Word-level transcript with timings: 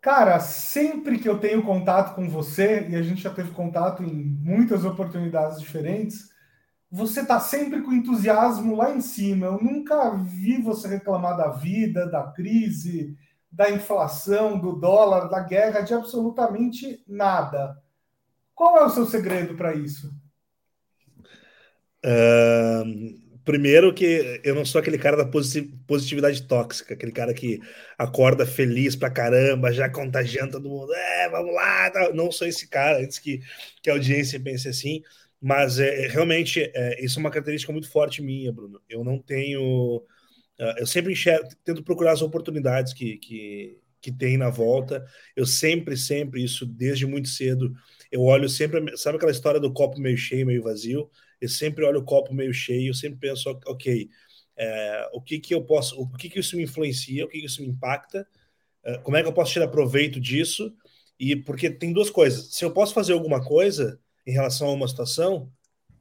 Cara, 0.00 0.40
sempre 0.40 1.18
que 1.18 1.28
eu 1.28 1.38
tenho 1.38 1.62
contato 1.62 2.14
com 2.14 2.28
você, 2.28 2.86
e 2.88 2.96
a 2.96 3.02
gente 3.02 3.20
já 3.20 3.30
teve 3.30 3.50
contato 3.50 4.02
em 4.02 4.14
muitas 4.14 4.84
oportunidades 4.84 5.60
diferentes, 5.60 6.30
você 6.90 7.24
tá 7.24 7.38
sempre 7.38 7.82
com 7.82 7.92
entusiasmo 7.92 8.74
lá 8.74 8.90
em 8.90 9.00
cima. 9.00 9.46
Eu 9.46 9.62
nunca 9.62 10.16
vi 10.16 10.60
você 10.60 10.88
reclamar 10.88 11.36
da 11.36 11.50
vida, 11.50 12.06
da 12.06 12.22
crise, 12.32 13.16
da 13.52 13.70
inflação, 13.70 14.58
do 14.58 14.72
dólar, 14.72 15.28
da 15.28 15.40
guerra, 15.40 15.82
de 15.82 15.92
absolutamente 15.92 17.04
nada. 17.06 17.76
Qual 18.54 18.78
é 18.78 18.84
o 18.84 18.90
seu 18.90 19.06
segredo 19.06 19.54
para 19.54 19.74
isso? 19.74 20.12
Uh, 22.04 23.29
Primeiro 23.50 23.92
que 23.92 24.40
eu 24.44 24.54
não 24.54 24.64
sou 24.64 24.80
aquele 24.80 24.96
cara 24.96 25.16
da 25.16 25.26
positividade 25.26 26.40
tóxica, 26.44 26.94
aquele 26.94 27.10
cara 27.10 27.34
que 27.34 27.60
acorda 27.98 28.46
feliz 28.46 28.94
pra 28.94 29.10
caramba, 29.10 29.72
já 29.72 29.90
contagiando 29.90 30.52
todo 30.52 30.68
mundo, 30.68 30.94
é, 30.94 31.28
vamos 31.28 31.52
lá, 31.52 31.90
não 32.14 32.30
sou 32.30 32.46
esse 32.46 32.68
cara, 32.68 33.00
antes 33.00 33.18
que, 33.18 33.40
que 33.82 33.90
a 33.90 33.94
audiência 33.94 34.38
pense 34.38 34.68
assim, 34.68 35.02
mas 35.42 35.80
é, 35.80 36.06
realmente 36.06 36.70
é, 36.72 37.04
isso 37.04 37.18
é 37.18 37.20
uma 37.20 37.30
característica 37.30 37.72
muito 37.72 37.90
forte 37.90 38.22
minha, 38.22 38.52
Bruno. 38.52 38.80
Eu 38.88 39.02
não 39.02 39.18
tenho, 39.18 39.96
uh, 39.96 40.74
eu 40.78 40.86
sempre 40.86 41.12
enxergo, 41.12 41.48
tento 41.64 41.82
procurar 41.82 42.12
as 42.12 42.22
oportunidades 42.22 42.92
que, 42.92 43.16
que, 43.16 43.80
que 44.00 44.12
tem 44.12 44.36
na 44.36 44.48
volta, 44.48 45.04
eu 45.34 45.44
sempre, 45.44 45.96
sempre, 45.96 46.44
isso 46.44 46.64
desde 46.64 47.04
muito 47.04 47.26
cedo, 47.26 47.74
eu 48.12 48.22
olho 48.22 48.48
sempre, 48.48 48.96
sabe 48.96 49.16
aquela 49.16 49.32
história 49.32 49.58
do 49.58 49.72
copo 49.72 49.98
meio 50.00 50.16
cheio, 50.16 50.46
meio 50.46 50.62
vazio? 50.62 51.10
Eu 51.40 51.48
sempre 51.48 51.84
olho 51.84 52.00
o 52.00 52.04
copo 52.04 52.34
meio 52.34 52.52
cheio, 52.52 52.90
eu 52.90 52.94
sempre 52.94 53.18
penso, 53.18 53.48
ok, 53.66 54.08
é, 54.56 55.08
o 55.12 55.20
que 55.20 55.38
que 55.38 55.54
eu 55.54 55.64
posso, 55.64 56.00
o 56.00 56.08
que 56.08 56.28
que 56.28 56.40
isso 56.40 56.56
me 56.56 56.64
influencia, 56.64 57.24
o 57.24 57.28
que 57.28 57.40
que 57.40 57.46
isso 57.46 57.62
me 57.62 57.68
impacta, 57.68 58.26
é, 58.84 58.98
como 58.98 59.16
é 59.16 59.22
que 59.22 59.28
eu 59.28 59.32
posso 59.32 59.52
tirar 59.52 59.68
proveito 59.68 60.20
disso, 60.20 60.74
e 61.18 61.36
porque 61.36 61.70
tem 61.70 61.92
duas 61.92 62.10
coisas, 62.10 62.54
se 62.54 62.64
eu 62.64 62.70
posso 62.70 62.94
fazer 62.94 63.12
alguma 63.12 63.44
coisa 63.44 63.98
em 64.26 64.32
relação 64.32 64.68
a 64.68 64.72
uma 64.72 64.88
situação, 64.88 65.50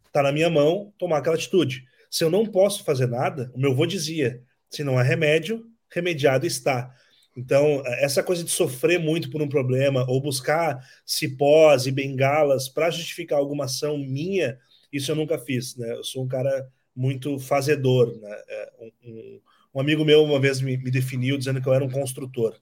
está 0.06 0.22
na 0.24 0.32
minha 0.32 0.50
mão 0.50 0.94
tomar 0.98 1.20
aquela 1.20 1.36
atitude. 1.36 1.86
Se 2.10 2.24
eu 2.24 2.30
não 2.30 2.46
posso 2.46 2.84
fazer 2.84 3.08
nada, 3.08 3.52
o 3.54 3.60
meu 3.60 3.72
avô 3.72 3.86
dizia, 3.86 4.44
se 4.70 4.84
não 4.84 4.98
há 4.98 5.04
remédio, 5.04 5.66
remediado 5.90 6.46
está. 6.46 6.94
Então, 7.38 7.84
essa 7.86 8.24
coisa 8.24 8.44
de 8.44 8.50
sofrer 8.50 9.00
muito 9.00 9.30
por 9.30 9.42
um 9.42 9.48
problema 9.48 10.04
ou 10.10 10.20
buscar 10.20 10.84
cipós 11.06 11.86
e 11.86 11.92
bengalas 11.92 12.68
para 12.68 12.90
justificar 12.90 13.40
alguma 13.40 13.66
ação 13.66 13.98
minha 13.98 14.60
isso 14.92 15.12
eu 15.12 15.16
nunca 15.16 15.38
fiz, 15.38 15.76
né? 15.76 15.92
Eu 15.94 16.04
sou 16.04 16.24
um 16.24 16.28
cara 16.28 16.70
muito 16.96 17.40
fazedor, 17.40 18.18
né? 18.20 18.42
É, 18.48 18.72
um, 18.82 19.42
um, 19.76 19.80
amigo 19.80 20.04
meu 20.04 20.24
uma 20.24 20.40
vez 20.40 20.62
me, 20.62 20.78
me, 20.78 20.92
definiu 20.92 21.38
dizendo 21.38 21.62
que 21.62 21.68
eu 21.68 21.74
era 21.74 21.84
um 21.84 21.90
construtor. 21.90 22.60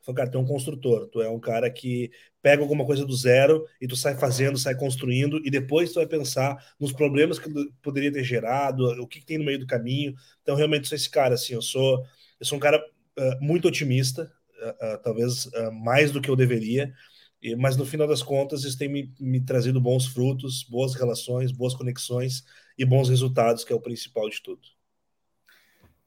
Falei, 0.00 0.16
cara, 0.16 0.30
tu 0.30 0.38
é 0.38 0.40
um 0.40 0.46
construtor, 0.46 1.08
tu 1.08 1.22
é 1.22 1.28
um 1.28 1.40
cara 1.40 1.70
que 1.70 2.10
pega 2.42 2.62
alguma 2.62 2.84
coisa 2.84 3.06
do 3.06 3.16
zero 3.16 3.66
e 3.80 3.86
tu 3.86 3.96
sai 3.96 4.14
fazendo, 4.16 4.58
sai 4.58 4.74
construindo, 4.74 5.40
e 5.44 5.50
depois 5.50 5.92
tu 5.92 5.96
vai 5.96 6.06
pensar 6.06 6.62
nos 6.78 6.92
problemas 6.92 7.38
que 7.38 7.48
poderia 7.82 8.12
ter 8.12 8.22
gerado, 8.22 8.84
o 9.02 9.06
que, 9.06 9.20
que 9.20 9.26
tem 9.26 9.38
no 9.38 9.44
meio 9.44 9.58
do 9.58 9.66
caminho. 9.66 10.14
Então, 10.42 10.54
realmente, 10.54 10.86
sou 10.86 10.96
esse 10.96 11.08
cara, 11.08 11.34
assim, 11.34 11.54
eu 11.54 11.62
sou, 11.62 12.04
eu 12.38 12.46
sou 12.46 12.58
um 12.58 12.60
cara 12.60 12.78
uh, 13.18 13.44
muito 13.44 13.66
otimista, 13.66 14.30
uh, 14.62 14.94
uh, 14.94 15.02
talvez 15.02 15.48
mais 15.72 16.12
do 16.12 16.20
que 16.20 16.28
eu 16.28 16.36
deveria, 16.36 16.92
mas 17.54 17.76
no 17.76 17.84
final 17.84 18.08
das 18.08 18.22
contas 18.22 18.64
isso 18.64 18.78
tem 18.78 18.88
me, 18.88 19.12
me, 19.20 19.38
trazido 19.38 19.78
bons 19.78 20.06
frutos, 20.06 20.62
boas 20.62 20.94
relações, 20.94 21.52
boas 21.52 21.74
conexões 21.74 22.42
e 22.78 22.86
bons 22.86 23.10
resultados, 23.10 23.64
que 23.64 23.72
é 23.72 23.76
o 23.76 23.80
principal 23.80 24.30
de 24.30 24.42
tudo. 24.42 24.62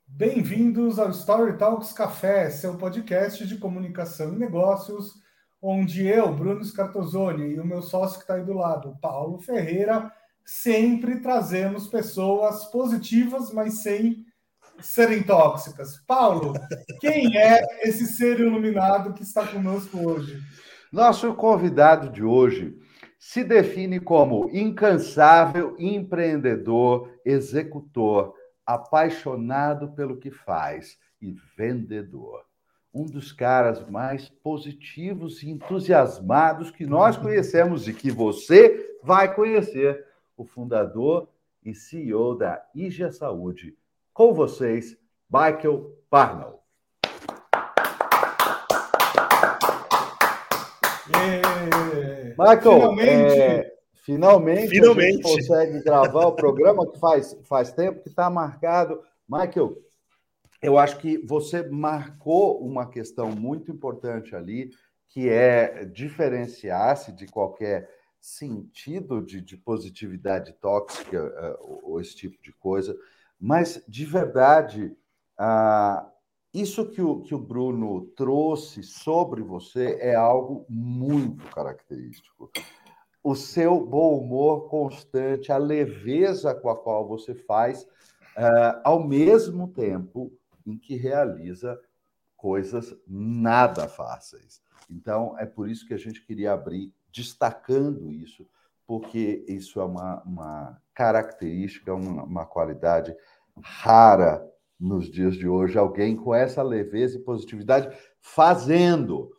Bem-vindos 0.08 0.97
ao 0.97 1.11
Story 1.11 1.55
Talks 1.58 1.93
Café, 1.93 2.49
seu 2.49 2.75
podcast 2.75 3.45
de 3.45 3.58
comunicação 3.58 4.33
e 4.33 4.39
negócios, 4.39 5.13
onde 5.61 6.08
eu, 6.08 6.33
Bruno 6.33 6.63
Scartozoni, 6.63 7.53
e 7.53 7.59
o 7.59 7.65
meu 7.65 7.83
sócio 7.83 8.17
que 8.17 8.23
está 8.23 8.35
aí 8.35 8.43
do 8.43 8.53
lado, 8.53 8.97
Paulo 8.99 9.37
Ferreira, 9.37 10.11
sempre 10.43 11.20
trazemos 11.20 11.87
pessoas 11.87 12.65
positivas, 12.65 13.52
mas 13.52 13.83
sem 13.83 14.26
serem 14.80 15.21
tóxicas. 15.21 16.02
Paulo, 16.08 16.53
quem 16.99 17.37
é 17.37 17.61
esse 17.87 18.08
ser 18.08 18.39
iluminado 18.39 19.14
que 19.14 19.23
está 19.23 19.45
conosco 19.45 19.99
hoje? 19.99 20.42
Nosso 20.92 21.33
convidado 21.33 22.09
de 22.09 22.23
hoje 22.23 22.80
se 23.20 23.43
define 23.43 23.99
como 23.99 24.49
incansável 24.53 25.75
empreendedor, 25.77 27.11
executor, 27.25 28.33
apaixonado 28.65 29.92
pelo 29.92 30.17
que 30.17 30.31
faz 30.31 30.97
e 31.21 31.36
vendedor. 31.58 32.45
Um 32.93 33.05
dos 33.05 33.33
caras 33.33 33.87
mais 33.89 34.30
positivos 34.30 35.43
e 35.43 35.49
entusiasmados 35.49 36.71
que 36.71 36.86
nós 36.86 37.17
conhecemos 37.17 37.87
e 37.87 37.93
que 37.93 38.09
você 38.09 38.97
vai 39.03 39.33
conhecer, 39.36 40.05
o 40.37 40.45
fundador 40.45 41.27
e 41.65 41.73
CEO 41.73 42.36
da 42.36 42.64
IGA 42.73 43.11
Saúde. 43.11 43.76
Com 44.14 44.33
vocês, 44.33 44.97
Michael 45.30 45.92
Parnell. 46.09 46.61
Michael, 52.38 52.62
finalmente, 52.62 53.40
é, 53.40 53.73
finalmente, 54.04 54.70
finalmente. 54.70 55.08
a 55.08 55.12
gente 55.12 55.23
consegue 55.23 55.84
gravar 55.84 56.28
o 56.28 56.36
programa 56.36 56.90
que 56.90 57.00
faz, 57.00 57.38
faz 57.44 57.72
tempo 57.72 58.04
que 58.04 58.10
está 58.10 58.30
marcado. 58.30 59.02
Michael, 59.28 59.76
eu 60.62 60.78
acho 60.78 60.98
que 60.98 61.18
você 61.26 61.68
marcou 61.68 62.64
uma 62.64 62.90
questão 62.90 63.32
muito 63.32 63.72
importante 63.72 64.36
ali, 64.36 64.72
que 65.10 65.30
é 65.30 65.86
diferenciar-se 65.86 67.12
de 67.12 67.28
qualquer 67.28 67.89
sentido 68.20 69.22
de, 69.22 69.42
de 69.42 69.56
positividade 69.58 70.54
tóxica 70.54 71.58
uh, 71.62 71.80
ou 71.84 72.02
esse 72.02 72.16
tipo 72.16 72.42
de 72.42 72.52
coisa, 72.52 72.95
mas 73.39 73.82
de 73.88 74.06
verdade, 74.06 74.95
uh, 75.39 76.17
isso 76.53 76.89
que 76.89 77.02
o, 77.02 77.21
que 77.21 77.35
o 77.35 77.39
Bruno 77.39 78.08
trouxe 78.15 78.81
sobre 78.83 79.41
você 79.41 79.97
é 79.99 80.15
algo 80.15 80.65
muito 80.69 81.43
característico. 81.49 82.52
O 83.23 83.35
seu 83.35 83.85
bom 83.85 84.17
humor 84.17 84.69
constante, 84.69 85.52
a 85.52 85.58
leveza 85.58 86.55
com 86.55 86.69
a 86.69 86.75
qual 86.75 87.08
você 87.08 87.35
faz, 87.35 87.83
uh, 87.83 88.80
ao 88.83 89.03
mesmo 89.03 89.67
tempo 89.67 90.31
em 90.65 90.77
que 90.77 90.95
realiza 90.95 91.80
coisas 92.35 92.95
nada 93.08 93.87
fáceis. 93.87 94.61
Então, 94.89 95.37
é 95.37 95.45
por 95.45 95.69
isso 95.69 95.85
que 95.85 95.93
a 95.93 95.97
gente 95.97 96.25
queria 96.25 96.53
abrir 96.53 96.93
destacando 97.11 98.11
isso, 98.11 98.47
porque 98.85 99.43
isso 99.47 99.81
é 99.81 99.83
uma, 99.83 100.21
uma 100.23 100.81
característica, 100.93 101.93
uma, 101.93 102.23
uma 102.23 102.45
qualidade 102.45 103.15
rara 103.61 104.47
nos 104.80 105.10
dias 105.10 105.36
de 105.36 105.48
hoje 105.48 105.77
alguém 105.77 106.15
com 106.15 106.33
essa 106.33 106.61
leveza 106.61 107.17
e 107.17 107.21
positividade 107.21 107.95
fazendo. 108.21 109.32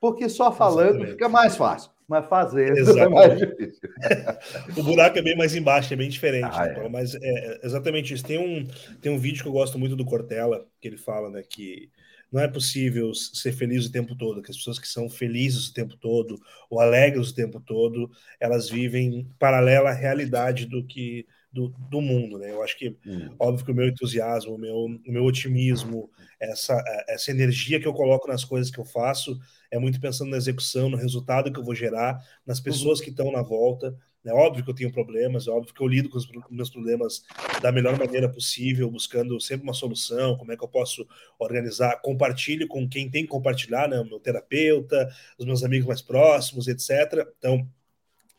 Porque 0.00 0.28
só 0.28 0.52
falando 0.52 0.88
Exatamente. 0.88 1.10
fica 1.12 1.28
mais 1.28 1.56
fácil, 1.56 1.90
mas 2.06 2.26
fazendo 2.26 2.78
Exatamente. 2.78 3.06
é 3.06 3.28
mais 3.28 3.38
difícil. 3.38 3.90
o 4.76 4.82
buraco 4.82 5.18
é 5.18 5.22
bem 5.22 5.36
mais 5.36 5.54
embaixo, 5.54 5.92
é 5.92 5.96
bem 5.96 6.08
diferente. 6.08 6.48
Ah, 6.52 6.68
então, 6.70 6.84
é. 6.84 6.88
Mas 6.88 7.14
é, 7.14 7.18
é 7.22 7.60
exatamente 7.64 8.14
isso. 8.14 8.24
Tem 8.24 8.38
um, 8.38 8.66
tem 9.00 9.12
um 9.12 9.18
vídeo 9.18 9.42
que 9.42 9.48
eu 9.48 9.52
gosto 9.52 9.78
muito 9.78 9.96
do 9.96 10.04
Cortella, 10.04 10.66
que 10.80 10.88
ele 10.88 10.96
fala 10.96 11.30
né, 11.30 11.42
que 11.42 11.90
não 12.30 12.40
é 12.40 12.48
possível 12.48 13.14
ser 13.14 13.52
feliz 13.52 13.86
o 13.86 13.92
tempo 13.92 14.14
todo, 14.14 14.42
que 14.42 14.50
as 14.50 14.56
pessoas 14.56 14.78
que 14.78 14.88
são 14.88 15.08
felizes 15.08 15.68
o 15.68 15.74
tempo 15.74 15.96
todo, 15.96 16.38
ou 16.68 16.80
alegres 16.80 17.30
o 17.30 17.34
tempo 17.34 17.60
todo, 17.60 18.10
elas 18.40 18.68
vivem 18.68 19.30
paralela 19.38 19.90
à 19.90 19.92
realidade 19.92 20.66
do 20.66 20.84
que 20.84 21.26
do, 21.56 21.68
do 21.90 22.02
mundo, 22.02 22.38
né? 22.38 22.52
Eu 22.52 22.62
acho 22.62 22.76
que, 22.76 22.94
hum. 23.06 23.34
óbvio 23.38 23.64
que 23.64 23.72
o 23.72 23.74
meu 23.74 23.88
entusiasmo, 23.88 24.54
o 24.54 24.58
meu, 24.58 24.76
o 24.76 25.00
meu 25.10 25.24
otimismo, 25.24 26.10
essa, 26.38 26.82
essa 27.08 27.30
energia 27.30 27.80
que 27.80 27.88
eu 27.88 27.94
coloco 27.94 28.28
nas 28.28 28.44
coisas 28.44 28.70
que 28.70 28.78
eu 28.78 28.84
faço, 28.84 29.38
é 29.70 29.78
muito 29.78 29.98
pensando 29.98 30.30
na 30.30 30.36
execução, 30.36 30.90
no 30.90 30.98
resultado 30.98 31.50
que 31.50 31.58
eu 31.58 31.64
vou 31.64 31.74
gerar, 31.74 32.22
nas 32.46 32.60
pessoas 32.60 32.98
uhum. 32.98 33.04
que 33.04 33.10
estão 33.10 33.32
na 33.32 33.42
volta. 33.42 33.96
É 34.22 34.32
óbvio 34.32 34.64
que 34.64 34.70
eu 34.70 34.74
tenho 34.74 34.92
problemas, 34.92 35.46
é 35.46 35.50
óbvio 35.50 35.72
que 35.72 35.80
eu 35.80 35.86
lido 35.86 36.08
com 36.08 36.18
os 36.18 36.28
meus 36.50 36.68
problemas 36.68 37.22
da 37.62 37.70
melhor 37.70 37.96
maneira 37.96 38.28
possível, 38.28 38.90
buscando 38.90 39.40
sempre 39.40 39.62
uma 39.62 39.72
solução, 39.72 40.36
como 40.36 40.50
é 40.50 40.56
que 40.56 40.64
eu 40.64 40.68
posso 40.68 41.06
organizar, 41.38 42.00
compartilho 42.02 42.66
com 42.66 42.88
quem 42.88 43.08
tem 43.08 43.22
que 43.22 43.28
compartilhar, 43.28 43.88
né? 43.88 44.00
O 44.00 44.04
meu 44.04 44.18
terapeuta, 44.18 45.08
os 45.38 45.46
meus 45.46 45.62
amigos 45.62 45.86
mais 45.86 46.02
próximos, 46.02 46.66
etc. 46.66 47.24
Então, 47.38 47.68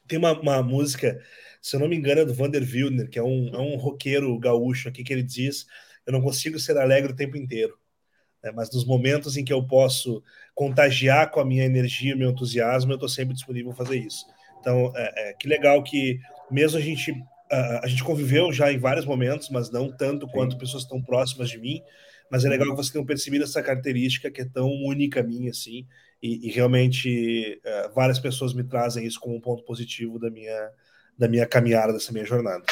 tem 0.07 0.18
uma, 0.19 0.39
uma 0.39 0.63
música 0.63 1.19
se 1.62 1.75
eu 1.75 1.80
não 1.80 1.88
me 1.88 1.95
engano, 1.95 2.21
é 2.21 2.25
do 2.25 2.33
Vander 2.33 2.63
Wildner, 2.63 3.09
que 3.09 3.19
é 3.19 3.24
um, 3.24 3.50
é 3.54 3.59
um 3.59 3.75
roqueiro 3.75 4.38
gaúcho 4.39 4.88
aqui, 4.88 5.04
que 5.04 5.12
ele 5.12 5.24
diz: 5.24 5.65
Eu 6.06 6.13
não 6.13 6.21
consigo 6.21 6.57
ser 6.59 6.77
alegre 6.77 7.12
o 7.12 7.15
tempo 7.15 7.36
inteiro. 7.36 7.77
Né? 8.44 8.51
Mas 8.51 8.71
nos 8.71 8.86
momentos 8.86 9.36
em 9.36 9.44
que 9.44 9.51
eu 9.51 9.65
posso 9.65 10.24
contagiar 10.56 11.30
com 11.30 11.39
a 11.39 11.45
minha 11.45 11.65
energia, 11.65 12.15
meu 12.15 12.30
entusiasmo, 12.30 12.92
eu 12.92 12.95
estou 12.95 13.09
sempre 13.09 13.33
disponível 13.33 13.71
a 13.71 13.75
fazer 13.75 13.98
isso. 13.98 14.25
Então, 14.59 14.92
é, 14.95 15.30
é, 15.30 15.33
que 15.33 15.48
legal 15.48 15.83
que, 15.83 16.19
mesmo 16.50 16.77
a 16.77 16.81
gente, 16.81 17.13
a, 17.51 17.86
a 17.86 17.88
gente 17.88 18.04
conviveu 18.04 18.51
já 18.51 18.71
em 18.71 18.77
vários 18.77 19.06
momentos, 19.06 19.50
mas 19.50 19.69
não 19.69 19.92
tanto 19.92 20.27
quanto 20.27 20.57
pessoas 20.57 20.86
tão 20.86 21.01
próximas 21.01 21.50
de 21.50 21.59
mim, 21.59 21.81
mas 22.31 22.45
é 22.45 22.50
legal 22.50 22.69
que 22.69 22.75
vocês 22.75 22.92
tenham 22.92 23.06
percebido 23.06 23.44
essa 23.44 23.62
característica 23.62 24.31
que 24.31 24.42
é 24.42 24.45
tão 24.45 24.69
única 24.69 25.24
minha, 25.24 25.51
assim, 25.51 25.86
e, 26.22 26.48
e 26.48 26.52
realmente 26.52 27.62
uh, 27.66 27.94
várias 27.94 28.19
pessoas 28.19 28.54
me 28.54 28.64
trazem 28.64 29.06
isso 29.06 29.19
como 29.19 29.36
um 29.36 29.42
ponto 29.42 29.64
positivo 29.64 30.19
da 30.19 30.30
minha, 30.30 30.69
da 31.18 31.28
minha 31.28 31.46
caminhada, 31.46 31.94
dessa 31.94 32.12
minha 32.12 32.25
jornada. 32.25 32.64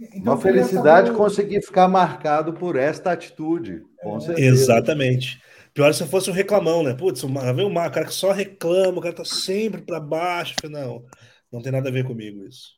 Então, 0.00 0.34
Uma 0.34 0.40
felicidade 0.40 1.08
saber... 1.08 1.18
conseguir 1.18 1.62
ficar 1.62 1.86
marcado 1.88 2.52
por 2.52 2.76
esta 2.76 3.12
atitude. 3.12 3.82
Com 4.02 4.18
é. 4.32 4.40
Exatamente. 4.40 5.40
Pior 5.74 5.92
se 5.94 6.02
eu 6.02 6.06
fosse 6.06 6.30
um 6.30 6.34
reclamão, 6.34 6.82
né? 6.82 6.94
Putz, 6.94 7.22
vem 7.22 7.64
um 7.64 7.74
cara 7.74 8.04
que 8.04 8.12
só 8.12 8.32
reclama, 8.32 8.98
o 8.98 9.00
cara 9.00 9.14
tá 9.14 9.24
sempre 9.24 9.80
para 9.80 10.00
baixo. 10.00 10.54
Não, 10.68 11.04
não 11.50 11.62
tem 11.62 11.72
nada 11.72 11.88
a 11.88 11.92
ver 11.92 12.04
comigo 12.04 12.44
isso. 12.44 12.72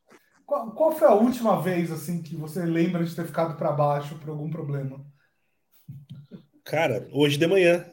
Qual, 0.47 0.71
qual, 0.73 0.93
foi 0.93 1.09
a 1.09 1.15
última 1.15 1.61
vez 1.61 1.91
assim 1.91 2.23
que 2.23 2.37
você 2.37 2.65
lembra 2.65 3.03
de 3.03 3.15
ter 3.15 3.25
ficado 3.25 3.56
para 3.56 3.73
baixo 3.73 4.17
por 4.17 4.29
algum 4.29 4.51
problema? 4.51 5.05
Cara, 6.62 7.09
hoje 7.12 7.39
de 7.39 7.47
manhã. 7.47 7.85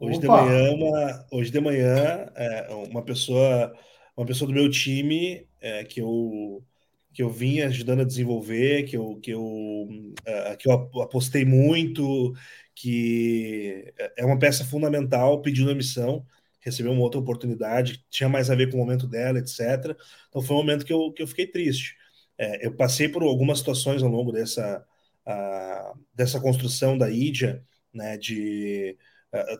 Hoje 0.00 0.16
Opa. 0.16 0.20
de 0.20 0.28
manhã, 0.28 0.72
uma, 0.72 1.26
hoje 1.30 1.50
de 1.50 1.60
manhã, 1.60 2.26
é, 2.34 2.68
uma 2.88 3.04
pessoa, 3.04 3.70
uma 4.16 4.24
pessoa 4.24 4.48
do 4.48 4.54
meu 4.54 4.70
time 4.70 5.46
é, 5.60 5.84
que 5.84 6.00
eu 6.00 6.64
que 7.12 7.22
eu 7.22 7.28
vinha 7.28 7.66
ajudando 7.66 8.00
a 8.00 8.04
desenvolver, 8.04 8.84
que 8.84 8.96
eu 8.96 9.16
que 9.20 9.32
eu, 9.32 9.42
uh, 9.42 10.56
que 10.58 10.68
eu 10.70 11.02
apostei 11.02 11.44
muito, 11.44 12.32
que 12.74 13.92
é 14.16 14.24
uma 14.24 14.38
peça 14.38 14.64
fundamental, 14.64 15.42
pediu 15.42 15.68
a 15.70 15.74
missão, 15.74 16.24
recebeu 16.60 16.92
uma 16.92 17.02
outra 17.02 17.20
oportunidade, 17.20 18.04
tinha 18.08 18.28
mais 18.28 18.48
a 18.48 18.54
ver 18.54 18.70
com 18.70 18.76
o 18.76 18.80
momento 18.80 19.06
dela, 19.08 19.38
etc. 19.38 19.94
Então 20.28 20.40
foi 20.40 20.56
um 20.56 20.60
momento 20.60 20.84
que 20.86 20.92
eu, 20.92 21.12
que 21.12 21.22
eu 21.22 21.26
fiquei 21.26 21.46
triste. 21.46 21.96
É, 22.38 22.66
eu 22.66 22.74
passei 22.74 23.08
por 23.08 23.22
algumas 23.22 23.58
situações 23.58 24.02
ao 24.02 24.08
longo 24.08 24.32
dessa, 24.32 24.82
uh, 25.26 25.98
dessa 26.14 26.40
construção 26.40 26.96
da 26.96 27.10
IDIA, 27.10 27.62
né, 27.92 28.16
de 28.16 28.96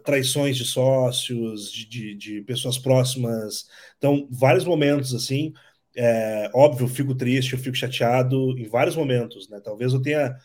traições 0.04 0.56
de 0.56 0.64
sócios, 0.64 1.72
de, 1.72 1.86
de, 1.86 2.14
de, 2.14 2.42
pessoas 2.42 2.78
próximas. 2.78 3.66
Então, 3.98 4.26
vários 4.30 4.64
momentos 4.64 5.14
assim. 5.14 5.52
É, 5.96 6.50
óbvio, 6.54 6.84
eu 6.84 6.88
fico 6.88 7.14
triste, 7.14 7.52
eu 7.52 7.58
fico 7.58 7.76
chateado 7.76 8.56
em 8.58 8.68
vários 8.68 8.96
momentos. 8.96 9.48
Né? 9.48 9.60
Talvez 9.62 9.92
eu 9.92 10.02
tenha 10.02 10.36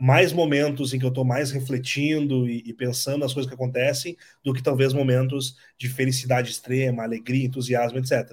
mais 0.00 0.32
momentos 0.32 0.94
em 0.94 0.98
que 0.98 1.04
eu 1.04 1.08
estou 1.08 1.24
mais 1.24 1.50
refletindo 1.50 2.48
e, 2.48 2.62
e, 2.66 2.72
pensando 2.72 3.18
nas 3.18 3.34
coisas 3.34 3.48
que 3.48 3.54
acontecem 3.54 4.16
do 4.44 4.52
que 4.52 4.62
talvez 4.62 4.92
momentos 4.92 5.56
de 5.76 5.88
felicidade 5.88 6.50
extrema, 6.50 7.02
alegria, 7.02 7.44
entusiasmo, 7.44 7.98
etc. 7.98 8.30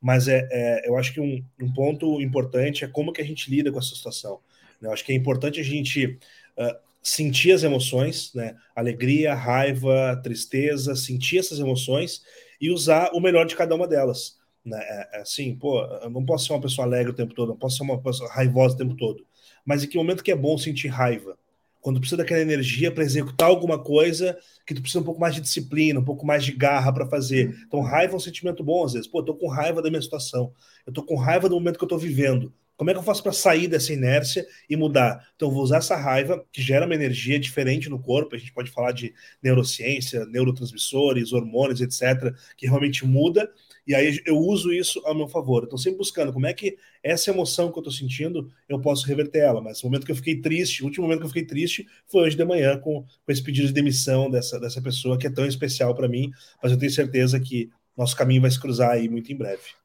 Mas 0.00 0.28
é, 0.28 0.46
é 0.50 0.88
eu 0.88 0.96
acho 0.96 1.14
que 1.14 1.20
um, 1.20 1.42
um, 1.60 1.72
ponto 1.72 2.20
importante 2.20 2.84
é 2.84 2.88
como 2.88 3.12
que 3.12 3.22
a 3.22 3.24
gente 3.24 3.50
lida 3.50 3.72
com 3.72 3.78
essa 3.78 3.94
situação. 3.94 4.40
Né? 4.80 4.88
Eu 4.88 4.92
acho 4.92 5.04
que 5.04 5.12
é 5.12 5.14
importante 5.14 5.58
a 5.58 5.64
gente 5.64 6.18
uh, 6.58 6.89
sentir 7.02 7.52
as 7.52 7.62
emoções, 7.62 8.32
né? 8.34 8.54
Alegria, 8.74 9.34
raiva, 9.34 10.20
tristeza, 10.22 10.94
sentir 10.94 11.38
essas 11.38 11.58
emoções 11.58 12.22
e 12.60 12.70
usar 12.70 13.10
o 13.14 13.20
melhor 13.20 13.46
de 13.46 13.56
cada 13.56 13.74
uma 13.74 13.88
delas. 13.88 14.38
Né? 14.64 14.78
É, 14.78 15.18
é 15.18 15.20
assim, 15.22 15.54
pô, 15.56 15.82
eu 16.02 16.10
não 16.10 16.24
posso 16.24 16.46
ser 16.46 16.52
uma 16.52 16.60
pessoa 16.60 16.86
alegre 16.86 17.10
o 17.10 17.14
tempo 17.14 17.34
todo, 17.34 17.48
não 17.48 17.56
posso 17.56 17.78
ser 17.78 17.82
uma 17.82 18.00
pessoa 18.00 18.30
raivosa 18.30 18.74
o 18.74 18.78
tempo 18.78 18.94
todo. 18.96 19.24
Mas 19.64 19.82
em 19.82 19.88
que 19.88 19.96
momento 19.96 20.22
que 20.22 20.30
é 20.30 20.36
bom 20.36 20.56
sentir 20.58 20.88
raiva? 20.88 21.38
Quando 21.80 21.98
precisa 21.98 22.18
daquela 22.18 22.40
energia 22.40 22.92
para 22.92 23.02
executar 23.02 23.48
alguma 23.48 23.82
coisa 23.82 24.38
que 24.66 24.74
tu 24.74 24.82
precisa 24.82 25.00
um 25.00 25.04
pouco 25.04 25.20
mais 25.20 25.34
de 25.34 25.40
disciplina, 25.40 25.98
um 25.98 26.04
pouco 26.04 26.26
mais 26.26 26.44
de 26.44 26.52
garra 26.52 26.92
para 26.92 27.06
fazer. 27.06 27.56
Então, 27.66 27.80
raiva 27.80 28.12
é 28.12 28.16
um 28.16 28.20
sentimento 28.20 28.62
bom 28.62 28.84
às 28.84 28.92
vezes. 28.92 29.08
Pô, 29.08 29.20
eu 29.20 29.24
tô 29.24 29.34
com 29.34 29.48
raiva 29.48 29.80
da 29.80 29.88
minha 29.88 30.02
situação. 30.02 30.52
Eu 30.86 30.92
tô 30.92 31.02
com 31.02 31.16
raiva 31.16 31.48
do 31.48 31.54
momento 31.54 31.78
que 31.78 31.84
eu 31.84 31.88
tô 31.88 31.96
vivendo. 31.96 32.52
Como 32.80 32.88
é 32.88 32.94
que 32.94 32.98
eu 32.98 33.04
faço 33.04 33.22
para 33.22 33.32
sair 33.32 33.68
dessa 33.68 33.92
inércia 33.92 34.46
e 34.66 34.74
mudar? 34.74 35.28
Então, 35.36 35.48
eu 35.48 35.52
vou 35.52 35.62
usar 35.62 35.76
essa 35.76 35.96
raiva, 35.96 36.42
que 36.50 36.62
gera 36.62 36.86
uma 36.86 36.94
energia 36.94 37.38
diferente 37.38 37.90
no 37.90 37.98
corpo. 37.98 38.34
A 38.34 38.38
gente 38.38 38.54
pode 38.54 38.70
falar 38.70 38.92
de 38.92 39.12
neurociência, 39.42 40.24
neurotransmissores, 40.24 41.34
hormônios, 41.34 41.82
etc., 41.82 42.34
que 42.56 42.66
realmente 42.66 43.04
muda. 43.04 43.52
E 43.86 43.94
aí 43.94 44.18
eu 44.24 44.38
uso 44.38 44.72
isso 44.72 44.98
ao 45.04 45.14
meu 45.14 45.28
favor. 45.28 45.64
Estou 45.64 45.78
sempre 45.78 45.98
buscando 45.98 46.32
como 46.32 46.46
é 46.46 46.54
que 46.54 46.78
essa 47.02 47.30
emoção 47.30 47.70
que 47.70 47.76
eu 47.76 47.82
estou 47.82 47.92
sentindo 47.92 48.50
eu 48.66 48.80
posso 48.80 49.06
reverter 49.06 49.40
ela. 49.40 49.60
Mas 49.60 49.82
o 49.82 49.86
momento 49.86 50.06
que 50.06 50.12
eu 50.12 50.16
fiquei 50.16 50.40
triste, 50.40 50.82
o 50.82 50.86
último 50.86 51.04
momento 51.04 51.18
que 51.18 51.26
eu 51.26 51.30
fiquei 51.30 51.44
triste 51.44 51.86
foi 52.06 52.22
hoje 52.22 52.36
de 52.38 52.44
manhã 52.46 52.78
com, 52.78 53.02
com 53.02 53.30
esse 53.32 53.42
pedido 53.42 53.66
de 53.66 53.74
demissão 53.74 54.30
dessa, 54.30 54.58
dessa 54.58 54.80
pessoa 54.80 55.18
que 55.18 55.26
é 55.26 55.30
tão 55.30 55.44
especial 55.44 55.94
para 55.94 56.08
mim. 56.08 56.30
Mas 56.62 56.72
eu 56.72 56.78
tenho 56.78 56.90
certeza 56.90 57.38
que 57.38 57.68
nosso 57.94 58.16
caminho 58.16 58.40
vai 58.40 58.50
se 58.50 58.58
cruzar 58.58 58.92
aí 58.92 59.06
muito 59.06 59.30
em 59.30 59.36
breve. 59.36 59.79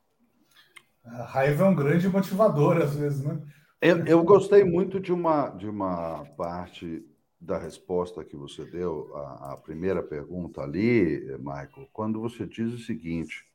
A 1.05 1.23
raiva 1.23 1.65
é 1.65 1.69
um 1.69 1.75
grande 1.75 2.09
motivador, 2.09 2.77
às 2.77 2.95
vezes, 2.95 3.23
né? 3.23 3.39
Eu, 3.81 4.05
eu 4.05 4.23
gostei 4.23 4.63
muito 4.63 4.99
de 4.99 5.13
uma, 5.13 5.49
de 5.49 5.69
uma 5.69 6.25
parte 6.37 7.05
da 7.39 7.57
resposta 7.57 8.23
que 8.23 8.35
você 8.35 8.65
deu 8.65 9.11
à, 9.15 9.53
à 9.53 9.57
primeira 9.57 10.01
pergunta 10.01 10.61
ali, 10.61 11.21
Michael, 11.37 11.87
quando 11.93 12.19
você 12.19 12.47
diz 12.47 12.73
o 12.73 12.79
seguinte: 12.79 13.45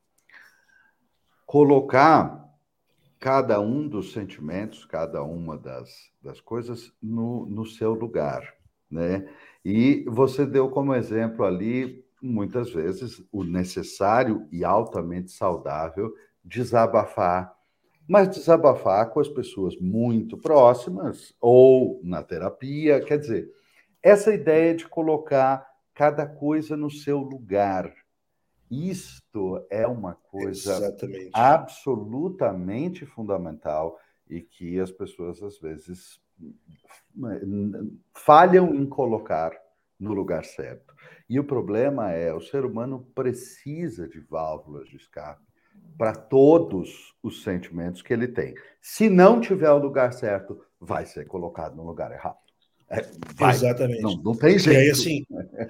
colocar 1.44 2.48
cada 3.18 3.60
um 3.60 3.88
dos 3.88 4.12
sentimentos, 4.12 4.84
cada 4.84 5.22
uma 5.24 5.58
das, 5.58 5.90
das 6.22 6.40
coisas 6.40 6.92
no, 7.02 7.44
no 7.46 7.66
seu 7.66 7.92
lugar, 7.92 8.54
né? 8.88 9.28
E 9.64 10.04
você 10.08 10.46
deu 10.46 10.70
como 10.70 10.94
exemplo 10.94 11.44
ali, 11.44 12.04
muitas 12.22 12.72
vezes, 12.72 13.22
o 13.32 13.42
necessário 13.42 14.46
e 14.52 14.64
altamente 14.64 15.32
saudável 15.32 16.14
desabafar, 16.44 17.54
mas 18.08 18.28
desabafar 18.28 19.10
com 19.10 19.20
as 19.20 19.28
pessoas 19.28 19.76
muito 19.76 20.36
próximas 20.36 21.34
ou 21.40 22.00
na 22.02 22.22
terapia, 22.22 23.00
quer 23.00 23.18
dizer, 23.18 23.50
essa 24.02 24.32
ideia 24.32 24.74
de 24.74 24.88
colocar 24.88 25.68
cada 25.94 26.26
coisa 26.26 26.76
no 26.76 26.90
seu 26.90 27.18
lugar. 27.18 27.94
Isto 28.70 29.64
é 29.68 29.86
uma 29.86 30.14
coisa 30.14 30.76
Exatamente. 30.76 31.30
absolutamente 31.32 33.04
fundamental 33.04 33.98
e 34.28 34.40
que 34.40 34.78
as 34.78 34.90
pessoas 34.90 35.42
às 35.42 35.58
vezes 35.58 36.20
falham 38.14 38.74
em 38.74 38.86
colocar 38.86 39.52
no 39.98 40.14
lugar 40.14 40.44
certo. 40.44 40.94
E 41.28 41.38
o 41.38 41.44
problema 41.44 42.10
é, 42.10 42.32
o 42.32 42.40
ser 42.40 42.64
humano 42.64 43.06
precisa 43.14 44.08
de 44.08 44.20
válvulas 44.20 44.88
de 44.88 44.96
escape 44.96 45.49
para 45.96 46.14
todos 46.14 47.14
os 47.22 47.42
sentimentos 47.42 48.02
que 48.02 48.12
ele 48.12 48.28
tem. 48.28 48.54
Se 48.80 49.08
não 49.08 49.40
tiver 49.40 49.70
o 49.70 49.78
lugar 49.78 50.12
certo, 50.12 50.60
vai 50.80 51.04
ser 51.04 51.26
colocado 51.26 51.76
no 51.76 51.84
lugar 51.84 52.10
errado. 52.10 52.38
É, 52.90 53.06
Exatamente. 53.50 54.02
Não, 54.02 54.20
não, 54.20 54.34
tem 54.34 54.58
jeito. 54.58 54.76
E 54.76 54.82
aí, 54.82 54.90
assim, 54.90 55.24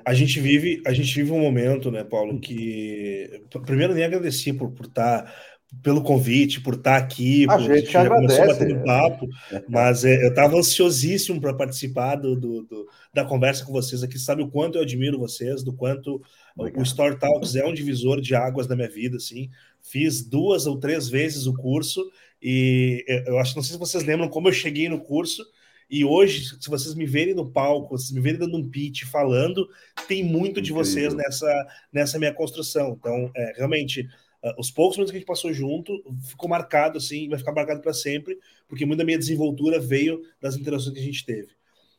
a 0.06 0.14
gente 0.14 0.40
vive, 0.40 0.82
a 0.86 0.93
gente 0.93 1.15
vive 1.15 1.32
um 1.32 1.41
momento, 1.41 1.91
né, 1.91 2.03
Paulo, 2.03 2.41
que 2.41 3.44
primeiro 3.67 3.93
nem 3.93 4.05
agradeci 4.05 4.55
por, 4.55 4.70
por 4.70 4.86
estar 4.86 5.24
tá, 5.24 5.34
pelo 5.82 6.03
convite, 6.03 6.62
por 6.62 6.74
estar 6.74 6.98
tá 6.98 7.05
aqui, 7.05 7.44
a 7.46 7.58
por, 7.58 7.65
gente, 7.65 7.93
já 7.93 8.08
começou 8.08 8.46
batendo 8.46 8.82
papo, 8.84 9.29
mas 9.69 10.03
é, 10.03 10.24
eu 10.24 10.31
estava 10.31 10.56
ansiosíssimo 10.56 11.39
para 11.43 11.53
participar 11.53 12.17
do, 12.17 12.34
do, 12.34 12.62
do, 12.62 12.86
da 13.12 13.22
conversa 13.22 13.67
com 13.67 13.72
vocês 13.72 14.03
aqui. 14.03 14.19
Sabe 14.19 14.43
o 14.43 14.48
quanto 14.48 14.79
eu 14.79 14.82
admiro 14.82 15.19
vocês, 15.19 15.62
do 15.62 15.74
quanto 15.74 16.22
Obrigado. 16.56 16.81
o 16.81 16.82
Story 16.84 17.19
Talks 17.19 17.55
é 17.55 17.67
um 17.67 17.74
divisor 17.74 18.19
de 18.22 18.34
águas 18.34 18.67
na 18.67 18.74
minha 18.74 18.89
vida, 18.89 19.19
assim 19.19 19.50
fiz 19.91 20.23
duas 20.23 20.67
ou 20.67 20.79
três 20.79 21.09
vezes 21.09 21.47
o 21.47 21.55
curso 21.55 22.11
e 22.43 23.05
eu 23.27 23.39
acho, 23.39 23.55
não 23.55 23.63
sei 23.63 23.75
se 23.75 23.79
vocês 23.79 24.05
lembram 24.05 24.29
como 24.29 24.49
eu 24.49 24.53
cheguei 24.53 24.89
no 24.89 25.01
curso. 25.01 25.44
E 25.91 26.05
hoje, 26.05 26.56
se 26.61 26.70
vocês 26.70 26.94
me 26.94 27.05
verem 27.05 27.35
no 27.35 27.51
palco, 27.51 27.99
se 27.99 28.15
me 28.15 28.20
verem 28.20 28.39
dando 28.39 28.56
um 28.56 28.69
pitch 28.69 29.05
falando, 29.05 29.69
tem 30.06 30.23
muito 30.23 30.63
de 30.63 30.73
vocês 30.73 31.13
nessa, 31.13 31.67
nessa 31.93 32.19
minha 32.19 32.32
construção. 32.32 32.97
Então, 32.99 33.31
é, 33.35 33.55
realmente, 33.56 34.03
uh, 34.43 34.55
os 34.56 34.70
poucos 34.70 34.97
minutos 34.97 35.11
que 35.11 35.17
a 35.17 35.20
gente 35.20 35.27
passou 35.27 35.53
junto 35.53 35.93
ficou 36.29 36.49
marcado 36.49 36.97
assim, 36.97 37.29
vai 37.29 37.39
ficar 37.39 37.53
marcado 37.53 37.81
para 37.81 37.93
sempre, 37.93 38.39
porque 38.69 38.87
muita 38.87 38.99
da 38.99 39.05
minha 39.05 39.19
desenvoltura 39.19 39.81
veio 39.81 40.23
das 40.41 40.56
interações 40.56 40.94
que 40.94 41.01
a 41.01 41.05
gente 41.05 41.27
teve. 41.27 41.49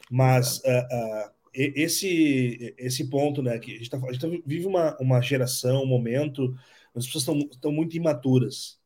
Mas 0.09 0.59
uh, 0.59 0.69
uh, 0.69 1.31
esse 1.53 2.73
esse 2.77 3.09
ponto, 3.09 3.43
né, 3.43 3.59
que 3.59 3.75
a 3.75 3.77
gente, 3.77 3.89
tá, 3.89 3.97
a 3.97 4.11
gente 4.13 4.21
tá, 4.21 4.43
vive 4.45 4.67
uma, 4.67 4.97
uma 5.01 5.21
geração, 5.21 5.83
um 5.83 5.87
momento 5.87 6.55
as 6.95 7.05
pessoas 7.05 7.37
estão, 7.51 7.71
muito 7.71 7.95
imaturas. 7.95 8.79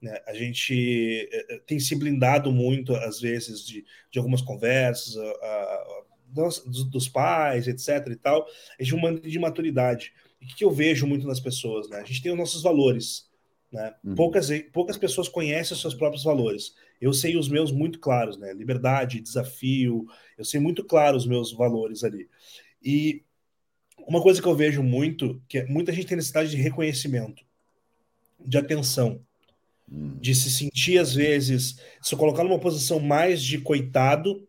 Né? 0.00 0.16
A 0.26 0.34
gente 0.34 1.28
é, 1.32 1.54
é, 1.54 1.58
tem 1.60 1.78
se 1.78 1.94
blindado 1.96 2.52
muito, 2.52 2.94
às 2.94 3.20
vezes, 3.20 3.64
de, 3.64 3.84
de 4.10 4.18
algumas 4.18 4.40
conversas, 4.40 5.16
a, 5.16 5.22
a, 5.22 6.02
dos, 6.28 6.60
dos, 6.84 7.08
pais, 7.08 7.66
etc. 7.66 8.06
e 8.10 8.16
tal. 8.16 8.46
A 8.78 8.82
gente 8.82 8.94
um 8.94 9.14
de 9.14 9.38
maturidade. 9.38 10.12
E 10.40 10.44
o 10.44 10.48
que 10.48 10.64
eu 10.64 10.70
vejo 10.70 11.06
muito 11.06 11.26
nas 11.26 11.40
pessoas? 11.40 11.88
Né? 11.88 11.98
A 11.98 12.04
gente 12.04 12.22
tem 12.22 12.30
os 12.30 12.38
nossos 12.38 12.62
valores. 12.62 13.28
Né? 13.72 13.94
Uhum. 14.04 14.14
Poucas, 14.14 14.48
poucas 14.72 14.96
pessoas 14.96 15.28
conhecem 15.28 15.74
os 15.74 15.80
seus 15.80 15.94
próprios 15.94 16.22
valores. 16.22 16.74
Eu 17.00 17.12
sei 17.12 17.36
os 17.36 17.48
meus 17.48 17.70
muito 17.70 17.98
claros, 17.98 18.38
né? 18.38 18.52
Liberdade, 18.52 19.20
desafio, 19.20 20.06
eu 20.36 20.44
sei 20.44 20.58
muito 20.58 20.82
claro 20.84 21.16
os 21.16 21.26
meus 21.26 21.52
valores 21.52 22.02
ali. 22.02 22.28
E 22.82 23.22
uma 24.06 24.22
coisa 24.22 24.40
que 24.40 24.48
eu 24.48 24.56
vejo 24.56 24.82
muito, 24.82 25.40
que 25.48 25.58
é, 25.58 25.66
muita 25.66 25.92
gente 25.92 26.06
tem 26.06 26.16
necessidade 26.16 26.50
de 26.50 26.56
reconhecimento 26.56 27.44
de 28.44 28.58
atenção, 28.58 29.20
de 29.86 30.34
se 30.34 30.50
sentir, 30.50 30.98
às 30.98 31.14
vezes, 31.14 31.76
se 32.02 32.16
colocar 32.16 32.44
numa 32.44 32.58
posição 32.58 33.00
mais 33.00 33.42
de 33.42 33.58
coitado 33.58 34.46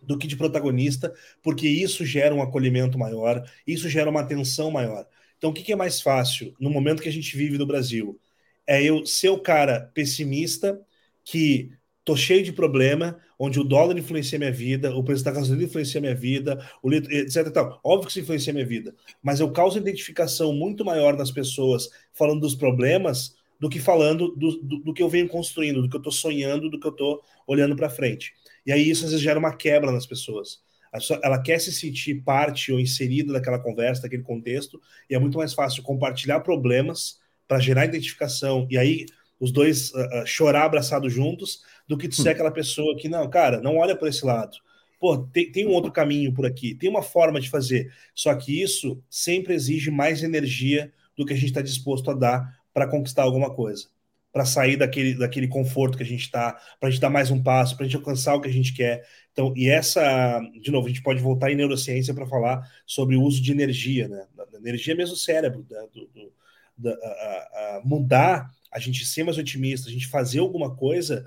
do 0.00 0.18
que 0.18 0.26
de 0.26 0.36
protagonista, 0.36 1.14
porque 1.42 1.68
isso 1.68 2.04
gera 2.04 2.34
um 2.34 2.42
acolhimento 2.42 2.98
maior, 2.98 3.48
isso 3.66 3.88
gera 3.88 4.10
uma 4.10 4.20
atenção 4.20 4.70
maior. 4.70 5.06
Então, 5.36 5.50
o 5.50 5.52
que, 5.52 5.72
é 5.72 5.76
mais 5.76 6.00
fácil 6.00 6.54
no 6.58 6.70
momento 6.70 7.02
que 7.02 7.08
a 7.08 7.12
gente 7.12 7.36
vive 7.36 7.58
no 7.58 7.66
Brasil? 7.66 8.20
É 8.66 8.82
eu 8.82 9.06
ser 9.06 9.28
o 9.30 9.38
cara 9.38 9.90
pessimista 9.94 10.80
que 11.24 11.70
tô 12.08 12.16
cheio 12.16 12.42
de 12.42 12.54
problema, 12.54 13.18
onde 13.38 13.60
o 13.60 13.64
dólar 13.64 13.98
influencia 13.98 14.38
minha 14.38 14.50
vida, 14.50 14.96
o 14.96 15.04
preço 15.04 15.22
da 15.22 15.30
gasolina 15.30 15.66
influencia 15.66 16.00
minha 16.00 16.14
vida, 16.14 16.58
o 16.82 16.88
litro, 16.88 17.12
etc. 17.12 17.50
Tal. 17.52 17.78
Óbvio 17.84 18.06
que 18.06 18.12
isso 18.12 18.20
influencia 18.20 18.50
minha 18.50 18.64
vida, 18.64 18.94
mas 19.22 19.40
eu 19.40 19.52
causo 19.52 19.76
identificação 19.76 20.54
muito 20.54 20.86
maior 20.86 21.14
nas 21.18 21.30
pessoas 21.30 21.90
falando 22.14 22.40
dos 22.40 22.54
problemas 22.54 23.36
do 23.60 23.68
que 23.68 23.78
falando 23.78 24.28
do, 24.28 24.56
do, 24.62 24.78
do 24.78 24.94
que 24.94 25.02
eu 25.02 25.08
venho 25.10 25.28
construindo, 25.28 25.82
do 25.82 25.88
que 25.90 25.96
eu 25.96 26.00
estou 26.00 26.12
sonhando, 26.12 26.70
do 26.70 26.80
que 26.80 26.86
eu 26.86 26.92
estou 26.92 27.20
olhando 27.46 27.76
para 27.76 27.90
frente. 27.90 28.32
E 28.64 28.72
aí 28.72 28.88
isso 28.88 29.04
às 29.04 29.10
vezes 29.10 29.22
gera 29.22 29.38
uma 29.38 29.54
quebra 29.54 29.92
nas 29.92 30.06
pessoas. 30.06 30.62
Pessoa, 30.90 31.20
ela 31.22 31.42
quer 31.42 31.60
se 31.60 31.70
sentir 31.70 32.22
parte 32.22 32.72
ou 32.72 32.80
inserida 32.80 33.34
daquela 33.34 33.58
conversa, 33.58 34.00
daquele 34.00 34.22
contexto, 34.22 34.80
e 35.10 35.14
é 35.14 35.18
muito 35.18 35.36
mais 35.36 35.52
fácil 35.52 35.82
compartilhar 35.82 36.40
problemas 36.40 37.18
para 37.46 37.58
gerar 37.58 37.84
identificação 37.84 38.66
e 38.70 38.78
aí 38.78 39.04
os 39.40 39.52
dois 39.52 39.92
uh, 39.92 40.22
uh, 40.22 40.26
chorar 40.26 40.64
abraçados 40.64 41.12
juntos, 41.12 41.62
do 41.86 41.96
que 41.96 42.10
ser 42.14 42.28
hum. 42.28 42.32
aquela 42.32 42.50
pessoa 42.50 42.96
que, 42.96 43.08
não, 43.08 43.28
cara, 43.28 43.60
não 43.60 43.76
olha 43.76 43.96
por 43.96 44.08
esse 44.08 44.24
lado. 44.24 44.56
Pô, 45.00 45.18
tem, 45.18 45.50
tem 45.52 45.66
um 45.66 45.72
outro 45.72 45.92
caminho 45.92 46.32
por 46.32 46.44
aqui, 46.44 46.74
tem 46.74 46.90
uma 46.90 47.02
forma 47.02 47.40
de 47.40 47.48
fazer. 47.48 47.92
Só 48.14 48.34
que 48.34 48.60
isso 48.60 49.02
sempre 49.08 49.54
exige 49.54 49.90
mais 49.90 50.22
energia 50.22 50.92
do 51.16 51.24
que 51.24 51.32
a 51.32 51.36
gente 51.36 51.48
está 51.48 51.62
disposto 51.62 52.10
a 52.10 52.14
dar 52.14 52.58
para 52.74 52.86
conquistar 52.86 53.22
alguma 53.22 53.54
coisa 53.54 53.88
para 54.32 54.44
sair 54.44 54.76
daquele, 54.76 55.14
daquele 55.14 55.48
conforto 55.48 55.96
que 55.96 56.02
a 56.02 56.06
gente 56.06 56.22
está, 56.22 56.52
para 56.78 56.88
a 56.88 56.90
gente 56.90 57.00
dar 57.00 57.10
mais 57.10 57.30
um 57.30 57.42
passo, 57.42 57.76
para 57.76 57.84
a 57.84 57.88
gente 57.88 57.96
alcançar 57.96 58.34
o 58.34 58.40
que 58.40 58.48
a 58.48 58.52
gente 58.52 58.72
quer. 58.72 59.04
Então, 59.32 59.52
e 59.56 59.68
essa, 59.68 60.40
de 60.60 60.70
novo, 60.70 60.86
a 60.86 60.90
gente 60.90 61.02
pode 61.02 61.20
voltar 61.20 61.50
em 61.50 61.56
neurociência 61.56 62.14
para 62.14 62.26
falar 62.26 62.60
sobre 62.86 63.16
o 63.16 63.22
uso 63.22 63.42
de 63.42 63.50
energia, 63.50 64.06
né? 64.06 64.26
Da 64.36 64.58
energia 64.58 64.94
mesmo 64.94 65.14
do 65.14 65.18
cérebro, 65.18 65.64
da, 65.68 65.80
do, 65.86 66.06
do, 66.06 66.32
da, 66.76 66.90
a, 66.92 67.76
a 67.76 67.82
mudar, 67.84 68.50
a 68.72 68.78
gente 68.78 69.04
ser 69.04 69.24
mais 69.24 69.38
otimista, 69.38 69.88
a 69.88 69.92
gente 69.92 70.06
fazer 70.06 70.40
alguma 70.40 70.74
coisa, 70.74 71.24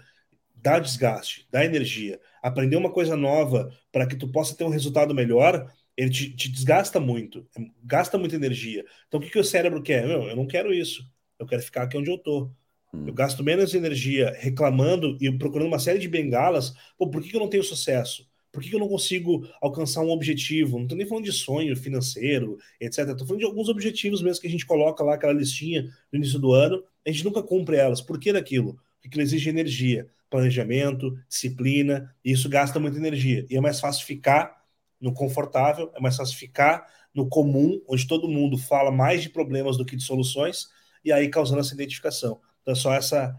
dá 0.56 0.80
desgaste, 0.80 1.48
dá 1.52 1.66
energia. 1.66 2.20
Aprender 2.42 2.76
uma 2.76 2.92
coisa 2.92 3.16
nova 3.16 3.72
para 3.92 4.06
que 4.06 4.16
tu 4.16 4.28
possa 4.28 4.56
ter 4.56 4.64
um 4.64 4.70
resultado 4.70 5.14
melhor, 5.14 5.72
ele 5.98 6.10
te, 6.10 6.36
te, 6.36 6.50
desgasta 6.50 7.00
muito, 7.00 7.48
gasta 7.84 8.18
muita 8.18 8.36
energia. 8.36 8.86
Então, 9.08 9.20
o 9.20 9.24
que, 9.24 9.30
que 9.30 9.40
o 9.40 9.44
cérebro 9.44 9.82
quer? 9.82 10.08
Meu, 10.08 10.24
eu 10.24 10.36
não 10.36 10.48
quero 10.48 10.74
isso. 10.74 11.04
Eu 11.38 11.46
quero 11.46 11.62
ficar 11.62 11.84
aqui 11.84 11.98
onde 11.98 12.10
eu 12.10 12.16
estou. 12.16 12.52
Hum. 12.94 13.06
Eu 13.08 13.14
gasto 13.14 13.44
menos 13.44 13.74
energia 13.74 14.34
reclamando 14.38 15.18
e 15.20 15.32
procurando 15.38 15.68
uma 15.68 15.80
série 15.80 16.00
de 16.00 16.08
bengalas. 16.08 16.74
Pô, 16.98 17.10
por 17.10 17.22
que, 17.22 17.30
que 17.30 17.36
eu 17.36 17.40
não 17.40 17.50
tenho 17.50 17.64
sucesso? 17.64 18.30
Por 18.52 18.62
que, 18.62 18.70
que 18.70 18.76
eu 18.76 18.80
não 18.80 18.90
consigo 18.90 19.48
alcançar 19.62 20.02
um 20.02 20.10
objetivo? 20.10 20.78
Não 20.78 20.84
estou 20.84 20.98
nem 20.98 21.08
falando 21.08 21.24
de 21.24 21.32
sonho 21.32 21.76
financeiro, 21.76 22.58
etc. 22.80 23.10
Estou 23.10 23.26
falando 23.26 23.40
de 23.40 23.46
alguns 23.46 23.70
objetivos 23.70 24.22
mesmo 24.22 24.42
que 24.42 24.48
a 24.48 24.52
gente 24.52 24.66
coloca 24.66 25.04
lá, 25.04 25.16
aquela 25.16 25.34
listinha 25.34 25.84
no 26.12 26.18
início 26.18 26.38
do 26.38 26.52
ano. 26.52 26.84
A 27.06 27.12
gente 27.12 27.24
nunca 27.24 27.42
cumpre 27.42 27.78
elas. 27.78 28.02
Por 28.02 28.20
que 28.20 28.32
daquilo? 28.32 28.78
Porque 29.02 29.16
ele 29.16 29.24
exige 29.24 29.50
energia, 29.50 30.08
planejamento, 30.30 31.18
disciplina, 31.28 32.14
e 32.24 32.32
isso 32.32 32.48
gasta 32.48 32.80
muita 32.80 32.98
energia. 32.98 33.46
E 33.50 33.58
é 33.58 33.62
mais 33.62 33.80
fácil 33.80 34.06
ficar 34.06 34.62
no 35.00 35.14
confortável, 35.14 35.92
é 35.96 36.00
mais 36.00 36.16
fácil 36.16 36.38
ficar 36.38 36.86
no 37.14 37.28
comum, 37.28 37.82
onde 37.88 38.08
todo 38.08 38.28
mundo 38.28 38.58
fala 38.58 38.92
mais 38.92 39.24
de 39.24 39.30
problemas 39.30 39.78
do 39.78 39.86
que 39.86 39.96
de 39.96 40.04
soluções, 40.04 40.68
e 41.04 41.12
aí 41.12 41.28
causando 41.30 41.60
essa 41.60 41.74
identificação. 41.74 42.40
Então, 42.62 42.74
é 42.74 42.76
só 42.76 42.94
essa, 42.94 43.36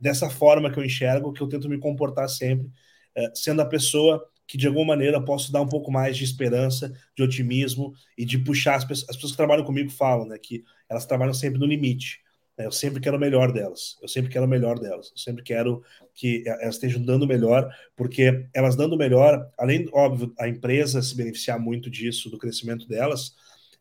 dessa 0.00 0.30
forma 0.30 0.70
que 0.70 0.78
eu 0.78 0.84
enxergo, 0.84 1.32
que 1.32 1.40
eu 1.40 1.48
tento 1.48 1.68
me 1.68 1.78
comportar 1.78 2.28
sempre, 2.28 2.70
é, 3.14 3.30
sendo 3.34 3.62
a 3.62 3.66
pessoa 3.66 4.24
que 4.46 4.56
de 4.56 4.66
alguma 4.66 4.86
maneira 4.86 5.20
posso 5.20 5.50
dar 5.50 5.60
um 5.60 5.68
pouco 5.68 5.90
mais 5.90 6.16
de 6.16 6.24
esperança, 6.24 6.92
de 7.16 7.22
otimismo 7.22 7.92
e 8.16 8.24
de 8.24 8.38
puxar 8.38 8.76
as 8.76 8.84
pessoas, 8.84 9.10
as 9.10 9.16
pessoas 9.16 9.32
que 9.32 9.36
trabalham 9.36 9.64
comigo 9.64 9.90
falam, 9.90 10.26
né, 10.26 10.38
que 10.38 10.62
elas 10.88 11.04
trabalham 11.04 11.34
sempre 11.34 11.58
no 11.58 11.66
limite. 11.66 12.20
Né, 12.56 12.66
eu 12.66 12.72
sempre 12.72 13.00
quero 13.00 13.16
o 13.16 13.20
melhor 13.20 13.52
delas. 13.52 13.96
Eu 14.00 14.08
sempre 14.08 14.30
quero 14.30 14.46
o 14.46 14.48
melhor 14.48 14.78
delas. 14.78 15.10
Eu 15.10 15.18
sempre 15.18 15.42
quero 15.42 15.82
que 16.14 16.42
elas 16.46 16.76
estejam 16.76 17.02
dando 17.02 17.26
melhor, 17.26 17.70
porque 17.94 18.48
elas 18.54 18.76
dando 18.76 18.96
melhor, 18.96 19.50
além 19.58 19.86
óbvio 19.92 20.32
a 20.38 20.48
empresa 20.48 21.02
se 21.02 21.14
beneficiar 21.14 21.58
muito 21.58 21.90
disso, 21.90 22.30
do 22.30 22.38
crescimento 22.38 22.88
delas, 22.88 23.34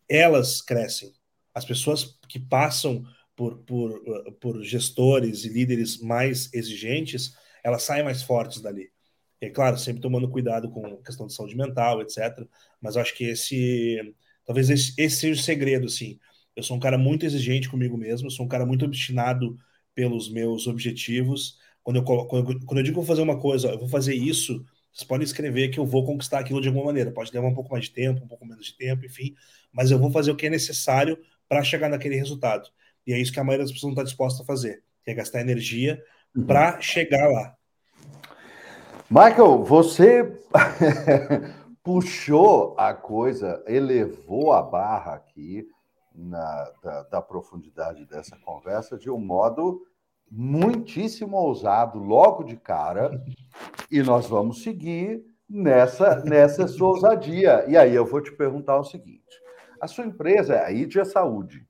elas 0.09 0.61
crescem. 0.61 1.13
As 1.53 1.65
pessoas 1.65 2.19
que 2.27 2.39
passam 2.39 3.05
por, 3.35 3.57
por, 3.59 4.01
por 4.39 4.63
gestores 4.63 5.45
e 5.45 5.49
líderes 5.49 5.99
mais 6.01 6.53
exigentes, 6.53 7.33
elas 7.63 7.83
saem 7.83 8.03
mais 8.03 8.21
fortes 8.21 8.61
dali. 8.61 8.91
E, 9.41 9.49
claro, 9.49 9.77
sempre 9.77 10.01
tomando 10.01 10.29
cuidado 10.29 10.69
com 10.69 10.97
questão 11.03 11.27
de 11.27 11.33
saúde 11.33 11.55
mental, 11.55 12.01
etc. 12.01 12.47
Mas 12.81 12.97
acho 12.97 13.13
que 13.15 13.25
esse, 13.25 14.15
talvez 14.45 14.69
esse, 14.69 14.93
esse 14.97 15.17
seja 15.17 15.41
o 15.41 15.43
segredo, 15.43 15.85
assim. 15.85 16.19
Eu 16.55 16.63
sou 16.63 16.77
um 16.77 16.79
cara 16.79 16.97
muito 16.97 17.25
exigente 17.25 17.69
comigo 17.69 17.97
mesmo, 17.97 18.31
sou 18.31 18.45
um 18.45 18.49
cara 18.49 18.65
muito 18.65 18.85
obstinado 18.85 19.57
pelos 19.93 20.29
meus 20.29 20.67
objetivos. 20.67 21.59
Quando 21.83 21.97
eu, 21.97 22.03
quando, 22.03 22.65
quando 22.65 22.77
eu 22.77 22.83
digo 22.83 22.93
que 22.93 23.05
vou 23.05 23.05
fazer 23.05 23.21
uma 23.21 23.39
coisa, 23.39 23.69
eu 23.69 23.79
vou 23.79 23.89
fazer 23.89 24.15
isso, 24.15 24.65
vocês 24.91 25.07
podem 25.07 25.25
escrever 25.25 25.69
que 25.69 25.79
eu 25.79 25.85
vou 25.85 26.05
conquistar 26.05 26.39
aquilo 26.39 26.61
de 26.61 26.69
alguma 26.69 26.85
maneira. 26.85 27.11
Pode 27.11 27.31
levar 27.33 27.47
um 27.47 27.53
pouco 27.53 27.71
mais 27.71 27.85
de 27.85 27.91
tempo, 27.91 28.23
um 28.23 28.27
pouco 28.27 28.45
menos 28.45 28.65
de 28.65 28.77
tempo, 28.77 29.05
enfim, 29.05 29.35
mas 29.71 29.91
eu 29.91 29.99
vou 29.99 30.09
fazer 30.09 30.31
o 30.31 30.35
que 30.35 30.45
é 30.45 30.49
necessário 30.49 31.17
para 31.49 31.63
chegar 31.63 31.89
naquele 31.89 32.15
resultado. 32.15 32.69
E 33.05 33.13
é 33.13 33.19
isso 33.19 33.31
que 33.31 33.39
a 33.39 33.43
maioria 33.43 33.65
das 33.65 33.73
pessoas 33.73 33.89
não 33.89 34.01
está 34.01 34.03
disposta 34.03 34.41
a 34.41 34.45
fazer, 34.45 34.81
que 35.03 35.11
é 35.11 35.13
gastar 35.13 35.41
energia 35.41 36.01
uhum. 36.35 36.45
para 36.45 36.79
chegar 36.79 37.29
lá. 37.29 37.55
Michael, 39.09 39.63
você 39.63 40.39
puxou 41.83 42.73
a 42.77 42.93
coisa, 42.93 43.63
elevou 43.67 44.51
a 44.51 44.63
barra 44.63 45.13
aqui 45.13 45.67
na, 46.15 46.71
da, 46.81 47.03
da, 47.03 47.21
profundidade 47.21 48.05
dessa 48.05 48.37
conversa 48.37 48.97
de 48.97 49.09
um 49.09 49.19
modo 49.19 49.81
muitíssimo 50.31 51.37
ousado, 51.37 51.99
logo 51.99 52.43
de 52.43 52.55
cara, 52.55 53.23
e 53.91 54.01
nós 54.01 54.27
vamos 54.27 54.63
seguir 54.63 55.23
nessa, 55.49 56.23
nessa 56.23 56.67
sua 56.67 56.89
ousadia. 56.89 57.65
E 57.67 57.77
aí 57.77 57.93
eu 57.93 58.05
vou 58.05 58.21
te 58.21 58.31
perguntar 58.31 58.77
o 58.77 58.83
seguinte: 58.83 59.41
a 59.79 59.87
sua 59.87 60.05
empresa 60.05 60.55
é 60.55 60.65
a 60.65 60.71
Idia 60.71 61.05
Saúde. 61.05 61.67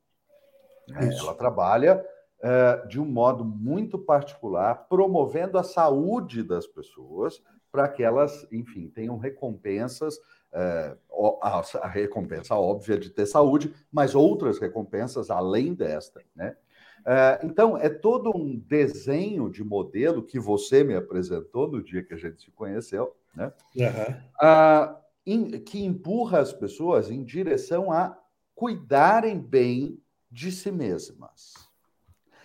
Né? 0.87 1.09
Ela 1.19 1.33
trabalha 1.33 2.05
uh, 2.39 2.87
de 2.87 2.99
um 2.99 3.05
modo 3.05 3.43
muito 3.43 3.97
particular, 3.97 4.87
promovendo 4.87 5.57
a 5.57 5.63
saúde 5.63 6.43
das 6.43 6.67
pessoas 6.67 7.41
para 7.71 7.89
que 7.89 8.03
elas, 8.03 8.47
enfim, 8.51 8.87
tenham 8.87 9.17
recompensas. 9.17 10.17
Uh, 10.53 10.97
a, 11.41 11.61
a, 11.81 11.87
recompensa 11.87 12.55
óbvia 12.55 12.97
de 12.97 13.09
ter 13.09 13.25
saúde, 13.25 13.73
mas 13.91 14.15
outras 14.15 14.57
recompensas 14.57 15.29
além 15.29 15.73
desta, 15.73 16.21
né? 16.33 16.55
Uh, 17.01 17.45
então, 17.45 17.77
é 17.77 17.89
todo 17.89 18.35
um 18.35 18.57
desenho 18.57 19.49
de 19.49 19.63
modelo 19.63 20.23
que 20.23 20.39
você 20.39 20.83
me 20.83 20.95
apresentou 20.95 21.69
no 21.69 21.83
dia 21.83 22.03
que 22.03 22.13
a 22.13 22.17
gente 22.17 22.41
se 22.41 22.51
conheceu, 22.51 23.15
né? 23.35 23.51
Uhum. 23.75 24.95
In, 25.25 25.59
que 25.59 25.83
empurra 25.83 26.39
as 26.39 26.53
pessoas 26.53 27.11
em 27.11 27.23
direção 27.23 27.91
a 27.91 28.17
cuidarem 28.55 29.39
bem 29.39 29.99
de 30.31 30.51
si 30.51 30.71
mesmas. 30.71 31.53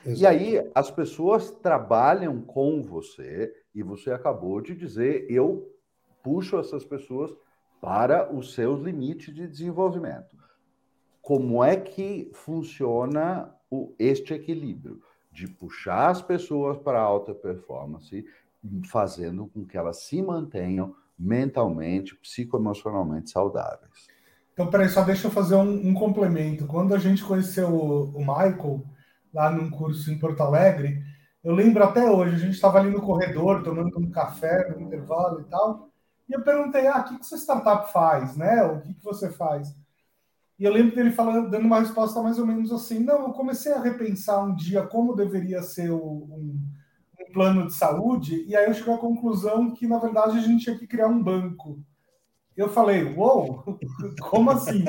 Exato. 0.04 0.20
E 0.20 0.26
aí 0.26 0.70
as 0.74 0.90
pessoas 0.90 1.50
trabalham 1.50 2.40
com 2.40 2.82
você 2.82 3.54
e 3.74 3.82
você 3.82 4.10
acabou 4.10 4.60
de 4.60 4.74
dizer, 4.74 5.26
eu 5.30 5.70
puxo 6.22 6.58
essas 6.58 6.84
pessoas 6.84 7.34
para 7.80 8.32
os 8.32 8.54
seus 8.54 8.80
limites 8.80 9.34
de 9.34 9.46
desenvolvimento. 9.46 10.36
Como 11.22 11.62
é 11.64 11.76
que 11.76 12.30
funciona 12.34 13.54
o, 13.70 13.94
este 13.98 14.34
equilíbrio 14.34 15.00
de 15.32 15.48
puxar 15.48 16.10
as 16.10 16.20
pessoas 16.20 16.76
para 16.78 17.00
alta 17.00 17.34
performance, 17.34 18.24
fazendo 18.90 19.46
com 19.46 19.64
que 19.64 19.76
elas 19.76 20.02
se 20.02 20.20
mantenham 20.20 20.94
mentalmente, 21.18 22.16
psicoemocionalmente 22.16 23.30
saudáveis? 23.30 24.08
Então, 24.52 24.68
peraí, 24.68 24.88
só 24.88 25.02
deixa 25.02 25.28
eu 25.28 25.30
fazer 25.30 25.54
um, 25.54 25.88
um 25.88 25.94
complemento. 25.94 26.66
Quando 26.66 26.94
a 26.94 26.98
gente 26.98 27.24
conheceu 27.24 27.68
o, 27.68 28.10
o, 28.10 28.18
Michael, 28.18 28.84
lá 29.32 29.50
num 29.50 29.70
curso 29.70 30.10
em 30.10 30.18
Porto 30.18 30.42
Alegre, 30.42 31.02
eu 31.42 31.54
lembro 31.54 31.82
até 31.82 32.10
hoje, 32.10 32.34
a 32.34 32.38
gente 32.38 32.54
estava 32.54 32.78
ali 32.78 32.90
no 32.90 33.00
corredor, 33.00 33.62
tomando 33.62 33.98
um 33.98 34.10
café 34.10 34.68
no 34.68 34.82
intervalo 34.82 35.40
e 35.40 35.44
tal, 35.44 35.89
e 36.30 36.32
eu 36.32 36.42
perguntei, 36.42 36.86
ah, 36.86 37.00
o 37.00 37.04
que, 37.04 37.18
que 37.18 37.26
sua 37.26 37.36
startup 37.36 37.92
faz, 37.92 38.36
né? 38.36 38.62
O 38.62 38.80
que, 38.80 38.94
que 38.94 39.04
você 39.04 39.30
faz? 39.30 39.74
E 40.58 40.64
eu 40.64 40.72
lembro 40.72 40.94
dele 40.94 41.10
falando, 41.10 41.50
dando 41.50 41.66
uma 41.66 41.80
resposta 41.80 42.22
mais 42.22 42.38
ou 42.38 42.46
menos 42.46 42.72
assim, 42.72 43.00
não, 43.00 43.22
eu 43.22 43.32
comecei 43.32 43.72
a 43.72 43.80
repensar 43.80 44.44
um 44.44 44.54
dia 44.54 44.82
como 44.86 45.16
deveria 45.16 45.62
ser 45.62 45.90
um, 45.90 45.98
um 45.98 47.32
plano 47.32 47.66
de 47.66 47.74
saúde, 47.74 48.44
e 48.46 48.56
aí 48.56 48.66
eu 48.66 48.74
cheguei 48.74 48.94
à 48.94 48.98
conclusão 48.98 49.72
que, 49.74 49.86
na 49.86 49.98
verdade, 49.98 50.38
a 50.38 50.40
gente 50.40 50.64
tinha 50.64 50.78
que 50.78 50.86
criar 50.86 51.08
um 51.08 51.22
banco 51.22 51.84
eu 52.60 52.68
falei, 52.68 53.04
uou, 53.16 53.64
como 54.28 54.50
assim? 54.50 54.84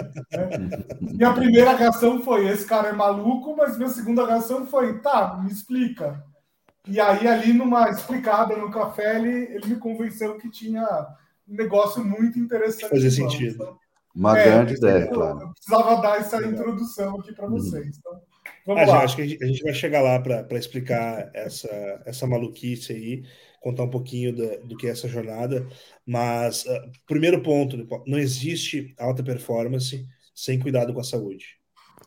Minha 1.00 1.34
primeira 1.34 1.74
reação 1.74 2.22
foi: 2.22 2.48
esse 2.48 2.66
cara 2.66 2.90
é 2.90 2.94
maluco, 2.94 3.56
mas 3.56 3.78
minha 3.78 3.90
segunda 3.90 4.26
reação 4.26 4.66
foi: 4.68 5.00
tá, 5.00 5.38
me 5.42 5.50
explica. 5.50 6.24
E 6.88 7.00
aí, 7.00 7.28
ali 7.28 7.54
numa 7.54 7.90
explicada 7.90 8.58
no 8.58 8.72
café, 8.72 9.18
ele, 9.18 9.56
ele 9.56 9.68
me 9.68 9.76
convenceu 9.78 10.38
que 10.38 10.50
tinha 10.50 10.86
negócio 11.54 12.04
muito 12.04 12.40
interessante. 12.40 12.90
Fazer 12.90 13.12
sentido. 13.12 13.56
Então, 13.56 13.78
Uma 14.16 14.40
é, 14.40 14.44
grande 14.44 14.74
ideia, 14.76 15.08
claro. 15.08 15.42
Eu 15.42 15.52
precisava 15.54 16.02
dar 16.02 16.20
essa 16.20 16.46
introdução 16.46 17.20
aqui 17.20 17.34
para 17.34 17.46
uhum. 17.46 17.52
vocês. 17.52 17.98
Então, 17.98 18.22
vamos 18.66 18.84
ah, 18.84 18.86
lá. 18.88 19.04
Acho 19.04 19.16
que 19.16 19.22
a 19.22 19.46
gente 19.48 19.64
vai 19.64 19.74
chegar 19.74 20.02
lá 20.02 20.20
para 20.20 20.58
explicar 20.58 21.30
essa, 21.34 22.04
essa 22.06 22.28
maluquice 22.28 22.94
aí, 22.94 23.24
contar 23.62 23.84
um 23.84 23.90
pouquinho 23.90 24.34
do, 24.34 24.68
do 24.68 24.78
que 24.78 24.88
é 24.88 24.92
essa 24.92 25.08
jornada. 25.08 25.68
Mas, 26.06 26.66
uh, 26.66 26.92
primeiro 27.08 27.42
ponto, 27.42 27.78
não 28.06 28.18
existe 28.18 28.94
alta 28.98 29.24
performance 29.24 30.08
sem 30.34 30.60
cuidado 30.60 30.94
com 30.94 31.00
a 31.00 31.04
saúde. 31.04 31.60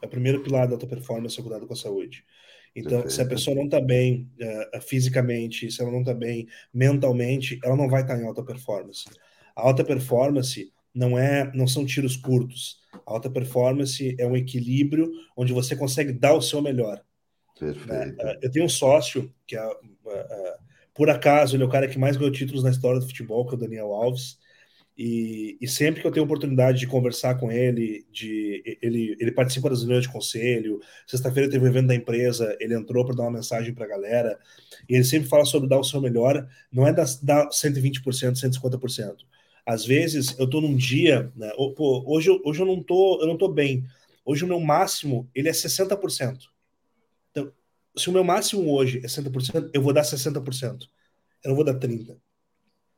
É 0.02 0.06
o 0.06 0.10
primeiro 0.10 0.42
pilar 0.42 0.66
da 0.66 0.74
alta 0.74 0.86
performance 0.86 1.38
é 1.38 1.42
cuidado 1.42 1.66
com 1.66 1.72
a 1.72 1.76
saúde. 1.76 2.24
Então, 2.76 3.02
Perfeito. 3.02 3.12
se 3.12 3.22
a 3.22 3.26
pessoa 3.26 3.54
não 3.54 3.66
está 3.66 3.80
bem 3.80 4.28
uh, 4.74 4.80
fisicamente, 4.80 5.70
se 5.70 5.80
ela 5.80 5.92
não 5.92 6.00
está 6.00 6.12
bem 6.12 6.48
mentalmente, 6.72 7.58
ela 7.62 7.76
não 7.76 7.88
vai 7.88 8.02
estar 8.02 8.16
tá 8.16 8.20
em 8.20 8.26
alta 8.26 8.42
performance. 8.42 9.04
A 9.56 9.62
alta 9.62 9.84
performance 9.84 10.72
não 10.94 11.18
é, 11.18 11.50
não 11.54 11.66
são 11.66 11.84
tiros 11.84 12.16
curtos. 12.16 12.78
A 13.06 13.12
alta 13.12 13.28
performance 13.30 14.14
é 14.18 14.26
um 14.26 14.36
equilíbrio 14.36 15.10
onde 15.36 15.52
você 15.52 15.74
consegue 15.74 16.12
dar 16.12 16.34
o 16.34 16.42
seu 16.42 16.62
melhor. 16.62 17.02
Perfeito. 17.58 18.20
Uh, 18.20 18.38
eu 18.42 18.50
tenho 18.50 18.64
um 18.64 18.68
sócio 18.68 19.32
que 19.46 19.56
é, 19.56 19.62
por 20.94 21.10
acaso 21.10 21.56
ele 21.56 21.62
é 21.64 21.66
o 21.66 21.70
cara 21.70 21.88
que 21.88 21.98
mais 21.98 22.16
ganhou 22.16 22.32
títulos 22.32 22.62
na 22.62 22.70
história 22.70 23.00
do 23.00 23.06
futebol, 23.06 23.46
que 23.46 23.54
é 23.54 23.56
o 23.56 23.60
Daniel 23.60 23.92
Alves. 23.92 24.38
E, 24.96 25.58
e, 25.60 25.66
sempre 25.66 26.00
que 26.00 26.06
eu 26.06 26.12
tenho 26.12 26.24
oportunidade 26.24 26.78
de 26.78 26.86
conversar 26.86 27.34
com 27.34 27.50
ele, 27.50 28.06
de 28.12 28.78
ele, 28.80 29.16
ele 29.18 29.32
participa 29.32 29.68
das 29.68 29.80
reuniões 29.80 30.04
de 30.04 30.12
conselho. 30.12 30.78
Sexta-feira 31.04 31.50
teve 31.50 31.64
um 31.64 31.68
evento 31.68 31.88
da 31.88 31.96
empresa, 31.96 32.56
ele 32.60 32.76
entrou 32.76 33.04
para 33.04 33.16
dar 33.16 33.24
uma 33.24 33.32
mensagem 33.32 33.74
para 33.74 33.86
a 33.86 33.88
galera. 33.88 34.38
E 34.88 34.94
ele 34.94 35.02
sempre 35.02 35.28
fala 35.28 35.44
sobre 35.44 35.68
dar 35.68 35.80
o 35.80 35.84
seu 35.84 36.00
melhor, 36.00 36.46
não 36.70 36.86
é 36.86 36.92
dar, 36.92 37.06
dar 37.22 37.48
120%, 37.48 38.36
150%. 38.36 39.16
Às 39.66 39.84
vezes 39.84 40.38
eu 40.38 40.44
estou 40.44 40.60
num 40.60 40.76
dia, 40.76 41.32
né, 41.34 41.50
hoje, 41.56 42.30
hoje 42.44 42.60
eu 42.60 42.66
não 42.66 42.82
tô, 42.82 43.20
eu 43.20 43.26
não 43.26 43.36
tô 43.36 43.48
bem. 43.48 43.84
Hoje 44.24 44.44
o 44.44 44.48
meu 44.48 44.60
máximo 44.60 45.28
ele 45.34 45.48
é 45.48 45.52
60%. 45.52 46.38
Então, 47.30 47.52
se 47.96 48.08
o 48.08 48.12
meu 48.12 48.24
máximo 48.24 48.70
hoje 48.72 48.98
é 48.98 49.06
60%, 49.06 49.70
eu 49.72 49.82
vou 49.82 49.92
dar 49.92 50.02
60%. 50.02 50.88
Eu 51.42 51.50
não 51.50 51.56
vou 51.56 51.64
dar 51.64 51.74
30%. 51.74 52.16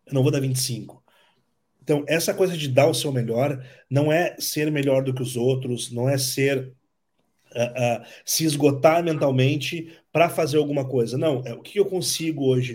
Eu 0.07 0.15
não 0.15 0.23
vou 0.23 0.31
dar 0.33 0.41
25%. 0.41 1.03
Então, 1.83 2.05
essa 2.09 2.35
coisa 2.35 2.57
de 2.57 2.69
dar 2.69 2.89
o 2.89 2.95
seu 2.95 3.13
melhor 3.13 3.65
não 3.89 4.11
é 4.11 4.35
ser 4.41 4.73
melhor 4.73 5.05
do 5.05 5.15
que 5.15 5.23
os 5.23 5.37
outros, 5.37 5.93
não 5.93 6.09
é 6.09 6.19
ser 6.19 6.73
uh, 7.55 8.01
uh, 8.01 8.07
se 8.25 8.45
esgotar 8.45 9.05
mentalmente 9.05 9.97
para 10.13 10.29
fazer 10.29 10.57
alguma 10.57 10.89
coisa. 10.89 11.17
Não, 11.17 11.45
é 11.47 11.55
o 11.55 11.63
que 11.63 11.79
eu 11.79 11.87
consigo 11.87 12.45
hoje 12.45 12.75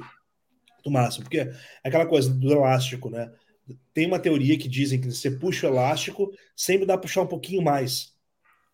do 0.81 0.89
máximo. 0.89 1.25
Porque 1.25 1.39
é 1.39 1.53
aquela 1.83 2.05
coisa 2.05 2.33
do 2.33 2.51
elástico, 2.53 3.09
né? 3.09 3.31
Tem 3.93 4.05
uma 4.05 4.19
teoria 4.19 4.57
que 4.57 4.67
dizem 4.67 4.99
que 4.99 5.11
você 5.11 5.31
puxa 5.31 5.67
o 5.67 5.71
elástico, 5.71 6.31
sempre 6.55 6.85
dá 6.85 6.93
para 6.93 7.01
puxar 7.01 7.21
um 7.21 7.27
pouquinho 7.27 7.61
mais. 7.61 8.13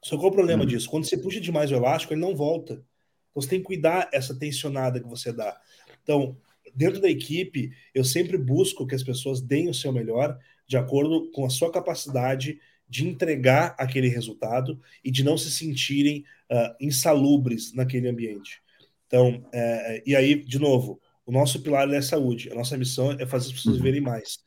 Só 0.04 0.16
qual 0.16 0.28
é 0.28 0.32
o 0.32 0.36
problema 0.36 0.64
hum. 0.64 0.68
disso? 0.68 0.90
Quando 0.90 1.06
você 1.06 1.18
puxa 1.18 1.40
demais 1.40 1.72
o 1.72 1.76
elástico, 1.76 2.14
ele 2.14 2.22
não 2.22 2.36
volta. 2.36 2.74
Então, 2.74 3.42
você 3.42 3.50
tem 3.50 3.60
que 3.60 3.66
cuidar 3.66 4.10
essa 4.14 4.38
tensionada 4.38 5.00
que 5.00 5.08
você 5.08 5.32
dá. 5.32 5.60
Então, 6.04 6.38
dentro 6.74 7.02
da 7.02 7.10
equipe, 7.10 7.72
eu 7.94 8.04
sempre 8.04 8.38
busco 8.38 8.86
que 8.86 8.96
as 8.96 9.04
pessoas 9.04 9.42
deem 9.42 9.70
o 9.70 9.74
seu 9.74 9.92
melhor 9.92 10.38
de 10.68 10.78
acordo 10.78 11.32
com 11.32 11.46
a 11.46 11.50
sua 11.50 11.72
capacidade 11.72 12.60
de 12.90 13.08
entregar 13.08 13.76
aquele 13.78 14.08
resultado 14.08 14.80
e 15.04 15.12
de 15.12 15.24
não 15.24 15.38
se 15.38 15.52
sentirem 15.52 16.24
uh, 16.52 16.76
insalubres 16.80 17.74
naquele 17.74 18.08
ambiente. 18.08 18.62
Então, 19.08 19.46
é, 19.54 20.04
e 20.06 20.16
aí, 20.16 20.36
de 20.36 20.60
novo, 20.60 21.02
o 21.26 21.32
nosso 21.32 21.62
pilar 21.62 21.90
é 21.92 21.98
a 21.98 22.02
saúde. 22.02 22.50
A 22.52 22.56
nossa 22.56 22.78
missão 22.78 23.12
é 23.12 23.26
fazer 23.26 23.48
as 23.48 23.54
pessoas 23.54 23.78
uhum. 23.78 23.84
verem 23.84 24.02
mais. 24.02 24.40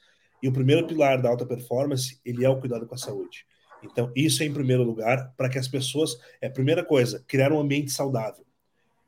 E 0.43 0.49
o 0.49 0.53
primeiro 0.53 0.87
pilar 0.87 1.21
da 1.21 1.29
alta 1.29 1.47
performance, 1.47 2.21
ele 2.25 2.45
é 2.45 2.49
o 2.49 2.59
cuidado 2.59 2.87
com 2.87 2.95
a 2.95 2.99
saúde. 2.99 3.45
Então, 3.83 4.11
isso 4.15 4.43
é 4.43 4.47
em 4.47 4.53
primeiro 4.53 4.83
lugar, 4.83 5.33
para 5.37 5.49
que 5.49 5.59
as 5.59 5.69
pessoas, 5.69 6.17
é 6.41 6.47
a 6.47 6.51
primeira 6.51 6.85
coisa, 6.85 7.25
criar 7.27 7.53
um 7.53 7.61
ambiente 7.61 7.91
saudável 7.91 8.45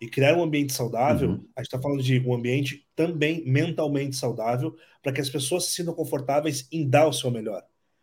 e 0.01 0.09
criar 0.09 0.37
um 0.37 0.43
ambiente 0.43 0.73
saudável, 0.73 1.29
uhum. 1.29 1.47
a 1.55 1.61
gente 1.61 1.69
está 1.69 1.81
falando 1.81 2.03
de 2.03 2.19
um 2.27 2.35
ambiente 2.35 2.85
também 2.97 3.45
mentalmente 3.47 4.17
saudável, 4.17 4.75
para 5.01 5.13
que 5.13 5.21
as 5.21 5.31
pessoas 5.31 5.67
se 5.67 5.75
sintam 5.77 5.95
confortáveis 5.95 6.67
em 6.73 6.89
dar 6.89 7.07
o 7.07 7.13
seu 7.13 7.31
melhor. 7.31 7.63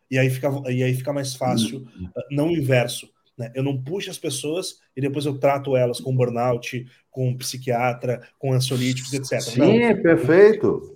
E 0.10 0.18
aí 0.18 0.30
fica, 0.30 0.50
e 0.70 0.82
aí 0.82 0.94
fica 0.94 1.12
mais 1.12 1.36
fácil, 1.36 1.80
uhum. 1.80 2.10
Ah, 2.16 2.22
não 2.32 2.48
o 2.48 2.52
inverso. 2.52 3.10
Né? 3.38 3.52
Eu 3.54 3.64
não 3.64 3.82
puxo 3.82 4.10
as 4.10 4.18
pessoas 4.18 4.80
e 4.96 5.02
depois 5.02 5.26
eu 5.26 5.38
trato 5.40 5.76
elas 5.76 6.00
com 6.00 6.16
burnout, 6.16 6.86
com 7.12 7.36
psiquiatra, 7.36 8.22
com 8.38 8.54
ansiolíticos, 8.54 9.14
etc. 9.14 9.42
Sim, 9.42 9.60
não. 9.60 10.02
Perfeito. 10.02 10.96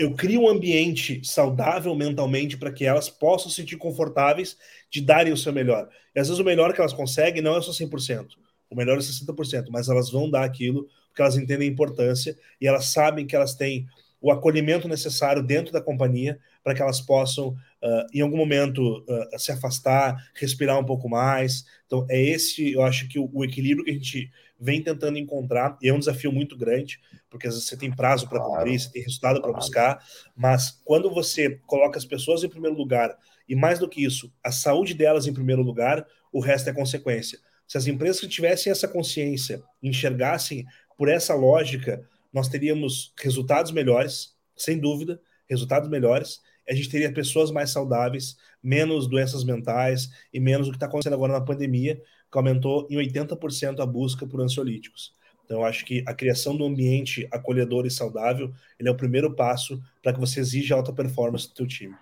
Eu 0.00 0.14
crio 0.14 0.42
um 0.42 0.48
ambiente 0.48 1.20
saudável 1.24 1.94
mentalmente 1.94 2.56
para 2.56 2.72
que 2.72 2.86
elas 2.86 3.08
possam 3.10 3.50
se 3.50 3.56
sentir 3.56 3.76
confortáveis 3.76 4.56
de 4.90 5.00
darem 5.00 5.32
o 5.32 5.36
seu 5.36 5.52
melhor. 5.52 5.88
E 6.14 6.20
às 6.20 6.28
vezes 6.28 6.40
o 6.40 6.44
melhor 6.44 6.72
que 6.72 6.80
elas 6.80 6.92
conseguem 6.92 7.42
não 7.42 7.56
é 7.56 7.60
só 7.60 7.70
100% 7.70 8.28
o 8.70 8.76
melhor 8.76 8.96
é 8.96 9.00
60%, 9.00 9.66
mas 9.70 9.88
elas 9.88 10.10
vão 10.10 10.30
dar 10.30 10.44
aquilo 10.44 10.88
porque 11.08 11.20
elas 11.20 11.36
entendem 11.36 11.68
a 11.68 11.72
importância 11.72 12.38
e 12.60 12.68
elas 12.68 12.86
sabem 12.86 13.26
que 13.26 13.34
elas 13.34 13.54
têm 13.54 13.86
o 14.20 14.30
acolhimento 14.30 14.86
necessário 14.86 15.42
dentro 15.42 15.72
da 15.72 15.80
companhia 15.80 16.38
para 16.62 16.74
que 16.74 16.82
elas 16.82 17.00
possam, 17.00 17.48
uh, 17.48 18.06
em 18.14 18.20
algum 18.20 18.36
momento, 18.36 18.98
uh, 18.98 19.38
se 19.38 19.50
afastar, 19.50 20.30
respirar 20.34 20.78
um 20.78 20.84
pouco 20.84 21.08
mais. 21.08 21.64
Então, 21.86 22.06
é 22.08 22.22
esse, 22.22 22.72
eu 22.72 22.82
acho 22.82 23.08
que 23.08 23.18
o, 23.18 23.28
o, 23.32 23.44
equilíbrio 23.44 23.84
que 23.84 23.90
a 23.90 23.94
gente 23.94 24.30
vem 24.60 24.82
tentando 24.82 25.18
encontrar, 25.18 25.78
e 25.80 25.88
é 25.88 25.94
um 25.94 25.98
desafio 25.98 26.30
muito 26.30 26.56
grande, 26.56 27.00
porque 27.30 27.46
às 27.46 27.54
vezes 27.54 27.68
você 27.68 27.76
tem 27.76 27.90
prazo 27.90 28.28
para 28.28 28.38
claro. 28.38 28.54
cumprir, 28.56 28.78
você 28.78 28.90
tem 28.90 29.02
resultado 29.02 29.40
para 29.40 29.52
buscar, 29.52 30.04
mas 30.36 30.80
quando 30.84 31.10
você 31.10 31.58
coloca 31.66 31.98
as 31.98 32.04
pessoas 32.04 32.44
em 32.44 32.48
primeiro 32.48 32.76
lugar, 32.76 33.16
e 33.48 33.56
mais 33.56 33.78
do 33.78 33.88
que 33.88 34.04
isso, 34.04 34.32
a 34.44 34.52
saúde 34.52 34.92
delas 34.94 35.26
em 35.26 35.32
primeiro 35.32 35.62
lugar, 35.62 36.06
o 36.32 36.40
resto 36.40 36.68
é 36.68 36.72
consequência. 36.72 37.38
Se 37.66 37.78
as 37.78 37.86
empresas 37.86 38.20
que 38.20 38.28
tivessem 38.28 38.70
essa 38.70 38.86
consciência, 38.86 39.62
enxergassem 39.82 40.66
por 40.96 41.08
essa 41.08 41.34
lógica, 41.34 42.06
nós 42.32 42.48
teríamos 42.48 43.12
resultados 43.18 43.72
melhores, 43.72 44.34
sem 44.56 44.78
dúvida, 44.78 45.20
resultados 45.48 45.88
melhores. 45.88 46.40
A 46.68 46.74
gente 46.74 46.88
teria 46.88 47.12
pessoas 47.12 47.50
mais 47.50 47.70
saudáveis, 47.70 48.36
menos 48.62 49.08
doenças 49.08 49.42
mentais 49.42 50.10
e 50.32 50.38
menos 50.38 50.68
o 50.68 50.70
que 50.70 50.76
está 50.76 50.86
acontecendo 50.86 51.14
agora 51.14 51.32
na 51.32 51.40
pandemia, 51.40 52.00
que 52.30 52.38
aumentou 52.38 52.86
em 52.90 52.96
80% 52.96 53.80
a 53.80 53.86
busca 53.86 54.26
por 54.26 54.40
ansiolíticos. 54.40 55.14
Então, 55.44 55.60
eu 55.60 55.64
acho 55.64 55.84
que 55.84 56.04
a 56.06 56.14
criação 56.14 56.56
do 56.56 56.64
ambiente 56.64 57.26
acolhedor 57.32 57.84
e 57.84 57.90
saudável 57.90 58.52
ele 58.78 58.88
é 58.88 58.92
o 58.92 58.96
primeiro 58.96 59.34
passo 59.34 59.82
para 60.02 60.12
que 60.12 60.20
você 60.20 60.38
exija 60.38 60.76
alta 60.76 60.92
performance 60.92 61.48
do 61.50 61.56
seu 61.56 61.66
time. 61.66 61.96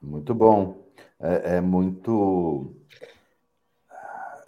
Muito 0.00 0.34
bom. 0.34 0.86
É, 1.20 1.56
é 1.56 1.60
muito 1.60 2.74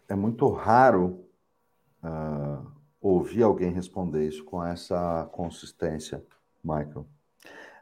é 0.09 0.15
muito 0.15 0.49
raro 0.49 1.25
uh, 2.03 2.67
ouvir 3.01 3.43
alguém 3.43 3.71
responder 3.71 4.27
isso 4.27 4.45
com 4.45 4.65
essa 4.65 5.29
consistência, 5.33 6.25
Michael. 6.65 7.07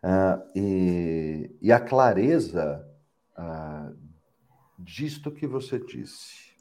Uh, 0.03 0.51
e, 0.55 1.57
e, 1.61 1.73
a 1.73 1.81
clareza 1.81 2.87
uh, 3.37 3.97
disto 4.79 5.33
que 5.33 5.47
você 5.47 5.79
disse. 5.79 6.53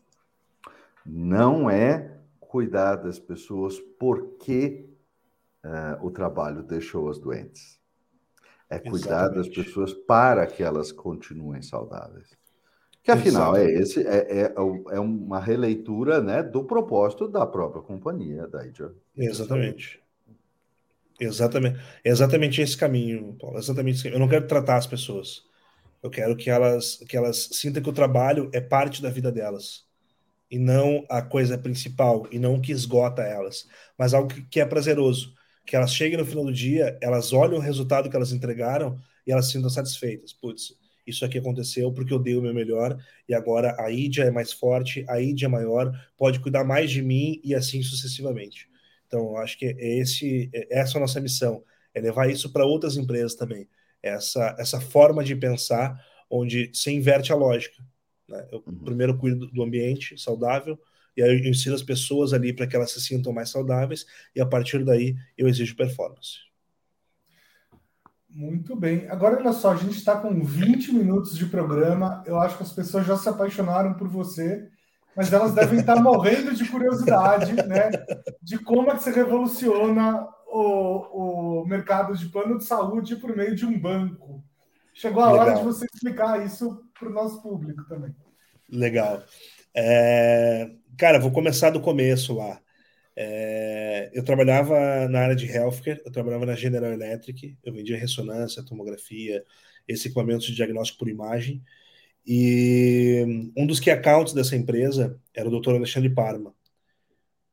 Não 1.05 1.69
é 1.69 2.19
cuidar 2.39 2.95
das 2.95 3.19
pessoas 3.19 3.79
porque 3.99 4.89
uh, 5.63 6.05
o 6.05 6.11
trabalho 6.11 6.63
deixou-as 6.63 7.19
doentes. 7.19 7.77
É 8.69 8.79
cuidar 8.79 9.25
Exatamente. 9.25 9.35
das 9.35 9.65
pessoas 9.65 9.93
para 9.93 10.45
que 10.45 10.63
elas 10.63 10.91
continuem 10.91 11.61
saudáveis. 11.61 12.35
Que 13.01 13.11
afinal 13.11 13.55
é 13.55 13.71
esse 13.71 14.05
é, 14.05 14.41
é, 14.41 14.53
é, 14.55 14.99
uma 14.99 15.39
releitura 15.39 16.19
né, 16.19 16.43
do 16.43 16.65
propósito 16.65 17.25
da 17.25 17.45
própria 17.45 17.81
companhia 17.81 18.45
da 18.47 18.65
IDEA. 18.67 18.93
Exatamente. 19.15 20.01
Exatamente. 21.17 21.79
exatamente 22.03 22.61
esse 22.61 22.75
caminho, 22.75 23.37
Paulo. 23.39 23.57
Exatamente 23.57 23.99
esse 23.99 24.09
Eu 24.09 24.19
não 24.19 24.27
quero 24.27 24.45
tratar 24.45 24.75
as 24.75 24.85
pessoas. 24.85 25.45
Eu 26.01 26.09
quero 26.09 26.35
que 26.35 26.49
elas, 26.49 26.97
que 27.07 27.17
elas 27.17 27.49
sintam 27.53 27.81
que 27.81 27.89
o 27.89 27.93
trabalho 27.93 28.49
é 28.53 28.61
parte 28.61 29.01
da 29.01 29.09
vida 29.09 29.31
delas. 29.31 29.85
E 30.49 30.57
não 30.57 31.05
a 31.09 31.21
coisa 31.21 31.57
principal, 31.57 32.27
e 32.31 32.39
não 32.39 32.55
o 32.55 32.61
que 32.61 32.71
esgota 32.71 33.21
elas, 33.21 33.67
mas 33.97 34.13
algo 34.13 34.29
que, 34.29 34.41
que 34.43 34.59
é 34.59 34.65
prazeroso. 34.65 35.33
Que 35.65 35.75
elas 35.75 35.93
cheguem 35.93 36.17
no 36.17 36.25
final 36.25 36.45
do 36.45 36.53
dia, 36.53 36.97
elas 37.01 37.33
olhem 37.33 37.57
o 37.57 37.61
resultado 37.61 38.09
que 38.09 38.15
elas 38.15 38.31
entregaram 38.31 38.97
e 39.25 39.31
elas 39.31 39.47
se 39.47 39.53
sintam 39.53 39.69
satisfeitas. 39.69 40.31
Putz, 40.31 40.73
isso 41.05 41.23
aqui 41.25 41.37
aconteceu 41.37 41.91
porque 41.91 42.13
eu 42.13 42.19
dei 42.19 42.35
o 42.35 42.41
meu 42.41 42.53
melhor 42.53 42.97
e 43.27 43.33
agora 43.33 43.75
a 43.79 43.89
Ídia 43.89 44.23
é 44.23 44.31
mais 44.31 44.51
forte, 44.51 45.05
a 45.07 45.21
Ídia 45.21 45.45
é 45.45 45.49
maior, 45.49 45.91
pode 46.17 46.39
cuidar 46.39 46.65
mais 46.65 46.91
de 46.91 47.01
mim 47.01 47.39
e 47.43 47.55
assim 47.55 47.81
sucessivamente. 47.81 48.69
Então, 49.07 49.37
acho 49.37 49.57
que 49.57 49.65
é 49.65 49.97
esse, 49.99 50.49
é 50.53 50.79
essa 50.79 50.95
é 50.95 50.97
a 50.97 51.01
nossa 51.01 51.21
missão, 51.21 51.63
é 51.93 52.01
levar 52.01 52.29
isso 52.29 52.51
para 52.51 52.65
outras 52.65 52.97
empresas 52.97 53.35
também. 53.35 53.67
Essa, 54.01 54.55
essa 54.59 54.79
forma 54.79 55.23
de 55.23 55.35
pensar 55.35 55.99
onde 56.29 56.71
se 56.73 56.91
inverte 56.91 57.31
a 57.31 57.35
lógica. 57.35 57.83
Né? 58.27 58.47
Eu 58.51 58.63
uhum. 58.65 58.83
primeiro 58.83 59.17
cuido 59.17 59.47
do 59.47 59.63
ambiente 59.63 60.17
saudável, 60.17 60.79
e 61.15 61.23
aí 61.23 61.31
eu 61.31 61.49
ensino 61.49 61.73
as 61.73 61.81
pessoas 61.81 62.33
ali 62.33 62.53
para 62.53 62.67
que 62.67 62.75
elas 62.75 62.91
se 62.91 63.01
sintam 63.01 63.33
mais 63.33 63.49
saudáveis, 63.49 64.05
e 64.35 64.41
a 64.41 64.45
partir 64.45 64.83
daí 64.83 65.15
eu 65.37 65.47
exijo 65.47 65.75
performance. 65.75 66.47
Muito 68.29 68.75
bem. 68.75 69.07
Agora, 69.09 69.37
olha 69.37 69.51
só, 69.51 69.71
a 69.71 69.75
gente 69.75 69.97
está 69.97 70.15
com 70.15 70.43
20 70.43 70.93
minutos 70.93 71.35
de 71.35 71.47
programa. 71.47 72.23
Eu 72.27 72.39
acho 72.39 72.55
que 72.55 72.61
as 72.61 72.71
pessoas 72.71 73.07
já 73.07 73.17
se 73.17 73.27
apaixonaram 73.27 73.95
por 73.95 74.07
você, 74.07 74.69
mas 75.15 75.33
elas 75.33 75.55
devem 75.55 75.79
estar 75.79 75.95
morrendo 76.03 76.53
de 76.53 76.69
curiosidade, 76.69 77.53
né? 77.53 77.89
De 78.39 78.59
como 78.59 78.91
é 78.91 78.95
que 78.95 79.01
você 79.01 79.11
revoluciona 79.11 80.27
o, 80.47 81.61
o 81.61 81.65
mercado 81.65 82.15
de 82.15 82.27
plano 82.29 82.57
de 82.57 82.65
saúde 82.65 83.15
por 83.15 83.35
meio 83.35 83.55
de 83.55 83.65
um 83.65 83.79
banco. 83.79 84.43
Chegou 84.93 85.21
a 85.23 85.31
Legal. 85.31 85.45
hora 85.45 85.57
de 85.57 85.63
você 85.63 85.85
explicar 85.85 86.45
isso 86.45 86.83
para 86.97 87.09
o 87.09 87.13
nosso 87.13 87.41
público 87.41 87.83
também. 87.87 88.15
Legal. 88.69 89.23
É... 89.75 90.71
Cara, 90.97 91.19
vou 91.19 91.31
começar 91.31 91.69
do 91.69 91.79
começo 91.79 92.35
lá. 92.35 92.59
É, 93.19 94.11
eu 94.13 94.23
trabalhava 94.23 95.07
na 95.07 95.21
área 95.21 95.35
de 95.35 95.47
healthcare, 95.47 95.99
eu 96.05 96.11
trabalhava 96.11 96.45
na 96.45 96.53
General 96.53 96.91
Electric, 96.91 97.57
eu 97.63 97.73
vendia 97.73 97.97
ressonância, 97.97 98.63
tomografia, 98.63 99.43
esse 99.87 100.07
equipamento 100.07 100.45
de 100.45 100.53
diagnóstico 100.53 100.99
por 100.99 101.09
imagem. 101.09 101.63
E 102.25 103.51
um 103.57 103.65
dos 103.65 103.79
key 103.79 103.89
accounts 103.89 104.33
dessa 104.33 104.55
empresa 104.55 105.19
era 105.33 105.49
o 105.49 105.59
Dr. 105.59 105.71
Alexandre 105.71 106.09
Parma, 106.09 106.53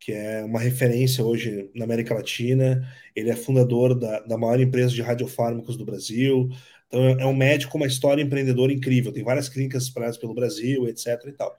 que 0.05 0.13
é 0.13 0.45
uma 0.45 0.61
referência 0.61 1.25
hoje 1.25 1.71
na 1.75 1.87
América 1.87 2.13
Latina. 2.13 2.87
Ele 3.17 3.31
é 3.31 3.35
fundador 3.35 3.99
da, 3.99 4.21
da 4.21 4.37
maior 4.37 4.61
empresa 4.61 4.93
de 4.93 5.01
radiofármacos 5.01 5.79
do 5.79 5.85
Brasil. 5.87 6.51
Então, 6.87 7.03
é 7.19 7.25
um 7.25 7.35
médico 7.35 7.73
com 7.73 7.79
uma 7.79 7.87
história 7.87 8.23
empreendedora 8.23 8.71
incrível. 8.71 9.11
Tem 9.11 9.25
várias 9.25 9.49
clínicas 9.49 9.85
espalhadas 9.85 10.19
pelo 10.19 10.35
Brasil, 10.35 10.87
etc. 10.87 11.07
E 11.27 11.33
tal. 11.33 11.59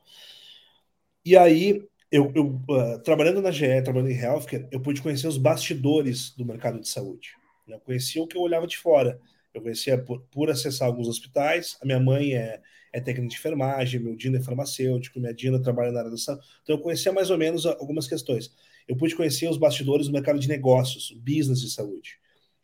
E 1.25 1.35
aí, 1.35 1.81
eu, 2.11 2.31
eu 2.35 2.61
uh, 2.69 3.01
trabalhando 3.01 3.41
na 3.41 3.49
GE, 3.49 3.81
trabalhando 3.81 4.11
em 4.11 4.19
healthcare, 4.19 4.67
eu 4.71 4.79
pude 4.79 5.01
conhecer 5.01 5.27
os 5.27 5.39
bastidores 5.39 6.29
do 6.37 6.45
mercado 6.45 6.79
de 6.79 6.87
saúde. 6.87 7.31
Eu 7.67 7.79
conhecia 7.79 8.21
o 8.21 8.27
que 8.27 8.37
eu 8.37 8.41
olhava 8.41 8.67
de 8.67 8.77
fora. 8.77 9.19
Eu 9.55 9.63
conhecia 9.63 9.97
por, 9.97 10.21
por 10.29 10.51
acessar 10.51 10.87
alguns 10.87 11.07
hospitais. 11.07 11.79
A 11.81 11.85
minha 11.85 11.99
mãe 11.99 12.35
é, 12.35 12.61
é 12.95 13.01
técnica 13.01 13.27
de 13.27 13.35
enfermagem, 13.35 13.99
meu 13.99 14.15
Dino 14.15 14.37
é 14.37 14.39
farmacêutico, 14.39 15.19
minha 15.19 15.33
Dina 15.33 15.61
trabalha 15.61 15.91
na 15.91 15.99
área 15.99 16.11
da 16.11 16.17
saúde. 16.17 16.45
Então 16.63 16.77
eu 16.77 16.81
conhecia 16.81 17.11
mais 17.11 17.29
ou 17.29 17.37
menos 17.37 17.65
algumas 17.65 18.07
questões. 18.07 18.55
Eu 18.87 18.95
pude 18.95 19.13
conhecer 19.13 19.49
os 19.49 19.57
bastidores 19.57 20.07
do 20.07 20.13
mercado 20.13 20.39
de 20.39 20.47
negócios, 20.47 21.11
business 21.11 21.59
de 21.59 21.71
saúde, 21.71 22.17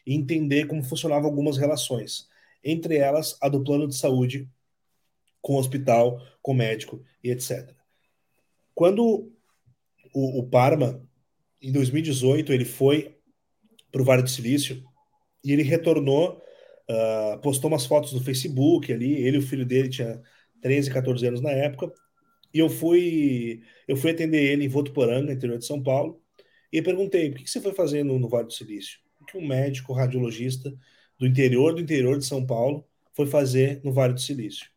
e 0.08 0.16
entender 0.16 0.68
como 0.68 0.82
funcionavam 0.84 1.30
algumas 1.30 1.58
relações. 1.58 2.30
Entre 2.64 2.96
elas, 2.96 3.38
a 3.42 3.50
do 3.50 3.62
plano 3.62 3.90
de 3.90 3.96
saúde 3.98 4.50
com 5.42 5.56
o 5.56 5.60
hospital, 5.60 6.26
com 6.42 6.54
o 6.54 6.56
médico 6.56 7.04
e 7.22 7.30
etc. 7.30 7.70
Quando 8.74 9.30
o, 10.14 10.40
o 10.40 10.44
Parma, 10.48 11.06
em 11.62 11.74
2018, 11.74 12.54
ele 12.54 12.64
foi 12.64 13.18
para 13.92 14.02
o 14.02 14.06
Vale 14.06 14.24
do 14.24 14.30
Silício 14.30 14.82
e 15.44 15.52
ele 15.52 15.64
retornou, 15.64 16.42
uh, 16.90 17.40
postou 17.42 17.70
umas 17.70 17.86
fotos 17.86 18.14
no 18.14 18.22
Facebook 18.24 18.92
ali, 18.92 19.14
ele 19.14 19.38
e 19.38 19.40
o 19.40 19.42
filho 19.42 19.66
dele 19.66 19.90
tinha 19.90 20.22
13, 20.62 20.92
14 20.92 21.28
anos 21.28 21.42
na 21.42 21.52
época, 21.52 21.92
e 22.54 22.60
eu 22.60 22.70
fui 22.70 23.62
eu 23.88 23.96
fui 23.96 24.12
atender 24.12 24.52
ele 24.52 24.66
em 24.66 24.70
Votuporanga, 24.70 25.34
interior 25.34 25.58
de 25.58 25.66
São 25.66 25.82
Paulo, 25.82 26.22
e 26.72 26.82
perguntei, 26.82 27.30
o 27.30 27.34
que 27.34 27.50
você 27.50 27.60
foi 27.60 27.74
fazendo 27.74 28.18
no 28.18 28.30
Vale 28.30 28.48
do 28.48 28.54
Silício? 28.54 29.00
O 29.20 29.26
que 29.26 29.38
um 29.38 29.46
médico 29.46 29.94
radiologista 29.94 30.74
do 31.18 31.28
interior 31.28 31.74
do 31.74 31.82
interior 31.82 32.18
de 32.18 32.26
São 32.26 32.46
Paulo 32.46 32.88
foi 33.14 33.28
fazer 33.28 33.82
no 33.84 33.92
Vale 33.92 34.14
do 34.14 34.22
Silício? 34.22 34.70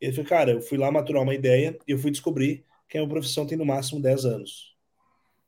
Ele 0.00 0.12
falou, 0.12 0.28
cara, 0.28 0.50
eu 0.52 0.60
fui 0.62 0.78
lá 0.78 0.90
maturar 0.90 1.22
uma 1.22 1.34
ideia 1.34 1.76
e 1.86 1.92
eu 1.92 1.98
fui 1.98 2.10
descobrir 2.10 2.64
que 2.88 2.96
a 2.96 3.00
minha 3.00 3.10
profissão 3.10 3.46
tem 3.46 3.58
no 3.58 3.66
máximo 3.66 4.00
10 4.00 4.24
anos. 4.24 4.76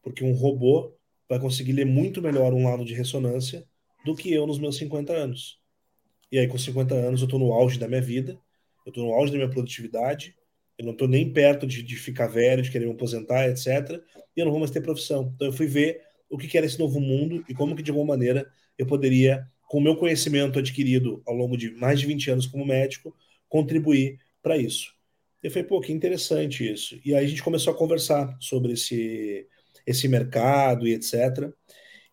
Porque 0.03 0.25
um 0.25 0.33
robô 0.33 0.95
vai 1.29 1.39
conseguir 1.39 1.73
ler 1.73 1.87
muito 1.87 2.21
melhor 2.21 2.53
um 2.53 2.65
lado 2.65 2.85
de 2.85 2.93
ressonância 2.93 3.67
do 4.05 4.15
que 4.15 4.33
eu 4.33 4.47
nos 4.47 4.59
meus 4.59 4.77
50 4.77 5.13
anos. 5.13 5.60
E 6.31 6.39
aí, 6.39 6.47
com 6.47 6.57
50 6.57 6.95
anos, 6.95 7.21
eu 7.21 7.25
estou 7.25 7.39
no 7.41 7.53
auge 7.53 7.79
da 7.79 7.89
minha 7.89 8.01
vida, 8.01 8.39
eu 8.87 8.91
estou 8.91 9.05
no 9.05 9.13
auge 9.13 9.33
da 9.33 9.39
minha 9.39 9.51
produtividade, 9.51 10.35
eu 10.79 10.85
não 10.85 10.93
estou 10.93 11.09
nem 11.09 11.31
perto 11.33 11.67
de, 11.67 11.83
de, 11.83 11.97
ficar 11.97 12.27
velho, 12.27 12.63
de 12.63 12.71
querer 12.71 12.87
me 12.87 12.93
aposentar, 12.93 13.49
etc. 13.49 14.01
E 14.37 14.41
eu 14.41 14.45
não 14.45 14.53
vou 14.53 14.61
mais 14.61 14.71
ter 14.71 14.81
profissão. 14.81 15.33
Então, 15.35 15.49
eu 15.49 15.53
fui 15.53 15.67
ver 15.67 16.01
o 16.31 16.39
que 16.39 16.57
era 16.57 16.65
esse 16.65 16.79
novo 16.79 17.01
mundo 17.01 17.45
e 17.49 17.55
como 17.55 17.75
que, 17.77 17.83
de 17.83 17.91
alguma 17.91 18.15
maneira, 18.15 18.51
eu 18.79 18.87
poderia, 18.87 19.47
com 19.69 19.79
o 19.79 19.81
meu 19.81 19.97
conhecimento 19.97 20.59
adquirido 20.59 21.23
ao 21.27 21.35
longo 21.35 21.57
de 21.57 21.71
mais 21.73 22.01
de 22.01 22.07
20 22.07 22.31
anos 22.31 22.47
como 22.47 22.65
médico, 22.65 23.15
contribuir 23.49 24.19
para 24.43 24.57
isso. 24.57 24.95
Eu 25.43 25.51
falei, 25.51 25.65
pô, 25.65 25.81
que 25.81 25.93
interessante 25.93 26.71
isso. 26.71 27.01
E 27.05 27.15
aí 27.15 27.25
a 27.25 27.29
gente 27.29 27.43
começou 27.43 27.73
a 27.73 27.77
conversar 27.77 28.37
sobre 28.41 28.73
esse, 28.73 29.47
esse 29.87 30.07
mercado 30.07 30.87
e 30.87 30.95
etc. 30.95 31.53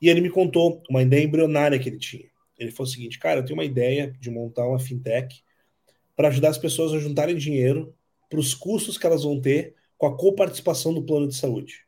E 0.01 0.09
ele 0.09 0.21
me 0.21 0.29
contou 0.29 0.81
uma 0.89 1.01
ideia 1.01 1.23
embrionária 1.23 1.77
que 1.77 1.89
ele 1.89 1.99
tinha. 1.99 2.25
Ele 2.57 2.71
falou 2.71 2.89
o 2.89 2.91
seguinte, 2.91 3.19
cara, 3.19 3.39
eu 3.39 3.45
tenho 3.45 3.57
uma 3.57 3.65
ideia 3.65 4.15
de 4.19 4.29
montar 4.29 4.67
uma 4.67 4.79
fintech 4.79 5.43
para 6.15 6.29
ajudar 6.29 6.49
as 6.49 6.57
pessoas 6.57 6.93
a 6.93 6.99
juntarem 6.99 7.35
dinheiro 7.35 7.95
para 8.29 8.39
os 8.39 8.53
custos 8.53 8.97
que 8.97 9.05
elas 9.05 9.23
vão 9.23 9.39
ter 9.39 9.75
com 9.97 10.07
a 10.07 10.17
coparticipação 10.17 10.93
do 10.93 11.03
plano 11.03 11.27
de 11.27 11.35
saúde. 11.35 11.85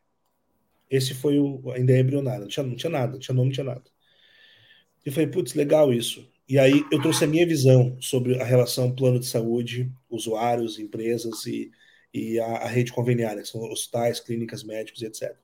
Esse 0.88 1.14
foi 1.14 1.38
o, 1.38 1.70
a 1.70 1.78
ideia 1.78 2.00
embrionária. 2.00 2.40
Não 2.40 2.48
tinha, 2.48 2.66
não 2.66 2.76
tinha 2.76 2.90
nada, 2.90 3.12
não 3.12 3.18
tinha 3.18 3.34
nome, 3.34 3.48
não 3.48 3.54
tinha 3.54 3.64
nada. 3.64 3.84
Eu 5.04 5.12
falei, 5.12 5.28
putz, 5.28 5.54
legal 5.54 5.92
isso. 5.92 6.28
E 6.48 6.58
aí 6.58 6.84
eu 6.90 7.00
trouxe 7.00 7.24
a 7.24 7.28
minha 7.28 7.46
visão 7.46 7.96
sobre 8.00 8.40
a 8.40 8.44
relação 8.44 8.94
plano 8.94 9.20
de 9.20 9.26
saúde, 9.26 9.90
usuários, 10.10 10.78
empresas 10.78 11.46
e, 11.46 11.70
e 12.12 12.40
a, 12.40 12.46
a 12.46 12.66
rede 12.66 12.92
conveniária, 12.92 13.42
que 13.42 13.48
são 13.48 13.60
hospitais, 13.62 14.18
clínicas, 14.18 14.64
médicos 14.64 15.02
etc. 15.02 15.36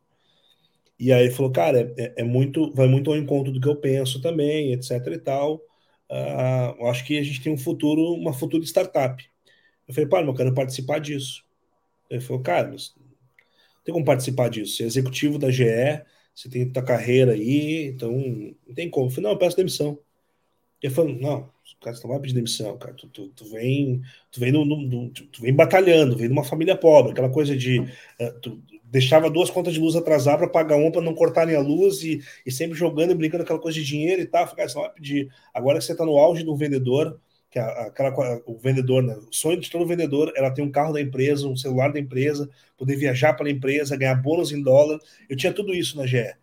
E 0.98 1.12
aí 1.12 1.24
ele 1.24 1.35
falou, 1.35 1.52
cara, 1.52 1.92
é, 1.98 2.14
é, 2.16 2.24
muito, 2.24 2.72
vai 2.74 2.87
muito 2.88 3.11
ao 3.11 3.16
encontro 3.16 3.52
do 3.52 3.61
que 3.61 3.68
eu 3.68 3.76
penso 3.76 4.20
também, 4.20 4.72
etc 4.72 5.06
e 5.12 5.18
tal. 5.18 5.56
Uh, 6.11 6.87
acho 6.87 7.04
que 7.04 7.18
a 7.18 7.22
gente 7.22 7.42
tem 7.42 7.52
um 7.52 7.59
futuro, 7.59 8.14
uma 8.14 8.32
futura 8.32 8.64
startup. 8.64 9.22
Eu 9.87 9.94
falei, 9.94 10.09
pai, 10.09 10.26
eu 10.26 10.35
quero 10.35 10.54
participar 10.54 10.98
disso. 11.00 11.44
Ele 12.11 12.20
falou, 12.20 12.42
cara, 12.42 12.68
mas 12.70 12.94
tem 13.85 13.92
como 13.92 14.04
participar 14.04 14.48
disso? 14.48 14.76
Você 14.76 14.85
é 14.85 14.87
executivo 14.87 15.38
da 15.38 15.50
GE, 15.50 15.64
você 16.35 16.48
tem 16.48 16.70
tua 16.70 16.82
carreira 16.82 17.32
aí, 17.32 17.87
então 17.88 18.12
não 18.66 18.74
tem 18.74 18.90
como. 18.90 19.06
Eu 19.06 19.11
falei, 19.11 19.24
não, 19.24 19.30
eu 19.32 19.38
peço 19.38 19.56
demissão. 19.56 19.98
Ele 20.82 20.92
falou, 20.94 21.12
não, 21.14 21.50
cara, 21.80 21.96
você 21.96 22.02
não 22.04 22.11
vai 22.11 22.20
pedir 22.20 22.35
demissão, 22.35 22.76
cara. 22.78 22.94
Tu, 22.94 23.09
tu, 23.09 23.28
tu 23.30 23.44
vem, 23.46 24.02
tu 24.30 24.40
vem, 24.40 24.52
no, 24.52 24.64
no, 24.64 25.11
tu 25.11 25.42
vem 25.42 25.54
batalhando, 25.54 26.16
vem 26.16 26.28
de 26.28 26.32
uma 26.32 26.44
família 26.44 26.76
pobre, 26.76 27.12
aquela 27.12 27.30
coisa 27.30 27.56
de 27.56 27.80
uh, 27.80 28.40
tu 28.40 28.62
deixava 28.90 29.29
duas 29.29 29.51
contas 29.51 29.75
de 29.75 29.81
luz 29.81 29.96
atrasar 29.96 30.38
para 30.38 30.49
pagar 30.49 30.77
uma 30.77 30.90
para 30.90 31.01
não 31.03 31.14
cortarem 31.14 31.57
a 31.57 31.61
luz 31.61 32.03
e, 32.03 32.22
e 32.44 32.51
sempre 32.51 32.77
jogando 32.77 33.11
e 33.11 33.14
brincando 33.14 33.42
aquela 33.42 33.59
coisa 33.59 33.79
de 33.79 33.85
dinheiro 33.85 34.22
e 34.22 34.27
tal. 34.27 34.46
Você 34.46 34.75
não 34.75 34.83
vai 34.83 34.92
pedir. 34.92 35.29
Agora 35.53 35.79
que 35.79 35.85
você 35.85 35.92
está 35.92 36.05
no 36.05 36.16
auge 36.16 36.42
do 36.44 36.57
vendedor, 36.57 37.20
que 37.51 37.59
a, 37.59 37.66
aquela, 37.87 38.12
o 38.46 38.57
vendedor, 38.59 39.03
né? 39.03 39.14
O 39.14 39.33
sonho 39.35 39.61
de 39.61 39.70
todo 39.70 39.87
vendedor 39.87 40.33
era 40.37 40.51
ter 40.51 40.62
um 40.62 40.70
carro 40.70 40.92
da 40.92 41.01
empresa, 41.01 41.46
um 41.49 41.57
celular 41.57 41.92
da 41.92 41.99
empresa, 41.99 42.49
poder 42.77 42.96
viajar 42.96 43.35
pela 43.35 43.51
empresa, 43.51 43.96
ganhar 43.96 44.14
bônus 44.14 44.53
em 44.53 44.62
dólar. 44.62 44.99
Eu 45.29 45.37
tinha 45.37 45.53
tudo 45.53 45.75
isso 45.75 45.96
na 45.96 46.07
GE. 46.07 46.35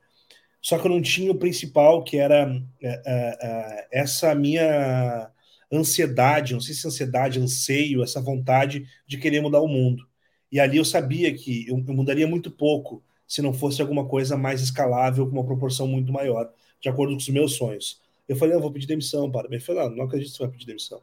Só 0.61 0.79
que 0.79 0.87
eu 0.87 0.91
não 0.91 1.01
tinha 1.01 1.31
o 1.31 1.35
principal, 1.35 2.03
que 2.03 2.17
era 2.17 2.49
é, 2.81 2.89
é, 2.89 3.37
é, 3.41 3.87
essa 3.91 4.33
minha 4.33 5.29
ansiedade, 5.71 6.53
não 6.53 6.61
sei 6.61 6.73
se 6.73 6.87
ansiedade, 6.87 7.39
anseio, 7.39 8.03
essa 8.03 8.21
vontade 8.21 8.85
de 9.05 9.17
querer 9.17 9.41
mudar 9.41 9.59
o 9.59 9.67
mundo. 9.67 10.07
E 10.53 10.59
ali 10.59 10.77
eu 10.77 10.85
sabia 10.85 11.33
que 11.33 11.67
eu, 11.67 11.83
eu 11.87 11.93
mudaria 11.95 12.27
muito 12.27 12.51
pouco 12.51 13.03
se 13.27 13.41
não 13.41 13.51
fosse 13.51 13.81
alguma 13.81 14.07
coisa 14.07 14.37
mais 14.37 14.61
escalável, 14.61 15.25
com 15.25 15.31
uma 15.31 15.43
proporção 15.43 15.87
muito 15.87 16.13
maior, 16.13 16.53
de 16.79 16.87
acordo 16.87 17.13
com 17.13 17.17
os 17.17 17.29
meus 17.29 17.55
sonhos. 17.55 17.99
Eu 18.29 18.35
falei, 18.35 18.53
não, 18.53 18.61
vou 18.61 18.71
pedir 18.71 18.85
demissão, 18.85 19.31
para. 19.31 19.47
Ele 19.47 19.59
falou, 19.59 19.89
não, 19.89 19.95
não 19.97 20.05
acredito 20.05 20.29
que 20.29 20.37
você 20.37 20.43
vai 20.43 20.51
pedir 20.51 20.67
demissão. 20.67 21.01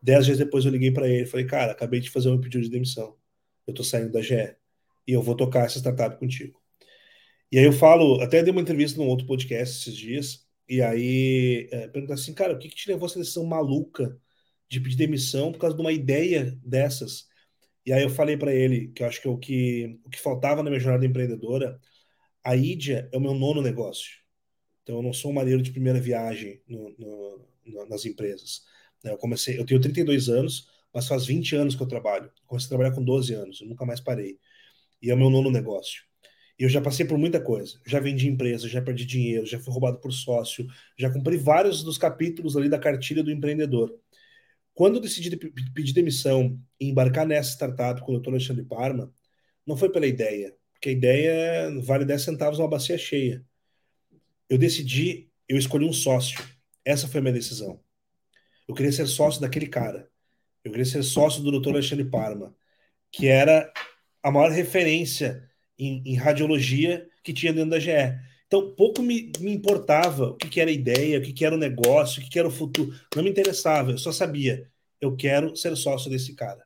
Dez 0.00 0.26
dias 0.26 0.38
depois 0.38 0.64
eu 0.64 0.70
liguei 0.70 0.92
para 0.92 1.08
ele, 1.08 1.26
falei, 1.26 1.44
cara, 1.44 1.72
acabei 1.72 1.98
de 1.98 2.08
fazer 2.08 2.30
um 2.30 2.40
pedido 2.40 2.62
de 2.62 2.70
demissão. 2.70 3.16
Eu 3.66 3.72
estou 3.72 3.84
saindo 3.84 4.12
da 4.12 4.22
GE 4.22 4.54
e 5.08 5.12
eu 5.12 5.20
vou 5.20 5.34
tocar 5.34 5.64
essa 5.64 5.78
startup 5.78 6.16
contigo. 6.16 6.62
E 7.50 7.58
aí 7.58 7.64
eu 7.64 7.72
falo, 7.72 8.20
até 8.20 8.44
dei 8.44 8.52
uma 8.52 8.62
entrevista 8.62 8.96
num 9.00 9.08
outro 9.08 9.26
podcast 9.26 9.76
esses 9.80 9.98
dias, 9.98 10.46
e 10.68 10.80
aí 10.80 11.68
é, 11.72 11.90
assim, 12.12 12.32
cara, 12.32 12.54
o 12.54 12.58
que, 12.60 12.68
que 12.68 12.76
te 12.76 12.88
levou 12.88 13.06
a 13.06 13.10
essa 13.10 13.18
decisão 13.18 13.44
maluca 13.44 14.16
de 14.68 14.78
pedir 14.80 14.96
demissão 14.96 15.50
por 15.50 15.58
causa 15.58 15.74
de 15.74 15.82
uma 15.82 15.92
ideia 15.92 16.56
dessas? 16.64 17.33
E 17.86 17.92
aí 17.92 18.02
eu 18.02 18.10
falei 18.10 18.36
para 18.36 18.52
ele 18.54 18.88
que 18.88 19.02
eu 19.02 19.06
acho 19.06 19.20
que 19.20 19.28
o 19.28 19.38
que, 19.38 20.00
o 20.04 20.10
que 20.10 20.20
faltava 20.20 20.62
na 20.62 20.70
minha 20.70 20.80
jornada 20.80 21.04
empreendedora, 21.06 21.78
a 22.44 22.56
Idia 22.56 23.08
é 23.12 23.16
o 23.16 23.20
meu 23.20 23.34
nono 23.34 23.62
negócio. 23.62 24.18
Então 24.82 24.96
eu 24.96 25.02
não 25.02 25.12
sou 25.12 25.30
um 25.30 25.34
marinheiro 25.34 25.62
de 25.62 25.72
primeira 25.72 26.00
viagem 26.00 26.62
no, 26.68 26.94
no, 26.98 27.48
no, 27.66 27.86
nas 27.88 28.04
empresas. 28.06 28.62
Eu 29.04 29.18
comecei, 29.18 29.58
eu 29.58 29.66
tenho 29.66 29.80
32 29.80 30.28
anos, 30.28 30.68
mas 30.92 31.08
faz 31.08 31.26
20 31.26 31.56
anos 31.56 31.74
que 31.74 31.82
eu 31.82 31.88
trabalho. 31.88 32.30
comecei 32.46 32.66
a 32.66 32.70
trabalhar 32.70 32.94
com 32.94 33.04
12 33.04 33.34
anos, 33.34 33.60
eu 33.60 33.66
nunca 33.68 33.84
mais 33.84 34.00
parei. 34.00 34.38
E 35.02 35.10
é 35.10 35.14
o 35.14 35.18
meu 35.18 35.30
nono 35.30 35.50
negócio. 35.50 36.02
Eu 36.58 36.68
já 36.68 36.80
passei 36.80 37.04
por 37.06 37.18
muita 37.18 37.40
coisa. 37.40 37.80
Já 37.86 38.00
vendi 38.00 38.28
empresa, 38.28 38.68
já 38.68 38.80
perdi 38.80 39.04
dinheiro, 39.04 39.46
já 39.46 39.58
fui 39.58 39.72
roubado 39.72 39.98
por 39.98 40.12
sócio, 40.12 40.66
já 40.98 41.10
cumpri 41.12 41.36
vários 41.36 41.82
dos 41.82 41.98
capítulos 41.98 42.56
ali 42.56 42.68
da 42.68 42.78
cartilha 42.78 43.22
do 43.24 43.30
empreendedor. 43.30 43.98
Quando 44.74 44.96
eu 44.96 45.00
decidi 45.00 45.34
pedir 45.36 45.92
demissão 45.92 46.60
e 46.80 46.88
embarcar 46.88 47.26
nessa 47.26 47.50
startup 47.50 48.00
com 48.02 48.12
o 48.12 48.18
Dr. 48.18 48.30
Alexandre 48.30 48.64
Parma, 48.64 49.12
não 49.64 49.76
foi 49.76 49.90
pela 49.90 50.06
ideia, 50.06 50.54
porque 50.72 50.88
a 50.88 50.92
ideia 50.92 51.80
vale 51.80 52.04
10 52.04 52.22
centavos 52.22 52.58
uma 52.58 52.68
bacia 52.68 52.98
cheia. 52.98 53.44
Eu 54.48 54.58
decidi, 54.58 55.30
eu 55.48 55.56
escolhi 55.56 55.86
um 55.86 55.92
sócio. 55.92 56.38
Essa 56.84 57.08
foi 57.08 57.20
a 57.20 57.22
minha 57.22 57.32
decisão. 57.32 57.80
Eu 58.68 58.74
queria 58.74 58.92
ser 58.92 59.06
sócio 59.06 59.40
daquele 59.40 59.68
cara. 59.68 60.10
Eu 60.64 60.70
queria 60.70 60.84
ser 60.84 61.02
sócio 61.02 61.42
do 61.42 61.60
Dr. 61.60 61.70
Alexandre 61.70 62.04
Parma, 62.04 62.54
que 63.12 63.28
era 63.28 63.72
a 64.22 64.30
maior 64.30 64.50
referência 64.50 65.48
em, 65.78 66.02
em 66.04 66.16
radiologia 66.16 67.08
que 67.22 67.32
tinha 67.32 67.52
dentro 67.52 67.70
da 67.70 67.78
GE. 67.78 67.90
Então, 68.46 68.74
pouco 68.74 69.02
me, 69.02 69.32
me 69.40 69.52
importava 69.52 70.30
o 70.30 70.36
que, 70.36 70.48
que, 70.48 70.60
era 70.60 70.70
a 70.70 70.72
ideia, 70.72 71.18
o 71.18 71.22
que, 71.22 71.32
que 71.32 71.44
era 71.44 71.54
o 71.54 71.58
negócio, 71.58 72.20
o 72.20 72.24
que, 72.24 72.30
que 72.30 72.38
era 72.38 72.48
o 72.48 72.50
futuro. 72.50 72.94
Não 73.14 73.22
me 73.22 73.30
interessava, 73.30 73.90
eu 73.90 73.98
só 73.98 74.12
sabia, 74.12 74.70
eu 75.00 75.16
quero 75.16 75.56
ser 75.56 75.76
sócio 75.76 76.10
desse 76.10 76.34
cara. 76.34 76.64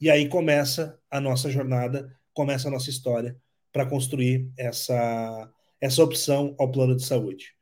E 0.00 0.10
aí 0.10 0.28
começa 0.28 0.98
a 1.10 1.20
nossa 1.20 1.50
jornada, 1.50 2.14
começa 2.32 2.68
a 2.68 2.70
nossa 2.70 2.90
história 2.90 3.36
para 3.72 3.86
construir 3.86 4.50
essa, 4.56 5.50
essa 5.80 6.02
opção 6.02 6.54
ao 6.58 6.70
plano 6.70 6.96
de 6.96 7.04
saúde. 7.04 7.54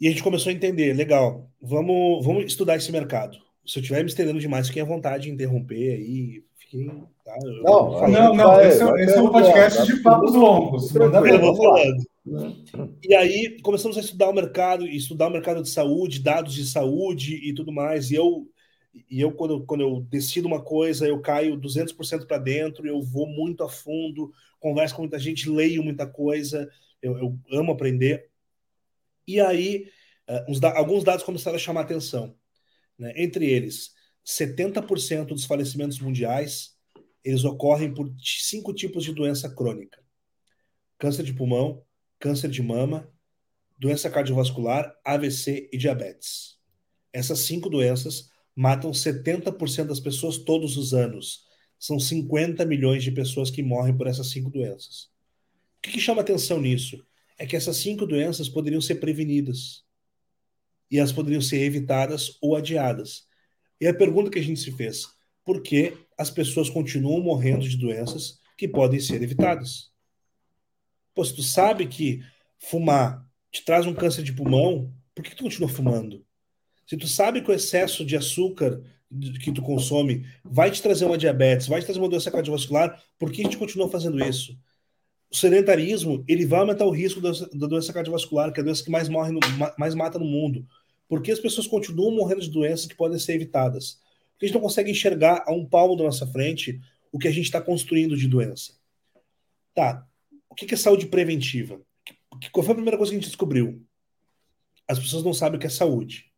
E 0.00 0.06
a 0.06 0.10
gente 0.10 0.22
começou 0.22 0.50
a 0.50 0.52
entender, 0.52 0.92
legal, 0.92 1.50
vamos, 1.60 2.24
vamos 2.24 2.44
estudar 2.44 2.76
esse 2.76 2.90
mercado. 2.90 3.38
Se 3.64 3.78
eu 3.78 3.80
estiver 3.80 4.02
me 4.02 4.10
estendendo 4.10 4.40
demais, 4.40 4.66
fiquem 4.66 4.82
à 4.82 4.86
vontade 4.86 5.24
de 5.24 5.30
interromper 5.30 5.92
aí. 5.92 6.44
Fiquem, 6.74 7.06
tá? 7.24 7.36
não, 7.62 8.08
não, 8.08 8.34
não, 8.34 8.60
esse, 8.60 8.82
é, 8.82 9.04
esse 9.04 9.14
é 9.16 9.22
um 9.22 9.30
podcast 9.30 9.86
de 9.86 10.02
papos 10.02 10.34
longos. 10.34 10.92
Eu 10.92 11.10
vou 11.40 11.56
falando. 11.56 12.02
E 13.00 13.14
aí 13.14 13.60
começamos 13.62 13.96
a 13.96 14.00
estudar 14.00 14.28
o 14.28 14.32
mercado, 14.32 14.84
estudar 14.84 15.28
o 15.28 15.30
mercado 15.30 15.62
de 15.62 15.68
saúde, 15.68 16.20
dados 16.20 16.52
de 16.52 16.66
saúde 16.66 17.36
e 17.36 17.54
tudo 17.54 17.70
mais. 17.70 18.10
E 18.10 18.16
eu, 18.16 18.48
e 19.08 19.20
eu 19.20 19.30
quando, 19.30 19.64
quando 19.64 19.82
eu 19.82 20.00
decido 20.00 20.48
uma 20.48 20.60
coisa, 20.60 21.06
eu 21.06 21.20
caio 21.20 21.56
200% 21.56 22.26
para 22.26 22.38
dentro, 22.38 22.88
eu 22.88 23.00
vou 23.00 23.28
muito 23.28 23.62
a 23.62 23.68
fundo, 23.68 24.32
converso 24.58 24.96
com 24.96 25.02
muita 25.02 25.18
gente, 25.18 25.48
leio 25.48 25.84
muita 25.84 26.08
coisa, 26.08 26.68
eu, 27.00 27.16
eu 27.18 27.38
amo 27.52 27.70
aprender. 27.70 28.28
E 29.28 29.38
aí, 29.40 29.86
uh, 30.28 30.50
uns, 30.50 30.62
alguns 30.62 31.04
dados 31.04 31.24
começaram 31.24 31.56
a 31.56 31.60
chamar 31.60 31.82
atenção. 31.82 32.34
Né? 32.98 33.12
Entre 33.16 33.46
eles, 33.46 33.93
70% 34.24 35.26
dos 35.26 35.44
falecimentos 35.44 35.98
mundiais 35.98 36.74
eles 37.24 37.44
ocorrem 37.44 37.92
por 37.92 38.12
cinco 38.22 38.72
tipos 38.74 39.04
de 39.04 39.12
doença 39.12 39.48
crônica: 39.54 40.02
câncer 40.98 41.24
de 41.24 41.32
pulmão, 41.32 41.82
câncer 42.18 42.50
de 42.50 42.62
mama, 42.62 43.10
doença 43.78 44.10
cardiovascular, 44.10 44.94
AVC 45.04 45.68
e 45.72 45.78
diabetes. 45.78 46.58
Essas 47.12 47.40
cinco 47.40 47.70
doenças 47.70 48.28
matam 48.54 48.92
70% 48.92 49.86
das 49.86 50.00
pessoas 50.00 50.38
todos 50.38 50.76
os 50.76 50.94
anos. 50.94 51.44
São 51.78 51.98
50 51.98 52.64
milhões 52.64 53.02
de 53.02 53.10
pessoas 53.10 53.50
que 53.50 53.62
morrem 53.62 53.96
por 53.96 54.06
essas 54.06 54.28
cinco 54.28 54.50
doenças. 54.50 55.10
O 55.78 55.82
que, 55.82 55.92
que 55.92 56.00
chama 56.00 56.22
atenção 56.22 56.60
nisso? 56.60 57.04
É 57.36 57.46
que 57.46 57.56
essas 57.56 57.76
cinco 57.76 58.06
doenças 58.06 58.48
poderiam 58.48 58.80
ser 58.80 58.96
prevenidas 58.96 59.84
e 60.90 60.98
elas 60.98 61.12
poderiam 61.12 61.40
ser 61.40 61.60
evitadas 61.62 62.38
ou 62.40 62.56
adiadas. 62.56 63.26
E 63.80 63.86
a 63.86 63.94
pergunta 63.94 64.30
que 64.30 64.38
a 64.38 64.42
gente 64.42 64.60
se 64.60 64.72
fez: 64.72 65.06
por 65.44 65.62
que 65.62 65.96
as 66.16 66.30
pessoas 66.30 66.70
continuam 66.70 67.20
morrendo 67.20 67.68
de 67.68 67.76
doenças 67.76 68.38
que 68.56 68.68
podem 68.68 69.00
ser 69.00 69.22
evitadas? 69.22 69.90
Pô, 71.14 71.24
se 71.24 71.34
tu 71.34 71.42
sabe 71.42 71.86
que 71.86 72.22
fumar 72.58 73.24
te 73.50 73.64
traz 73.64 73.86
um 73.86 73.94
câncer 73.94 74.22
de 74.22 74.32
pulmão, 74.32 74.92
por 75.14 75.22
que 75.22 75.34
tu 75.34 75.44
continua 75.44 75.68
fumando? 75.68 76.24
Se 76.86 76.96
tu 76.96 77.06
sabe 77.06 77.40
que 77.40 77.50
o 77.50 77.54
excesso 77.54 78.04
de 78.04 78.16
açúcar 78.16 78.82
que 79.40 79.52
tu 79.52 79.62
consome 79.62 80.26
vai 80.42 80.70
te 80.70 80.82
trazer 80.82 81.04
uma 81.04 81.16
diabetes, 81.16 81.68
vai 81.68 81.80
te 81.80 81.84
trazer 81.84 82.00
uma 82.00 82.08
doença 82.08 82.30
cardiovascular, 82.30 83.00
por 83.18 83.30
que 83.30 83.42
a 83.42 83.44
gente 83.44 83.56
continua 83.56 83.88
fazendo 83.88 84.22
isso? 84.22 84.58
O 85.30 85.36
sedentarismo, 85.36 86.24
ele 86.26 86.46
vai 86.46 86.60
aumentar 86.60 86.84
o 86.84 86.90
risco 86.90 87.20
da, 87.20 87.30
doença 87.66 87.92
cardiovascular, 87.92 88.52
que 88.52 88.60
é 88.60 88.62
a 88.62 88.64
doença 88.64 88.84
que 88.84 88.90
mais 88.90 89.08
morre, 89.08 89.32
no, 89.32 89.40
mais 89.78 89.94
mata 89.94 90.18
no 90.18 90.24
mundo. 90.24 90.66
Porque 91.08 91.30
as 91.30 91.38
pessoas 91.38 91.66
continuam 91.66 92.14
morrendo 92.14 92.40
de 92.40 92.50
doenças 92.50 92.86
que 92.86 92.94
podem 92.94 93.18
ser 93.18 93.34
evitadas? 93.34 94.00
Porque 94.32 94.46
a 94.46 94.48
gente 94.48 94.54
não 94.54 94.62
consegue 94.62 94.90
enxergar 94.90 95.44
a 95.46 95.52
um 95.52 95.66
palmo 95.66 95.96
da 95.96 96.04
nossa 96.04 96.26
frente 96.26 96.80
o 97.12 97.18
que 97.18 97.28
a 97.28 97.30
gente 97.30 97.44
está 97.44 97.60
construindo 97.60 98.16
de 98.16 98.26
doença. 98.26 98.74
Tá. 99.74 100.06
O 100.48 100.54
que 100.54 100.74
é 100.74 100.76
saúde 100.76 101.06
preventiva? 101.06 101.80
Qual 102.52 102.64
foi 102.64 102.72
a 102.72 102.76
primeira 102.76 102.96
coisa 102.96 103.10
que 103.12 103.16
a 103.16 103.20
gente 103.20 103.28
descobriu? 103.28 103.84
As 104.86 104.98
pessoas 104.98 105.22
não 105.24 105.32
sabem 105.32 105.56
o 105.56 105.60
que 105.60 105.66
é 105.66 105.70
saúde. 105.70 106.32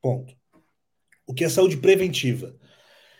Ponto. 0.00 0.34
O 1.26 1.34
que 1.34 1.44
é 1.44 1.48
saúde 1.48 1.76
preventiva? 1.76 2.56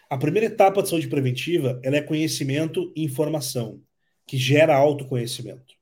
A 0.09 0.19
primeira 0.19 0.47
etapa 0.47 0.83
de 0.83 0.89
saúde 0.89 1.09
preventiva 1.09 1.81
ela 1.83 1.97
é 1.97 2.03
conhecimento 2.03 2.93
e 2.95 3.05
informação, 3.05 3.83
que 4.27 4.37
gera 4.37 4.77
autoconhecimento. 4.77 5.75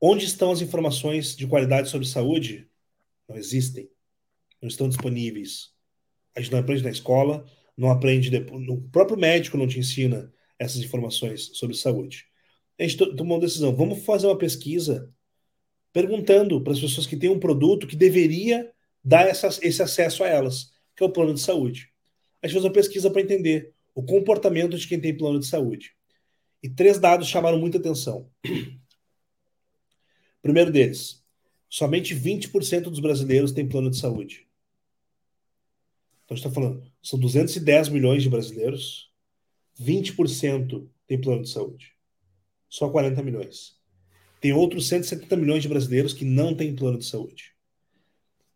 Onde 0.00 0.24
estão 0.24 0.50
as 0.50 0.60
informações 0.60 1.34
de 1.34 1.46
qualidade 1.46 1.88
sobre 1.88 2.06
saúde? 2.06 2.68
Não 3.28 3.36
existem. 3.36 3.88
Não 4.60 4.68
estão 4.68 4.88
disponíveis. 4.88 5.70
A 6.34 6.40
gente 6.40 6.52
não 6.52 6.58
aprende 6.58 6.82
na 6.82 6.90
escola, 6.90 7.46
não 7.76 7.90
aprende. 7.90 8.30
Depois, 8.30 8.66
o 8.68 8.80
próprio 8.90 9.18
médico 9.18 9.56
não 9.56 9.66
te 9.66 9.78
ensina 9.78 10.32
essas 10.58 10.82
informações 10.82 11.50
sobre 11.54 11.76
saúde. 11.76 12.26
A 12.78 12.82
gente 12.82 12.96
tomou 13.16 13.36
uma 13.36 13.44
decisão. 13.44 13.74
Vamos 13.74 14.04
fazer 14.04 14.26
uma 14.26 14.36
pesquisa 14.38 15.10
perguntando 15.92 16.62
para 16.62 16.74
as 16.74 16.80
pessoas 16.80 17.06
que 17.06 17.16
têm 17.16 17.30
um 17.30 17.40
produto 17.40 17.86
que 17.86 17.96
deveria 17.96 18.70
dar 19.02 19.28
esse 19.30 19.82
acesso 19.82 20.22
a 20.24 20.28
elas, 20.28 20.72
que 20.94 21.02
é 21.02 21.06
o 21.06 21.12
plano 21.12 21.32
de 21.32 21.40
saúde. 21.40 21.90
A 22.42 22.46
gente 22.46 22.54
fez 22.54 22.64
uma 22.64 22.72
pesquisa 22.72 23.10
para 23.10 23.22
entender 23.22 23.72
o 23.94 24.02
comportamento 24.02 24.76
de 24.76 24.86
quem 24.86 25.00
tem 25.00 25.16
plano 25.16 25.40
de 25.40 25.46
saúde. 25.46 25.92
E 26.62 26.68
três 26.68 26.98
dados 26.98 27.28
chamaram 27.28 27.58
muita 27.58 27.78
atenção. 27.78 28.28
Primeiro 30.46 30.70
deles, 30.70 31.24
somente 31.68 32.14
20% 32.14 32.82
dos 32.82 33.00
brasileiros 33.00 33.50
têm 33.50 33.68
plano 33.68 33.90
de 33.90 33.96
saúde. 33.96 34.46
Então, 36.24 36.36
a 36.36 36.38
gente 36.38 36.46
está 36.46 36.54
falando, 36.54 36.84
são 37.02 37.18
210 37.18 37.88
milhões 37.88 38.22
de 38.22 38.30
brasileiros, 38.30 39.10
20% 39.76 40.88
têm 41.04 41.20
plano 41.20 41.42
de 41.42 41.48
saúde. 41.48 41.94
Só 42.68 42.88
40 42.88 43.20
milhões. 43.24 43.76
Tem 44.40 44.52
outros 44.52 44.86
170 44.86 45.36
milhões 45.36 45.64
de 45.64 45.68
brasileiros 45.68 46.12
que 46.12 46.24
não 46.24 46.54
têm 46.54 46.76
plano 46.76 46.98
de 46.98 47.06
saúde. 47.06 47.52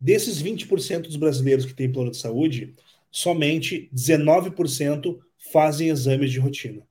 Desses 0.01 0.41
20% 0.41 1.09
dos 1.09 1.17
brasileiros 1.17 1.67
que 1.67 1.75
têm 1.75 1.91
plano 1.91 2.13
de 2.13 2.19
saúde, 2.19 2.77
somente 3.11 3.91
19% 3.93 5.19
fazem 5.53 5.89
exames 5.89 6.31
de 6.31 6.39
rotina. 6.39 6.87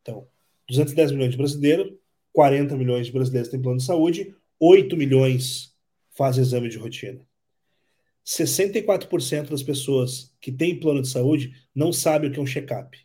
Então, 0.00 0.26
210 0.66 1.12
milhões 1.12 1.32
de 1.32 1.36
brasileiros, 1.36 1.92
40 2.34 2.76
milhões 2.76 3.06
de 3.06 3.12
brasileiros 3.12 3.48
têm 3.48 3.62
plano 3.62 3.78
de 3.78 3.84
saúde, 3.84 4.34
8 4.58 4.96
milhões 4.96 5.72
fazem 6.10 6.42
exame 6.42 6.68
de 6.68 6.76
rotina. 6.76 7.24
64% 8.26 9.50
das 9.50 9.62
pessoas 9.62 10.34
que 10.40 10.50
têm 10.50 10.80
plano 10.80 11.00
de 11.00 11.08
saúde 11.08 11.54
não 11.72 11.92
sabem 11.92 12.28
o 12.28 12.32
que 12.32 12.40
é 12.40 12.42
um 12.42 12.46
check-up. 12.46 12.98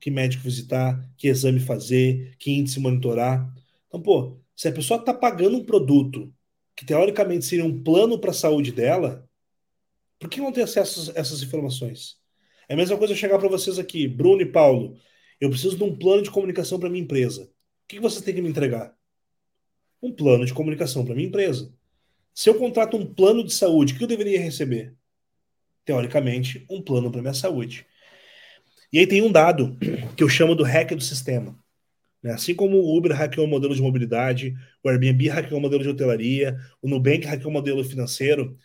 Que 0.00 0.10
médico 0.10 0.42
visitar, 0.42 1.06
que 1.18 1.28
exame 1.28 1.60
fazer, 1.60 2.34
que 2.38 2.50
índice 2.50 2.80
monitorar. 2.80 3.52
Então, 3.86 4.00
pô, 4.00 4.38
se 4.56 4.68
a 4.68 4.72
pessoa 4.72 4.98
está 4.98 5.12
pagando 5.12 5.58
um 5.58 5.64
produto 5.64 6.32
que 6.74 6.86
teoricamente 6.86 7.44
seria 7.44 7.64
um 7.64 7.82
plano 7.82 8.18
para 8.18 8.30
a 8.30 8.34
saúde 8.34 8.72
dela, 8.72 9.28
por 10.18 10.30
que 10.30 10.40
não 10.40 10.50
ter 10.50 10.62
acesso 10.62 11.10
a 11.10 11.20
essas 11.20 11.42
informações? 11.42 12.16
É 12.66 12.72
a 12.72 12.76
mesma 12.76 12.96
coisa 12.96 13.12
eu 13.12 13.18
chegar 13.18 13.38
para 13.38 13.48
vocês 13.48 13.78
aqui, 13.78 14.08
Bruno 14.08 14.40
e 14.40 14.46
Paulo. 14.46 14.96
Eu 15.38 15.50
preciso 15.50 15.76
de 15.76 15.84
um 15.84 15.94
plano 15.94 16.22
de 16.22 16.30
comunicação 16.30 16.80
para 16.80 16.88
minha 16.88 17.04
empresa 17.04 17.52
que 17.90 18.00
você 18.00 18.22
tem 18.22 18.32
que 18.32 18.40
me 18.40 18.48
entregar? 18.48 18.94
Um 20.00 20.12
plano 20.12 20.46
de 20.46 20.54
comunicação 20.54 21.04
para 21.04 21.14
minha 21.14 21.26
empresa. 21.26 21.72
Se 22.32 22.48
eu 22.48 22.54
contrato 22.54 22.96
um 22.96 23.04
plano 23.04 23.44
de 23.44 23.52
saúde, 23.52 23.92
o 23.92 23.98
que 23.98 24.04
eu 24.04 24.08
deveria 24.08 24.40
receber? 24.40 24.94
Teoricamente, 25.84 26.64
um 26.70 26.80
plano 26.80 27.10
para 27.10 27.20
minha 27.20 27.34
saúde. 27.34 27.84
E 28.92 28.98
aí 28.98 29.06
tem 29.06 29.22
um 29.22 29.32
dado 29.32 29.76
que 30.16 30.22
eu 30.22 30.28
chamo 30.28 30.54
do 30.54 30.62
hack 30.62 30.94
do 30.94 31.02
sistema. 31.02 31.58
Né? 32.22 32.32
Assim 32.32 32.54
como 32.54 32.76
o 32.76 32.96
Uber 32.96 33.12
hackeou 33.12 33.46
o 33.46 33.50
modelo 33.50 33.74
de 33.74 33.82
mobilidade, 33.82 34.54
o 34.84 34.88
Airbnb 34.88 35.28
hackeou 35.28 35.58
o 35.58 35.62
modelo 35.62 35.82
de 35.82 35.88
hotelaria, 35.88 36.56
o 36.80 36.88
Nubank 36.88 37.26
hackeou 37.26 37.50
o 37.50 37.52
modelo 37.52 37.82
financeiro, 37.82 38.56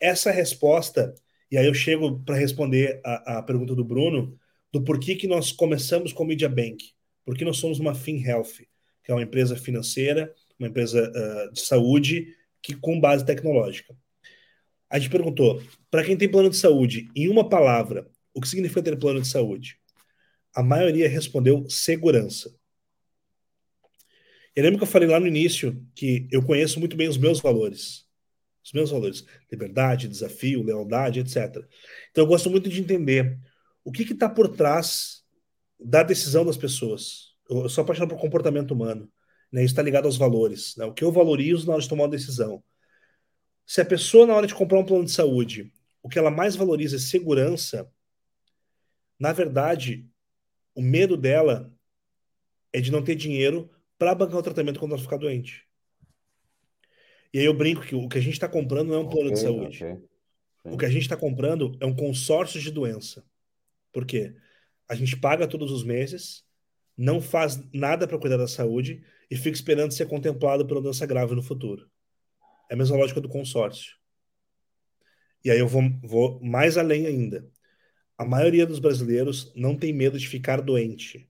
essa 0.00 0.30
resposta, 0.30 1.14
e 1.50 1.58
aí 1.58 1.66
eu 1.66 1.74
chego 1.74 2.20
para 2.20 2.36
responder 2.36 3.00
a, 3.04 3.38
a, 3.38 3.42
pergunta 3.42 3.74
do 3.74 3.84
Bruno, 3.84 4.38
do 4.72 4.82
porquê 4.82 5.14
que 5.14 5.26
nós 5.26 5.52
começamos 5.52 6.12
com 6.12 6.24
o 6.24 6.26
Media 6.26 6.48
Bank. 6.48 6.93
Porque 7.24 7.44
nós 7.44 7.56
somos 7.56 7.78
uma 7.78 7.94
FinHealth, 7.94 8.66
que 9.02 9.10
é 9.10 9.14
uma 9.14 9.22
empresa 9.22 9.56
financeira, 9.56 10.34
uma 10.58 10.68
empresa 10.68 11.10
uh, 11.10 11.52
de 11.52 11.60
saúde, 11.60 12.34
que 12.62 12.74
com 12.74 13.00
base 13.00 13.24
tecnológica. 13.24 13.94
A 14.88 14.98
gente 14.98 15.10
perguntou, 15.10 15.62
para 15.90 16.04
quem 16.04 16.16
tem 16.16 16.30
plano 16.30 16.50
de 16.50 16.56
saúde, 16.56 17.10
em 17.14 17.28
uma 17.28 17.48
palavra, 17.48 18.08
o 18.32 18.40
que 18.40 18.48
significa 18.48 18.82
ter 18.82 18.96
plano 18.96 19.20
de 19.20 19.28
saúde? 19.28 19.78
A 20.54 20.62
maioria 20.62 21.08
respondeu 21.08 21.68
segurança. 21.68 22.54
Eu 24.54 24.62
lembro 24.62 24.78
que 24.78 24.84
eu 24.84 24.88
falei 24.88 25.08
lá 25.08 25.18
no 25.18 25.26
início 25.26 25.84
que 25.94 26.28
eu 26.30 26.42
conheço 26.44 26.78
muito 26.78 26.96
bem 26.96 27.08
os 27.08 27.18
meus 27.18 27.40
valores. 27.40 28.06
Os 28.64 28.72
meus 28.72 28.90
valores. 28.90 29.24
Liberdade, 29.50 30.06
desafio, 30.06 30.62
lealdade, 30.62 31.18
etc. 31.18 31.56
Então 32.10 32.22
eu 32.22 32.26
gosto 32.26 32.48
muito 32.48 32.68
de 32.68 32.80
entender 32.80 33.36
o 33.82 33.90
que 33.90 34.04
está 34.04 34.28
por 34.28 34.48
trás 34.48 35.23
da 35.78 36.02
decisão 36.02 36.44
das 36.44 36.56
pessoas. 36.56 37.34
Eu 37.48 37.68
sou 37.68 37.82
apaixonado 37.82 38.10
por 38.10 38.20
comportamento 38.20 38.72
humano. 38.72 39.10
Né? 39.52 39.62
Isso 39.62 39.72
está 39.72 39.82
ligado 39.82 40.06
aos 40.06 40.16
valores. 40.16 40.74
Né? 40.76 40.84
O 40.84 40.92
que 40.92 41.04
eu 41.04 41.12
valorizo 41.12 41.66
na 41.66 41.74
hora 41.74 41.82
de 41.82 41.88
tomar 41.88 42.04
uma 42.04 42.10
decisão. 42.10 42.62
Se 43.66 43.80
a 43.80 43.84
pessoa, 43.84 44.26
na 44.26 44.34
hora 44.34 44.46
de 44.46 44.54
comprar 44.54 44.78
um 44.78 44.84
plano 44.84 45.04
de 45.04 45.12
saúde, 45.12 45.72
o 46.02 46.08
que 46.08 46.18
ela 46.18 46.30
mais 46.30 46.54
valoriza 46.56 46.96
é 46.96 46.98
segurança, 46.98 47.90
na 49.18 49.32
verdade, 49.32 50.06
o 50.74 50.82
medo 50.82 51.16
dela 51.16 51.72
é 52.72 52.80
de 52.80 52.90
não 52.90 53.02
ter 53.02 53.14
dinheiro 53.14 53.70
para 53.96 54.14
bancar 54.14 54.38
o 54.38 54.42
tratamento 54.42 54.78
quando 54.78 54.92
ela 54.92 55.00
ficar 55.00 55.16
doente. 55.16 55.64
E 57.32 57.38
aí 57.38 57.44
eu 57.44 57.54
brinco 57.54 57.82
que 57.82 57.94
o 57.94 58.08
que 58.08 58.18
a 58.18 58.20
gente 58.20 58.34
está 58.34 58.48
comprando 58.48 58.88
não 58.88 58.96
é 58.96 58.98
um 58.98 59.08
plano 59.08 59.30
okay, 59.30 59.34
de 59.34 59.40
saúde. 59.40 59.84
Okay. 59.84 60.02
O 60.64 60.76
que 60.76 60.84
a 60.84 60.90
gente 60.90 61.02
está 61.02 61.16
comprando 61.16 61.76
é 61.80 61.86
um 61.86 61.94
consórcio 61.94 62.60
de 62.60 62.70
doença. 62.70 63.24
Por 63.92 64.04
quê? 64.04 64.34
A 64.88 64.94
gente 64.94 65.16
paga 65.16 65.46
todos 65.46 65.70
os 65.70 65.84
meses, 65.84 66.44
não 66.96 67.20
faz 67.20 67.60
nada 67.72 68.06
para 68.06 68.18
cuidar 68.18 68.36
da 68.36 68.46
saúde 68.46 69.02
e 69.30 69.36
fica 69.36 69.56
esperando 69.56 69.92
ser 69.92 70.06
contemplado 70.06 70.66
pela 70.66 70.80
doença 70.80 71.06
grave 71.06 71.34
no 71.34 71.42
futuro. 71.42 71.88
É 72.70 72.74
a 72.74 72.76
mesma 72.76 72.96
lógica 72.96 73.20
do 73.20 73.28
consórcio. 73.28 73.94
E 75.44 75.50
aí 75.50 75.58
eu 75.58 75.68
vou, 75.68 75.82
vou 76.02 76.40
mais 76.42 76.78
além 76.78 77.06
ainda. 77.06 77.46
A 78.16 78.24
maioria 78.24 78.64
dos 78.64 78.78
brasileiros 78.78 79.52
não 79.56 79.76
tem 79.76 79.92
medo 79.92 80.18
de 80.18 80.28
ficar 80.28 80.60
doente. 80.60 81.28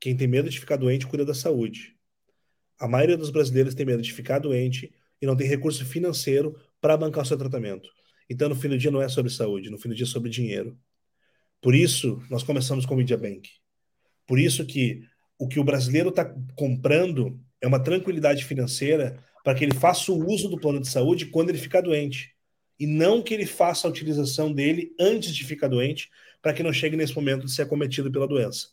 Quem 0.00 0.16
tem 0.16 0.26
medo 0.26 0.48
de 0.48 0.58
ficar 0.58 0.76
doente 0.76 1.06
cuida 1.06 1.24
da 1.24 1.34
saúde. 1.34 1.96
A 2.78 2.88
maioria 2.88 3.16
dos 3.16 3.30
brasileiros 3.30 3.74
tem 3.74 3.84
medo 3.84 4.02
de 4.02 4.12
ficar 4.12 4.38
doente 4.38 4.92
e 5.20 5.26
não 5.26 5.36
tem 5.36 5.46
recurso 5.46 5.84
financeiro 5.84 6.58
para 6.80 6.96
bancar 6.96 7.22
o 7.22 7.26
seu 7.26 7.36
tratamento. 7.36 7.88
Então, 8.28 8.48
no 8.48 8.54
fim 8.54 8.68
do 8.68 8.78
dia, 8.78 8.90
não 8.90 9.02
é 9.02 9.08
sobre 9.08 9.30
saúde, 9.30 9.68
no 9.68 9.78
fim 9.78 9.90
do 9.90 9.94
dia 9.94 10.06
é 10.06 10.08
sobre 10.08 10.30
dinheiro. 10.30 10.78
Por 11.60 11.74
isso, 11.74 12.22
nós 12.30 12.42
começamos 12.42 12.86
com 12.86 12.94
o 12.94 12.96
Media 12.96 13.18
Bank. 13.18 13.50
Por 14.26 14.38
isso 14.38 14.64
que 14.64 15.02
o 15.38 15.48
que 15.48 15.58
o 15.58 15.64
brasileiro 15.64 16.10
está 16.10 16.24
comprando 16.54 17.40
é 17.60 17.66
uma 17.66 17.82
tranquilidade 17.82 18.44
financeira 18.44 19.22
para 19.42 19.54
que 19.54 19.64
ele 19.64 19.74
faça 19.74 20.12
o 20.12 20.26
uso 20.26 20.48
do 20.48 20.58
plano 20.58 20.80
de 20.80 20.88
saúde 20.88 21.26
quando 21.26 21.48
ele 21.48 21.58
ficar 21.58 21.80
doente. 21.80 22.34
E 22.78 22.86
não 22.86 23.22
que 23.22 23.34
ele 23.34 23.46
faça 23.46 23.86
a 23.86 23.90
utilização 23.90 24.52
dele 24.52 24.94
antes 24.98 25.34
de 25.34 25.44
ficar 25.44 25.68
doente, 25.68 26.10
para 26.40 26.52
que 26.54 26.62
não 26.62 26.72
chegue 26.72 26.96
nesse 26.96 27.14
momento 27.14 27.44
de 27.44 27.52
ser 27.52 27.62
acometido 27.62 28.10
pela 28.10 28.26
doença. 28.26 28.68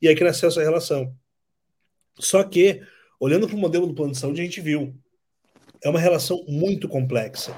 E 0.00 0.06
aí 0.06 0.14
que 0.14 0.22
nasceu 0.22 0.48
essa 0.48 0.62
relação. 0.62 1.12
Só 2.18 2.42
que, 2.44 2.82
olhando 3.18 3.48
para 3.48 3.56
o 3.56 3.58
modelo 3.58 3.86
do 3.86 3.94
plano 3.94 4.12
de 4.12 4.18
saúde, 4.18 4.40
a 4.40 4.44
gente 4.44 4.60
viu. 4.60 4.94
É 5.82 5.88
uma 5.88 6.00
relação 6.00 6.44
muito 6.48 6.88
complexa 6.88 7.54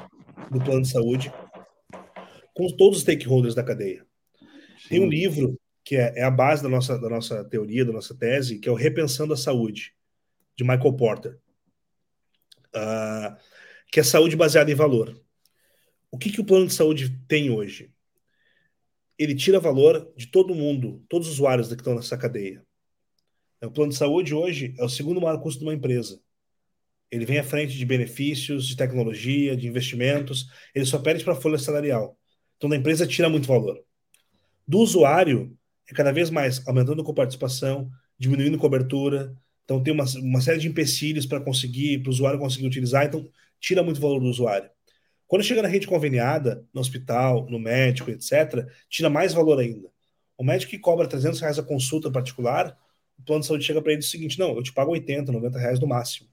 do 0.51 0.61
plano 0.61 0.83
de 0.83 0.89
saúde 0.89 1.33
com 2.55 2.69
todos 2.77 2.99
os 2.99 3.03
stakeholders 3.03 3.55
da 3.55 3.63
cadeia. 3.63 4.05
Tem 4.91 5.01
um 5.01 5.09
livro 5.09 5.57
que 5.85 5.95
é, 5.95 6.13
é, 6.17 6.25
a 6.25 6.31
base 6.31 6.65
da 6.65 6.69
nossa, 6.69 6.99
da 6.99 7.09
nossa 7.09 7.45
teoria, 7.45 7.85
da 7.85 7.93
nossa 7.93 8.13
tese, 8.13 8.59
que 8.59 8.69
é 8.69 8.73
o 8.73 8.75
Repensando 8.75 9.33
a 9.33 9.37
Saúde, 9.37 9.95
de 10.57 10.65
Michael 10.65 10.97
Porter, 10.97 11.39
uh, 12.75 13.37
que 13.93 14.01
é 14.01 14.03
saúde 14.03 14.35
baseada 14.35 14.69
em 14.69 14.75
valor. 14.75 15.17
O 16.11 16.19
que, 16.19 16.33
que 16.33 16.41
o 16.41 16.45
plano 16.45 16.67
de 16.67 16.75
saúde 16.75 17.17
tem 17.29 17.51
hoje? 17.51 17.95
Ele 19.17 19.37
tira 19.37 19.61
valor 19.61 20.13
de 20.17 20.27
todo 20.27 20.57
mundo, 20.57 21.05
todos 21.09 21.29
os 21.29 21.35
usuários 21.35 21.69
que 21.69 21.75
estão 21.75 21.95
nessa 21.95 22.19
cadeia. 22.19 22.61
O 23.63 23.71
plano 23.71 23.93
de 23.93 23.97
saúde 23.97 24.35
hoje 24.35 24.75
é 24.77 24.85
o 24.85 24.89
segundo 24.89 25.21
maior 25.21 25.41
custo 25.41 25.61
de 25.61 25.67
uma 25.67 25.75
empresa. 25.75 26.21
Ele 27.13 27.25
vem 27.25 27.39
à 27.39 27.45
frente 27.45 27.77
de 27.77 27.87
benefícios, 27.87 28.67
de 28.67 28.77
tecnologia, 28.77 29.57
de 29.57 29.69
investimentos. 29.69 30.47
Ele 30.75 30.85
só 30.85 30.99
perde 30.99 31.23
para 31.23 31.35
a 31.35 31.41
folha 31.41 31.59
salarial. 31.59 32.19
Então, 32.57 32.73
a 32.73 32.77
empresa 32.77 33.07
tira 33.07 33.29
muito 33.29 33.47
valor. 33.47 33.81
Do 34.71 34.79
usuário, 34.79 35.59
é 35.91 35.93
cada 35.93 36.13
vez 36.13 36.31
mais 36.31 36.65
aumentando 36.65 37.03
com 37.03 37.13
participação, 37.13 37.91
diminuindo 38.17 38.57
cobertura. 38.57 39.35
Então, 39.65 39.83
tem 39.83 39.93
uma, 39.93 40.05
uma 40.23 40.41
série 40.41 40.61
de 40.61 40.69
empecilhos 40.69 41.27
para 41.27 41.41
conseguir, 41.41 41.99
para 41.99 42.09
o 42.09 42.13
usuário 42.13 42.39
conseguir 42.39 42.69
utilizar. 42.69 43.05
Então, 43.05 43.29
tira 43.59 43.83
muito 43.83 44.01
valor 44.01 44.21
do 44.21 44.27
usuário. 44.27 44.71
Quando 45.27 45.43
chega 45.43 45.61
na 45.61 45.67
rede 45.67 45.89
conveniada, 45.89 46.65
no 46.73 46.81
hospital, 46.81 47.51
no 47.51 47.59
médico, 47.59 48.13
etc., 48.13 48.65
tira 48.89 49.11
mais 49.11 49.35
valor 49.35 49.59
ainda. 49.59 49.91
O 50.39 50.45
médico 50.45 50.71
que 50.71 50.79
cobra 50.79 51.09
300 51.09 51.41
reais 51.41 51.59
a 51.59 51.65
consulta 51.65 52.09
particular, 52.09 52.79
o 53.19 53.25
plano 53.25 53.41
de 53.41 53.49
saúde 53.49 53.65
chega 53.65 53.83
para 53.83 53.91
ele 53.91 54.03
o 54.03 54.05
seguinte: 54.05 54.39
não, 54.39 54.55
eu 54.55 54.63
te 54.63 54.73
pago 54.73 54.93
80, 54.93 55.33
90 55.33 55.59
reais 55.59 55.81
no 55.81 55.89
máximo. 55.89 56.29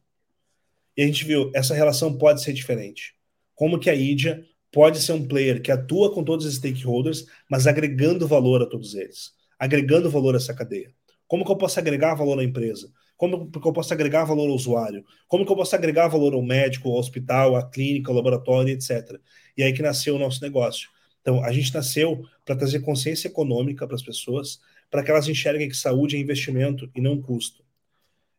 E 0.95 1.01
a 1.01 1.07
gente 1.07 1.25
viu, 1.25 1.51
essa 1.55 1.73
relação 1.73 2.15
pode 2.15 2.43
ser 2.43 2.53
diferente. 2.53 3.15
Como 3.55 3.79
que 3.79 3.89
a 3.89 3.95
IDIA 3.95 4.45
pode 4.71 4.99
ser 5.01 5.13
um 5.13 5.27
player 5.27 5.61
que 5.61 5.71
atua 5.71 6.13
com 6.13 6.23
todos 6.23 6.45
os 6.45 6.55
stakeholders, 6.55 7.25
mas 7.49 7.67
agregando 7.67 8.27
valor 8.27 8.61
a 8.61 8.65
todos 8.65 8.95
eles, 8.95 9.31
agregando 9.57 10.09
valor 10.09 10.35
a 10.35 10.37
essa 10.37 10.53
cadeia. 10.53 10.93
Como 11.27 11.43
que 11.45 11.51
eu 11.51 11.57
posso 11.57 11.79
agregar 11.79 12.15
valor 12.15 12.39
à 12.39 12.43
empresa? 12.43 12.91
Como 13.17 13.49
que 13.49 13.67
eu 13.67 13.73
posso 13.73 13.93
agregar 13.93 14.23
valor 14.25 14.47
ao 14.47 14.55
usuário? 14.55 15.03
Como 15.27 15.45
que 15.45 15.51
eu 15.51 15.55
posso 15.55 15.75
agregar 15.75 16.07
valor 16.07 16.33
ao 16.33 16.41
médico, 16.41 16.89
ao 16.89 16.99
hospital, 16.99 17.55
à 17.55 17.67
clínica, 17.67 18.11
ao 18.11 18.15
laboratório, 18.15 18.71
etc. 18.71 19.19
E 19.57 19.63
aí 19.63 19.73
que 19.73 19.81
nasceu 19.81 20.15
o 20.15 20.19
nosso 20.19 20.41
negócio. 20.41 20.89
Então, 21.21 21.43
a 21.43 21.51
gente 21.51 21.73
nasceu 21.73 22.23
para 22.45 22.55
trazer 22.55 22.79
consciência 22.79 23.27
econômica 23.27 23.85
para 23.85 23.95
as 23.95 24.03
pessoas, 24.03 24.61
para 24.89 25.03
que 25.03 25.11
elas 25.11 25.27
enxerguem 25.27 25.67
que 25.67 25.75
saúde 25.75 26.15
é 26.15 26.19
investimento 26.19 26.89
e 26.95 27.01
não 27.01 27.19
custo. 27.19 27.65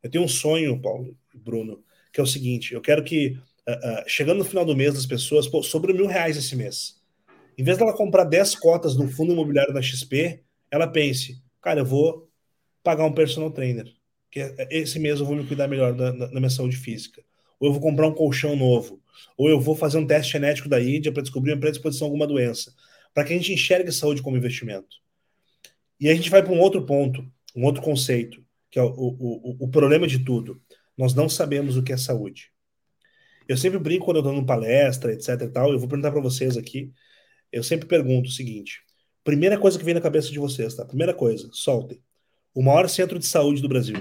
Eu 0.03 0.11
tenho 0.11 0.25
um 0.25 0.29
sonho, 0.29 0.81
Paulo 0.81 1.15
e 1.35 1.39
Bruno, 1.39 1.83
que 2.13 2.21
é 2.21 2.23
o 2.23 2.27
seguinte: 2.27 2.73
eu 2.73 2.81
quero 2.81 3.05
que, 3.05 3.39
uh, 3.69 4.09
chegando 4.09 4.39
no 4.39 4.45
final 4.45 4.65
do 4.65 4.77
mês, 4.77 4.97
as 4.97 5.07
pessoas, 5.07 5.47
pô, 5.47 5.63
sobre 5.63 5.93
mil 5.93 6.07
reais 6.07 6.37
esse 6.37 6.57
mês, 6.57 7.01
em 7.57 7.63
vez 7.63 7.77
dela 7.77 7.97
comprar 7.97 8.25
10 8.25 8.57
cotas 8.57 8.97
no 8.97 9.09
fundo 9.09 9.33
imobiliário 9.33 9.75
da 9.75 9.83
XP, 9.83 10.43
ela 10.71 10.87
pense, 10.87 11.43
cara, 11.61 11.81
eu 11.81 11.87
vou 11.87 12.29
pagar 12.83 13.05
um 13.05 13.13
personal 13.13 13.51
trainer 13.51 13.93
que 14.31 14.41
esse 14.71 14.99
mês 14.99 15.21
eu 15.21 15.27
vou 15.27 15.37
me 15.37 15.47
cuidar 15.47 15.69
melhor 15.69 15.95
da, 15.95 16.11
da, 16.11 16.39
minha 16.41 16.51
saúde 16.51 16.77
física. 16.77 17.23
Ou 17.59 17.69
eu 17.69 17.73
vou 17.73 17.81
comprar 17.81 18.07
um 18.07 18.15
colchão 18.15 18.55
novo. 18.55 19.01
Ou 19.37 19.49
eu 19.49 19.61
vou 19.61 19.75
fazer 19.75 19.99
um 19.99 20.07
teste 20.07 20.33
genético 20.33 20.69
da 20.69 20.81
Índia 20.81 21.11
para 21.11 21.23
descobrir 21.23 21.53
uma 21.53 21.61
predisposição 21.61 22.07
a 22.07 22.09
alguma 22.09 22.27
doença. 22.27 22.73
Para 23.15 23.25
que 23.25 23.33
a 23.33 23.37
gente 23.37 23.53
enxergue 23.53 23.91
saúde 23.91 24.23
como 24.23 24.37
investimento. 24.37 24.97
E 26.01 26.09
a 26.09 26.15
gente 26.15 26.31
vai 26.31 26.43
para 26.43 26.53
um 26.53 26.61
outro 26.61 26.85
ponto, 26.85 27.27
um 27.57 27.65
outro 27.65 27.83
conceito, 27.83 28.45
que 28.71 28.79
é 28.79 28.83
o, 28.83 28.89
o, 28.91 29.57
o 29.61 29.69
problema 29.69 30.07
de 30.07 30.21
tudo. 30.21 30.61
Nós 30.97 31.15
não 31.15 31.29
sabemos 31.29 31.77
o 31.77 31.83
que 31.83 31.93
é 31.93 31.97
saúde. 31.97 32.53
Eu 33.49 33.57
sempre 33.57 33.79
brinco 33.79 34.05
quando 34.05 34.19
eu 34.19 34.21
estou 34.21 34.35
dando 34.35 34.47
palestra, 34.47 35.13
etc 35.13 35.29
e 35.41 35.49
tal, 35.49 35.73
eu 35.73 35.79
vou 35.79 35.89
perguntar 35.89 36.13
para 36.13 36.21
vocês 36.21 36.57
aqui, 36.57 36.93
eu 37.51 37.63
sempre 37.63 37.89
pergunto 37.89 38.29
o 38.29 38.33
seguinte, 38.33 38.83
primeira 39.25 39.59
coisa 39.59 39.79
que 39.79 39.85
vem 39.85 39.95
na 39.95 40.01
cabeça 40.01 40.31
de 40.31 40.39
vocês, 40.39 40.75
tá? 40.75 40.85
Primeira 40.85 41.15
coisa, 41.15 41.49
soltem. 41.53 42.03
O 42.55 42.63
maior 42.63 42.89
centro 42.89 43.19
de 43.19 43.27
saúde 43.27 43.63
do 43.63 43.69
Brasil. 43.69 43.97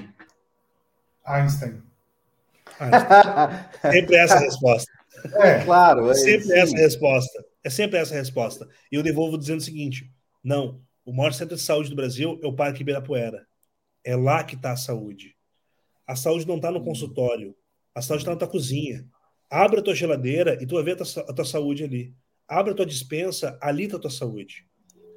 Einstein. 1.25 1.81
Einstein. 2.79 3.71
Sempre 3.91 4.15
essa 4.17 4.35
a 4.35 4.39
resposta. 4.39 4.91
É, 5.35 5.63
claro. 5.63 6.09
É 6.09 6.13
sempre 6.13 6.53
essa 6.53 6.75
a 6.75 6.79
resposta. 6.79 7.45
É 7.63 7.69
sempre 7.69 7.97
essa 7.97 8.13
a 8.13 8.17
resposta. 8.17 8.67
E 8.91 8.95
eu 8.95 9.03
devolvo 9.03 9.37
dizendo 9.37 9.59
o 9.59 9.63
seguinte: 9.63 10.11
não, 10.43 10.81
o 11.05 11.11
maior 11.11 11.33
centro 11.33 11.55
de 11.55 11.61
saúde 11.61 11.89
do 11.89 11.95
Brasil 11.95 12.39
é 12.43 12.47
o 12.47 12.53
Parque 12.53 12.81
Ibirapuera. 12.81 13.45
É 14.03 14.15
lá 14.15 14.43
que 14.43 14.55
está 14.55 14.71
a 14.71 14.77
saúde. 14.77 15.35
A 16.05 16.15
saúde 16.15 16.47
não 16.47 16.57
está 16.57 16.71
no 16.71 16.83
consultório. 16.83 17.55
A 17.93 18.01
saúde 18.01 18.21
está 18.21 18.31
na 18.31 18.37
tua 18.37 18.47
cozinha. 18.47 19.05
Abre 19.49 19.79
a 19.79 19.83
tua 19.83 19.95
geladeira 19.95 20.61
e 20.61 20.65
tu 20.65 20.75
vai 20.75 20.83
ver 20.83 20.93
a 20.93 20.95
tua, 20.97 21.21
a 21.21 21.33
tua 21.33 21.45
saúde 21.45 21.83
ali. 21.83 22.13
Abre 22.47 22.71
a 22.71 22.75
tua 22.75 22.85
dispensa, 22.85 23.57
ali 23.61 23.85
está 23.85 23.97
a 23.97 24.01
tua 24.01 24.11
saúde 24.11 24.67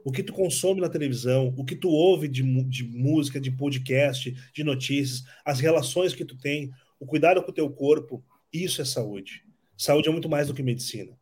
o 0.04 0.10
que 0.10 0.22
tu 0.22 0.32
consome 0.32 0.80
na 0.80 0.88
televisão, 0.88 1.54
o 1.56 1.64
que 1.64 1.76
tu 1.76 1.88
ouve 1.88 2.28
de, 2.28 2.42
de 2.64 2.84
música, 2.84 3.40
de 3.40 3.50
podcast, 3.50 4.34
de 4.52 4.64
notícias, 4.64 5.24
as 5.44 5.60
relações 5.60 6.14
que 6.14 6.24
tu 6.24 6.36
tem, 6.36 6.70
o 6.98 7.06
cuidado 7.06 7.42
com 7.42 7.50
o 7.50 7.54
teu 7.54 7.68
corpo, 7.70 8.24
isso 8.52 8.80
é 8.80 8.84
saúde. 8.84 9.44
Saúde 9.76 10.08
é 10.08 10.12
muito 10.12 10.28
mais 10.28 10.48
do 10.48 10.54
que 10.54 10.62
medicina. 10.62 11.18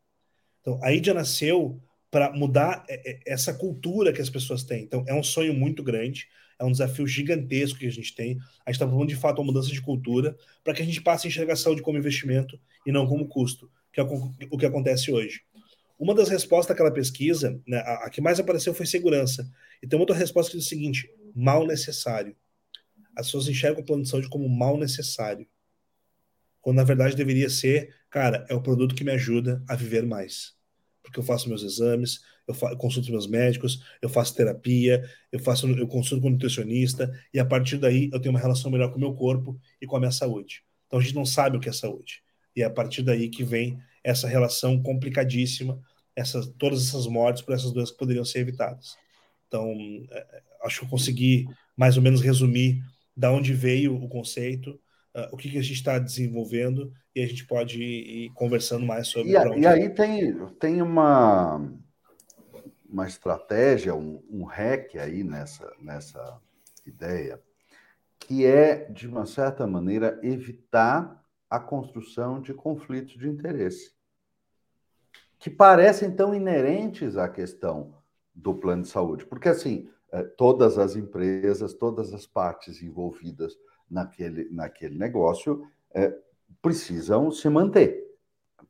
Então, 0.60 0.80
a 0.82 0.92
Índia 0.92 1.14
nasceu 1.14 1.80
para 2.10 2.32
mudar 2.32 2.84
é, 2.88 3.10
é, 3.10 3.20
essa 3.26 3.52
cultura 3.52 4.12
que 4.12 4.20
as 4.20 4.30
pessoas 4.30 4.64
têm. 4.64 4.82
Então, 4.82 5.04
é 5.06 5.14
um 5.14 5.22
sonho 5.22 5.54
muito 5.54 5.82
grande, 5.82 6.26
é 6.58 6.64
um 6.64 6.72
desafio 6.72 7.06
gigantesco 7.06 7.78
que 7.78 7.86
a 7.86 7.92
gente 7.92 8.14
tem. 8.14 8.38
A 8.66 8.70
gente 8.70 8.76
está 8.80 8.88
falando 8.88 9.08
de 9.08 9.16
fato 9.16 9.38
uma 9.40 9.46
mudança 9.46 9.68
de 9.68 9.80
cultura 9.80 10.36
para 10.64 10.74
que 10.74 10.82
a 10.82 10.84
gente 10.84 11.00
passe 11.00 11.26
a 11.26 11.28
enxergar 11.28 11.52
a 11.52 11.56
saúde 11.56 11.82
como 11.82 11.98
investimento 11.98 12.58
e 12.84 12.90
não 12.90 13.06
como 13.06 13.28
custo, 13.28 13.70
que 13.92 14.00
é 14.00 14.02
o 14.02 14.58
que 14.58 14.66
acontece 14.66 15.12
hoje. 15.12 15.42
Uma 15.98 16.14
das 16.14 16.28
respostas 16.28 16.68
daquela 16.74 16.92
pesquisa, 16.92 17.60
né, 17.66 17.78
a, 17.78 18.06
a, 18.06 18.10
que 18.10 18.20
mais 18.20 18.38
apareceu 18.38 18.72
foi 18.72 18.86
segurança. 18.86 19.48
E 19.82 19.86
tem 19.86 19.98
outra 19.98 20.14
resposta 20.14 20.50
que 20.50 20.58
diz 20.58 20.66
o 20.66 20.68
seguinte: 20.68 21.10
mal 21.34 21.66
necessário. 21.66 22.36
As 23.16 23.26
pessoas 23.26 23.48
enxergam 23.48 23.82
o 23.82 23.84
plano 23.84 24.02
de 24.02 24.08
saúde 24.08 24.28
como 24.28 24.48
mal 24.48 24.78
necessário. 24.78 25.46
Quando 26.60 26.76
na 26.76 26.84
verdade 26.84 27.16
deveria 27.16 27.50
ser, 27.50 27.96
cara, 28.10 28.46
é 28.48 28.54
o 28.54 28.62
produto 28.62 28.94
que 28.94 29.02
me 29.02 29.10
ajuda 29.10 29.62
a 29.68 29.74
viver 29.74 30.06
mais. 30.06 30.57
Porque 31.08 31.20
eu 31.20 31.24
faço 31.24 31.48
meus 31.48 31.62
exames, 31.62 32.20
eu, 32.46 32.52
fa 32.52 32.70
eu 32.70 32.76
consulto 32.76 33.10
meus 33.10 33.26
médicos, 33.26 33.82
eu 34.02 34.10
faço 34.10 34.34
terapia, 34.34 35.02
eu 35.32 35.40
faço, 35.40 35.66
eu 35.66 35.88
consulto 35.88 36.20
com 36.20 36.28
um 36.28 36.32
nutricionista, 36.32 37.10
e 37.32 37.40
a 37.40 37.46
partir 37.46 37.78
daí 37.78 38.10
eu 38.12 38.20
tenho 38.20 38.34
uma 38.34 38.38
relação 38.38 38.70
melhor 38.70 38.90
com 38.90 38.96
o 38.96 39.00
meu 39.00 39.14
corpo 39.14 39.58
e 39.80 39.86
com 39.86 39.96
a 39.96 40.00
minha 40.00 40.12
saúde. 40.12 40.62
Então 40.86 40.98
a 40.98 41.02
gente 41.02 41.14
não 41.14 41.24
sabe 41.24 41.56
o 41.56 41.60
que 41.60 41.68
é 41.68 41.72
saúde. 41.72 42.22
E 42.54 42.62
é 42.62 42.66
a 42.66 42.70
partir 42.70 43.02
daí 43.02 43.30
que 43.30 43.42
vem 43.42 43.78
essa 44.04 44.28
relação 44.28 44.82
complicadíssima, 44.82 45.80
essas, 46.14 46.46
todas 46.58 46.86
essas 46.86 47.06
mortes 47.06 47.42
por 47.42 47.54
essas 47.54 47.72
doenças 47.72 47.92
que 47.92 47.98
poderiam 47.98 48.24
ser 48.24 48.40
evitadas. 48.40 48.96
Então, 49.46 49.72
é, 50.10 50.18
é, 50.18 50.42
acho 50.64 50.80
que 50.80 50.84
eu 50.84 50.90
consegui 50.90 51.46
mais 51.74 51.96
ou 51.96 52.02
menos 52.02 52.20
resumir 52.20 52.82
da 53.16 53.32
onde 53.32 53.54
veio 53.54 53.96
o 53.96 54.08
conceito, 54.08 54.78
uh, 55.16 55.28
o 55.32 55.36
que, 55.38 55.50
que 55.50 55.58
a 55.58 55.62
gente 55.62 55.76
está 55.76 55.98
desenvolvendo, 55.98 56.92
e 57.18 57.22
a 57.24 57.26
gente 57.26 57.44
pode 57.44 57.82
ir, 57.82 58.30
conversando 58.32 58.86
mais 58.86 59.08
sobre. 59.08 59.32
E, 59.32 59.36
a, 59.36 59.58
e 59.58 59.66
aí 59.66 59.90
tem, 59.90 60.46
tem 60.60 60.80
uma, 60.80 61.60
uma 62.88 63.08
estratégia, 63.08 63.92
um, 63.92 64.22
um 64.30 64.44
hack 64.44 64.94
aí 64.96 65.24
nessa, 65.24 65.68
nessa 65.80 66.40
ideia, 66.86 67.42
que 68.20 68.46
é, 68.46 68.84
de 68.84 69.08
uma 69.08 69.26
certa 69.26 69.66
maneira, 69.66 70.20
evitar 70.22 71.20
a 71.50 71.58
construção 71.58 72.40
de 72.40 72.54
conflitos 72.54 73.18
de 73.18 73.28
interesse, 73.28 73.92
que 75.40 75.50
parecem 75.50 76.12
tão 76.12 76.32
inerentes 76.32 77.16
à 77.16 77.28
questão 77.28 77.96
do 78.32 78.54
plano 78.54 78.82
de 78.82 78.88
saúde. 78.88 79.26
Porque, 79.26 79.48
assim, 79.48 79.90
eh, 80.12 80.22
todas 80.22 80.78
as 80.78 80.94
empresas, 80.94 81.74
todas 81.74 82.12
as 82.12 82.26
partes 82.26 82.80
envolvidas 82.80 83.56
naquele, 83.90 84.48
naquele 84.50 84.96
negócio 84.96 85.66
é, 85.92 86.14
precisam 86.60 87.30
se 87.30 87.48
manter, 87.48 88.04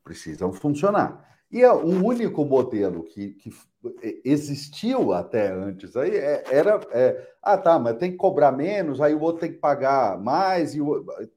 precisam 0.03 0.51
funcionar. 0.51 1.27
E 1.51 1.61
é 1.61 1.73
um 1.73 2.05
único 2.05 2.45
modelo 2.45 3.03
que, 3.03 3.31
que 3.31 3.51
existiu 4.23 5.13
até 5.13 5.51
antes 5.51 5.95
aí 5.95 6.15
é, 6.15 6.43
era 6.51 6.79
é, 6.91 7.27
ah 7.41 7.57
tá, 7.57 7.79
mas 7.79 7.97
tem 7.97 8.11
que 8.11 8.17
cobrar 8.17 8.51
menos, 8.51 9.01
aí 9.01 9.15
o 9.15 9.21
outro 9.21 9.41
tem 9.41 9.53
que 9.53 9.57
pagar 9.57 10.19
mais 10.19 10.75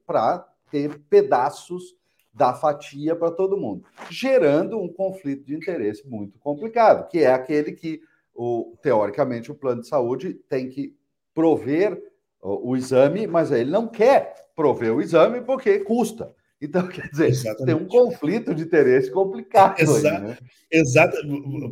para 0.05 0.45
ter 0.69 0.99
pedaços 1.09 1.95
da 2.33 2.53
fatia 2.53 3.15
para 3.15 3.31
todo 3.31 3.57
mundo, 3.57 3.85
gerando 4.09 4.79
um 4.79 4.91
conflito 4.91 5.45
de 5.45 5.55
interesse 5.55 6.07
muito 6.07 6.37
complicado, 6.39 7.07
que 7.07 7.19
é 7.19 7.31
aquele 7.31 7.71
que 7.71 8.01
o, 8.33 8.75
teoricamente 8.81 9.51
o 9.51 9.55
plano 9.55 9.81
de 9.81 9.87
saúde 9.87 10.33
tem 10.49 10.67
que 10.67 10.95
prover 11.33 12.01
o, 12.41 12.71
o 12.71 12.75
exame, 12.75 13.25
mas 13.25 13.51
ele 13.51 13.71
não 13.71 13.87
quer 13.87 14.42
prover 14.55 14.93
o 14.93 15.01
exame 15.01 15.41
porque 15.41 15.79
custa. 15.79 16.33
Então, 16.63 16.87
quer 16.87 17.09
dizer, 17.09 17.27
exatamente. 17.27 17.65
tem 17.65 17.75
um 17.75 17.87
conflito 17.87 18.55
de 18.55 18.63
interesse 18.63 19.11
complicado. 19.11 19.79
Exa 19.79 20.17
aí, 20.17 20.21
né? 20.21 20.37
Exato, 20.71 21.17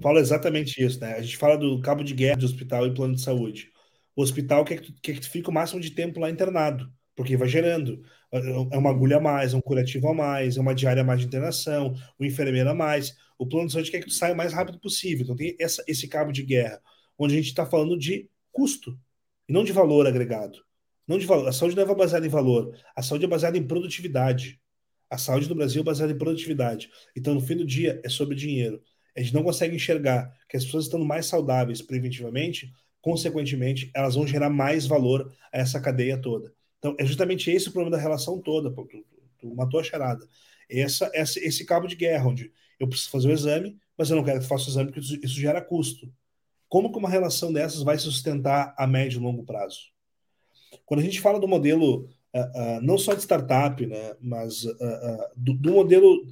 Paulo, 0.02 0.20
exatamente 0.20 0.84
isso, 0.84 1.00
né? 1.00 1.14
A 1.14 1.22
gente 1.22 1.38
fala 1.38 1.58
do 1.58 1.80
cabo 1.82 2.04
de 2.04 2.14
guerra 2.14 2.36
do 2.38 2.46
hospital 2.46 2.86
e 2.86 2.94
plano 2.94 3.16
de 3.16 3.22
saúde. 3.22 3.72
O 4.16 4.22
hospital 4.22 4.66
quer 4.66 4.82
que 4.82 4.92
tu, 4.92 5.02
quer 5.02 5.14
que 5.14 5.22
tu 5.22 5.30
fique 5.30 5.50
o 5.50 5.54
máximo 5.54 5.80
de 5.80 5.92
tempo 5.92 6.20
lá 6.20 6.30
internado, 6.30 6.92
porque 7.16 7.38
vai 7.38 7.48
gerando. 7.48 8.02
É 8.34 8.78
uma 8.78 8.90
agulha 8.90 9.18
a 9.18 9.22
mais, 9.22 9.54
é 9.54 9.58
um 9.58 9.62
curativo 9.62 10.10
a 10.10 10.14
mais, 10.14 10.58
é 10.58 10.62
uma 10.62 10.76
diária 10.76 11.02
a 11.02 11.06
mais 11.06 11.22
de 11.22 11.26
internação, 11.26 11.94
um 12.20 12.26
enfermeiro 12.26 12.70
a 12.70 12.76
mais. 12.76 13.16
O 13.38 13.48
plano 13.48 13.68
de 13.68 13.74
saúde 13.74 13.92
quer 13.92 14.00
que 14.00 14.08
tu 14.08 14.14
saia 14.14 14.34
o 14.34 14.38
mais 14.38 14.52
rápido 14.54 14.80
possível. 14.80 15.24
Então 15.24 15.36
tem 15.36 15.56
essa, 15.58 15.84
esse 15.88 16.08
cabo 16.08 16.34
de 16.34 16.44
guerra, 16.44 16.82
onde 17.18 17.34
a 17.34 17.38
gente 17.38 17.48
está 17.48 17.66
falando 17.66 17.98
de 17.98 18.30
custo 18.52 18.98
e 19.48 19.54
não 19.54 19.64
de 19.64 19.72
valor 19.72 20.06
agregado. 20.06 20.60
Não 21.12 21.20
de 21.20 21.26
valor. 21.26 21.50
A 21.50 21.52
saúde 21.52 21.76
não 21.76 21.84
é 21.84 21.94
baseada 21.94 22.26
em 22.26 22.30
valor, 22.30 22.74
a 22.96 23.04
saúde 23.04 23.26
é 23.26 23.28
baseada 23.28 23.58
em 23.58 23.68
produtividade. 23.68 24.62
A 25.10 25.18
saúde 25.18 25.46
do 25.46 25.54
Brasil 25.54 25.82
é 25.82 25.84
baseada 25.84 26.14
em 26.14 26.18
produtividade. 26.18 26.90
Então, 27.14 27.34
no 27.34 27.42
fim 27.42 27.58
do 27.58 27.66
dia, 27.66 28.00
é 28.02 28.08
sobre 28.08 28.34
dinheiro. 28.34 28.82
A 29.14 29.20
gente 29.20 29.34
não 29.34 29.44
consegue 29.44 29.76
enxergar 29.76 30.34
que 30.48 30.56
as 30.56 30.64
pessoas 30.64 30.86
estando 30.86 31.04
mais 31.04 31.26
saudáveis 31.26 31.82
preventivamente, 31.82 32.72
consequentemente, 33.02 33.92
elas 33.94 34.16
vão 34.16 34.26
gerar 34.26 34.50
mais 34.50 34.86
valor 34.88 35.30
a 35.52 35.58
essa 35.58 35.82
cadeia 35.82 36.18
toda. 36.18 36.54
Então, 36.80 36.96
é 36.98 37.06
justamente 37.06 37.52
esse 37.52 37.68
o 37.68 37.74
problema 37.74 37.98
da 37.98 38.02
relação 38.02 38.40
toda. 38.40 38.72
Pô, 38.72 38.86
tu, 38.86 39.06
tu, 39.38 39.54
matou 39.54 39.82
a 39.82 39.84
charada. 39.84 40.26
Essa, 40.70 41.12
essa, 41.14 41.42
esse 41.42 41.66
cabo 41.66 41.88
de 41.88 41.98
guerra, 41.98 42.30
onde 42.30 42.54
eu 42.80 42.88
preciso 42.88 43.10
fazer 43.10 43.28
o 43.28 43.34
exame, 43.34 43.78
mas 43.98 44.10
eu 44.10 44.16
não 44.16 44.24
quero 44.24 44.40
que 44.40 44.48
faça 44.48 44.68
o 44.68 44.70
exame 44.70 44.88
porque 44.88 45.02
isso, 45.02 45.20
isso 45.22 45.36
gera 45.36 45.60
custo. 45.60 46.10
Como 46.70 46.90
que 46.90 46.98
uma 46.98 47.10
relação 47.10 47.52
dessas 47.52 47.84
vai 47.84 47.98
se 47.98 48.06
sustentar 48.06 48.74
a 48.78 48.88
médio 48.88 49.20
e 49.20 49.22
longo 49.22 49.44
prazo? 49.44 49.92
Quando 50.92 51.00
a 51.00 51.04
gente 51.04 51.22
fala 51.22 51.40
do 51.40 51.48
modelo 51.48 52.02
uh, 52.36 52.40
uh, 52.40 52.82
não 52.82 52.98
só 52.98 53.14
de 53.14 53.22
startup, 53.22 53.86
né, 53.86 54.14
mas 54.20 54.66
uh, 54.66 54.78
do, 55.38 55.54
do, 55.54 55.72
modelo 55.72 56.28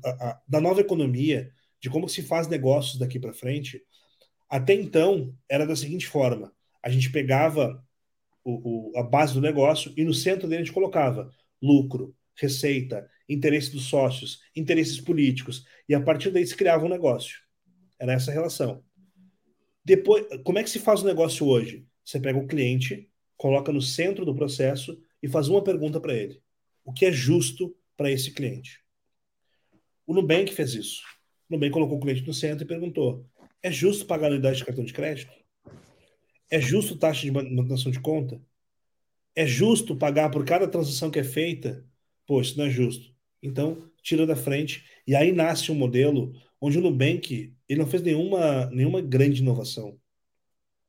da 0.45 0.59
nova 0.59 0.81
economia, 0.81 1.49
de 1.79 1.89
como 1.89 2.09
se 2.09 2.21
faz 2.21 2.45
negócios 2.45 2.99
daqui 2.99 3.17
para 3.21 3.31
frente, 3.31 3.81
até 4.49 4.73
então 4.73 5.33
era 5.47 5.65
da 5.65 5.77
seguinte 5.77 6.05
forma: 6.07 6.51
a 6.83 6.89
gente 6.89 7.09
pegava 7.09 7.81
o, 8.43 8.91
o, 8.91 8.99
a 8.99 9.03
base 9.03 9.33
do 9.33 9.39
negócio 9.39 9.93
e 9.95 10.03
no 10.03 10.13
centro 10.13 10.45
dele 10.45 10.63
a 10.63 10.65
gente 10.65 10.73
colocava 10.73 11.31
lucro, 11.61 12.13
receita, 12.35 13.09
interesse 13.29 13.71
dos 13.71 13.85
sócios, 13.85 14.41
interesses 14.53 14.99
políticos, 14.99 15.63
e 15.87 15.95
a 15.95 16.01
partir 16.01 16.31
daí 16.31 16.45
se 16.45 16.57
criava 16.57 16.85
um 16.85 16.89
negócio. 16.89 17.39
Era 17.97 18.11
essa 18.11 18.29
relação. 18.29 18.83
Depois, 19.85 20.25
como 20.43 20.59
é 20.59 20.63
que 20.63 20.69
se 20.69 20.79
faz 20.79 21.01
o 21.01 21.07
negócio 21.07 21.47
hoje? 21.47 21.87
Você 22.03 22.19
pega 22.19 22.37
o 22.37 22.45
cliente, 22.45 23.09
coloca 23.39 23.71
no 23.71 23.81
centro 23.81 24.25
do 24.25 24.35
processo 24.35 25.01
e 25.23 25.27
faz 25.27 25.47
uma 25.47 25.63
pergunta 25.63 25.99
para 25.99 26.13
ele: 26.13 26.39
o 26.83 26.93
que 26.93 27.05
é 27.05 27.11
justo 27.11 27.73
para 27.95 28.11
esse 28.11 28.31
cliente? 28.31 28.83
O 30.05 30.13
Nubank 30.13 30.53
fez 30.53 30.73
isso. 30.73 31.01
O 31.49 31.53
Nubank 31.53 31.71
colocou 31.71 31.97
o 31.97 32.01
cliente 32.01 32.27
no 32.27 32.33
centro 32.33 32.65
e 32.65 32.67
perguntou: 32.67 33.25
é 33.63 33.71
justo 33.71 34.05
pagar 34.05 34.27
anuidade 34.27 34.57
de 34.57 34.65
cartão 34.65 34.83
de 34.83 34.93
crédito? 34.93 35.31
É 36.51 36.59
justo 36.59 36.97
taxa 36.97 37.21
de 37.21 37.31
manutenção 37.31 37.91
de 37.91 37.99
conta? 37.99 38.41
É 39.35 39.47
justo 39.47 39.95
pagar 39.95 40.29
por 40.29 40.43
cada 40.43 40.67
transação 40.67 41.09
que 41.09 41.19
é 41.19 41.23
feita? 41.23 41.85
Pô, 42.25 42.41
isso 42.41 42.57
não 42.57 42.65
é 42.65 42.69
justo. 42.69 43.15
Então, 43.41 43.89
tira 44.01 44.25
da 44.25 44.35
frente. 44.35 44.83
E 45.07 45.15
aí 45.15 45.31
nasce 45.31 45.71
um 45.71 45.75
modelo 45.75 46.33
onde 46.59 46.77
o 46.77 46.81
Nubank 46.81 47.55
ele 47.69 47.79
não 47.79 47.87
fez 47.87 48.01
nenhuma, 48.01 48.65
nenhuma 48.71 49.01
grande 49.01 49.41
inovação. 49.41 49.97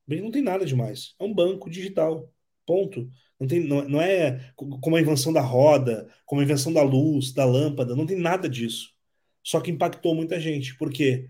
Nubank 0.06 0.22
não 0.22 0.30
tem 0.32 0.42
nada 0.42 0.64
demais. 0.64 1.14
É 1.18 1.24
um 1.24 1.32
banco 1.32 1.70
digital. 1.70 2.32
Ponto. 2.70 3.10
Não, 3.40 3.48
tem, 3.48 3.66
não, 3.66 3.88
não 3.88 4.00
é 4.00 4.52
como 4.56 4.94
a 4.94 5.00
invenção 5.00 5.32
da 5.32 5.40
roda, 5.40 6.08
como 6.24 6.40
a 6.40 6.44
invenção 6.44 6.72
da 6.72 6.82
luz, 6.82 7.32
da 7.32 7.44
lâmpada, 7.44 7.96
não 7.96 8.06
tem 8.06 8.16
nada 8.16 8.48
disso. 8.48 8.94
Só 9.42 9.60
que 9.60 9.72
impactou 9.72 10.14
muita 10.14 10.38
gente, 10.38 10.76
porque 10.76 11.28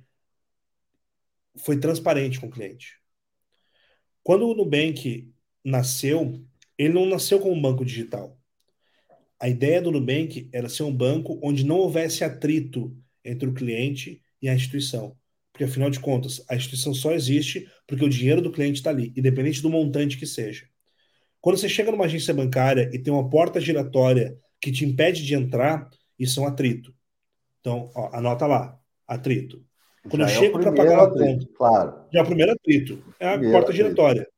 foi 1.57 1.81
transparente 1.81 2.39
com 2.39 2.47
o 2.47 2.51
cliente. 2.51 3.01
Quando 4.23 4.47
o 4.47 4.55
Nubank 4.55 5.33
nasceu, 5.65 6.45
ele 6.77 6.93
não 6.93 7.07
nasceu 7.07 7.41
como 7.41 7.55
um 7.55 7.63
banco 7.63 7.83
digital. 7.83 8.39
A 9.41 9.49
ideia 9.49 9.81
do 9.81 9.91
Nubank 9.91 10.47
era 10.53 10.69
ser 10.69 10.83
um 10.83 10.95
banco 10.95 11.41
onde 11.43 11.65
não 11.65 11.79
houvesse 11.79 12.23
atrito 12.23 12.95
entre 13.25 13.49
o 13.49 13.55
cliente 13.55 14.21
e 14.43 14.49
a 14.51 14.55
instituição. 14.55 15.17
Porque, 15.51 15.65
afinal 15.65 15.89
de 15.89 16.01
contas, 16.01 16.45
a 16.51 16.55
instituição 16.55 16.93
só 16.93 17.13
existe 17.13 17.67
porque 17.87 18.05
o 18.05 18.11
dinheiro 18.11 18.43
do 18.43 18.53
cliente 18.53 18.81
está 18.81 18.91
ali, 18.91 19.11
independente 19.17 19.63
do 19.63 19.71
montante 19.71 20.19
que 20.19 20.27
seja. 20.27 20.70
Quando 21.41 21.57
você 21.59 21.69
chega 21.69 21.91
numa 21.91 22.05
agência 22.05 22.35
bancária 22.35 22.91
e 22.93 22.99
tem 22.99 23.13
uma 23.13 23.29
porta 23.29 23.61
giratória 23.61 24.37
que 24.61 24.71
te 24.71 24.85
impede 24.85 25.25
de 25.25 25.35
entrar, 25.35 25.89
isso 26.19 26.41
é 26.41 26.43
um 26.43 26.47
atrito. 26.47 26.95
Então, 27.61 27.91
ó, 27.95 28.11
anota 28.15 28.47
lá, 28.47 28.79
atrito. 29.07 29.65
Quando 30.09 30.23
já 30.23 30.29
eu 30.29 30.37
é 30.37 30.41
chego 30.41 30.59
para 30.59 30.73
pagar 30.73 31.05
a 31.05 31.11
conta, 31.11 31.47
claro. 31.57 32.05
já 32.13 32.21
é 32.21 32.23
o 32.23 32.27
primeiro 32.27 32.53
atrito, 32.53 33.03
é 33.19 33.29
a 33.29 33.33
primeiro 33.33 33.53
porta 33.53 33.71
atrito. 33.71 33.85
giratória. 33.85 34.29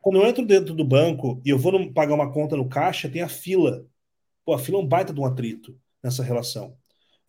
Quando 0.00 0.20
eu 0.20 0.26
entro 0.26 0.44
dentro 0.44 0.74
do 0.74 0.84
banco 0.84 1.40
e 1.44 1.50
eu 1.50 1.58
vou 1.58 1.92
pagar 1.92 2.14
uma 2.14 2.32
conta 2.32 2.56
no 2.56 2.68
caixa, 2.68 3.08
tem 3.08 3.22
a 3.22 3.28
fila. 3.28 3.86
Pô, 4.44 4.52
a 4.52 4.58
fila 4.58 4.78
é 4.78 4.80
um 4.80 4.86
baita 4.86 5.12
de 5.12 5.20
um 5.20 5.24
atrito 5.24 5.78
nessa 6.02 6.22
relação. 6.22 6.76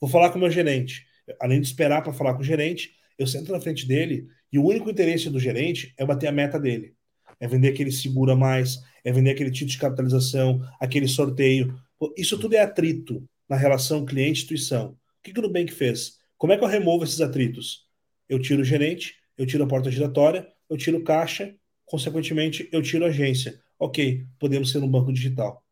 Vou 0.02 0.10
falar 0.10 0.32
com 0.32 0.38
o 0.38 0.42
meu 0.42 0.50
gerente. 0.50 1.06
Além 1.40 1.62
de 1.62 1.68
esperar 1.68 2.02
para 2.02 2.12
falar 2.12 2.34
com 2.34 2.42
o 2.42 2.44
gerente, 2.44 2.92
eu 3.18 3.28
sento 3.28 3.52
na 3.52 3.62
frente 3.62 3.88
dele 3.88 4.28
e 4.52 4.58
o 4.58 4.66
único 4.66 4.90
interesse 4.90 5.30
do 5.30 5.40
gerente 5.40 5.94
é 5.98 6.06
bater 6.06 6.28
a 6.28 6.32
meta 6.32 6.60
dele. 6.60 6.96
É 7.40 7.48
vender 7.48 7.70
aquele 7.70 7.92
segura 7.92 8.36
mais, 8.36 8.80
é 9.04 9.12
vender 9.12 9.32
aquele 9.32 9.52
título 9.52 9.72
de 9.72 9.78
capitalização, 9.78 10.62
aquele 10.80 11.08
sorteio. 11.08 11.78
Isso 12.18 12.38
tudo 12.38 12.56
é 12.56 12.62
atrito 12.62 13.28
na 13.48 13.56
relação 13.56 14.06
cliente-instituição. 14.06 14.92
O 14.92 14.98
que, 15.24 15.34
que 15.34 15.40
o 15.40 15.44
Nubank 15.44 15.72
fez? 15.72 16.18
Como 16.38 16.54
é 16.54 16.58
que 16.58 16.64
eu 16.64 16.68
removo 16.68 17.04
esses 17.04 17.22
atritos? 17.22 17.88
Eu 18.28 18.40
tiro 18.40 18.62
o 18.62 18.66
gerente, 18.66 19.16
eu 19.38 19.46
tiro 19.46 19.64
a 19.64 19.68
porta 19.68 19.92
giratória, 19.92 20.48
eu 20.70 20.78
tiro 20.78 21.04
caixa, 21.04 21.56
consequentemente, 21.86 22.68
eu 22.72 22.82
tiro 22.82 23.06
a 23.06 23.10
agência. 23.10 23.62
Ok, 23.78 24.26
podemos 24.40 24.72
ser 24.72 24.80
um 24.80 24.90
banco 24.90 25.12
digital, 25.12 25.64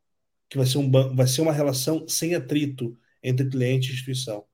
que 0.50 0.58
vai 0.58 0.66
ser, 0.66 0.78
um 0.78 0.90
banco, 0.90 1.16
vai 1.16 1.28
ser 1.28 1.42
uma 1.42 1.54
relação 1.54 2.08
sem 2.08 2.36
atrito 2.36 2.98
entre 3.24 3.50
cliente 3.50 3.90
e 3.90 3.94
instituição. 3.94 4.46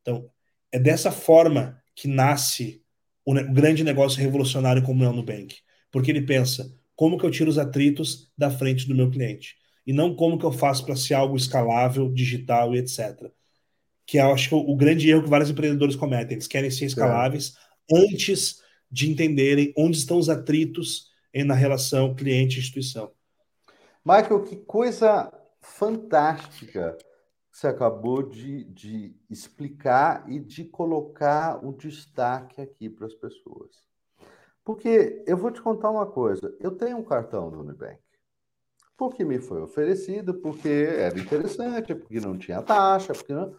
Então, 0.00 0.30
é 0.72 0.78
dessa 0.78 1.12
forma 1.12 1.80
que 1.94 2.08
nasce 2.08 2.82
o, 3.24 3.32
grande 3.34 3.84
negócio 3.84 4.20
revolucionário 4.20 4.82
como 4.82 5.04
é 5.04 5.08
o 5.08 5.12
Nubank. 5.12 5.56
Porque 5.90 6.10
ele 6.10 6.22
pensa, 6.22 6.76
como 6.96 7.18
que 7.18 7.26
eu 7.26 7.30
tiro 7.30 7.50
os 7.50 7.58
atritos 7.58 8.32
da 8.36 8.50
frente 8.50 8.86
do 8.86 8.94
meu 8.94 9.10
cliente 9.10 9.56
e 9.86 9.92
não 9.92 10.14
como 10.14 10.38
que 10.38 10.44
eu 10.44 10.52
faço 10.52 10.84
para 10.84 10.96
ser 10.96 11.14
algo 11.14 11.36
escalável, 11.36 12.10
digital 12.10 12.74
e 12.74 12.78
etc. 12.78 13.30
Que 14.06 14.18
eu 14.18 14.32
acho 14.32 14.48
que 14.48 14.54
o, 14.54 14.58
o 14.58 14.76
grande 14.76 15.08
erro 15.08 15.22
que 15.22 15.28
vários 15.28 15.50
empreendedores 15.50 15.96
cometem, 15.96 16.34
eles 16.34 16.46
querem 16.46 16.70
ser 16.70 16.86
escaláveis 16.86 17.54
é. 17.90 17.98
antes 17.98 18.62
de 18.90 19.10
entenderem 19.10 19.72
onde 19.76 19.96
estão 19.96 20.18
os 20.18 20.28
atritos 20.28 21.12
na 21.34 21.54
relação 21.54 22.14
cliente-instituição. 22.14 23.10
Michael, 24.04 24.44
que 24.44 24.56
coisa 24.56 25.32
fantástica 25.60 26.96
você 27.50 27.68
acabou 27.68 28.22
de, 28.22 28.64
de 28.64 29.16
explicar 29.30 30.28
e 30.28 30.40
de 30.40 30.64
colocar 30.64 31.64
o 31.64 31.72
destaque 31.72 32.60
aqui 32.60 32.90
para 32.90 33.06
as 33.06 33.14
pessoas. 33.14 33.93
Porque 34.64 35.22
eu 35.26 35.36
vou 35.36 35.50
te 35.50 35.60
contar 35.60 35.90
uma 35.90 36.06
coisa: 36.06 36.56
eu 36.58 36.70
tenho 36.70 36.96
um 36.96 37.04
cartão 37.04 37.50
do 37.50 37.60
Unibank. 37.60 38.00
Porque 38.96 39.24
me 39.24 39.38
foi 39.38 39.60
oferecido, 39.60 40.34
porque 40.34 40.68
era 40.68 41.18
interessante, 41.18 41.94
porque 41.94 42.20
não 42.20 42.38
tinha 42.38 42.62
taxa, 42.62 43.12
porque 43.12 43.32
não... 43.32 43.54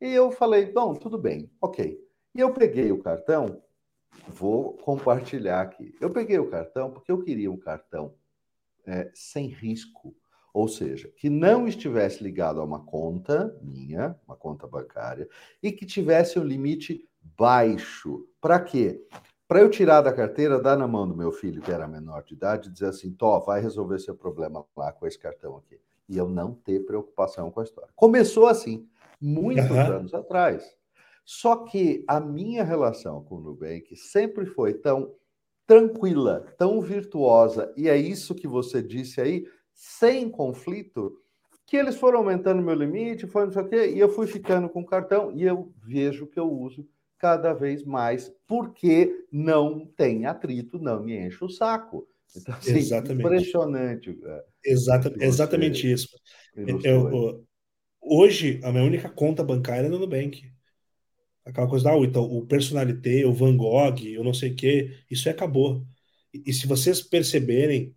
E 0.00 0.12
eu 0.12 0.30
falei, 0.30 0.72
bom, 0.72 0.94
tudo 0.94 1.18
bem, 1.18 1.50
ok. 1.60 1.98
E 2.34 2.40
eu 2.40 2.52
peguei 2.52 2.92
o 2.92 3.02
cartão, 3.02 3.62
vou 4.28 4.76
compartilhar 4.76 5.60
aqui. 5.60 5.94
Eu 6.00 6.10
peguei 6.10 6.38
o 6.38 6.48
cartão 6.48 6.90
porque 6.90 7.10
eu 7.10 7.20
queria 7.22 7.50
um 7.50 7.56
cartão 7.56 8.14
é, 8.86 9.10
sem 9.12 9.48
risco, 9.48 10.14
ou 10.54 10.68
seja, 10.68 11.08
que 11.16 11.28
não 11.28 11.66
estivesse 11.66 12.22
ligado 12.22 12.60
a 12.60 12.64
uma 12.64 12.84
conta 12.84 13.58
minha, 13.60 14.18
uma 14.26 14.36
conta 14.36 14.66
bancária, 14.66 15.28
e 15.62 15.72
que 15.72 15.84
tivesse 15.84 16.38
um 16.38 16.44
limite 16.44 17.08
baixo. 17.20 18.28
Para 18.40 18.60
quê? 18.60 19.04
Para 19.48 19.60
eu 19.60 19.70
tirar 19.70 20.00
da 20.00 20.12
carteira, 20.12 20.60
dar 20.60 20.76
na 20.76 20.88
mão 20.88 21.06
do 21.06 21.16
meu 21.16 21.30
filho, 21.30 21.62
que 21.62 21.70
era 21.70 21.86
menor 21.86 22.24
de 22.24 22.34
idade, 22.34 22.68
e 22.68 22.72
dizer 22.72 22.86
assim: 22.86 23.12
Tó, 23.12 23.38
vai 23.40 23.60
resolver 23.60 23.98
seu 24.00 24.14
problema 24.14 24.64
lá 24.76 24.92
com 24.92 25.06
esse 25.06 25.18
cartão 25.18 25.56
aqui. 25.56 25.78
E 26.08 26.16
eu 26.16 26.28
não 26.28 26.52
ter 26.52 26.84
preocupação 26.84 27.50
com 27.50 27.60
a 27.60 27.64
história. 27.64 27.90
Começou 27.94 28.46
assim, 28.46 28.88
muitos 29.20 29.70
uhum. 29.70 29.80
anos 29.80 30.14
atrás. 30.14 30.76
Só 31.24 31.64
que 31.64 32.04
a 32.06 32.20
minha 32.20 32.64
relação 32.64 33.22
com 33.22 33.36
o 33.36 33.40
Nubank 33.40 33.96
sempre 33.96 34.46
foi 34.46 34.74
tão 34.74 35.14
tranquila, 35.66 36.46
tão 36.56 36.80
virtuosa, 36.80 37.72
e 37.76 37.88
é 37.88 37.96
isso 37.96 38.34
que 38.34 38.46
você 38.46 38.80
disse 38.80 39.20
aí, 39.20 39.44
sem 39.72 40.30
conflito, 40.30 41.20
que 41.66 41.76
eles 41.76 41.96
foram 41.96 42.20
aumentando 42.20 42.62
meu 42.62 42.74
limite, 42.74 43.26
foi 43.26 43.44
não 43.44 43.52
sei 43.52 43.62
o 43.62 43.68
quê, 43.68 43.90
e 43.90 43.98
eu 43.98 44.08
fui 44.08 44.28
ficando 44.28 44.68
com 44.68 44.82
o 44.82 44.86
cartão, 44.86 45.32
e 45.32 45.42
eu 45.42 45.72
vejo 45.82 46.28
que 46.28 46.38
eu 46.38 46.48
uso 46.48 46.86
cada 47.18 47.52
vez 47.52 47.84
mais, 47.84 48.32
porque 48.46 49.24
não 49.30 49.86
tem 49.86 50.26
atrito, 50.26 50.78
não 50.78 51.02
me 51.02 51.16
enche 51.16 51.44
o 51.44 51.48
saco. 51.48 52.06
Então, 52.34 52.54
assim, 52.54 52.76
exatamente. 52.76 53.26
impressionante. 53.26 54.20
É, 54.24 54.44
Exata, 54.72 55.14
exatamente 55.20 55.90
isso. 55.90 56.08
Eu, 56.84 57.46
hoje, 58.00 58.60
a 58.62 58.72
minha 58.72 58.84
única 58.84 59.08
conta 59.08 59.42
bancária 59.42 59.86
é 59.86 59.90
no 59.90 59.98
Nubank. 59.98 60.50
Aquela 61.44 61.68
coisa, 61.68 61.92
ah, 61.92 61.98
então, 61.98 62.24
o 62.24 62.44
personalité, 62.44 63.24
o 63.24 63.32
Van 63.32 63.56
Gogh, 63.56 64.00
eu 64.04 64.24
não 64.24 64.34
sei 64.34 64.50
o 64.50 64.56
quê, 64.56 64.98
isso 65.08 65.30
acabou. 65.30 65.86
E, 66.34 66.42
e 66.50 66.52
se 66.52 66.66
vocês 66.66 67.00
perceberem, 67.00 67.94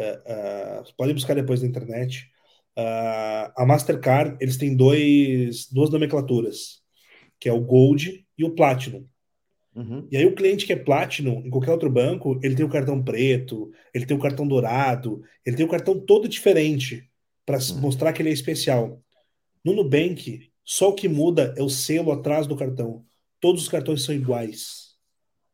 uh, 0.00 0.82
uh, 0.82 0.96
podem 0.96 1.14
buscar 1.14 1.34
depois 1.34 1.60
na 1.60 1.68
internet, 1.68 2.30
uh, 2.76 3.52
a 3.54 3.66
Mastercard, 3.66 4.38
eles 4.40 4.56
têm 4.56 4.74
dois, 4.74 5.70
duas 5.70 5.90
nomenclaturas, 5.90 6.82
que 7.38 7.48
é 7.48 7.52
o 7.52 7.60
Gold 7.60 8.26
e 8.36 8.44
o 8.44 8.54
Platinum. 8.54 9.06
Uhum. 9.74 10.08
E 10.10 10.16
aí 10.16 10.24
o 10.24 10.34
cliente 10.34 10.64
que 10.64 10.72
é 10.72 10.76
Platinum, 10.76 11.42
em 11.44 11.50
qualquer 11.50 11.70
outro 11.70 11.90
banco, 11.90 12.40
ele 12.42 12.54
tem 12.54 12.64
o 12.64 12.70
cartão 12.70 13.02
preto, 13.02 13.70
ele 13.92 14.06
tem 14.06 14.16
o 14.16 14.20
cartão 14.20 14.48
dourado, 14.48 15.22
ele 15.44 15.56
tem 15.56 15.66
o 15.66 15.68
cartão 15.68 16.00
todo 16.00 16.28
diferente 16.28 17.10
para 17.44 17.58
uhum. 17.58 17.80
mostrar 17.80 18.12
que 18.12 18.22
ele 18.22 18.30
é 18.30 18.32
especial. 18.32 19.02
No 19.62 19.74
Nubank, 19.74 20.50
só 20.64 20.88
o 20.88 20.94
que 20.94 21.08
muda 21.08 21.54
é 21.56 21.62
o 21.62 21.68
selo 21.68 22.10
atrás 22.10 22.46
do 22.46 22.56
cartão. 22.56 23.04
Todos 23.38 23.62
os 23.62 23.68
cartões 23.68 24.02
são 24.02 24.14
iguais. 24.14 24.94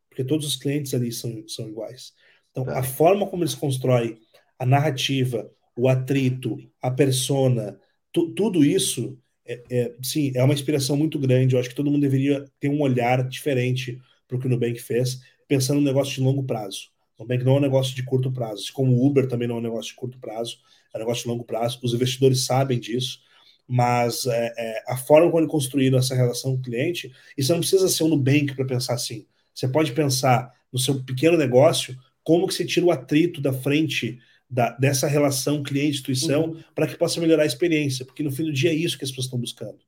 Porque 0.09 0.23
todos 0.23 0.45
os 0.47 0.55
clientes 0.55 0.93
ali 0.93 1.11
são, 1.11 1.43
são 1.47 1.67
iguais. 1.67 2.13
Então, 2.51 2.63
tá. 2.63 2.79
a 2.79 2.83
forma 2.83 3.27
como 3.27 3.43
eles 3.43 3.55
constroem 3.55 4.17
a 4.57 4.65
narrativa, 4.65 5.51
o 5.75 5.89
atrito, 5.89 6.57
a 6.81 6.89
persona, 6.89 7.79
tu, 8.11 8.31
tudo 8.33 8.63
isso, 8.63 9.19
é, 9.45 9.63
é, 9.69 9.95
sim, 10.01 10.31
é 10.35 10.43
uma 10.43 10.53
inspiração 10.53 10.95
muito 10.95 11.19
grande. 11.19 11.55
Eu 11.55 11.59
acho 11.59 11.69
que 11.69 11.75
todo 11.75 11.91
mundo 11.91 12.01
deveria 12.01 12.45
ter 12.59 12.69
um 12.69 12.81
olhar 12.81 13.27
diferente 13.27 13.99
para 14.27 14.37
o 14.37 14.39
que 14.39 14.47
o 14.47 14.49
Nubank 14.49 14.79
fez, 14.79 15.19
pensando 15.47 15.79
no 15.79 15.85
negócio 15.85 16.13
de 16.13 16.21
longo 16.21 16.43
prazo. 16.43 16.89
O 17.17 17.23
Nubank 17.23 17.43
não 17.43 17.55
é 17.55 17.57
um 17.57 17.61
negócio 17.61 17.95
de 17.95 18.03
curto 18.03 18.31
prazo, 18.31 18.71
como 18.73 18.93
o 18.93 19.05
Uber 19.05 19.27
também 19.27 19.47
não 19.47 19.55
é 19.55 19.59
um 19.59 19.63
negócio 19.63 19.91
de 19.91 19.95
curto 19.95 20.17
prazo, 20.19 20.57
é 20.93 20.97
um 20.97 21.01
negócio 21.01 21.23
de 21.23 21.29
longo 21.29 21.43
prazo. 21.43 21.79
Os 21.83 21.93
investidores 21.93 22.45
sabem 22.45 22.79
disso 22.79 23.19
mas 23.67 24.25
é, 24.25 24.53
é, 24.57 24.83
a 24.87 24.97
forma 24.97 25.31
como 25.31 25.47
construíram 25.47 25.97
essa 25.97 26.15
relação 26.15 26.53
com 26.53 26.59
o 26.59 26.61
cliente, 26.61 27.11
você 27.37 27.51
não 27.51 27.59
precisa 27.59 27.87
ser 27.87 28.03
um 28.03 28.09
Nubank 28.09 28.55
para 28.55 28.65
pensar 28.65 28.93
assim. 28.93 29.25
Você 29.53 29.67
pode 29.67 29.93
pensar 29.93 30.51
no 30.71 30.79
seu 30.79 31.03
pequeno 31.03 31.37
negócio 31.37 31.97
como 32.23 32.47
que 32.47 32.53
você 32.53 32.65
tira 32.65 32.85
o 32.85 32.91
atrito 32.91 33.41
da 33.41 33.53
frente 33.53 34.19
da, 34.53 34.69
dessa 34.69 35.07
relação 35.07 35.63
cliente-instituição 35.63 36.51
uhum. 36.51 36.63
para 36.75 36.85
que 36.85 36.95
possa 36.95 37.19
melhorar 37.19 37.41
a 37.41 37.47
experiência, 37.47 38.05
porque 38.05 38.21
no 38.21 38.31
fim 38.31 38.43
do 38.43 38.53
dia 38.53 38.69
é 38.69 38.73
isso 38.75 38.95
que 38.95 39.03
as 39.03 39.09
pessoas 39.09 39.25
estão 39.25 39.39
buscando. 39.39 39.79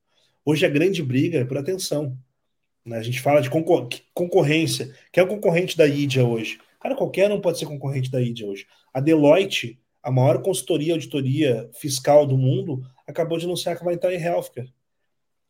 Hoje 0.44 0.66
a 0.66 0.68
grande 0.68 1.04
briga 1.04 1.38
é 1.38 1.44
por 1.44 1.56
atenção. 1.56 2.18
Né? 2.84 2.98
A 2.98 3.02
gente 3.02 3.20
fala 3.20 3.40
de 3.40 3.48
concor 3.48 3.88
concorrência. 4.12 4.92
Quem 5.12 5.22
é 5.22 5.24
o 5.24 5.28
concorrente 5.28 5.76
da 5.76 5.86
IDIA 5.86 6.24
hoje? 6.24 6.58
Cara, 6.80 6.96
qualquer 6.96 7.30
um 7.30 7.40
pode 7.40 7.60
ser 7.60 7.66
concorrente 7.66 8.10
da 8.10 8.20
IDIA 8.20 8.44
hoje. 8.44 8.66
A 8.92 8.98
Deloitte, 8.98 9.80
a 10.02 10.10
maior 10.10 10.42
consultoria 10.42 10.94
auditoria 10.94 11.70
fiscal 11.72 12.26
do 12.26 12.36
mundo, 12.36 12.82
acabou 13.06 13.38
de 13.38 13.44
anunciar 13.44 13.78
que 13.78 13.84
vai 13.84 13.94
entrar 13.94 14.12
em 14.12 14.20
healthcare. 14.20 14.72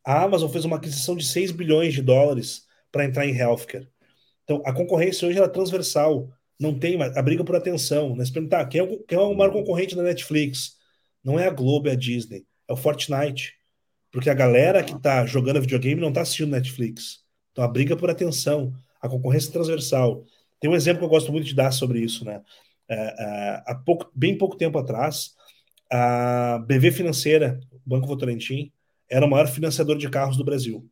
A 0.05 0.25
Amazon 0.25 0.51
fez 0.51 0.67
uma 0.67 0.77
aquisição 0.77 1.17
de 1.17 1.25
6 1.25 1.53
bilhões 1.53 1.95
de 1.95 2.03
dólares 2.03 2.67
para 2.93 3.07
entrar 3.07 3.27
em 3.27 3.35
healthcare. 3.35 3.89
Então, 4.45 4.63
a 4.65 4.75
concorrência 4.75 5.27
hoje 5.27 5.41
é 5.41 5.49
transversal. 5.49 6.31
Não 6.59 6.79
tem 6.79 7.01
a 7.03 7.23
briga 7.23 7.45
por 7.45 7.55
atenção. 7.57 8.17
Né? 8.17 8.25
Se 8.25 8.33
perguntar 8.33 8.65
quem 8.67 8.81
é, 8.81 8.85
o, 8.85 8.99
quem 9.05 9.19
é 9.19 9.21
o 9.21 9.35
maior 9.35 9.53
concorrente 9.53 9.95
da 9.95 10.03
Netflix? 10.03 10.77
Não 11.23 11.39
é 11.39 11.47
a 11.47 11.51
Globo, 11.51 11.89
é 11.89 11.93
a 11.93 11.97
Disney. 11.97 12.47
É 12.69 12.73
o 12.73 12.77
Fortnite. 12.77 13.55
Porque 14.11 14.31
a 14.31 14.35
galera 14.35 14.83
que 14.83 14.95
está 14.95 15.27
jogando 15.27 15.61
videogame 15.61 16.01
não 16.01 16.09
está 16.09 16.23
assistindo 16.23 16.51
Netflix. 16.51 17.25
Então, 17.53 17.65
a 17.65 17.69
briga 17.69 17.97
por 17.97 18.11
atenção. 18.11 18.73
A 19.01 19.09
concorrência 19.09 19.53
transversal. 19.53 20.25
Tem 20.59 20.71
um 20.71 20.75
exemplo 20.75 21.01
que 21.01 21.05
eu 21.05 21.11
gosto 21.11 21.31
muito 21.31 21.47
de 21.47 21.55
dar 21.55 21.71
sobre 21.71 22.01
isso. 22.01 22.25
Né? 22.25 22.43
É, 22.89 22.95
é, 22.97 23.63
há 23.67 23.75
pouco, 23.75 24.11
bem 24.15 24.39
pouco 24.39 24.57
tempo 24.57 24.79
atrás, 24.79 25.35
a 25.91 26.59
BV 26.67 26.93
Financeira, 26.93 27.61
Banco 27.85 28.07
Votorantim, 28.07 28.73
era 29.09 29.27
o 29.27 29.31
maior 29.31 29.47
financiador 29.47 29.97
de 29.97 30.09
carros 30.09 30.37
do 30.37 30.45
Brasil. 30.45 30.89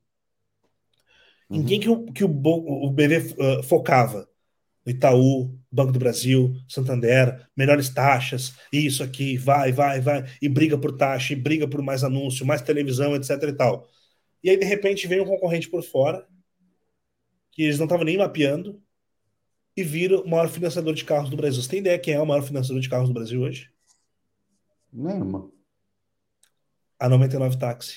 Uhum. 1.49 1.61
Em 1.61 1.65
quem 1.65 1.81
que 1.81 1.89
o, 1.89 2.05
que 2.07 2.25
o, 2.25 2.31
o 2.31 2.91
BV 2.91 3.35
uh, 3.39 3.63
focava? 3.63 4.29
Itaú, 4.87 5.59
Banco 5.71 5.93
do 5.93 5.99
Brasil, 5.99 6.55
Santander, 6.69 7.49
melhores 7.57 7.89
taxas, 7.89 8.55
isso 8.73 9.03
aqui, 9.03 9.37
vai, 9.37 9.73
vai, 9.73 10.01
vai, 10.01 10.25
e 10.41 10.49
briga 10.49 10.77
por 10.77 10.97
taxa, 10.97 11.33
e 11.33 11.37
briga 11.37 11.67
por 11.67 11.83
mais 11.83 12.05
anúncio, 12.05 12.47
mais 12.47 12.63
televisão, 12.63 13.17
etc 13.17 13.31
e 13.43 13.53
tal. 13.53 13.89
E 14.43 14.51
aí, 14.51 14.57
de 14.57 14.65
repente, 14.65 15.07
vem 15.07 15.21
um 15.21 15.25
concorrente 15.25 15.69
por 15.69 15.83
fora, 15.83 16.27
que 17.51 17.63
eles 17.63 17.79
não 17.79 17.87
estavam 17.87 18.05
nem 18.05 18.19
mapeando, 18.19 18.83
e 19.77 19.83
vira 19.83 20.21
o 20.21 20.29
maior 20.29 20.49
financiador 20.49 20.95
de 20.95 21.05
carros 21.05 21.31
do 21.31 21.37
Brasil. 21.37 21.63
Você 21.63 21.69
tem 21.69 21.81
ideia 21.81 21.99
quem 21.99 22.15
é 22.15 22.21
o 22.21 22.27
maior 22.27 22.43
financiador 22.43 22.81
de 22.81 22.89
carros 22.89 23.09
do 23.09 23.15
Brasil 23.15 23.41
hoje? 23.41 23.71
Nenhuma. 24.93 25.51
A 26.99 27.09
99 27.09 27.59
Táxi. 27.59 27.97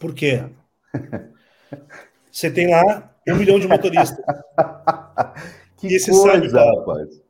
Por 0.00 0.14
quê? 0.14 0.40
Você 2.30 2.50
tem 2.50 2.68
lá 2.70 3.15
um 3.34 3.38
milhão 3.38 3.58
de 3.58 3.66
motoristas. 3.66 4.24
que 5.76 5.86
e 5.88 5.90
coisa, 5.90 6.12
sabe, 6.12 6.50
Paulo, 6.50 6.78
rapaz. 6.80 7.22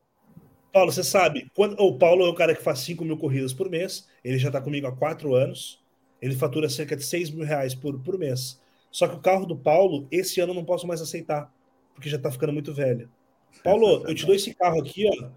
Paulo, 0.73 0.93
você 0.93 1.03
sabe, 1.03 1.51
quando, 1.55 1.81
o 1.81 1.97
Paulo 1.97 2.27
é 2.27 2.29
o 2.29 2.35
cara 2.35 2.55
que 2.55 2.63
faz 2.63 2.81
5 2.81 3.05
mil 3.05 3.17
corridas 3.17 3.53
por 3.53 3.71
mês, 3.71 4.07
ele 4.23 4.39
já 4.39 4.49
está 4.49 4.61
comigo 4.61 4.87
há 4.87 4.93
quatro 4.93 5.35
anos, 5.35 5.83
ele 6.21 6.35
fatura 6.35 6.69
cerca 6.69 6.95
de 6.95 7.03
6 7.03 7.31
mil 7.31 7.47
reais 7.47 7.75
por, 7.75 7.99
por 8.01 8.19
mês. 8.19 8.61
Só 8.91 9.09
que 9.09 9.17
o 9.17 9.21
carro 9.21 9.47
do 9.47 9.57
Paulo, 9.57 10.07
esse 10.11 10.41
ano 10.41 10.53
eu 10.53 10.55
não 10.55 10.65
posso 10.65 10.87
mais 10.87 11.01
aceitar, 11.01 11.53
porque 11.95 12.11
já 12.11 12.17
está 12.17 12.31
ficando 12.31 12.53
muito 12.53 12.75
velho. 12.75 13.11
Paulo, 13.65 14.05
eu 14.07 14.15
te 14.15 14.27
dou 14.27 14.35
esse 14.35 14.55
carro 14.55 14.81
aqui, 14.81 15.07
ó, 15.09 15.31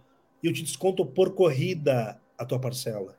e 0.43 0.47
eu 0.47 0.53
te 0.53 0.63
desconto 0.63 1.05
por 1.05 1.33
corrida 1.33 2.19
a 2.37 2.45
tua 2.45 2.59
parcela. 2.59 3.17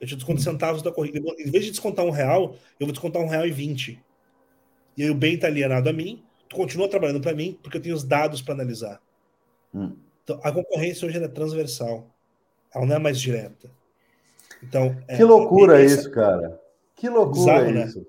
Eu 0.00 0.06
te 0.06 0.14
desconto 0.14 0.40
hum. 0.40 0.44
centavos 0.44 0.82
da 0.82 0.90
corrida. 0.90 1.18
Em 1.38 1.50
vez 1.50 1.64
de 1.64 1.72
descontar 1.72 2.04
um 2.04 2.10
real, 2.10 2.56
eu 2.78 2.86
vou 2.86 2.92
descontar 2.92 3.20
um 3.22 3.28
real 3.28 3.46
e 3.46 3.50
vinte. 3.50 4.02
E 4.96 5.02
aí 5.02 5.10
o 5.10 5.14
bem 5.14 5.34
está 5.34 5.46
alienado 5.46 5.88
a 5.88 5.92
mim, 5.92 6.22
continua 6.52 6.88
trabalhando 6.88 7.20
para 7.20 7.34
mim, 7.34 7.58
porque 7.62 7.78
eu 7.78 7.82
tenho 7.82 7.94
os 7.94 8.04
dados 8.04 8.42
para 8.42 8.54
analisar. 8.54 9.00
Hum. 9.74 9.96
Então, 10.24 10.40
a 10.42 10.52
concorrência 10.52 11.06
hoje 11.06 11.22
é 11.22 11.28
transversal. 11.28 12.06
Ela 12.74 12.86
não 12.86 12.96
é 12.96 12.98
mais 12.98 13.20
direta. 13.20 13.70
Então, 14.62 14.96
é, 15.08 15.16
que 15.16 15.24
loucura 15.24 15.80
é 15.80 15.84
isso, 15.84 16.10
cara. 16.10 16.60
Que 16.94 17.08
loucura 17.08 17.62
Bizarro, 17.62 17.70
né? 17.70 17.84
isso. 17.84 17.98
Né? 18.00 18.06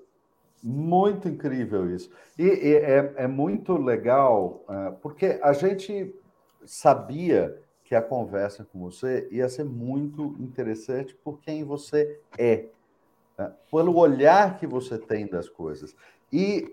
Muito 0.62 1.28
incrível 1.28 1.92
isso. 1.94 2.10
E, 2.38 2.44
e 2.44 2.74
é, 2.76 3.12
é, 3.16 3.26
muito 3.26 3.76
legal, 3.76 4.64
uh, 4.68 4.92
porque 5.00 5.38
a 5.42 5.52
gente 5.52 6.14
sabia 6.64 7.58
que 7.84 7.94
a 7.94 8.02
conversa 8.02 8.64
com 8.64 8.78
você 8.78 9.26
ia 9.30 9.48
ser 9.48 9.64
muito 9.64 10.36
interessante 10.38 11.14
por 11.14 11.40
quem 11.40 11.64
você 11.64 12.20
é, 12.38 12.66
né? 13.36 13.52
pelo 13.70 13.96
olhar 13.96 14.58
que 14.58 14.66
você 14.66 14.98
tem 14.98 15.26
das 15.26 15.48
coisas. 15.48 15.96
E 16.32 16.72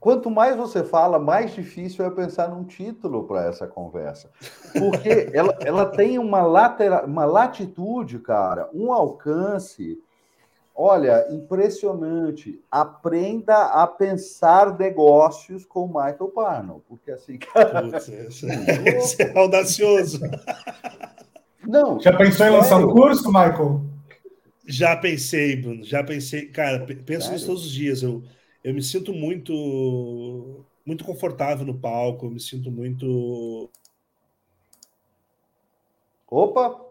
quanto 0.00 0.30
mais 0.30 0.56
você 0.56 0.82
fala, 0.82 1.18
mais 1.18 1.54
difícil 1.54 2.04
é 2.04 2.10
pensar 2.10 2.48
num 2.48 2.64
título 2.64 3.24
para 3.24 3.44
essa 3.46 3.66
conversa. 3.66 4.30
Porque 4.72 5.28
ela, 5.34 5.56
ela 5.60 5.86
tem 5.86 6.18
uma, 6.18 6.42
latera, 6.42 7.04
uma 7.04 7.24
latitude, 7.24 8.18
cara, 8.18 8.68
um 8.74 8.92
alcance 8.92 10.02
Olha, 10.82 11.26
impressionante. 11.30 12.58
Aprenda 12.70 13.66
a 13.66 13.86
pensar 13.86 14.78
negócios 14.78 15.66
com 15.66 15.84
o 15.84 15.88
Michael 15.88 16.32
Parnell, 16.34 16.82
porque 16.88 17.10
assim, 17.10 17.36
cara. 17.36 17.82
Putz, 17.82 18.08
esse, 18.08 18.46
esse 18.46 19.22
é 19.22 19.38
audacioso. 19.38 20.20
Não. 21.66 22.00
Já 22.00 22.16
pensou 22.16 22.46
em 22.46 22.50
lançar 22.50 22.78
um 22.78 22.88
curso, 22.88 23.26
Michael? 23.26 23.82
Já 24.64 24.96
pensei, 24.96 25.56
Bruno, 25.56 25.84
já 25.84 26.02
pensei. 26.02 26.46
Cara, 26.46 26.86
penso 27.04 27.30
nisso 27.30 27.44
todos 27.44 27.66
os 27.66 27.70
dias. 27.70 28.02
Eu, 28.02 28.22
eu 28.62 28.74
me 28.74 28.82
sinto 28.82 29.12
muito 29.12 30.64
muito 30.84 31.04
confortável 31.04 31.64
no 31.64 31.78
palco, 31.78 32.26
eu 32.26 32.30
me 32.30 32.40
sinto 32.40 32.70
muito. 32.70 33.70
Opa! 36.28 36.68
O 36.70 36.88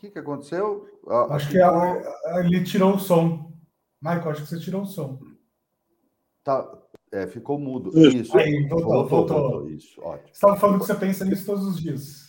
que, 0.00 0.10
que 0.10 0.18
aconteceu? 0.18 0.88
Ah, 1.08 1.34
acho 1.34 1.50
que 1.50 1.60
a, 1.60 2.02
ele 2.40 2.64
tirou 2.64 2.94
o 2.94 2.98
som. 2.98 3.52
Michael, 4.00 4.30
acho 4.30 4.42
que 4.42 4.48
você 4.48 4.60
tirou 4.60 4.82
o 4.82 4.86
som. 4.86 5.18
Tá, 6.44 6.68
é, 7.12 7.26
ficou 7.26 7.58
mudo. 7.58 7.96
Isso. 7.98 8.36
Aí, 8.36 8.68
voltou, 8.68 8.88
voltou. 8.88 9.08
voltou. 9.08 9.50
voltou. 9.50 9.70
Isso, 9.70 10.00
ótimo. 10.00 10.26
Você 10.26 10.32
estava 10.32 10.56
falando 10.56 10.80
que 10.80 10.86
você 10.86 10.94
pensa 10.94 11.24
nisso 11.24 11.46
todos 11.46 11.66
os 11.66 11.80
dias. 11.80 12.25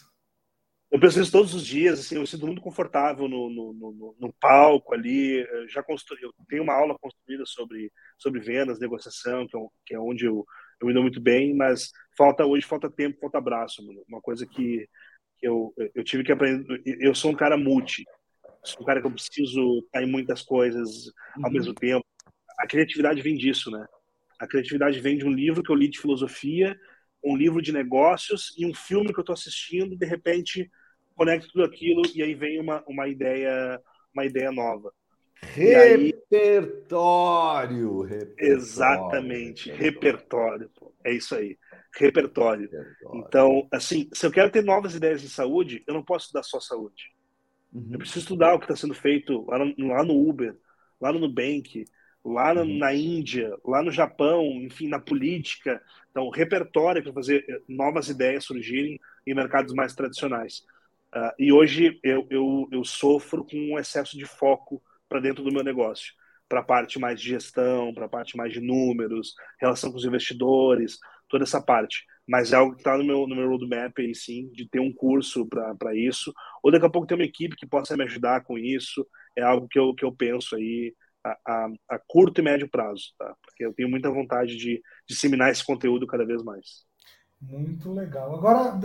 Eu 0.90 1.00
penso 1.00 1.20
isso 1.20 1.32
todos 1.32 1.54
os 1.54 1.66
dias, 1.66 2.00
assim, 2.00 2.16
eu 2.16 2.22
me 2.22 2.28
sinto 2.28 2.46
muito 2.46 2.62
confortável 2.62 3.28
no, 3.28 3.50
no, 3.50 3.74
no, 3.74 4.16
no 4.18 4.34
palco 4.40 4.94
ali. 4.94 5.40
Eu 5.42 5.68
já 5.68 5.84
construí, 5.84 6.22
eu 6.22 6.34
tenho 6.48 6.64
uma 6.64 6.74
aula 6.74 6.98
construída 6.98 7.46
sobre, 7.46 7.92
sobre 8.18 8.40
vendas, 8.40 8.80
negociação, 8.80 9.46
que 9.48 9.58
é, 9.58 9.60
que 9.86 9.96
é 9.96 10.00
onde 10.00 10.26
eu, 10.26 10.46
eu 10.80 10.88
me 10.88 10.94
dou 10.94 11.02
muito 11.02 11.20
bem, 11.20 11.54
mas 11.54 11.92
falta 12.18 12.46
hoje, 12.46 12.66
falta 12.66 12.90
tempo, 12.90 13.20
falta 13.20 13.38
abraço. 13.38 13.82
Uma 14.08 14.22
coisa 14.22 14.48
que, 14.48 14.88
que 15.38 15.48
eu, 15.48 15.74
eu 15.94 16.04
tive 16.06 16.24
que 16.24 16.32
aprender. 16.32 16.82
Eu 16.86 17.14
sou 17.14 17.32
um 17.32 17.36
cara 17.36 17.58
multi, 17.58 18.06
sou 18.64 18.82
um 18.82 18.86
cara 18.86 19.02
que 19.02 19.08
eu 19.08 19.12
preciso 19.12 19.80
estar 19.80 20.02
em 20.02 20.10
muitas 20.10 20.42
coisas 20.42 21.12
ao 21.36 21.50
uhum. 21.50 21.52
mesmo 21.52 21.74
tempo. 21.74 22.06
A 22.60 22.66
criatividade 22.66 23.22
vem 23.22 23.36
disso, 23.36 23.70
né? 23.70 23.86
A 24.40 24.48
criatividade 24.48 25.02
vem 25.02 25.18
de 25.18 25.26
um 25.26 25.32
livro 25.32 25.62
que 25.62 25.70
eu 25.70 25.76
li 25.76 25.90
de 25.90 26.00
filosofia 26.00 26.78
um 27.24 27.36
livro 27.36 27.62
de 27.62 27.72
negócios 27.72 28.54
e 28.58 28.66
um 28.66 28.74
filme 28.74 29.14
que 29.14 29.20
eu 29.20 29.22
estou 29.22 29.34
assistindo, 29.34 29.98
de 29.98 30.06
repente 30.06 30.70
conecto 31.16 31.50
tudo 31.52 31.64
aquilo 31.64 32.04
e 32.14 32.22
aí 32.22 32.36
vem 32.36 32.60
uma, 32.60 32.84
uma 32.88 33.08
ideia 33.08 33.82
uma 34.14 34.26
ideia 34.26 34.52
nova. 34.52 34.92
Repertório, 35.40 36.02
aí... 38.04 38.12
repertório, 38.12 38.36
Exatamente, 38.40 39.72
repertório. 39.72 40.72
É 41.04 41.14
isso 41.14 41.36
aí. 41.36 41.58
Repertório. 41.96 42.64
repertório. 42.64 43.24
Então, 43.28 43.68
assim, 43.72 44.10
se 44.12 44.26
eu 44.26 44.32
quero 44.32 44.52
ter 44.52 44.64
novas 44.64 44.96
ideias 44.96 45.22
de 45.22 45.30
saúde, 45.30 45.84
eu 45.88 45.94
não 45.94 46.04
posso 46.04 46.26
estudar 46.26 46.44
só 46.44 46.60
saúde. 46.60 47.14
Uhum. 47.72 47.90
Eu 47.92 48.00
preciso 48.00 48.20
estudar 48.20 48.56
o 48.56 48.60
que 48.60 48.66
está 48.66 48.76
sendo 48.76 48.96
feito 48.96 49.46
lá 49.48 49.60
no, 49.60 49.88
lá 49.88 50.04
no 50.04 50.28
Uber, 50.28 50.56
lá 51.00 51.14
no 51.14 51.20
Nubank, 51.20 51.86
lá 52.28 52.54
na, 52.54 52.62
uhum. 52.62 52.78
na, 52.78 52.94
Índia, 52.94 53.58
lá 53.64 53.82
no 53.82 53.92
Japão, 53.92 54.44
enfim, 54.62 54.88
na 54.88 55.00
política. 55.00 55.82
Então, 56.12 56.30
repertório 56.30 57.02
para 57.02 57.14
fazer 57.14 57.46
eh, 57.48 57.62
novas 57.70 58.10
ideias 58.10 58.44
surgirem 58.44 59.00
em 59.26 59.34
mercados 59.34 59.74
mais 59.74 59.96
tradicionais. 59.96 60.64
Uh, 61.16 61.32
e 61.40 61.54
hoje 61.54 61.98
eu, 62.04 62.28
eu, 62.30 62.68
eu, 62.70 62.84
sofro 62.84 63.46
com 63.46 63.56
um 63.56 63.80
excesso 63.80 64.18
de 64.18 64.26
foco 64.26 64.84
para 65.08 65.22
dentro 65.22 65.42
do 65.42 65.52
meu 65.52 65.64
negócio, 65.64 66.14
para 66.50 66.60
a 66.60 66.64
parte 66.64 67.00
mais 67.00 67.22
de 67.22 67.30
gestão, 67.30 67.94
para 67.94 68.06
a 68.06 68.10
parte 68.10 68.36
mais 68.36 68.52
de 68.52 68.60
números, 68.60 69.34
relação 69.60 69.90
com 69.90 69.98
os 69.98 70.04
investidores, 70.04 70.98
toda 71.30 71.46
essa 71.46 71.62
parte. 71.62 72.06
Mas 72.28 72.52
é 72.52 72.58
algo 72.58 72.74
que 72.74 72.82
está 72.82 72.98
no 72.98 73.06
meu, 73.06 73.26
no 73.26 73.36
meu 73.36 73.48
roadmap 73.48 73.98
aí, 74.00 74.14
sim, 74.14 74.50
de 74.52 74.68
ter 74.68 74.82
um 74.82 74.92
curso 74.92 75.48
para 75.48 75.96
isso, 75.96 76.34
ou 76.62 76.72
daqui 76.72 76.86
a 76.86 76.90
pouco 76.90 77.08
ter 77.08 77.16
uma 77.16 77.24
equipe 77.24 77.56
que 77.56 77.66
possa 77.66 77.96
me 77.96 78.04
ajudar 78.04 78.44
com 78.44 78.58
isso. 78.58 79.08
É 79.34 79.44
algo 79.44 79.66
que 79.70 79.80
eu, 79.80 79.96
que 79.96 80.04
eu 80.04 80.12
penso 80.12 80.58
aí 80.58 80.94
a, 81.32 81.38
a, 81.46 81.70
a 81.90 82.00
curto 82.08 82.42
e 82.42 82.44
médio 82.44 82.70
prazo, 82.70 83.14
tá? 83.18 83.36
Porque 83.42 83.66
eu 83.66 83.74
tenho 83.74 83.90
muita 83.90 84.10
vontade 84.10 84.58
de 84.58 84.82
disseminar 85.08 85.52
esse 85.52 85.66
conteúdo 85.66 86.08
cada 86.08 86.26
vez 86.26 86.44
mais. 86.44 86.86
Muito 87.40 87.94
legal. 87.94 88.36
Agora, 88.36 88.80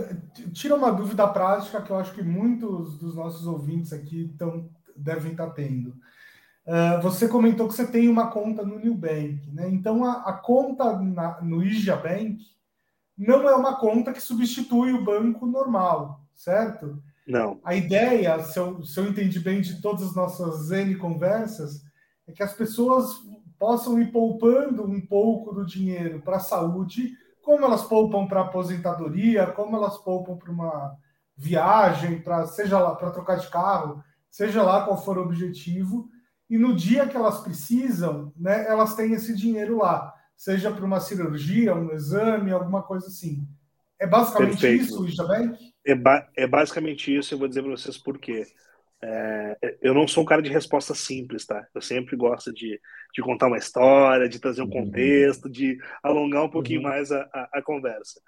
tira 0.53 0.75
uma 0.75 0.91
dúvida 0.91 1.27
prática 1.27 1.81
que 1.81 1.89
eu 1.89 1.97
acho 1.97 2.13
que 2.13 2.21
muitos 2.21 2.99
dos 2.99 3.15
nossos 3.15 3.47
ouvintes 3.47 3.91
aqui 3.91 4.33
tão, 4.37 4.69
devem 4.95 5.31
estar 5.31 5.49
tendo. 5.51 5.95
Uh, 6.65 7.01
você 7.01 7.27
comentou 7.27 7.67
que 7.67 7.73
você 7.73 7.85
tem 7.85 8.07
uma 8.07 8.31
conta 8.31 8.63
no 8.63 8.79
New 8.79 8.95
Bank, 8.95 9.51
né? 9.51 9.67
Então, 9.69 10.05
a, 10.05 10.29
a 10.29 10.33
conta 10.33 10.97
na, 10.99 11.41
no 11.41 11.63
Ija 11.63 11.95
Bank 11.95 12.37
não 13.17 13.49
é 13.49 13.55
uma 13.55 13.75
conta 13.75 14.13
que 14.13 14.21
substitui 14.21 14.93
o 14.93 15.03
banco 15.03 15.45
normal, 15.45 16.21
certo? 16.33 17.01
Não. 17.27 17.59
A 17.63 17.75
ideia, 17.75 18.39
se 18.43 18.59
eu, 18.59 18.83
se 18.83 18.99
eu 18.99 19.07
entendi 19.07 19.39
bem 19.39 19.61
de 19.61 19.81
todas 19.81 20.03
as 20.03 20.15
nossas 20.15 20.71
N 20.71 20.95
conversas, 20.95 21.81
é 22.27 22.31
que 22.31 22.43
as 22.43 22.53
pessoas 22.53 23.21
possam 23.57 24.01
ir 24.01 24.11
poupando 24.11 24.83
um 24.83 24.99
pouco 24.99 25.53
do 25.53 25.65
dinheiro 25.65 26.21
para 26.21 26.37
a 26.37 26.41
saúde, 26.41 27.11
como 27.41 27.65
elas 27.65 27.83
poupam 27.83 28.25
para 28.25 28.41
aposentadoria, 28.41 29.47
como 29.47 29.75
elas 29.75 29.97
poupam 29.97 30.37
para 30.37 30.51
uma 30.51 30.97
viagem, 31.35 32.21
para 32.21 32.45
seja 32.45 32.79
lá 32.79 32.95
para 32.95 33.11
trocar 33.11 33.37
de 33.37 33.49
carro, 33.49 34.03
seja 34.29 34.63
lá 34.63 34.85
qual 34.85 35.01
for 35.01 35.17
o 35.17 35.23
objetivo, 35.23 36.09
e 36.49 36.57
no 36.57 36.75
dia 36.75 37.07
que 37.07 37.15
elas 37.15 37.41
precisam, 37.41 38.31
né, 38.37 38.65
elas 38.67 38.95
têm 38.95 39.13
esse 39.13 39.35
dinheiro 39.35 39.77
lá, 39.77 40.13
seja 40.35 40.71
para 40.71 40.85
uma 40.85 40.99
cirurgia, 40.99 41.75
um 41.75 41.91
exame, 41.91 42.51
alguma 42.51 42.83
coisa 42.83 43.07
assim. 43.07 43.47
É 43.99 44.07
basicamente 44.07 44.59
Perfeito. 44.59 44.83
isso, 44.83 45.07
Isabank? 45.07 45.57
É, 45.85 45.95
ba 45.95 46.27
é 46.35 46.45
basicamente 46.45 47.15
isso, 47.15 47.33
eu 47.33 47.37
vou 47.37 47.47
dizer 47.47 47.61
para 47.61 47.71
vocês 47.71 47.97
por 47.97 48.17
quê. 48.17 48.45
É, 49.05 49.77
eu 49.81 49.93
não 49.93 50.07
sou 50.07 50.23
um 50.23 50.25
cara 50.25 50.41
de 50.41 50.49
resposta 50.49 50.95
simples, 50.95 51.45
tá? 51.45 51.67
Eu 51.75 51.81
sempre 51.81 52.15
gosto 52.15 52.53
de, 52.53 52.79
de 53.13 53.21
contar 53.21 53.47
uma 53.47 53.57
história, 53.57 54.29
de 54.29 54.39
trazer 54.39 54.61
um 54.61 54.65
uhum. 54.65 54.85
contexto, 54.85 55.49
de 55.49 55.77
alongar 56.01 56.45
um 56.45 56.49
pouquinho 56.49 56.79
uhum. 56.79 56.87
mais 56.87 57.11
a, 57.11 57.29
a, 57.33 57.49
a 57.55 57.61
conversa. 57.61 58.21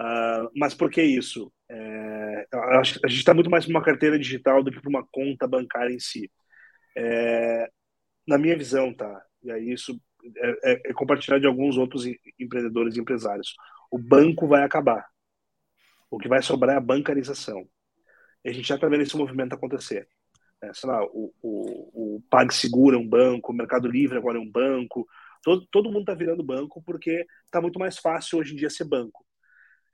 Uh, 0.00 0.48
mas 0.56 0.72
por 0.72 0.90
que 0.90 1.02
isso? 1.02 1.52
É, 1.70 2.46
a 2.50 2.82
gente 2.82 3.18
está 3.18 3.34
muito 3.34 3.50
mais 3.50 3.66
para 3.66 3.74
uma 3.74 3.84
carteira 3.84 4.18
digital 4.18 4.62
do 4.62 4.72
que 4.72 4.80
para 4.80 4.88
uma 4.88 5.06
conta 5.12 5.46
bancária 5.46 5.92
em 5.92 6.00
si. 6.00 6.30
É, 6.96 7.68
na 8.26 8.38
minha 8.38 8.56
visão, 8.56 8.94
tá? 8.94 9.22
E 9.42 9.50
aí 9.50 9.70
isso 9.70 10.00
é, 10.34 10.72
é, 10.72 10.80
é 10.86 10.92
compartilhado 10.94 11.42
de 11.42 11.46
alguns 11.46 11.76
outros 11.76 12.06
empreendedores 12.40 12.96
e 12.96 13.00
empresários. 13.00 13.54
O 13.90 13.98
banco 13.98 14.46
vai 14.48 14.62
acabar. 14.62 15.06
O 16.10 16.18
que 16.18 16.28
vai 16.28 16.40
sobrar 16.40 16.74
é 16.74 16.78
a 16.78 16.80
bancarização. 16.80 17.68
E 18.42 18.48
a 18.48 18.52
gente 18.52 18.66
já 18.66 18.76
está 18.76 18.88
vendo 18.88 19.02
esse 19.02 19.16
movimento 19.16 19.54
acontecer 19.54 20.08
sei 20.72 20.88
lá, 20.88 21.04
o, 21.04 21.32
o, 21.42 22.16
o 22.16 22.22
PagSeguro 22.30 22.96
é 22.96 22.98
um 22.98 23.08
banco, 23.08 23.52
o 23.52 23.54
Mercado 23.54 23.88
Livre 23.88 24.16
agora 24.16 24.38
é 24.38 24.40
um 24.40 24.50
banco, 24.50 25.06
todo, 25.42 25.66
todo 25.70 25.90
mundo 25.90 26.00
está 26.00 26.14
virando 26.14 26.42
banco 26.42 26.82
porque 26.82 27.26
está 27.44 27.60
muito 27.60 27.78
mais 27.78 27.98
fácil 27.98 28.38
hoje 28.38 28.52
em 28.54 28.56
dia 28.56 28.70
ser 28.70 28.84
banco. 28.84 29.24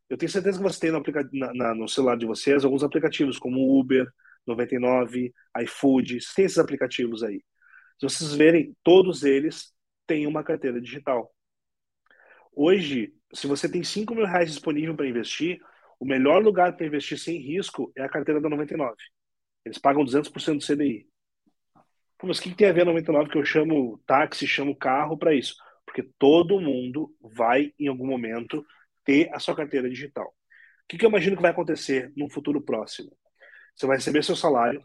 Eu 0.09 0.17
tenho 0.17 0.31
certeza 0.31 0.59
que 0.59 0.63
você 0.63 0.81
tem 0.81 0.91
no, 0.91 1.03
na, 1.33 1.55
na, 1.55 1.75
no 1.75 1.89
celular 1.89 2.17
de 2.17 2.27
vocês 2.27 2.65
alguns 2.65 2.83
aplicativos 2.83 3.39
como 3.39 3.79
Uber, 3.79 4.07
99, 4.47 5.33
iFood, 5.63 6.19
tem 6.35 6.45
esses 6.45 6.59
aplicativos 6.59 7.23
aí. 7.23 7.43
Se 7.99 8.09
vocês 8.09 8.35
verem, 8.35 8.75
todos 8.83 9.23
eles 9.23 9.73
têm 10.07 10.27
uma 10.27 10.43
carteira 10.43 10.81
digital. 10.81 11.31
Hoje, 12.55 13.13
se 13.35 13.47
você 13.47 13.69
tem 13.71 13.85
5 13.85 14.15
mil 14.15 14.25
reais 14.25 14.51
disponível 14.51 14.95
para 14.97 15.07
investir, 15.07 15.61
o 16.01 16.05
melhor 16.07 16.43
lugar 16.43 16.77
para 16.77 16.87
investir 16.87 17.19
sem 17.19 17.39
risco 17.39 17.93
é 17.97 18.03
a 18.03 18.09
carteira 18.09 18.41
da 18.41 18.49
99. 18.49 18.97
Eles 19.69 19.79
pagam 19.79 20.05
200% 20.05 20.59
do 20.59 20.65
CDI. 20.65 21.07
Pô, 22.19 22.27
mas 22.27 22.39
o 22.39 22.43
que, 22.43 22.55
tem 22.55 22.69
a 22.69 22.73
ver 22.73 22.85
99 22.85 23.31
que 23.31 23.39
eu 23.39 23.45
chamo 23.45 24.03
táxi, 24.07 24.47
chamo 24.47 24.75
carro 24.75 25.17
para 25.17 25.35
isso? 25.35 25.55
Porque 25.85 26.03
todo 26.19 26.61
mundo 26.61 27.15
vai, 27.21 27.73
em 27.79 27.87
algum 27.87 28.07
momento, 28.07 28.65
ter 29.05 29.31
a 29.33 29.39
sua 29.39 29.55
carteira 29.55 29.89
digital. 29.89 30.27
O 30.27 30.89
que, 30.89 30.99
que 30.99 31.05
eu 31.05 31.11
imagino 31.11 31.37
que 31.37 31.43
vai 31.43 31.51
acontecer 31.51 32.13
no 32.17 32.29
futuro 32.29 32.61
próximo? 32.61 33.17
Você 33.75 33.87
vai 33.87 33.97
receber 33.99 34.25
seu 34.25 34.35
salário 34.35 34.85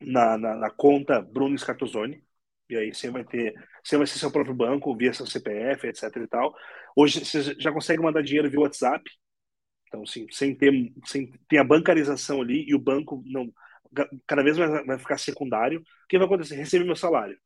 na, 0.00 0.38
na, 0.38 0.54
na 0.56 0.70
conta 0.70 1.20
Bruno 1.20 1.58
Scartozoni, 1.58 2.24
e 2.68 2.76
aí 2.76 2.94
você 2.94 3.10
vai 3.10 3.24
ter, 3.24 3.52
você 3.82 3.98
vai 3.98 4.06
ser 4.06 4.18
seu 4.18 4.30
próprio 4.30 4.54
banco, 4.54 4.96
via 4.96 5.12
seu 5.12 5.26
CPF, 5.26 5.88
etc 5.88 6.16
e 6.16 6.26
tal. 6.28 6.54
Hoje 6.96 7.24
você 7.24 7.54
já 7.58 7.72
consegue 7.72 8.00
mandar 8.00 8.22
dinheiro 8.22 8.48
via 8.48 8.60
WhatsApp, 8.60 9.02
então, 9.90 10.04
assim, 10.04 10.26
sem 10.30 10.54
ter, 10.54 10.72
sem 11.04 11.26
ter 11.48 11.58
a 11.58 11.64
bancarização 11.64 12.40
ali 12.40 12.64
e 12.64 12.74
o 12.76 12.78
banco 12.78 13.22
não 13.26 13.52
cada 14.24 14.44
vez 14.44 14.56
mais 14.56 14.86
vai 14.86 14.98
ficar 14.98 15.18
secundário, 15.18 15.80
o 15.80 15.84
que 16.08 16.16
vai 16.16 16.24
acontecer? 16.24 16.54
Receber 16.54 16.84
meu 16.84 16.94
salário. 16.94 17.36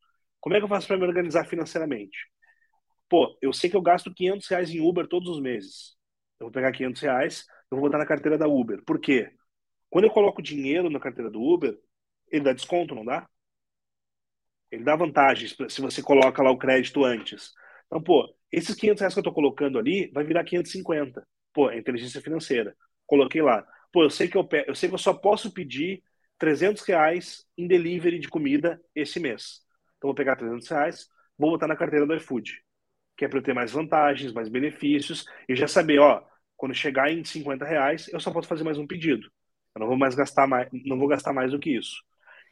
Como 0.41 0.55
é 0.55 0.59
que 0.59 0.65
eu 0.65 0.69
faço 0.69 0.87
para 0.87 0.99
me 0.99 1.07
organizar 1.07 1.47
financeiramente? 1.47 2.19
Pô, 3.09 3.39
eu 3.41 3.51
sei 3.53 3.71
que 3.71 3.77
eu 3.77 3.83
gasto 3.83 4.13
500 4.13 4.47
reais 4.49 4.71
em 4.71 4.81
Uber 4.81 5.07
todos 5.09 5.31
os 5.31 5.41
meses. 5.41 5.97
Eu 6.39 6.47
vou 6.47 6.53
pegar 6.53 6.73
500 6.73 7.01
reais, 7.01 7.47
eu 7.71 7.79
vou 7.79 7.89
botar 7.89 7.97
na 7.99 8.07
carteira 8.07 8.37
da 8.37 8.47
Uber. 8.47 8.83
Por 8.85 9.01
quê? 9.01 9.33
Quando 9.89 10.05
eu 10.05 10.11
coloco 10.11 10.43
dinheiro 10.43 10.91
na 10.91 11.01
carteira 11.01 11.31
do 11.31 11.41
Uber, 11.41 11.79
ele 12.31 12.45
dá 12.45 12.53
desconto, 12.53 12.95
não 12.95 13.07
dá? 13.07 13.27
Ele 14.71 14.85
dá 14.85 14.97
vantagens 14.97 15.57
se 15.69 15.81
você 15.81 16.03
coloca 16.03 16.43
lá 16.43 16.51
o 16.51 16.59
crédito 16.59 17.05
antes. 17.05 17.53
Então, 17.87 18.03
pô, 18.03 18.35
esses 18.53 18.75
500 18.75 19.01
reais 19.01 19.15
que 19.15 19.19
eu 19.19 19.23
estou 19.23 19.35
colocando 19.35 19.79
ali 19.79 20.11
vai 20.13 20.25
virar 20.25 20.45
550. 20.45 21.27
Pô, 21.55 21.71
é 21.71 21.79
inteligência 21.79 22.21
financeira. 22.21 22.77
Coloquei 23.07 23.41
lá. 23.41 23.65
Pô, 23.93 24.03
eu 24.03 24.11
sei 24.11 24.29
que 24.29 24.37
eu, 24.37 24.47
eu 24.67 24.75
sei 24.75 24.89
que 24.89 24.95
eu 24.95 24.99
só 24.99 25.15
posso 25.15 25.55
pedir 25.55 26.03
300 26.39 26.83
reais 26.83 27.47
em 27.57 27.67
delivery 27.67 28.19
de 28.19 28.29
comida 28.29 28.81
esse 28.95 29.21
mês. 29.21 29.61
Então 29.97 30.09
vou 30.09 30.15
pegar 30.15 30.37
300 30.37 30.69
reais, 30.69 31.09
vou 31.39 31.51
botar 31.51 31.69
na 31.69 31.77
carteira 31.77 32.05
do 32.05 32.15
iFood, 32.15 32.53
que 33.17 33.25
é 33.25 33.29
para 33.29 33.39
eu 33.39 33.43
ter 33.43 33.55
mais 33.55 33.73
vantagens, 33.73 34.33
mais 34.33 34.49
benefícios 34.49 35.25
e 35.49 35.55
já 35.55 35.69
saber, 35.69 36.01
ó, 36.01 36.23
quando 36.57 36.75
chegar 36.75 37.11
em 37.11 37.25
50 37.25 37.65
reais, 37.65 38.09
eu 38.13 38.19
só 38.21 38.33
posso 38.33 38.49
fazer 38.49 38.65
mais 38.65 38.79
um 38.79 38.87
pedido. 38.87 39.31
Eu 39.75 39.81
não 39.81 39.87
vou 39.87 39.97
mais 39.97 40.15
gastar 40.15 40.47
mais, 40.47 40.69
não 40.73 40.99
vou 40.99 41.09
gastar 41.09 41.33
mais 41.33 41.53
do 41.53 41.59
que 41.59 41.77
isso. 41.77 42.03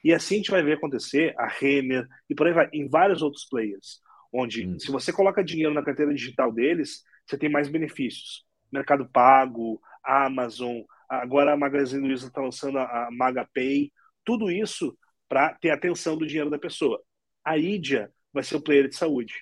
E 0.04 0.12
assim 0.12 0.36
a 0.36 0.38
gente 0.38 0.50
vai 0.50 0.62
ver 0.62 0.74
acontecer 0.74 1.34
a 1.38 1.46
Renner 1.46 2.06
e 2.28 2.34
por 2.34 2.46
aí 2.46 2.52
vai, 2.52 2.68
em 2.72 2.88
vários 2.88 3.22
outros 3.22 3.44
players, 3.44 4.00
onde 4.32 4.66
hum. 4.66 4.78
se 4.78 4.90
você 4.90 5.12
coloca 5.12 5.44
dinheiro 5.44 5.74
na 5.74 5.84
carteira 5.84 6.14
digital 6.14 6.52
deles, 6.52 7.02
você 7.26 7.36
tem 7.36 7.48
mais 7.48 7.68
benefícios. 7.68 8.44
Mercado 8.72 9.08
Pago, 9.08 9.80
Amazon, 10.02 10.80
agora 11.08 11.52
a 11.52 11.56
Magazine 11.56 12.06
Luiza 12.06 12.28
está 12.28 12.40
lançando 12.40 12.78
a 12.78 13.08
MagaPay, 13.12 13.92
tudo 14.24 14.50
isso 14.50 14.96
para 15.28 15.54
ter 15.54 15.70
atenção 15.70 16.16
do 16.16 16.26
dinheiro 16.26 16.50
da 16.50 16.58
pessoa. 16.58 17.02
A 17.44 17.58
Idia 17.58 18.10
vai 18.32 18.42
ser 18.42 18.56
o 18.56 18.62
player 18.62 18.88
de 18.88 18.96
saúde. 18.96 19.34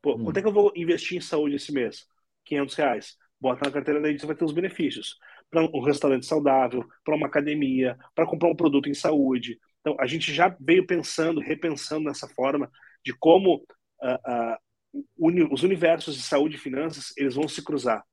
Pô, 0.00 0.14
hum. 0.14 0.24
quanto 0.24 0.38
é 0.38 0.42
que 0.42 0.48
eu 0.48 0.52
vou 0.52 0.72
investir 0.76 1.18
em 1.18 1.20
saúde 1.20 1.56
esse 1.56 1.72
mês? 1.72 2.06
500 2.44 2.74
reais. 2.74 3.16
Bota 3.40 3.66
na 3.66 3.72
carteira 3.72 4.00
da 4.00 4.10
Idia, 4.10 4.26
vai 4.26 4.36
ter 4.36 4.44
os 4.44 4.52
benefícios. 4.52 5.16
Para 5.50 5.62
um 5.62 5.82
restaurante 5.82 6.26
saudável, 6.26 6.86
para 7.04 7.16
uma 7.16 7.26
academia, 7.26 7.96
para 8.14 8.26
comprar 8.26 8.50
um 8.50 8.56
produto 8.56 8.88
em 8.88 8.94
saúde. 8.94 9.58
Então, 9.80 9.96
a 9.98 10.06
gente 10.06 10.32
já 10.32 10.54
veio 10.60 10.86
pensando, 10.86 11.40
repensando 11.40 12.04
nessa 12.04 12.28
forma 12.28 12.70
de 13.04 13.14
como 13.14 13.64
uh, 14.02 14.52
uh, 14.94 15.04
uni 15.16 15.42
os 15.50 15.62
universos 15.62 16.16
de 16.16 16.22
saúde 16.22 16.56
e 16.56 16.58
finanças 16.58 17.12
eles 17.16 17.34
vão 17.34 17.48
se 17.48 17.62
cruzar 17.62 18.04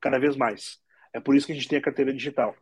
cada 0.00 0.18
vez 0.18 0.36
mais. 0.36 0.78
É 1.12 1.20
por 1.20 1.34
isso 1.34 1.46
que 1.46 1.52
a 1.52 1.54
gente 1.54 1.68
tem 1.68 1.78
a 1.78 1.82
carteira 1.82 2.12
digital. 2.12 2.54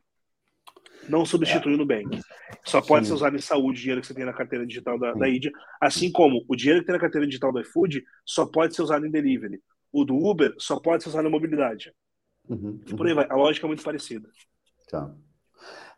Não 1.08 1.24
substitui 1.24 1.72
é. 1.72 1.74
o 1.74 1.78
Nubank. 1.78 2.20
Só 2.64 2.82
pode 2.82 3.06
Sim. 3.06 3.10
ser 3.10 3.14
usado 3.14 3.36
em 3.36 3.40
saúde 3.40 3.78
o 3.78 3.80
dinheiro 3.80 4.00
que 4.00 4.06
você 4.06 4.14
tem 4.14 4.24
na 4.24 4.32
carteira 4.32 4.66
digital 4.66 4.98
da, 4.98 5.12
da 5.12 5.28
IDIA, 5.28 5.50
assim 5.80 6.10
como 6.10 6.44
o 6.48 6.56
dinheiro 6.56 6.80
que 6.80 6.86
tem 6.86 6.94
na 6.94 7.00
carteira 7.00 7.26
digital 7.26 7.52
do 7.52 7.60
iFood 7.60 8.04
só 8.24 8.44
pode 8.46 8.74
ser 8.74 8.82
usado 8.82 9.06
em 9.06 9.10
delivery. 9.10 9.62
O 9.92 10.04
do 10.04 10.16
Uber 10.16 10.54
só 10.58 10.78
pode 10.78 11.02
ser 11.02 11.08
usado 11.08 11.26
em 11.26 11.30
mobilidade. 11.30 11.94
Uhum, 12.48 12.80
uhum. 12.88 12.96
Por 12.96 13.06
aí 13.06 13.14
vai. 13.14 13.26
A 13.28 13.36
lógica 13.36 13.66
é 13.66 13.68
muito 13.68 13.82
parecida. 13.82 14.28
Tá. 14.90 15.14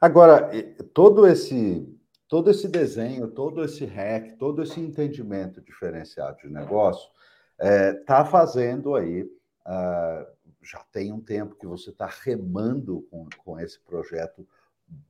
Agora, 0.01 0.51
todo 0.95 1.27
esse 1.27 1.87
todo 2.29 2.49
esse 2.49 2.69
desenho, 2.69 3.27
todo 3.29 3.65
esse 3.65 3.85
hack, 3.85 4.37
todo 4.39 4.63
esse 4.63 4.79
entendimento 4.81 5.61
diferenciado 5.61 6.37
de 6.39 6.49
negócio 6.49 7.11
está 7.59 7.67
é, 7.67 7.93
tá 7.93 8.25
fazendo 8.25 8.95
aí 8.95 9.23
uh, 9.23 10.27
já 10.63 10.81
tem 10.93 11.13
um 11.13 11.21
tempo 11.21 11.57
que 11.57 11.67
você 11.67 11.91
está 11.91 12.07
remando 12.07 13.07
com, 13.11 13.27
com 13.45 13.59
esse 13.59 13.81
projeto 13.81 14.47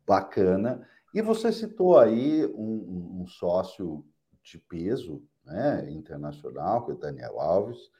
bacana. 0.07 0.86
E 1.12 1.20
você 1.20 1.53
citou 1.53 1.98
aí 1.98 2.46
um, 2.46 3.20
um 3.22 3.26
sócio 3.26 4.05
de 4.42 4.59
peso 4.59 5.22
né, 5.44 5.90
internacional, 5.90 6.84
que 6.84 6.92
é 6.92 6.94
o 6.94 6.98
Daniel 6.98 7.40
Alves. 7.40 7.90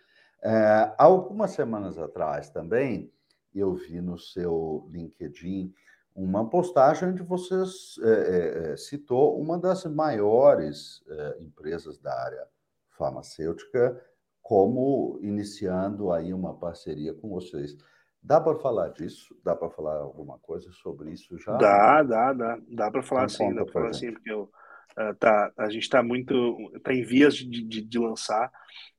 É, 0.43 0.95
algumas 0.97 1.51
semanas 1.51 1.99
atrás 1.99 2.51
também, 2.51 3.13
eu 3.55 3.75
vi 3.75 4.01
no 4.01 4.19
seu 4.19 4.89
LinkedIn 4.91 5.75
uma 6.15 6.49
postagem 6.49 7.11
onde 7.11 7.23
você 7.23 7.55
é, 8.03 8.73
é, 8.73 8.77
citou 8.77 9.41
uma 9.41 9.59
das 9.59 9.85
maiores 9.85 11.03
é, 11.09 11.37
empresas 11.41 11.99
da 11.99 12.13
área 12.13 12.47
farmacêutica 12.91 14.01
como 14.43 15.19
iniciando 15.23 16.13
aí 16.13 16.33
uma 16.33 16.55
parceria 16.55 17.15
com 17.15 17.29
vocês. 17.29 17.77
Dá 18.23 18.41
para 18.41 18.59
falar 18.59 18.89
disso? 18.91 19.35
Dá 19.45 19.57
para 19.57 19.71
falar 19.71 19.97
alguma 19.97 20.39
coisa 20.39 20.71
sobre 20.73 21.11
isso 21.13 21.39
já? 21.39 21.57
Dá, 21.57 22.03
dá, 22.03 22.33
dá. 22.33 22.59
Dá 22.69 22.91
para 22.91 23.03
falar 23.03 23.25
então, 23.25 23.49
sim, 23.49 23.55
dá 23.55 23.65
para 23.65 23.73
falar 23.73 23.93
sim, 23.95 24.13
porque 24.13 24.31
eu, 24.31 24.43
uh, 24.43 25.15
tá, 25.19 25.53
a 25.57 25.71
gente 25.71 25.83
está 25.83 26.03
muito. 26.03 26.57
está 26.75 26.93
em 26.93 27.03
vias 27.03 27.35
de, 27.35 27.63
de, 27.63 27.81
de 27.81 27.99
lançar. 27.99 28.51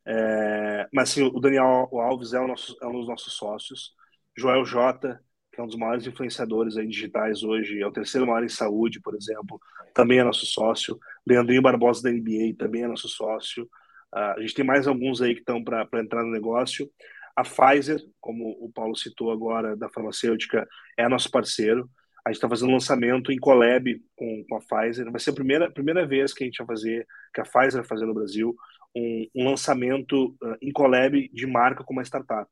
É, 0.05 0.87
mas 0.91 1.09
sim, 1.09 1.23
o 1.23 1.39
Daniel 1.39 1.87
Alves 1.93 2.33
é, 2.33 2.39
o 2.39 2.47
nosso, 2.47 2.75
é 2.81 2.87
um 2.87 2.93
dos 2.93 3.07
nossos 3.07 3.33
sócios. 3.33 3.93
Joel 4.35 4.65
Jota, 4.65 5.21
que 5.51 5.59
é 5.59 5.63
um 5.63 5.67
dos 5.67 5.75
maiores 5.75 6.07
influenciadores 6.07 6.77
aí 6.77 6.87
digitais 6.87 7.43
hoje, 7.43 7.81
é 7.81 7.85
o 7.85 7.91
terceiro 7.91 8.25
maior 8.25 8.43
em 8.43 8.49
saúde, 8.49 8.99
por 9.01 9.15
exemplo, 9.15 9.59
também 9.93 10.19
é 10.19 10.23
nosso 10.23 10.45
sócio. 10.45 10.97
Leandrinho 11.25 11.61
Barbosa 11.61 12.01
da 12.01 12.11
NBA 12.11 12.55
também 12.57 12.83
é 12.83 12.87
nosso 12.87 13.07
sócio. 13.07 13.69
Uh, 14.13 14.37
a 14.37 14.41
gente 14.41 14.53
tem 14.53 14.65
mais 14.65 14.87
alguns 14.87 15.21
aí 15.21 15.33
que 15.33 15.39
estão 15.39 15.63
para 15.63 15.87
entrar 16.01 16.23
no 16.23 16.31
negócio. 16.31 16.89
A 17.35 17.43
Pfizer, 17.43 17.99
como 18.19 18.49
o 18.59 18.71
Paulo 18.71 18.95
citou 18.95 19.31
agora, 19.31 19.75
da 19.75 19.89
farmacêutica, 19.89 20.67
é 20.97 21.07
nosso 21.07 21.31
parceiro. 21.31 21.89
A 22.25 22.29
gente 22.29 22.37
está 22.37 22.49
fazendo 22.49 22.69
um 22.69 22.73
lançamento 22.73 23.31
em 23.31 23.39
collab 23.39 23.99
com, 24.15 24.45
com, 24.47 24.55
a 24.55 24.59
Pfizer. 24.59 25.09
Vai 25.09 25.19
ser 25.19 25.31
a 25.31 25.33
primeira, 25.33 25.71
primeira 25.71 26.05
vez 26.05 26.33
que 26.33 26.43
a 26.43 26.45
gente 26.45 26.57
vai 26.57 26.67
fazer, 26.67 27.07
que 27.33 27.41
a 27.41 27.45
Pfizer 27.45 27.81
vai 27.81 27.87
fazer 27.87 28.05
no 28.05 28.13
Brasil, 28.13 28.55
um, 28.95 29.27
um 29.35 29.49
lançamento 29.49 30.35
uh, 30.43 30.57
em 30.61 30.71
collab 30.71 31.29
de 31.33 31.47
marca 31.47 31.83
com 31.83 31.93
uma 31.93 32.03
startup. 32.03 32.49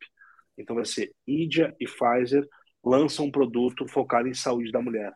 Então 0.57 0.75
vai 0.75 0.85
ser 0.85 1.11
Idia 1.27 1.75
e 1.79 1.85
Pfizer 1.85 2.47
lançam 2.83 3.25
um 3.25 3.31
produto 3.31 3.87
focado 3.87 4.27
em 4.27 4.33
saúde 4.33 4.71
da 4.71 4.81
mulher. 4.81 5.13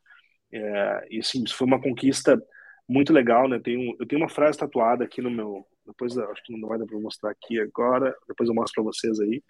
É, 0.51 1.07
e 1.09 1.19
assim, 1.19 1.43
isso 1.43 1.55
foi 1.55 1.65
uma 1.65 1.81
conquista 1.81 2.41
muito 2.87 3.11
legal, 3.13 3.47
né? 3.47 3.59
Tenho, 3.59 3.95
eu 3.99 4.05
tenho 4.05 4.21
uma 4.21 4.29
frase 4.29 4.57
tatuada 4.57 5.03
aqui 5.03 5.21
no 5.21 5.31
meu, 5.31 5.65
depois 5.85 6.17
acho 6.17 6.43
que 6.43 6.57
não 6.57 6.67
vai 6.67 6.79
dar 6.79 6.85
para 6.85 6.99
mostrar 6.99 7.31
aqui 7.31 7.59
agora, 7.59 8.15
depois 8.27 8.49
eu 8.49 8.55
mostro 8.55 8.81
para 8.81 8.91
vocês 8.91 9.19
aí, 9.19 9.43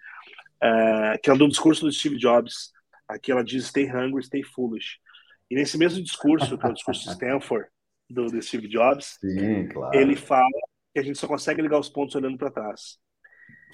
é, 0.60 1.18
que 1.22 1.30
é 1.30 1.34
do 1.34 1.48
discurso 1.48 1.84
do 1.84 1.92
Steve 1.92 2.16
Jobs. 2.16 2.72
Aqui 3.08 3.30
ela 3.30 3.44
diz 3.44 3.66
Stay 3.66 3.90
hungry, 3.90 4.22
stay 4.24 4.42
foolish. 4.42 4.98
E 5.50 5.54
nesse 5.54 5.76
mesmo 5.76 6.02
discurso, 6.02 6.58
que 6.58 6.66
é 6.66 6.68
o 6.68 6.72
discurso 6.72 7.04
de 7.04 7.10
Stanford, 7.10 7.68
do, 8.08 8.26
do 8.26 8.42
Steve 8.42 8.68
Jobs, 8.68 9.18
Sim, 9.20 9.68
claro. 9.68 9.96
ele 9.96 10.16
fala 10.16 10.48
que 10.92 11.00
a 11.00 11.02
gente 11.02 11.18
só 11.18 11.26
consegue 11.26 11.62
ligar 11.62 11.78
os 11.78 11.88
pontos 11.88 12.14
olhando 12.14 12.38
para 12.38 12.50
trás. 12.50 12.98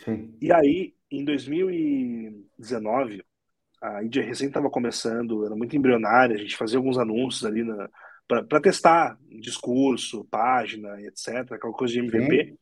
Sim. 0.05 0.37
E 0.41 0.53
aí, 0.53 0.95
em 1.11 1.25
2019, 1.25 3.25
a 3.83 4.05
Índia 4.05 4.23
recém 4.23 4.49
estava 4.49 4.71
começando, 4.71 5.45
era 5.45 5.55
muito 5.55 5.77
embrionária, 5.77 6.37
a 6.37 6.39
gente 6.39 6.57
fazia 6.57 6.79
alguns 6.79 6.99
anúncios 6.99 7.45
ali 7.45 7.63
na, 7.63 7.89
para 8.49 8.61
testar 8.61 9.19
discurso, 9.29 10.25
página, 10.31 11.01
etc., 11.03 11.53
aquela 11.53 11.73
coisa 11.73 11.95
de 11.95 12.01
MVP. 12.01 12.57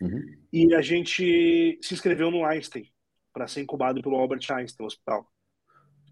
Uhum. 0.00 0.20
E 0.50 0.74
a 0.74 0.80
gente 0.80 1.78
se 1.82 1.94
inscreveu 1.94 2.30
no 2.30 2.44
Einstein 2.44 2.90
para 3.32 3.46
ser 3.46 3.60
incubado 3.60 4.00
pelo 4.00 4.16
Albert 4.16 4.50
Einstein 4.50 4.86
Hospital. 4.86 5.26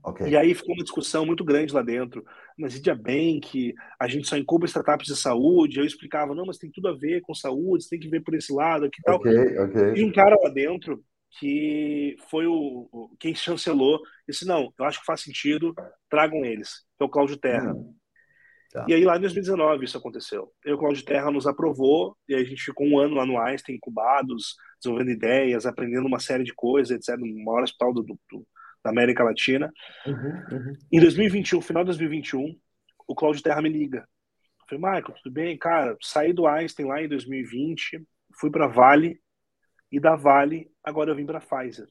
Okay. 0.05 0.29
E 0.29 0.37
aí 0.37 0.55
ficou 0.55 0.75
uma 0.75 0.85
discussão 0.85 1.27
muito 1.27 1.45
grande 1.45 1.73
lá 1.73 1.83
dentro. 1.83 2.25
Mas 2.57 2.77
Idia 2.77 2.95
Bank, 2.95 3.75
a 3.99 4.07
gente 4.07 4.29
só 4.29 4.37
incuba 4.37 4.67
startups 4.67 5.07
de 5.07 5.17
saúde. 5.17 5.79
Eu 5.79 5.85
explicava, 5.85 6.35
não, 6.35 6.47
mas 6.47 6.59
tem 6.59 6.71
tudo 6.71 6.89
a 6.89 6.97
ver 6.97 7.21
com 7.23 7.35
saúde, 7.35 7.85
você 7.85 7.91
tem 7.91 8.01
que 8.01 8.09
ver 8.09 8.23
por 8.23 8.35
esse 8.35 8.53
lado 8.53 8.85
aqui 8.85 9.03
tal. 9.03 9.17
Okay, 9.17 9.59
okay. 9.59 9.95
E 9.97 10.05
um 10.05 10.13
cara 10.13 10.37
lá 10.43 10.51
dentro 10.51 11.03
que 11.39 12.17
foi 12.31 12.47
o, 12.47 12.89
o, 12.91 13.17
quem 13.19 13.35
chancelou, 13.35 14.01
disse, 14.27 14.47
não, 14.47 14.73
eu 14.79 14.85
acho 14.85 15.01
que 15.01 15.07
faz 15.07 15.21
sentido, 15.21 15.75
tragam 16.09 16.45
eles, 16.45 16.87
que 16.97 17.03
é 17.03 17.05
o 17.05 17.09
Cláudio 17.09 17.37
Terra. 17.37 17.75
Uhum. 17.75 17.95
Tá. 18.71 18.85
E 18.87 18.93
aí 18.93 19.05
lá 19.05 19.17
em 19.17 19.21
2019 19.21 19.85
isso 19.85 19.97
aconteceu. 19.97 20.53
Eu, 20.65 20.77
o 20.77 20.79
Cláudio 20.79 21.05
Terra 21.05 21.31
nos 21.31 21.47
aprovou 21.47 22.17
e 22.29 22.35
a 22.35 22.45
gente 22.45 22.63
ficou 22.63 22.87
um 22.87 22.99
ano 22.99 23.15
lá 23.15 23.25
no 23.25 23.41
Einstein, 23.41 23.77
incubados, 23.77 24.57
desenvolvendo 24.81 25.11
ideias, 25.11 25.65
aprendendo 25.65 26.07
uma 26.07 26.21
série 26.21 26.45
de 26.45 26.55
coisas, 26.55 26.97
etc., 26.97 27.19
no 27.19 27.45
maior 27.45 27.63
hospital 27.63 27.95
do, 27.95 28.03
do, 28.03 28.47
da 28.85 28.91
América 28.91 29.25
Latina. 29.25 29.73
Uhum, 30.07 30.57
uhum. 30.57 30.73
Em 30.93 31.01
2021, 31.01 31.61
final 31.63 31.83
de 31.83 31.89
2021, 31.89 32.55
o 33.07 33.15
Cláudio 33.15 33.43
Terra 33.43 33.63
me 33.63 33.71
liga. 33.71 33.99
Eu 33.99 34.79
falei, 34.79 35.01
Michael, 35.01 35.19
tudo 35.23 35.33
bem? 35.33 35.57
Cara, 35.57 35.97
saí 36.03 36.33
do 36.35 36.47
Einstein 36.47 36.87
lá 36.87 37.03
em 37.03 37.09
2020, 37.09 38.03
fui 38.39 38.51
para 38.51 38.67
Vale, 38.67 39.19
e 39.91 39.99
da 39.99 40.15
Vale, 40.15 40.71
agora 40.85 41.11
eu 41.11 41.17
vim 41.17 41.25
para 41.25 41.41
Pfizer. 41.41 41.89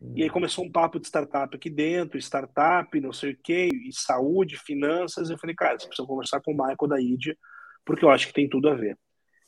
E 0.00 0.22
aí 0.22 0.30
começou 0.30 0.64
um 0.64 0.70
papo 0.70 1.00
de 1.00 1.06
startup 1.06 1.54
aqui 1.54 1.68
dentro, 1.68 2.18
startup, 2.18 3.00
não 3.00 3.12
sei 3.12 3.32
o 3.32 3.38
quê, 3.42 3.68
e 3.68 3.92
saúde, 3.92 4.56
finanças. 4.56 5.28
Eu 5.28 5.38
falei, 5.38 5.56
cara, 5.56 5.78
você 5.78 5.86
precisa 5.86 6.06
conversar 6.06 6.40
com 6.40 6.52
o 6.52 6.56
Michael 6.56 6.88
da 6.88 7.00
IDIA, 7.00 7.36
porque 7.84 8.04
eu 8.04 8.10
acho 8.10 8.28
que 8.28 8.32
tem 8.32 8.48
tudo 8.48 8.68
a 8.68 8.74
ver. 8.74 8.96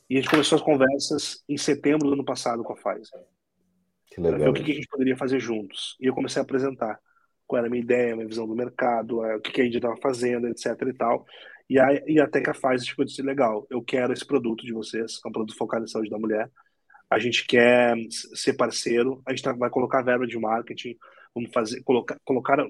E 0.09 0.17
a 0.17 0.21
gente 0.21 0.31
começou 0.31 0.57
as 0.57 0.63
conversas 0.63 1.45
em 1.49 1.57
setembro 1.57 2.09
do 2.09 2.15
ano 2.15 2.25
passado 2.25 2.65
com 2.65 2.73
a 2.73 2.77
Pfizer. 2.77 3.21
Que 4.07 4.21
legal. 4.21 4.41
Para 4.41 4.45
ver 4.45 4.61
o 4.61 4.65
que 4.65 4.73
a 4.73 4.75
gente 4.75 4.89
poderia 4.89 5.17
fazer 5.17 5.39
juntos. 5.39 5.97
E 6.01 6.07
eu 6.07 6.15
comecei 6.15 6.41
a 6.41 6.43
apresentar 6.43 6.99
qual 7.47 7.59
era 7.59 7.69
a 7.69 7.71
minha 7.71 7.83
ideia, 7.83 8.13
a 8.13 8.17
minha 8.17 8.29
visão 8.29 8.47
do 8.47 8.57
mercado, 8.57 9.21
o 9.21 9.41
que 9.41 9.61
a 9.61 9.65
IDIA 9.65 9.79
estava 9.79 9.97
fazendo, 10.03 10.49
etc 10.49 10.67
e 10.85 10.93
tal. 10.95 11.25
E, 11.69 11.79
aí, 11.79 12.03
e 12.09 12.21
até 12.21 12.41
que 12.41 12.51
a 12.51 12.55
Pfizer 12.55 12.89
tipo, 12.89 13.05
disse, 13.05 13.23
legal, 13.23 13.69
eu 13.71 13.81
quero 13.81 14.13
esse 14.13 14.27
produto 14.27 14.67
de 14.67 14.73
vocês, 14.73 15.21
é 15.25 15.29
um 15.29 15.33
produto 15.33 15.57
focado 15.57 15.85
em 15.85 15.89
saúde 15.89 16.11
da 16.11 16.19
mulher 16.19 16.51
a 17.11 17.19
gente 17.19 17.45
quer 17.47 17.97
ser 18.09 18.53
parceiro, 18.55 19.21
a 19.27 19.31
gente 19.31 19.43
tá, 19.43 19.53
vai 19.53 19.69
colocar 19.69 20.03
verba 20.03 20.27
de 20.27 20.39
marketing, 20.39 20.97
vamos 21.35 21.51
fazer, 21.53 21.83
colocar, 21.83 22.17
colocar 22.25 22.65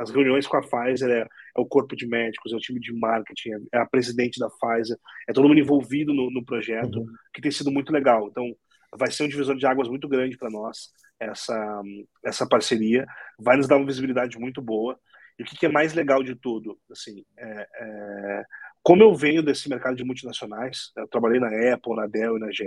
as 0.00 0.10
reuniões 0.10 0.46
com 0.46 0.56
a 0.56 0.62
Pfizer, 0.62 1.10
é, 1.10 1.20
é, 1.20 1.60
o 1.60 1.66
corpo 1.66 1.94
de 1.94 2.06
médicos, 2.06 2.52
é 2.52 2.56
o 2.56 2.60
time 2.60 2.80
de 2.80 2.92
marketing, 2.92 3.50
é 3.72 3.78
a 3.78 3.86
presidente 3.86 4.38
da 4.38 4.48
Pfizer, 4.48 4.96
é 5.28 5.32
todo 5.32 5.48
mundo 5.48 5.60
envolvido 5.60 6.14
no, 6.14 6.30
no 6.30 6.44
projeto, 6.44 7.00
uhum. 7.00 7.06
que 7.32 7.42
tem 7.42 7.50
sido 7.50 7.70
muito 7.70 7.92
legal. 7.92 8.28
Então, 8.28 8.54
vai 8.96 9.10
ser 9.10 9.24
um 9.24 9.28
divisor 9.28 9.56
de 9.56 9.66
águas 9.66 9.88
muito 9.88 10.08
grande 10.08 10.36
para 10.36 10.50
nós, 10.50 10.90
essa, 11.20 11.82
essa 12.24 12.46
parceria, 12.46 13.06
vai 13.38 13.56
nos 13.56 13.68
dar 13.68 13.76
uma 13.76 13.86
visibilidade 13.86 14.38
muito 14.38 14.62
boa. 14.62 14.98
E 15.38 15.42
o 15.42 15.46
que, 15.46 15.56
que 15.56 15.66
é 15.66 15.68
mais 15.68 15.94
legal 15.94 16.22
de 16.22 16.34
tudo, 16.34 16.78
assim, 16.90 17.24
é, 17.36 17.68
é, 17.80 18.44
como 18.82 19.02
eu 19.02 19.14
venho 19.14 19.42
desse 19.42 19.68
mercado 19.68 19.96
de 19.96 20.04
multinacionais, 20.04 20.92
eu 20.96 21.08
trabalhei 21.08 21.40
na 21.40 21.74
Apple, 21.74 21.96
na 21.96 22.06
Dell 22.06 22.36
e 22.36 22.40
na 22.40 22.52
GE, 22.52 22.64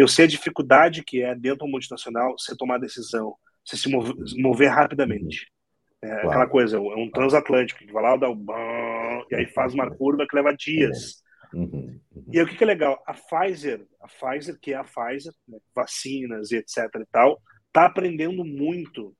eu 0.00 0.08
sei 0.08 0.24
a 0.24 0.28
dificuldade 0.28 1.02
que 1.04 1.22
é 1.22 1.34
dentro 1.34 1.66
do 1.66 1.68
multinacional 1.68 2.38
você 2.38 2.56
tomar 2.56 2.78
decisão, 2.78 3.34
você 3.64 3.76
se 3.76 3.90
mover, 3.90 4.14
mover 4.38 4.70
rapidamente. 4.70 5.50
É 6.02 6.08
claro. 6.08 6.28
aquela 6.28 6.46
coisa, 6.48 6.76
é 6.76 6.80
um 6.80 7.10
transatlântico 7.10 7.80
que 7.80 7.92
vai 7.92 8.02
lá, 8.02 8.16
dá 8.16 8.30
o 8.30 8.34
e 9.30 9.34
aí 9.34 9.46
faz 9.46 9.74
uma 9.74 9.90
curva 9.90 10.26
que 10.26 10.34
leva 10.34 10.56
dias. 10.56 11.22
Uhum, 11.52 12.00
uhum. 12.14 12.24
E 12.32 12.38
aí, 12.38 12.44
o 12.44 12.48
que, 12.48 12.56
que 12.56 12.64
é 12.64 12.66
legal? 12.66 13.02
A 13.06 13.12
Pfizer, 13.12 13.86
a 14.00 14.06
Pfizer, 14.06 14.58
que 14.60 14.72
é 14.72 14.76
a 14.76 14.84
Pfizer, 14.84 15.32
né, 15.46 15.58
vacinas 15.74 16.52
e 16.52 16.56
etc 16.56 16.78
e 17.00 17.06
tal, 17.10 17.40
tá 17.72 17.86
aprendendo 17.86 18.44
muito 18.44 19.14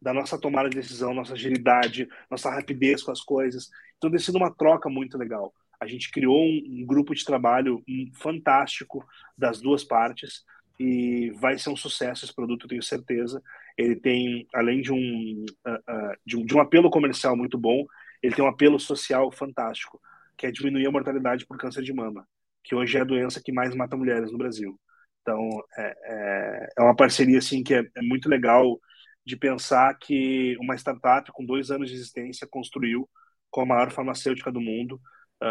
da 0.00 0.12
nossa 0.12 0.38
tomada 0.38 0.68
de 0.68 0.76
decisão, 0.76 1.14
nossa 1.14 1.34
agilidade, 1.34 2.08
nossa 2.30 2.50
rapidez 2.50 3.02
com 3.02 3.12
as 3.12 3.20
coisas. 3.20 3.68
Então 3.96 4.10
tem 4.10 4.18
sido 4.18 4.36
uma 4.36 4.54
troca 4.54 4.88
muito 4.88 5.16
legal. 5.16 5.52
A 5.84 5.86
gente 5.86 6.10
criou 6.10 6.42
um, 6.42 6.80
um 6.80 6.86
grupo 6.86 7.14
de 7.14 7.24
trabalho 7.24 7.84
fantástico 8.14 9.06
das 9.36 9.60
duas 9.60 9.84
partes 9.84 10.42
e 10.80 11.30
vai 11.32 11.58
ser 11.58 11.68
um 11.68 11.76
sucesso 11.76 12.24
esse 12.24 12.34
produto, 12.34 12.66
tenho 12.66 12.82
certeza. 12.82 13.42
Ele 13.76 13.94
tem, 13.94 14.48
além 14.54 14.80
de 14.80 14.92
um, 14.92 15.44
uh, 15.66 15.72
uh, 15.72 16.16
de 16.24 16.38
um, 16.38 16.46
de 16.46 16.56
um 16.56 16.60
apelo 16.60 16.90
comercial 16.90 17.36
muito 17.36 17.58
bom, 17.58 17.84
ele 18.22 18.34
tem 18.34 18.42
um 18.42 18.48
apelo 18.48 18.80
social 18.80 19.30
fantástico 19.30 20.00
que 20.38 20.46
é 20.46 20.50
diminuir 20.50 20.86
a 20.86 20.90
mortalidade 20.90 21.46
por 21.46 21.58
câncer 21.58 21.82
de 21.82 21.92
mama, 21.92 22.26
que 22.62 22.74
hoje 22.74 22.96
é 22.96 23.02
a 23.02 23.04
doença 23.04 23.42
que 23.44 23.52
mais 23.52 23.74
mata 23.74 23.96
mulheres 23.96 24.32
no 24.32 24.38
Brasil. 24.38 24.80
Então, 25.20 25.48
é, 25.76 25.94
é, 26.04 26.68
é 26.78 26.82
uma 26.82 26.96
parceria 26.96 27.38
assim 27.38 27.62
que 27.62 27.74
é, 27.74 27.84
é, 27.94 28.02
muito 28.02 28.28
legal 28.28 28.80
de 29.24 29.36
pensar 29.36 29.94
que 29.98 30.56
uma 30.58 30.74
startup 30.76 31.30
com 31.32 31.44
dois 31.44 31.70
anos 31.70 31.90
de 31.90 31.94
existência 31.94 32.46
construiu 32.46 33.08
com 33.50 33.60
a 33.60 33.66
maior 33.66 33.90
farmacêutica 33.90 34.50
do 34.50 34.60
mundo 34.60 35.00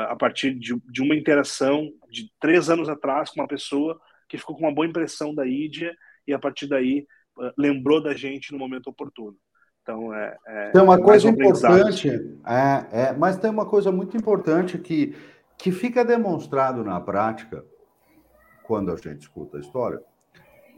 a 0.09 0.15
partir 0.15 0.53
de, 0.55 0.75
de, 0.91 1.01
uma 1.01 1.15
interação 1.15 1.89
de 2.09 2.31
três 2.39 2.69
anos 2.69 2.89
atrás 2.89 3.29
com 3.29 3.41
uma 3.41 3.47
pessoa 3.47 3.99
que 4.27 4.37
ficou 4.37 4.55
com 4.55 4.63
uma 4.63 4.73
boa 4.73 4.87
impressão 4.87 5.33
da 5.33 5.45
Ídia 5.45 5.93
e 6.27 6.33
a 6.33 6.39
partir 6.39 6.67
daí 6.67 7.05
uh, 7.37 7.51
lembrou 7.57 8.01
da 8.01 8.15
gente 8.15 8.51
no 8.51 8.57
momento 8.57 8.87
oportuno. 8.87 9.37
Então, 9.83 10.13
é, 10.13 10.37
é 10.47 10.71
tem 10.71 10.81
uma 10.81 10.99
coisa 10.99 11.27
importante, 11.27 12.09
é, 12.09 13.09
é, 13.09 13.13
mas 13.13 13.37
tem 13.37 13.51
uma 13.51 13.65
coisa 13.65 13.91
muito 13.91 14.15
importante 14.15 14.77
que, 14.77 15.13
que 15.57 15.71
fica 15.71 16.05
demonstrado 16.05 16.83
na 16.83 16.99
prática, 17.01 17.63
quando 18.63 18.91
a 18.91 18.95
gente 18.95 19.21
escuta 19.21 19.57
a 19.57 19.59
história, 19.59 20.01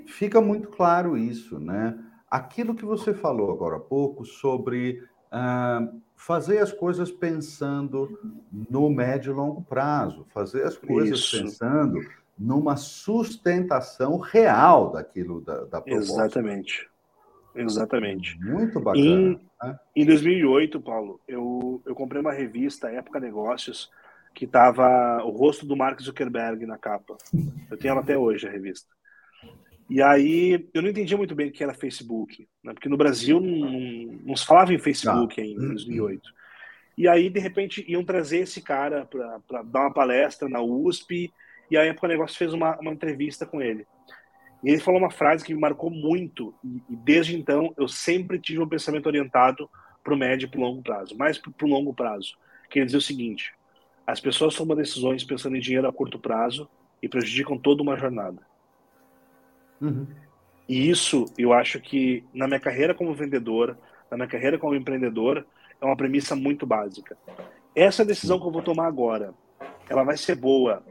fica 0.07 0.41
muito 0.41 0.69
claro 0.69 1.15
isso, 1.15 1.59
né? 1.59 1.97
Aquilo 2.29 2.75
que 2.75 2.83
você 2.83 3.13
falou 3.13 3.51
agora 3.51 3.77
há 3.77 3.79
pouco 3.79 4.25
sobre 4.25 5.03
uh, 5.31 6.01
fazer 6.15 6.59
as 6.59 6.71
coisas 6.71 7.11
pensando 7.11 8.17
no 8.69 8.89
médio 8.89 9.31
e 9.31 9.35
longo 9.35 9.61
prazo, 9.61 10.25
fazer 10.33 10.63
as 10.63 10.77
coisas 10.77 11.19
isso. 11.19 11.41
pensando 11.41 11.99
numa 12.37 12.75
sustentação 12.75 14.17
real 14.17 14.91
daquilo 14.91 15.41
da, 15.41 15.65
da 15.65 15.81
proposta. 15.81 16.13
Exatamente. 16.13 16.89
Exatamente. 17.55 18.37
Muito 18.41 18.79
bacana. 18.79 19.05
Em, 19.05 19.39
né? 19.63 19.79
em 19.95 20.05
2008, 20.05 20.81
Paulo, 20.81 21.19
eu, 21.27 21.81
eu 21.85 21.95
comprei 21.95 22.19
uma 22.19 22.33
revista, 22.33 22.89
Época 22.91 23.19
Negócios, 23.19 23.89
que 24.33 24.43
estava 24.43 25.23
o 25.23 25.29
rosto 25.29 25.65
do 25.65 25.77
Mark 25.77 26.01
Zuckerberg 26.01 26.65
na 26.65 26.77
capa. 26.77 27.17
Eu 27.71 27.77
tenho 27.77 27.93
ela 27.93 28.01
até 28.01 28.17
hoje, 28.17 28.45
a 28.47 28.51
revista. 28.51 28.89
E 29.89 30.01
aí, 30.01 30.67
eu 30.73 30.81
não 30.81 30.89
entendia 30.89 31.17
muito 31.17 31.35
bem 31.35 31.49
o 31.49 31.51
que 31.51 31.63
era 31.63 31.73
Facebook, 31.73 32.47
né? 32.63 32.73
porque 32.73 32.89
no 32.89 32.97
Brasil 32.97 33.39
não, 33.39 33.69
não, 34.23 34.35
se 34.35 34.45
falava 34.45 34.73
em 34.73 34.79
Facebook 34.79 35.39
ah. 35.39 35.43
ainda, 35.43 35.63
em 35.63 35.67
2008. 35.69 36.33
E 36.97 37.07
aí, 37.07 37.29
de 37.29 37.39
repente, 37.39 37.85
iam 37.87 38.03
trazer 38.03 38.39
esse 38.39 38.61
cara 38.61 39.05
para 39.05 39.61
dar 39.61 39.81
uma 39.81 39.93
palestra 39.93 40.49
na 40.49 40.61
USP, 40.61 41.31
e 41.69 41.77
a 41.77 41.83
Época 41.83 42.07
Negócios 42.07 42.37
fez 42.37 42.53
uma, 42.53 42.79
uma 42.79 42.91
entrevista 42.91 43.45
com 43.45 43.61
ele. 43.61 43.85
E 44.63 44.69
ele 44.69 44.79
falou 44.79 44.99
uma 44.99 45.11
frase 45.11 45.43
que 45.43 45.53
me 45.53 45.59
marcou 45.59 45.91
muito, 45.91 46.53
e 46.63 46.95
desde 46.95 47.35
então 47.35 47.73
eu 47.77 47.87
sempre 47.87 48.39
tive 48.39 48.59
um 48.59 48.67
pensamento 48.67 49.05
orientado 49.05 49.69
para 50.03 50.13
o 50.13 50.17
médio 50.17 50.45
e 50.45 50.49
para 50.49 50.59
o 50.59 50.63
longo 50.63 50.81
prazo, 50.81 51.15
mais 51.17 51.37
para 51.37 51.51
o 51.61 51.67
longo 51.67 51.93
prazo. 51.93 52.35
Que 52.69 52.79
ele 52.79 52.85
dizia 52.85 52.99
o 52.99 53.01
seguinte: 53.01 53.53
as 54.07 54.19
pessoas 54.19 54.55
tomam 54.55 54.75
decisões 54.75 55.23
pensando 55.23 55.55
em 55.55 55.59
dinheiro 55.59 55.87
a 55.87 55.93
curto 55.93 56.17
prazo 56.17 56.67
e 57.01 57.09
prejudicam 57.09 57.57
toda 57.57 57.83
uma 57.83 57.97
jornada. 57.97 58.41
Uhum. 59.81 60.07
E 60.67 60.89
isso, 60.89 61.25
eu 61.37 61.53
acho 61.53 61.79
que 61.79 62.23
na 62.33 62.47
minha 62.47 62.59
carreira 62.59 62.93
como 62.93 63.13
vendedor, 63.13 63.77
na 64.09 64.17
minha 64.17 64.29
carreira 64.29 64.57
como 64.57 64.75
empreendedor, 64.75 65.45
é 65.79 65.85
uma 65.85 65.95
premissa 65.95 66.35
muito 66.35 66.65
básica. 66.65 67.17
Essa 67.75 68.05
decisão 68.05 68.39
que 68.39 68.47
eu 68.47 68.51
vou 68.51 68.61
tomar 68.61 68.87
agora, 68.87 69.33
ela 69.89 70.03
vai 70.03 70.17
ser 70.17 70.35
boa 70.35 70.83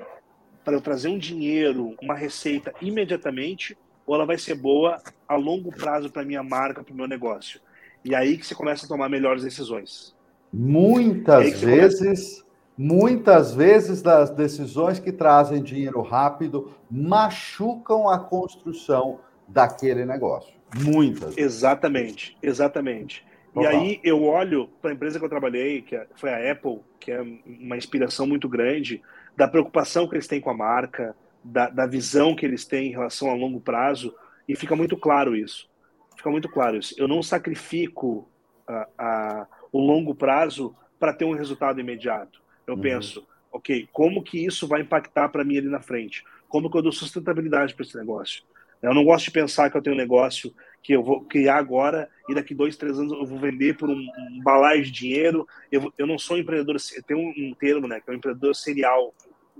para 0.64 0.74
eu 0.74 0.80
trazer 0.80 1.08
um 1.08 1.18
dinheiro, 1.18 1.94
uma 2.00 2.14
receita 2.14 2.72
imediatamente, 2.80 3.76
ou 4.06 4.14
ela 4.14 4.26
vai 4.26 4.38
ser 4.38 4.54
boa 4.54 5.02
a 5.26 5.34
longo 5.34 5.70
prazo 5.70 6.10
para 6.10 6.24
minha 6.24 6.42
marca, 6.42 6.82
para 6.82 6.92
o 6.92 6.96
meu 6.96 7.08
negócio? 7.08 7.60
E 8.04 8.14
aí 8.14 8.36
que 8.36 8.46
você 8.46 8.54
começa 8.54 8.84
a 8.84 8.88
tomar 8.88 9.08
melhores 9.08 9.42
decisões. 9.42 10.14
Muitas 10.52 11.60
vezes, 11.60 11.98
começa... 12.00 12.43
muitas 12.76 13.54
vezes 13.54 14.02
das 14.02 14.30
decisões 14.30 14.98
que 14.98 15.12
trazem 15.12 15.62
dinheiro 15.62 16.02
rápido 16.02 16.72
machucam 16.90 18.08
a 18.08 18.18
construção 18.18 19.20
daquele 19.46 20.04
negócio. 20.04 20.54
Muitas. 20.74 21.36
Exatamente, 21.36 22.36
exatamente. 22.42 23.24
E 23.56 23.64
aí 23.64 24.00
eu 24.02 24.24
olho 24.24 24.68
para 24.82 24.90
a 24.90 24.94
empresa 24.94 25.18
que 25.18 25.24
eu 25.24 25.28
trabalhei, 25.28 25.80
que 25.82 25.94
é, 25.94 26.08
foi 26.16 26.30
a 26.30 26.50
Apple, 26.50 26.80
que 26.98 27.12
é 27.12 27.20
uma 27.46 27.76
inspiração 27.76 28.26
muito 28.26 28.48
grande, 28.48 29.00
da 29.36 29.46
preocupação 29.46 30.08
que 30.08 30.16
eles 30.16 30.26
têm 30.26 30.40
com 30.40 30.50
a 30.50 30.54
marca, 30.54 31.14
da, 31.42 31.68
da 31.68 31.86
visão 31.86 32.34
que 32.34 32.44
eles 32.44 32.64
têm 32.64 32.88
em 32.88 32.92
relação 32.92 33.30
a 33.30 33.34
longo 33.34 33.60
prazo, 33.60 34.12
e 34.48 34.56
fica 34.56 34.74
muito 34.74 34.96
claro 34.96 35.36
isso. 35.36 35.68
Fica 36.16 36.30
muito 36.30 36.48
claro 36.48 36.76
isso. 36.76 36.94
Eu 36.98 37.06
não 37.06 37.22
sacrifico 37.22 38.28
a, 38.66 38.88
a, 38.98 39.46
o 39.70 39.78
longo 39.78 40.14
prazo 40.14 40.74
para 40.98 41.12
ter 41.12 41.24
um 41.24 41.34
resultado 41.34 41.78
imediato. 41.78 42.42
Eu 42.66 42.74
uhum. 42.74 42.80
penso, 42.80 43.26
ok, 43.52 43.88
como 43.92 44.22
que 44.22 44.44
isso 44.44 44.66
vai 44.66 44.80
impactar 44.80 45.28
para 45.28 45.44
mim 45.44 45.58
ali 45.58 45.68
na 45.68 45.80
frente? 45.80 46.24
Como 46.48 46.70
que 46.70 46.76
eu 46.76 46.82
dou 46.82 46.92
sustentabilidade 46.92 47.74
para 47.74 47.84
esse 47.84 47.96
negócio? 47.96 48.42
Eu 48.82 48.92
não 48.92 49.04
gosto 49.04 49.26
de 49.26 49.30
pensar 49.30 49.70
que 49.70 49.76
eu 49.76 49.82
tenho 49.82 49.96
um 49.96 49.98
negócio 49.98 50.54
que 50.82 50.92
eu 50.92 51.02
vou 51.02 51.22
criar 51.24 51.56
agora 51.56 52.08
e 52.28 52.34
daqui 52.34 52.54
dois, 52.54 52.76
três 52.76 52.98
anos 52.98 53.12
eu 53.12 53.24
vou 53.24 53.38
vender 53.38 53.76
por 53.76 53.88
um, 53.88 53.94
um 53.96 54.42
balaio 54.42 54.84
de 54.84 54.90
dinheiro. 54.90 55.48
Eu, 55.72 55.90
eu 55.96 56.06
não 56.06 56.18
sou 56.18 56.36
um 56.36 56.40
empreendedor, 56.40 56.76
tem 57.06 57.16
um, 57.16 57.32
um 57.36 57.54
termo, 57.54 57.88
né, 57.88 58.00
que 58.00 58.10
é 58.10 58.12
um 58.12 58.16
empreendedor 58.16 58.54
serial. 58.54 59.14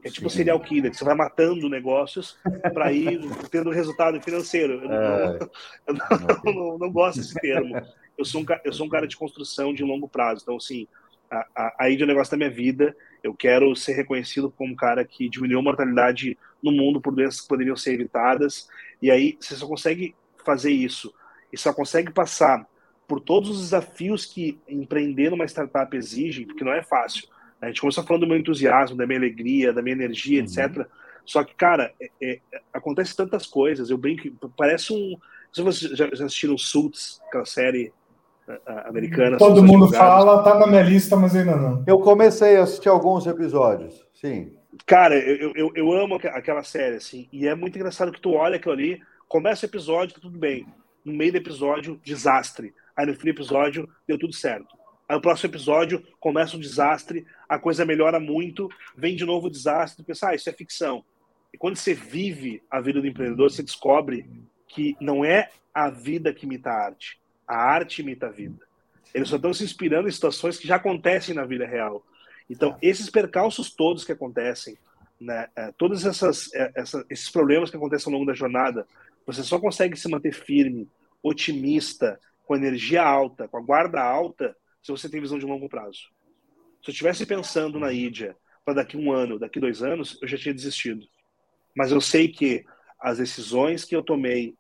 É 0.05 0.11
tipo 0.11 0.29
Sim. 0.29 0.37
serial 0.37 0.61
killer, 0.61 0.91
que 0.91 0.99
você 0.99 1.05
vai 1.05 1.15
matando 1.15 1.67
negócios 1.71 2.37
para 2.75 2.93
ir 2.93 3.19
tendo 3.51 3.71
resultado 3.71 4.21
financeiro. 4.21 4.85
Eu, 4.85 4.93
é. 4.93 5.39
não, 5.89 6.19
eu 6.21 6.39
não, 6.45 6.55
não, 6.55 6.79
não, 6.79 6.93
gosto 6.93 7.21
desse 7.21 7.35
termo. 7.37 7.75
Eu 8.19 8.25
sou, 8.27 8.43
um, 8.43 8.47
eu 8.63 8.73
sou 8.75 8.87
um 8.87 8.91
cara 8.91 9.09
de 9.09 9.17
construção 9.17 9.73
de 9.73 9.83
longo 9.83 10.07
prazo. 10.07 10.43
Então, 10.43 10.57
assim, 10.57 10.87
a, 11.35 11.47
a, 11.55 11.77
aí 11.81 11.97
de 11.97 12.05
um 12.05 12.07
negócio 12.07 12.31
da 12.31 12.37
minha 12.37 12.51
vida, 12.51 12.97
eu 13.23 13.35
quero 13.35 13.75
ser 13.75 13.95
reconhecido 13.95 14.51
como 14.51 14.73
um 14.73 14.77
cara 14.77 15.05
que 15.05 15.29
diminuiu 15.29 15.59
a 15.59 15.63
mortalidade 15.63 16.39
no 16.63 16.71
mundo 16.71 17.01
por 17.01 17.15
doenças 17.15 17.41
que 17.41 17.49
poderiam 17.49 17.77
ser 17.77 17.95
evitadas. 17.95 18.69
E 19.03 19.11
aí 19.11 19.37
você 19.41 19.55
só 19.55 19.67
consegue 19.67 20.15
fazer 20.45 20.71
isso 20.71 21.13
e 21.53 21.59
só 21.59 21.73
consegue 21.73 22.13
passar 22.13 22.67
por 23.07 23.21
todos 23.21 23.51
os 23.51 23.61
desafios 23.61 24.25
que 24.25 24.59
empreender 24.69 25.31
numa 25.31 25.45
startup 25.45 25.95
exige, 25.97 26.47
porque 26.47 26.65
não 26.65 26.73
é 26.73 26.83
fácil. 26.83 27.29
A 27.61 27.67
gente 27.67 27.81
começou 27.81 28.05
falando 28.05 28.23
do 28.23 28.29
meu 28.29 28.37
entusiasmo, 28.37 28.97
da 28.97 29.07
minha 29.07 29.19
alegria, 29.19 29.73
da 29.73 29.83
minha 29.83 29.95
energia, 29.95 30.41
uhum. 30.41 30.47
etc. 30.47 30.87
Só 31.25 31.43
que, 31.43 31.55
cara, 31.55 31.93
é, 32.01 32.11
é, 32.23 32.41
acontece 32.73 33.17
tantas 33.17 33.47
coisas. 33.47 33.91
Eu 33.91 33.99
brinco, 33.99 34.29
parece 34.57 34.93
um. 34.93 35.17
Se 35.53 35.63
vocês 35.63 35.93
já, 35.93 36.09
já 36.13 36.27
assistiram 36.27 36.59
Suits, 36.59 37.21
aquela 37.27 37.47
série 37.47 37.93
americana. 38.87 39.39
Todo 39.39 39.63
mundo 39.63 39.89
fala, 39.93 40.43
tá 40.43 40.59
na 40.59 40.67
minha 40.67 40.83
lista, 40.83 41.17
mas 41.17 41.35
ainda 41.35 41.57
não. 41.57 41.85
Eu 41.87 41.99
comecei 42.01 42.57
a 42.57 42.63
assistir 42.63 42.89
alguns 42.89 43.27
episódios, 43.27 44.05
sim. 44.15 44.53
Cara, 44.87 45.15
eu, 45.17 45.53
eu, 45.55 45.73
eu 45.75 45.93
amo 45.93 46.17
aquela 46.17 46.63
série, 46.63 46.97
assim, 46.97 47.29
e 47.33 47.47
é 47.47 47.55
muito 47.55 47.77
engraçado 47.77 48.13
que 48.13 48.21
tu 48.21 48.33
olha 48.33 48.57
aquilo 48.57 48.75
ali, 48.75 49.01
começa 49.29 49.65
o 49.65 49.69
episódio, 49.69 50.15
tá 50.15 50.21
tudo 50.21 50.39
bem. 50.39 50.67
No 51.05 51.13
meio 51.13 51.33
do 51.33 51.39
episódio, 51.39 52.01
desastre. 52.03 52.75
Aí 52.97 53.07
no 53.07 53.15
fim 53.15 53.25
do 53.25 53.31
episódio, 53.31 53.89
deu 54.07 54.19
tudo 54.19 54.35
certo. 54.35 54.77
Aí 55.09 55.17
no 55.17 55.23
próximo 55.23 55.51
episódio, 55.51 56.03
começa 56.19 56.57
um 56.57 56.61
desastre, 56.61 57.27
a 57.49 57.59
coisa 57.59 57.85
melhora 57.85 58.19
muito, 58.19 58.69
vem 58.97 59.17
de 59.17 59.25
novo 59.25 59.47
o 59.47 59.51
desastre, 59.51 60.03
tu 60.03 60.07
pensa, 60.07 60.29
ah, 60.29 60.35
isso 60.35 60.49
é 60.49 60.53
ficção. 60.53 61.05
E 61.53 61.59
quando 61.59 61.77
você 61.77 61.95
vive 61.95 62.63
a 62.71 62.81
vida 62.81 63.01
do 63.01 63.07
empreendedor, 63.07 63.51
você 63.51 63.63
descobre 63.63 64.29
que 64.67 64.97
não 65.01 65.25
é 65.25 65.51
a 65.73 65.89
vida 65.91 66.33
que 66.33 66.47
imita 66.47 66.71
a 66.71 66.87
arte, 66.87 67.21
a 67.47 67.57
arte 67.57 68.03
imita 68.03 68.27
a 68.27 68.31
vida. 68.31 68.67
Eles 69.13 69.29
só 69.29 69.37
estão 69.37 69.55
se 69.55 69.65
inspirando 69.65 70.09
em 70.09 70.13
situações 70.13 70.59
que 70.59 70.67
já 70.67 70.77
acontecem 70.77 71.35
na 71.35 71.45
vida 71.45 71.67
real. 71.67 72.05
Então, 72.49 72.77
esses 72.83 73.09
percalços 73.09 73.71
todos 73.71 74.05
que 74.05 74.13
acontecem, 74.13 74.77
né, 75.21 75.49
é, 75.55 75.73
todos 75.73 76.05
essas, 76.05 76.53
é, 76.55 76.73
essa, 76.75 77.05
esses 77.09 77.31
problemas 77.31 77.71
que 77.71 77.77
acontecem 77.77 78.13
ao 78.13 78.19
longo 78.19 78.31
da 78.31 78.37
jornada, 78.37 78.87
você 79.27 79.43
só 79.43 79.59
consegue 79.59 79.97
se 79.97 80.09
manter 80.09 80.33
firme, 80.33 80.89
otimista, 81.23 82.19
com 82.45 82.57
energia 82.57 83.03
alta, 83.03 83.49
com 83.49 83.57
a 83.57 83.63
guarda 83.63 84.03
alta, 84.03 84.55
se 84.83 84.93
você 84.93 85.09
tem 85.09 85.21
visão 85.21 85.39
de 85.39 85.47
longo 85.47 85.69
prazo. 85.69 86.11
Se 86.83 86.91
eu 86.91 86.93
estivesse 86.93 87.25
pensando 87.25 87.81
na 87.81 87.93
Ídia 87.93 88.37
para 88.65 88.75
daqui 88.75 88.97
um 88.97 89.11
ano, 89.11 89.39
daqui 89.39 89.59
dois 89.59 89.83
anos, 89.83 90.19
eu 90.21 90.29
já 90.29 90.37
tinha 90.37 90.55
desistido. 90.55 91.07
Mas 91.75 91.91
eu 91.91 92.01
sei 92.01 92.29
que 92.29 92.65
as 93.01 93.19
decisões 93.19 93.85
que 93.85 93.97
eu 93.97 94.03
tomei 94.03 94.55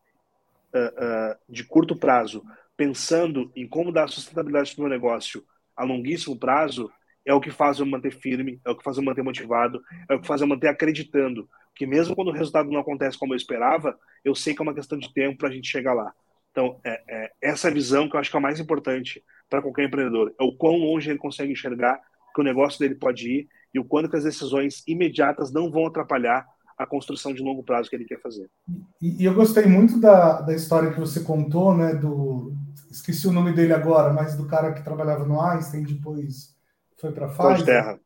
uh, 0.74 1.32
uh, 1.32 1.36
de 1.48 1.64
curto 1.64 1.94
prazo 1.94 2.42
pensando 2.76 3.50
em 3.54 3.66
como 3.66 3.92
dar 3.92 4.08
sustentabilidade 4.08 4.74
para 4.74 4.82
o 4.82 4.88
meu 4.88 4.90
negócio 4.90 5.44
a 5.76 5.84
longuíssimo 5.84 6.38
prazo, 6.38 6.90
é 7.26 7.32
o 7.32 7.40
que 7.40 7.50
faz 7.50 7.78
eu 7.78 7.86
manter 7.86 8.12
firme, 8.12 8.60
é 8.64 8.70
o 8.70 8.76
que 8.76 8.84
faz 8.84 8.96
eu 8.96 9.02
manter 9.02 9.22
motivado, 9.22 9.82
é 10.08 10.14
o 10.14 10.20
que 10.20 10.26
faz 10.26 10.40
eu 10.40 10.46
manter 10.46 10.68
acreditando 10.68 11.48
que 11.74 11.86
mesmo 11.86 12.14
quando 12.14 12.28
o 12.28 12.32
resultado 12.32 12.70
não 12.70 12.80
acontece 12.80 13.18
como 13.18 13.32
eu 13.32 13.36
esperava, 13.36 13.98
eu 14.24 14.34
sei 14.34 14.54
que 14.54 14.62
é 14.62 14.64
uma 14.64 14.74
questão 14.74 14.98
de 14.98 15.12
tempo 15.12 15.38
para 15.38 15.48
a 15.48 15.52
gente 15.52 15.68
chegar 15.68 15.92
lá. 15.92 16.12
Então, 16.52 16.78
é, 16.84 17.02
é, 17.08 17.32
essa 17.42 17.70
visão 17.70 18.08
que 18.08 18.14
eu 18.14 18.20
acho 18.20 18.30
que 18.30 18.36
é 18.36 18.38
a 18.38 18.42
mais 18.42 18.60
importante 18.60 19.22
para 19.50 19.60
qualquer 19.60 19.86
empreendedor, 19.86 20.32
é 20.38 20.44
o 20.44 20.56
quão 20.56 20.76
longe 20.76 21.10
ele 21.10 21.18
consegue 21.18 21.52
enxergar 21.52 22.00
que 22.32 22.40
o 22.40 22.44
negócio 22.44 22.78
dele 22.78 22.94
pode 22.94 23.28
ir 23.28 23.48
e 23.72 23.78
o 23.80 23.84
quanto 23.84 24.08
que 24.08 24.16
as 24.16 24.22
decisões 24.22 24.84
imediatas 24.86 25.52
não 25.52 25.70
vão 25.70 25.86
atrapalhar 25.86 26.46
a 26.78 26.86
construção 26.86 27.32
de 27.34 27.42
longo 27.42 27.62
prazo 27.62 27.90
que 27.90 27.96
ele 27.96 28.04
quer 28.04 28.20
fazer. 28.20 28.48
E, 29.00 29.22
e 29.22 29.24
eu 29.24 29.34
gostei 29.34 29.66
muito 29.66 30.00
da, 30.00 30.40
da 30.42 30.54
história 30.54 30.92
que 30.92 31.00
você 31.00 31.20
contou, 31.20 31.76
né, 31.76 31.94
do 31.94 32.52
esqueci 32.94 33.26
o 33.26 33.32
nome 33.32 33.52
dele 33.52 33.72
agora, 33.72 34.12
mas 34.12 34.36
do 34.36 34.46
cara 34.46 34.72
que 34.72 34.82
trabalhava 34.82 35.24
no 35.24 35.40
Einstein 35.40 35.82
depois 35.82 36.54
foi 36.96 37.10
para 37.10 37.26
a 37.26 37.34
Cláudio 37.34 37.64
Terra. 37.64 38.00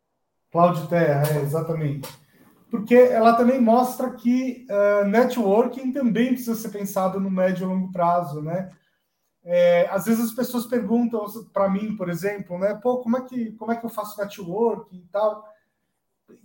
Cláudio 0.50 0.86
Terra, 0.86 1.22
é, 1.30 1.42
exatamente. 1.42 2.08
Porque 2.70 2.94
ela 2.94 3.34
também 3.34 3.60
mostra 3.60 4.10
que 4.12 4.66
uh, 4.70 5.06
networking 5.06 5.92
também 5.92 6.28
precisa 6.28 6.54
ser 6.54 6.70
pensado 6.70 7.20
no 7.20 7.30
médio 7.30 7.64
e 7.64 7.68
longo 7.68 7.92
prazo, 7.92 8.42
né? 8.42 8.70
É, 9.44 9.88
às 9.90 10.06
vezes 10.06 10.26
as 10.26 10.32
pessoas 10.32 10.66
perguntam 10.66 11.24
para 11.52 11.68
mim, 11.68 11.96
por 11.96 12.08
exemplo, 12.08 12.58
né? 12.58 12.74
Pô, 12.74 12.98
como 12.98 13.16
é 13.16 13.22
que 13.22 13.52
como 13.52 13.72
é 13.72 13.76
que 13.76 13.84
eu 13.84 13.90
faço 13.90 14.18
networking 14.20 14.98
e 14.98 15.08
tal? 15.08 15.44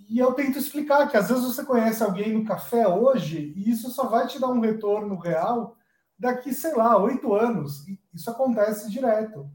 E 0.09 0.19
eu 0.19 0.33
tento 0.33 0.57
explicar 0.57 1.09
que 1.09 1.17
às 1.17 1.27
vezes 1.27 1.43
você 1.43 1.65
conhece 1.65 2.01
alguém 2.03 2.33
no 2.33 2.45
café 2.45 2.87
hoje 2.87 3.53
e 3.57 3.69
isso 3.69 3.89
só 3.89 4.07
vai 4.07 4.27
te 4.27 4.39
dar 4.39 4.47
um 4.47 4.61
retorno 4.61 5.17
real 5.17 5.75
daqui, 6.17 6.53
sei 6.53 6.73
lá, 6.75 6.97
oito 6.97 7.33
anos. 7.33 7.85
Isso 8.13 8.29
acontece 8.29 8.89
direto. 8.89 9.49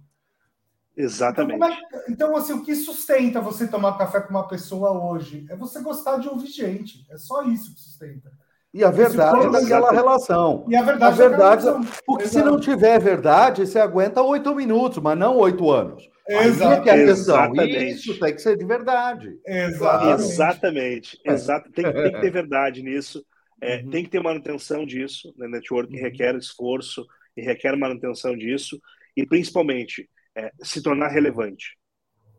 Exatamente. 0.97 1.57
Então, 1.57 1.71
é, 1.71 2.05
então, 2.09 2.37
assim, 2.37 2.53
o 2.55 2.65
que 2.65 2.75
sustenta 2.75 3.41
você 3.41 3.69
tomar 3.69 3.97
café 3.97 4.21
com 4.21 4.31
uma 4.31 4.49
pessoa 4.49 4.91
hoje 4.91 5.47
é 5.49 5.55
você 5.55 5.81
gostar 5.81 6.19
de 6.19 6.29
ouvir 6.29 6.49
gente. 6.49 7.07
É 7.09 7.17
só 7.17 7.45
isso 7.45 7.73
que 7.73 7.81
sustenta. 7.81 8.33
E 8.75 8.85
a 8.85 8.91
verdade 8.91 9.47
é 9.47 9.51
daquela 9.51 9.93
relação. 9.93 10.67
E 10.69 10.77
a 10.77 10.83
verdade, 10.83 11.23
a 11.23 11.29
verdade 11.29 11.69
é 11.69 11.73
Porque 12.05 12.25
Exato. 12.25 12.45
se 12.45 12.51
não 12.51 12.61
tiver 12.61 12.99
verdade, 12.99 13.67
você 13.67 13.79
aguenta 13.79 14.21
oito 14.23 14.55
minutos, 14.55 14.99
mas 15.03 15.17
não 15.17 15.37
oito 15.39 15.71
anos. 15.71 16.09
Exato. 16.29 16.83
Que 16.83 16.91
é 16.91 16.93
a 16.93 16.97
Exatamente. 16.97 17.89
Isso 17.91 18.21
tem 18.21 18.35
que 18.35 18.43
ser 18.43 18.59
de 18.59 18.65
verdade. 18.65 19.39
Exatamente. 19.47 20.23
Exatamente. 20.23 21.21
Exato. 21.25 21.73
Tem, 21.73 21.85
tem 21.85 22.13
que 22.13 22.21
ter 22.21 22.31
verdade 22.33 22.83
nisso. 22.83 23.25
É, 23.61 23.79
uhum. 23.79 23.91
Tem 23.91 24.05
que 24.05 24.11
ter 24.11 24.23
manutenção 24.23 24.85
disso. 24.85 25.33
Né? 25.39 25.49
Network 25.49 25.95
uhum. 25.95 26.03
requer 26.03 26.35
esforço 26.35 27.07
e 27.39 27.43
requer 27.43 27.77
manutenção 27.77 28.37
disso. 28.37 28.81
E 29.17 29.27
principalmente 29.27 30.09
é, 30.37 30.51
se 30.63 30.83
tornar 30.83 31.09
relevante. 31.09 31.77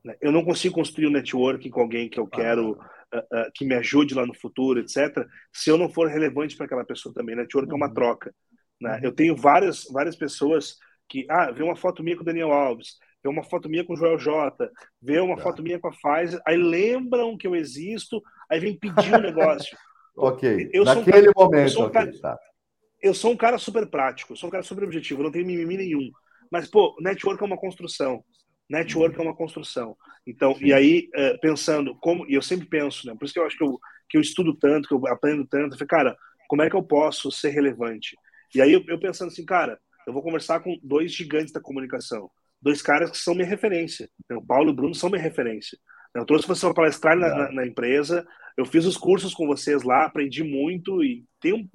Né? 0.04 0.16
Eu 0.22 0.32
não 0.32 0.44
consigo 0.44 0.76
construir 0.76 1.08
um 1.08 1.12
networking 1.12 1.70
com 1.70 1.82
alguém 1.82 2.10
que 2.10 2.20
eu 2.20 2.28
quero. 2.28 2.78
Uh, 3.12 3.18
uh, 3.18 3.52
que 3.56 3.66
me 3.66 3.74
ajude 3.74 4.14
lá 4.14 4.24
no 4.24 4.36
futuro, 4.36 4.80
etc., 4.80 5.26
se 5.52 5.72
eu 5.72 5.80
não 5.80 5.90
for 5.90 6.08
relevante 6.08 6.56
para 6.56 6.68
aquela 6.68 6.86
pessoa 6.86 7.12
também. 7.12 7.36
Network 7.36 7.68
né? 7.68 7.74
uhum. 7.74 7.80
é 7.80 7.86
uma 7.86 7.88
uhum. 7.88 7.94
troca. 7.96 8.36
Né? 8.80 8.98
Uhum. 8.98 9.00
Eu 9.02 9.12
tenho 9.12 9.36
várias, 9.36 9.86
várias 9.92 10.16
pessoas 10.16 10.76
que, 11.10 11.26
ah, 11.28 11.50
vê 11.50 11.64
uma 11.64 11.76
foto 11.76 12.04
minha 12.04 12.16
com 12.16 12.22
o 12.22 12.26
Daniel 12.26 12.52
Alves, 12.52 12.98
vê 13.24 13.30
uma 13.30 13.44
foto 13.44 13.68
minha 13.68 13.84
com 13.84 13.94
o 13.94 13.98
Joel 13.98 14.20
J, 14.20 14.70
vê 15.02 15.20
uma 15.20 15.36
tá. 15.36 15.42
foto 15.42 15.64
minha 15.64 15.80
com 15.80 15.88
a 15.88 15.92
Pfizer, 15.92 16.40
aí 16.46 16.56
lembram 16.56 17.36
que 17.36 17.48
eu 17.48 17.56
existo, 17.56 18.22
aí 18.50 18.60
vem 18.60 18.78
pedir 18.78 19.14
um 19.14 19.18
negócio. 19.20 19.76
ok, 20.16 20.70
eu 20.72 20.86
naquele 20.86 21.30
um 21.30 21.34
cara, 21.34 21.48
momento. 21.48 21.64
Eu 21.64 21.70
sou, 21.70 21.88
um 21.88 21.92
cara, 21.92 22.20
tá. 22.22 22.38
Eu 23.02 23.14
sou 23.14 23.32
um 23.32 23.38
cara 23.38 23.58
super 23.58 23.88
prático, 23.88 24.36
sou 24.36 24.48
um 24.48 24.52
cara 24.52 24.64
super 24.64 24.84
objetivo, 24.84 25.24
não 25.24 25.32
tenho 25.32 25.46
mimimi 25.46 25.78
nenhum. 25.78 26.12
Mas, 26.52 26.68
pô, 26.68 26.96
network 27.00 27.42
é 27.42 27.46
uma 27.46 27.58
construção. 27.58 28.24
Network 28.70 29.18
é 29.18 29.22
uma 29.22 29.36
construção. 29.36 29.96
Então, 30.26 30.56
Sim. 30.56 30.66
e 30.66 30.74
aí, 30.74 31.10
eh, 31.16 31.38
pensando 31.38 31.96
como, 31.96 32.26
e 32.30 32.36
eu 32.36 32.42
sempre 32.42 32.68
penso, 32.68 33.08
né? 33.08 33.16
Por 33.18 33.26
isso 33.26 33.34
que 33.34 33.40
eu 33.40 33.46
acho 33.46 33.58
que 33.58 33.64
eu, 33.64 33.80
que 34.10 34.18
eu 34.18 34.22
estudo 34.22 34.54
tanto, 34.54 34.88
que 34.88 34.94
eu 34.94 35.08
aprendo 35.08 35.46
tanto, 35.46 35.74
eu 35.74 35.78
falei, 35.78 35.88
cara, 35.88 36.18
como 36.48 36.62
é 36.62 36.70
que 36.70 36.76
eu 36.76 36.84
posso 36.84 37.32
ser 37.32 37.50
relevante? 37.50 38.16
E 38.54 38.62
aí 38.62 38.74
eu, 38.74 38.84
eu 38.88 39.00
pensando 39.00 39.30
assim, 39.30 39.46
cara, 39.46 39.80
eu 40.06 40.14
vou 40.14 40.22
conversar 40.22 40.60
com 40.60 40.78
dois 40.84 41.14
gigantes 41.14 41.54
da 41.54 41.62
comunicação, 41.62 42.30
dois 42.62 42.82
caras 42.82 43.12
que 43.12 43.18
são 43.18 43.36
minha 43.36 43.48
referência. 43.48 44.10
Né? 44.30 44.36
O 44.36 44.46
Paulo 44.46 44.70
e 44.70 44.72
o 44.72 44.76
Bruno 44.76 44.94
são 44.94 45.10
minha 45.10 45.22
referência. 45.22 45.78
Eu 46.14 46.26
trouxe 46.26 46.48
vocês 46.48 46.62
para 46.62 46.74
palestrar 46.74 47.18
na, 47.18 47.30
na, 47.30 47.52
na, 47.52 47.68
empresa, 47.68 48.26
eu 48.58 48.66
fiz 48.66 48.86
os 48.86 48.98
cursos 48.98 49.34
com 49.34 49.46
vocês 49.46 49.84
lá, 49.84 50.06
aprendi 50.06 50.44
muito 50.44 51.04
e 51.04 51.24
tem 51.40 51.54
um, 51.54 51.68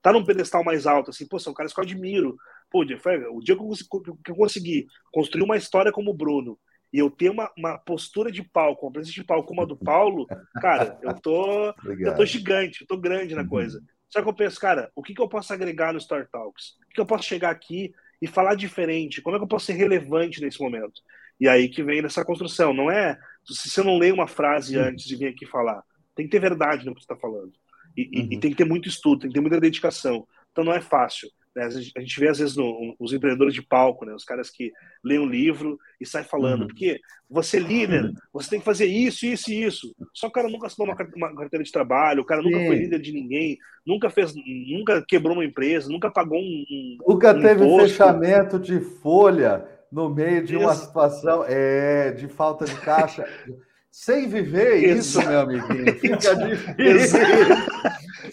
tá 0.00 0.12
num 0.12 0.24
pedestal 0.24 0.62
mais 0.62 0.86
alto, 0.86 1.10
assim, 1.10 1.26
pô, 1.26 1.38
são 1.38 1.52
caras 1.52 1.72
que 1.72 1.80
eu 1.80 1.84
admiro, 1.84 2.36
Pô, 2.72 2.80
o 2.80 3.40
dia 3.42 3.54
que 3.54 4.30
eu 4.30 4.34
consegui 4.34 4.86
construir 5.12 5.42
uma 5.42 5.58
história 5.58 5.92
como 5.92 6.10
o 6.10 6.14
Bruno 6.14 6.58
e 6.90 6.98
eu 6.98 7.10
ter 7.10 7.28
uma, 7.28 7.50
uma 7.56 7.76
postura 7.76 8.32
de 8.32 8.42
palco, 8.42 8.86
uma 8.86 8.92
presença 8.92 9.12
de 9.12 9.24
palco 9.24 9.46
como 9.46 9.60
a 9.60 9.66
do 9.66 9.76
Paulo, 9.76 10.26
cara, 10.54 10.98
eu 11.02 11.12
tô, 11.20 11.74
eu 12.00 12.16
tô 12.16 12.24
gigante, 12.24 12.80
eu 12.80 12.86
tô 12.86 12.96
grande 12.96 13.34
na 13.34 13.42
uhum. 13.42 13.48
coisa. 13.48 13.82
Só 14.08 14.22
que 14.22 14.28
eu 14.28 14.34
penso, 14.34 14.58
cara, 14.58 14.90
o 14.94 15.02
que, 15.02 15.14
que 15.14 15.20
eu 15.20 15.28
posso 15.28 15.52
agregar 15.52 15.92
no 15.92 16.00
Star 16.00 16.26
Talks? 16.30 16.76
O 16.82 16.88
que, 16.88 16.94
que 16.94 17.00
eu 17.00 17.06
posso 17.06 17.24
chegar 17.24 17.50
aqui 17.50 17.92
e 18.20 18.26
falar 18.26 18.54
diferente? 18.54 19.20
Como 19.20 19.36
é 19.36 19.38
que 19.38 19.44
eu 19.44 19.48
posso 19.48 19.66
ser 19.66 19.74
relevante 19.74 20.40
nesse 20.40 20.60
momento? 20.60 21.02
E 21.38 21.48
aí 21.48 21.68
que 21.68 21.82
vem 21.82 22.00
nessa 22.00 22.24
construção. 22.24 22.72
Não 22.72 22.90
é 22.90 23.18
se 23.44 23.68
você 23.68 23.82
não 23.82 23.98
lê 23.98 24.12
uma 24.12 24.26
frase 24.26 24.78
antes 24.78 25.04
de 25.04 25.16
vir 25.16 25.28
aqui 25.28 25.46
falar. 25.46 25.82
Tem 26.14 26.26
que 26.26 26.32
ter 26.32 26.40
verdade 26.40 26.84
no 26.84 26.94
que 26.94 27.00
você 27.00 27.04
está 27.04 27.16
falando. 27.16 27.52
E, 27.96 28.02
uhum. 28.02 28.28
e, 28.32 28.40
tem 28.40 28.50
que 28.50 28.56
ter 28.56 28.64
muito 28.64 28.88
estudo, 28.88 29.20
tem 29.20 29.28
que 29.28 29.34
ter 29.34 29.40
muita 29.40 29.60
dedicação. 29.60 30.26
Então 30.50 30.64
não 30.64 30.72
é 30.72 30.80
fácil. 30.80 31.28
Né? 31.54 31.64
A 31.64 32.00
gente 32.00 32.18
vê, 32.18 32.28
às 32.28 32.38
vezes, 32.38 32.56
no, 32.56 32.94
os 32.98 33.12
empreendedores 33.12 33.54
de 33.54 33.62
palco, 33.62 34.04
né? 34.04 34.14
os 34.14 34.24
caras 34.24 34.50
que 34.50 34.72
lêem 35.04 35.20
um 35.20 35.26
livro 35.26 35.78
e 36.00 36.06
saem 36.06 36.24
falando, 36.24 36.62
uhum. 36.62 36.66
porque 36.68 36.98
você 37.28 37.58
é 37.58 37.60
líder, 37.60 38.04
uhum. 38.04 38.14
você 38.32 38.50
tem 38.50 38.58
que 38.58 38.64
fazer 38.64 38.86
isso, 38.86 39.26
isso 39.26 39.50
e 39.50 39.62
isso. 39.62 39.94
Só 40.14 40.28
o 40.28 40.32
cara 40.32 40.48
nunca 40.48 40.66
assinou 40.66 40.88
uma, 40.88 40.96
uma 41.16 41.36
carteira 41.36 41.64
de 41.64 41.72
trabalho, 41.72 42.22
o 42.22 42.26
cara 42.26 42.42
nunca 42.42 42.58
Sim. 42.58 42.66
foi 42.66 42.76
líder 42.76 43.00
de 43.00 43.12
ninguém, 43.12 43.58
nunca 43.86 44.08
fez, 44.08 44.32
nunca 44.34 45.04
quebrou 45.06 45.34
uma 45.34 45.44
empresa, 45.44 45.90
nunca 45.90 46.10
pagou 46.10 46.38
um. 46.38 46.64
um 46.70 46.98
nunca 47.08 47.32
um 47.32 47.40
teve 47.40 47.64
imposto. 47.64 47.88
fechamento 47.88 48.58
de 48.58 48.80
folha 48.80 49.66
no 49.92 50.08
meio 50.08 50.42
de 50.42 50.56
uma 50.56 50.74
situação 50.74 51.44
é, 51.46 52.12
de 52.12 52.26
falta 52.26 52.64
de 52.64 52.74
caixa. 52.80 53.28
Sem 53.90 54.26
viver 54.26 54.76
isso, 54.96 55.18
meu 55.20 55.40
amiguinho, 55.40 55.94
fica 56.00 56.16
difícil. 56.34 57.20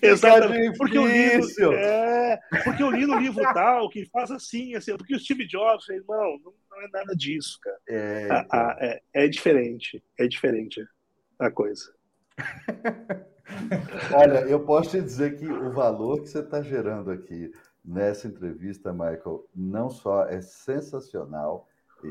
Exatamente. 0.01 0.77
Porque 0.77 0.97
eu, 0.97 1.05
li, 1.05 1.75
é, 1.75 2.39
porque 2.63 2.81
eu 2.81 2.89
li 2.89 3.05
no 3.05 3.19
livro 3.19 3.43
tal, 3.53 3.89
que 3.89 4.05
faz 4.05 4.31
assim, 4.31 4.73
assim, 4.75 4.95
porque 4.95 5.13
o 5.13 5.19
Steve 5.19 5.45
Jobs, 5.45 5.89
irmão, 5.89 6.39
não, 6.45 6.53
não 6.71 6.81
é 6.81 6.87
nada 6.93 7.13
disso, 7.13 7.59
cara. 7.61 7.77
É, 7.89 8.25
então. 8.25 8.71
é, 8.79 9.01
é 9.13 9.27
diferente, 9.27 10.01
é 10.17 10.27
diferente 10.27 10.81
a 11.37 11.51
coisa. 11.51 11.93
Olha, 14.13 14.39
eu 14.41 14.61
posso 14.61 14.91
te 14.91 15.01
dizer 15.01 15.37
que 15.37 15.45
o 15.45 15.73
valor 15.73 16.21
que 16.21 16.29
você 16.29 16.39
está 16.39 16.61
gerando 16.61 17.11
aqui 17.11 17.51
nessa 17.83 18.27
entrevista, 18.27 18.91
Michael, 18.91 19.47
não 19.55 19.89
só 19.89 20.25
é 20.25 20.41
sensacional, 20.41 21.67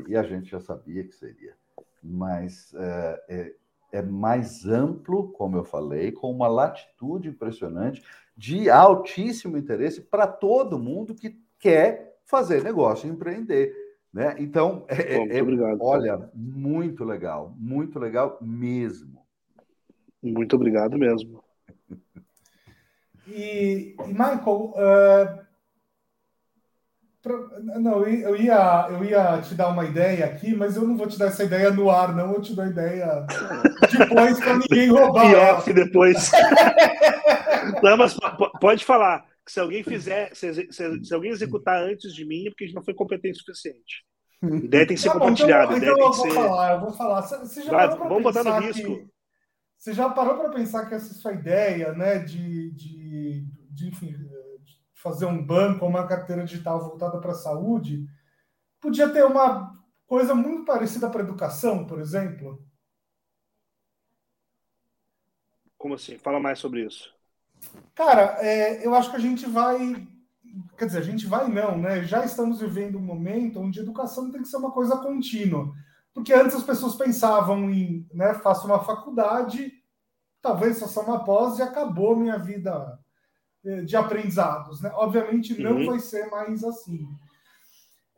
e 0.07 0.15
a 0.15 0.23
gente 0.23 0.49
já 0.49 0.59
sabia 0.59 1.03
que 1.03 1.15
seria, 1.15 1.55
mas 2.03 2.73
é, 2.75 3.23
é, 3.29 3.55
é 3.91 4.01
mais 4.01 4.65
amplo, 4.65 5.31
como 5.31 5.57
eu 5.57 5.63
falei, 5.63 6.11
com 6.11 6.31
uma 6.31 6.47
latitude 6.47 7.29
impressionante, 7.29 8.03
de 8.35 8.69
altíssimo 8.69 9.57
interesse 9.57 10.01
para 10.01 10.27
todo 10.27 10.79
mundo 10.79 11.15
que 11.15 11.41
quer 11.59 12.19
fazer 12.25 12.63
negócio 12.63 13.07
e 13.07 13.11
empreender. 13.11 13.75
Né? 14.13 14.35
Então, 14.39 14.85
é, 14.87 15.17
Bom, 15.17 15.27
é, 15.29 15.41
obrigado, 15.41 15.81
olha, 15.81 16.31
muito 16.33 17.03
legal, 17.03 17.53
muito 17.57 17.99
legal 17.99 18.37
mesmo. 18.41 19.19
Muito 20.21 20.55
obrigado 20.55 20.97
mesmo. 20.97 21.43
E, 23.27 23.95
Michael, 24.07 24.73
uh, 24.75 25.48
não, 27.79 28.05
eu 28.05 28.35
ia, 28.35 28.87
eu 28.89 29.03
ia 29.03 29.41
te 29.41 29.53
dar 29.53 29.67
uma 29.69 29.85
ideia 29.85 30.25
aqui, 30.25 30.55
mas 30.55 30.77
eu 30.77 30.87
não 30.87 30.95
vou 30.95 31.05
te 31.05 31.19
dar 31.19 31.27
essa 31.27 31.43
ideia 31.43 31.69
no 31.69 31.89
ar, 31.89 32.15
não. 32.15 32.33
Eu 32.33 32.41
te 32.41 32.55
dou 32.55 32.63
a 32.63 32.69
ideia 32.69 33.25
depois 33.97 34.39
para 34.39 34.57
ninguém 34.57 34.87
roubar. 34.91 35.29
Pior 35.29 35.63
que 35.63 35.73
depois. 35.73 36.31
não, 37.83 37.97
mas 37.97 38.15
pode 38.61 38.85
falar. 38.85 39.25
Se 39.45 39.59
alguém 39.59 39.83
fizer, 39.83 40.33
se, 40.33 40.53
se, 40.71 41.03
se, 41.03 41.13
alguém 41.13 41.31
executar 41.31 41.81
antes 41.81 42.13
de 42.13 42.23
mim, 42.23 42.45
é 42.45 42.49
porque 42.49 42.63
a 42.63 42.67
gente 42.67 42.75
não 42.75 42.83
foi 42.83 42.93
competente 42.93 43.39
o 43.39 43.43
suficiente. 43.43 44.05
A 44.41 44.55
ideia 44.55 44.87
tem 44.87 44.95
que 44.95 45.01
ser 45.01 45.09
tá 45.09 45.13
compartilhada. 45.15 45.75
Então, 45.75 45.93
então 45.93 45.97
eu 45.97 46.13
vou 46.13 46.13
ser... 46.13 46.31
falar, 46.31 46.73
eu 46.73 46.79
vou 46.79 46.93
falar. 46.93 47.21
Você 47.21 47.63
já 47.63 47.71
Vai, 47.71 47.87
vamos 47.89 48.23
botar 48.23 48.43
no 48.43 48.59
risco. 48.59 48.95
Que, 48.95 49.07
você 49.77 49.93
já 49.93 50.09
parou 50.09 50.37
para 50.37 50.49
pensar 50.49 50.85
que 50.87 50.93
essa 50.93 51.13
sua 51.13 51.33
ideia, 51.33 51.93
né, 51.93 52.19
de, 52.19 52.71
de, 52.71 53.45
de 53.71 53.87
enfim, 53.87 54.13
fazer 55.01 55.25
um 55.25 55.43
banco 55.43 55.85
ou 55.85 55.89
uma 55.89 56.07
carteira 56.07 56.43
digital 56.43 56.81
voltada 56.81 57.19
para 57.19 57.31
a 57.31 57.35
saúde, 57.35 58.05
podia 58.81 59.09
ter 59.09 59.25
uma 59.25 59.73
coisa 60.05 60.35
muito 60.35 60.65
parecida 60.65 61.09
para 61.09 61.21
a 61.21 61.23
educação, 61.23 61.85
por 61.85 61.99
exemplo? 61.99 62.61
Como 65.77 65.93
assim? 65.93 66.17
Fala 66.17 66.39
mais 66.39 66.59
sobre 66.59 66.85
isso. 66.85 67.13
Cara, 67.95 68.37
é, 68.45 68.85
eu 68.85 68.93
acho 68.93 69.09
que 69.09 69.15
a 69.15 69.19
gente 69.19 69.45
vai 69.45 70.07
quer 70.77 70.85
dizer, 70.85 70.99
a 70.99 71.03
gente 71.03 71.27
vai 71.27 71.47
não, 71.47 71.77
né? 71.77 72.03
Já 72.03 72.25
estamos 72.25 72.59
vivendo 72.59 72.97
um 72.97 73.01
momento 73.01 73.59
onde 73.59 73.79
educação 73.79 74.31
tem 74.31 74.41
que 74.41 74.47
ser 74.47 74.57
uma 74.57 74.71
coisa 74.71 74.97
contínua. 74.97 75.71
Porque 76.13 76.33
antes 76.33 76.55
as 76.55 76.63
pessoas 76.63 76.95
pensavam 76.95 77.69
em, 77.69 78.05
né, 78.13 78.33
faço 78.33 78.65
uma 78.65 78.83
faculdade, 78.83 79.71
talvez 80.41 80.79
faça 80.79 80.99
uma 81.01 81.23
pós 81.23 81.59
e 81.59 81.61
acabou 81.61 82.15
minha 82.15 82.37
vida 82.37 82.99
de 83.85 83.95
aprendizados, 83.95 84.81
né? 84.81 84.91
Obviamente 84.95 85.61
não 85.61 85.77
uhum. 85.77 85.85
vai 85.85 85.99
ser 85.99 86.27
mais 86.27 86.63
assim. 86.63 87.07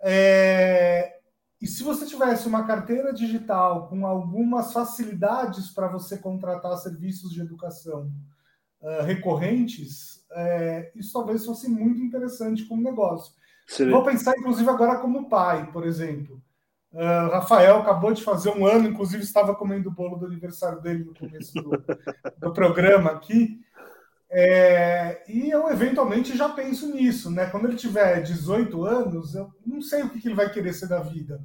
É... 0.02 1.18
E 1.62 1.68
se 1.68 1.84
você 1.84 2.08
tivesse 2.08 2.48
uma 2.48 2.66
carteira 2.66 3.14
digital 3.14 3.88
com 3.88 4.06
algumas 4.06 4.74
facilidades 4.74 5.70
para 5.70 5.88
você 5.88 6.18
contratar 6.18 6.76
serviços 6.78 7.32
de 7.32 7.40
educação 7.40 8.12
uh, 8.82 9.04
recorrentes, 9.04 10.26
é, 10.32 10.92
isso 10.96 11.14
talvez 11.14 11.46
fosse 11.46 11.70
muito 11.70 12.02
interessante 12.02 12.66
como 12.66 12.82
negócio. 12.82 13.34
Sim. 13.68 13.92
Vou 13.92 14.04
pensar, 14.04 14.34
inclusive, 14.38 14.68
agora 14.68 14.98
como 14.98 15.30
pai, 15.30 15.72
por 15.72 15.86
exemplo. 15.86 16.42
Uh, 16.92 17.30
Rafael 17.32 17.78
acabou 17.78 18.12
de 18.12 18.24
fazer 18.24 18.50
um 18.50 18.66
ano, 18.66 18.90
inclusive 18.90 19.24
estava 19.24 19.54
comendo 19.56 19.90
o 19.90 19.94
bolo 19.94 20.18
do 20.18 20.26
aniversário 20.26 20.82
dele 20.82 21.06
no 21.06 21.14
começo 21.14 21.54
do, 21.54 21.72
do 22.40 22.52
programa 22.52 23.12
aqui. 23.12 23.62
É, 24.34 25.24
e 25.28 25.50
eu 25.50 25.70
eventualmente 25.70 26.38
já 26.38 26.48
penso 26.48 26.94
nisso, 26.94 27.30
né? 27.30 27.48
Quando 27.48 27.68
ele 27.68 27.76
tiver 27.76 28.22
18 28.22 28.86
anos, 28.86 29.36
eu 29.36 29.52
não 29.66 29.82
sei 29.82 30.04
o 30.04 30.10
que, 30.10 30.22
que 30.22 30.28
ele 30.30 30.36
vai 30.36 30.50
querer 30.50 30.74
ser 30.74 30.88
da 30.88 31.00
vida. 31.00 31.42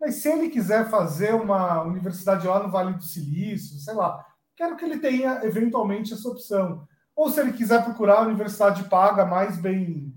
Mas 0.00 0.16
se 0.16 0.28
ele 0.28 0.48
quiser 0.48 0.90
fazer 0.90 1.34
uma 1.34 1.82
universidade 1.82 2.46
lá 2.46 2.60
no 2.60 2.70
Vale 2.70 2.94
do 2.94 3.04
Silício, 3.04 3.78
sei 3.78 3.94
lá, 3.94 4.24
quero 4.56 4.76
que 4.76 4.84
ele 4.84 4.98
tenha 4.98 5.44
eventualmente 5.44 6.12
essa 6.12 6.28
opção. 6.28 6.86
Ou 7.14 7.30
se 7.30 7.40
ele 7.40 7.52
quiser 7.52 7.84
procurar 7.84 8.18
a 8.18 8.26
universidade 8.26 8.84
paga 8.84 9.24
mais 9.24 9.56
bem, 9.56 10.12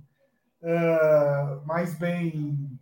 uh, 0.64 1.66
mais 1.66 1.93
bem 1.93 2.80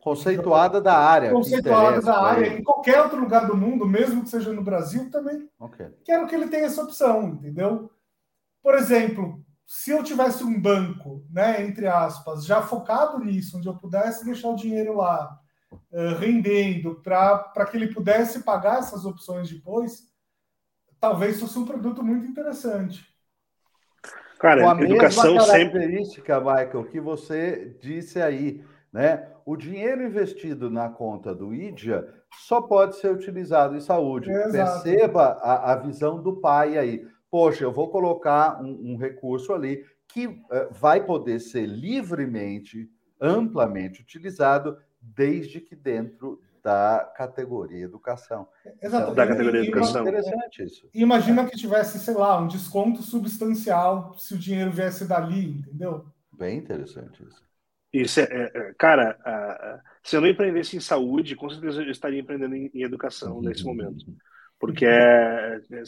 conceituada 0.00 0.80
da 0.80 0.96
área. 0.96 1.32
Conceituada 1.32 2.00
da 2.00 2.22
área, 2.22 2.46
em 2.46 2.62
qualquer 2.62 3.02
outro 3.02 3.20
lugar 3.20 3.46
do 3.46 3.56
mundo, 3.56 3.84
mesmo 3.84 4.22
que 4.22 4.30
seja 4.30 4.52
no 4.52 4.62
Brasil, 4.62 5.10
também. 5.10 5.48
Okay. 5.58 5.88
Quero 6.04 6.26
que 6.26 6.34
ele 6.34 6.46
tenha 6.46 6.66
essa 6.66 6.82
opção, 6.82 7.28
entendeu? 7.28 7.90
Por 8.66 8.74
exemplo, 8.74 9.44
se 9.64 9.92
eu 9.92 10.02
tivesse 10.02 10.42
um 10.42 10.60
banco, 10.60 11.24
né, 11.30 11.64
entre 11.64 11.86
aspas, 11.86 12.44
já 12.44 12.60
focado 12.60 13.24
nisso, 13.24 13.56
onde 13.56 13.68
eu 13.68 13.76
pudesse 13.76 14.24
deixar 14.24 14.48
o 14.48 14.56
dinheiro 14.56 14.96
lá, 14.96 15.38
uh, 15.72 16.18
rendendo, 16.18 16.96
para 16.96 17.64
que 17.70 17.76
ele 17.76 17.94
pudesse 17.94 18.42
pagar 18.42 18.80
essas 18.80 19.04
opções 19.04 19.48
depois, 19.48 20.08
talvez 20.98 21.38
fosse 21.38 21.56
um 21.56 21.64
produto 21.64 22.02
muito 22.02 22.26
interessante. 22.26 23.06
Cara, 24.36 24.62
Com 24.62 24.70
a 24.70 24.82
educação 24.82 25.34
mesma 25.34 25.46
característica, 25.46 26.34
sempre... 26.34 26.52
Michael, 26.52 26.84
que 26.86 27.00
você 27.00 27.78
disse 27.80 28.20
aí, 28.20 28.64
né? 28.92 29.28
O 29.44 29.56
dinheiro 29.56 30.02
investido 30.02 30.68
na 30.68 30.88
conta 30.88 31.32
do 31.32 31.54
IDIA 31.54 32.12
só 32.32 32.60
pode 32.60 32.96
ser 32.96 33.12
utilizado 33.12 33.76
em 33.76 33.80
saúde. 33.80 34.28
Exato. 34.28 34.82
Perceba 34.82 35.38
a, 35.40 35.72
a, 35.72 35.76
visão 35.76 36.20
do 36.20 36.40
pai 36.40 36.76
aí. 36.76 37.06
Poxa, 37.36 37.64
eu 37.64 37.70
vou 37.70 37.90
colocar 37.90 38.62
um, 38.62 38.92
um 38.92 38.96
recurso 38.96 39.52
ali 39.52 39.84
que 40.08 40.26
uh, 40.26 40.40
vai 40.70 41.04
poder 41.04 41.38
ser 41.38 41.66
livremente, 41.66 42.90
amplamente 43.20 44.00
utilizado, 44.00 44.78
desde 44.98 45.60
que 45.60 45.76
dentro 45.76 46.40
da 46.64 47.12
categoria 47.14 47.84
educação. 47.84 48.48
Exato. 48.82 49.02
Então, 49.02 49.14
da 49.14 49.26
categoria 49.26 49.60
educação. 49.60 50.00
Interessante 50.00 50.62
isso. 50.64 50.88
Imagina 50.94 51.44
que 51.44 51.58
tivesse, 51.58 51.98
sei 51.98 52.14
lá, 52.14 52.40
um 52.40 52.48
desconto 52.48 53.02
substancial 53.02 54.14
se 54.14 54.32
o 54.32 54.38
dinheiro 54.38 54.70
viesse 54.70 55.06
dali, 55.06 55.58
entendeu? 55.58 56.06
Bem 56.32 56.56
interessante 56.56 57.22
isso. 57.22 57.44
Isso 57.92 58.20
é, 58.20 58.24
é, 58.30 58.50
é 58.54 58.74
cara, 58.78 59.82
se 60.02 60.16
eu 60.16 60.22
não 60.22 60.28
empreendesse 60.28 60.74
em 60.74 60.80
saúde, 60.80 61.36
com 61.36 61.50
certeza 61.50 61.82
eu 61.82 61.90
estaria 61.90 62.18
empreendendo 62.18 62.56
em, 62.56 62.70
em 62.72 62.82
educação 62.82 63.42
nesse 63.42 63.62
uhum. 63.62 63.74
momento. 63.74 64.06
Porque 64.58 64.86
é, 64.86 65.60
é, 65.70 65.82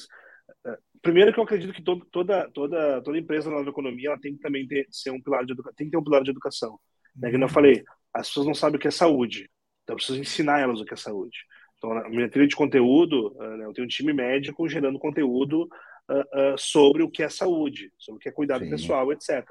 é, 0.66 0.78
primeiro 1.02 1.32
que 1.32 1.38
eu 1.38 1.44
acredito 1.44 1.72
que 1.72 1.82
todo, 1.82 2.04
toda, 2.06 2.50
toda, 2.50 3.02
toda 3.02 3.18
empresa 3.18 3.50
na 3.50 3.56
nova 3.58 3.70
economia 3.70 4.08
ela 4.08 4.20
tem 4.20 4.34
que 4.34 4.40
também 4.40 4.66
ter, 4.66 4.86
ser 4.90 5.10
um 5.10 5.20
pilar 5.20 5.44
de 5.44 5.52
educação, 5.52 5.74
tem 5.76 5.86
que 5.86 5.90
ter 5.90 5.98
um 5.98 6.04
pilar 6.04 6.22
de 6.22 6.30
educação. 6.30 6.78
Né? 7.16 7.30
Como 7.30 7.44
eu 7.44 7.48
falei, 7.48 7.84
as 8.12 8.28
pessoas 8.28 8.46
não 8.46 8.54
sabem 8.54 8.76
o 8.76 8.80
que 8.80 8.88
é 8.88 8.90
saúde. 8.90 9.50
Então, 9.82 9.94
eu 9.94 9.96
preciso 9.96 10.20
ensinar 10.20 10.60
elas 10.60 10.80
o 10.80 10.84
que 10.84 10.94
é 10.94 10.96
saúde. 10.96 11.38
Então, 11.76 11.94
na 11.94 12.08
minha 12.08 12.28
trilha 12.28 12.48
de 12.48 12.56
conteúdo, 12.56 13.34
uh, 13.36 13.56
né, 13.56 13.64
eu 13.64 13.72
tenho 13.72 13.84
um 13.84 13.88
time 13.88 14.12
médico 14.12 14.68
gerando 14.68 14.98
conteúdo 14.98 15.62
uh, 16.08 16.54
uh, 16.54 16.58
sobre 16.58 17.02
o 17.02 17.10
que 17.10 17.22
é 17.22 17.28
saúde, 17.28 17.92
sobre 17.96 18.18
o 18.18 18.20
que 18.20 18.28
é 18.28 18.32
cuidado 18.32 18.64
Sim. 18.64 18.70
pessoal, 18.70 19.12
etc. 19.12 19.48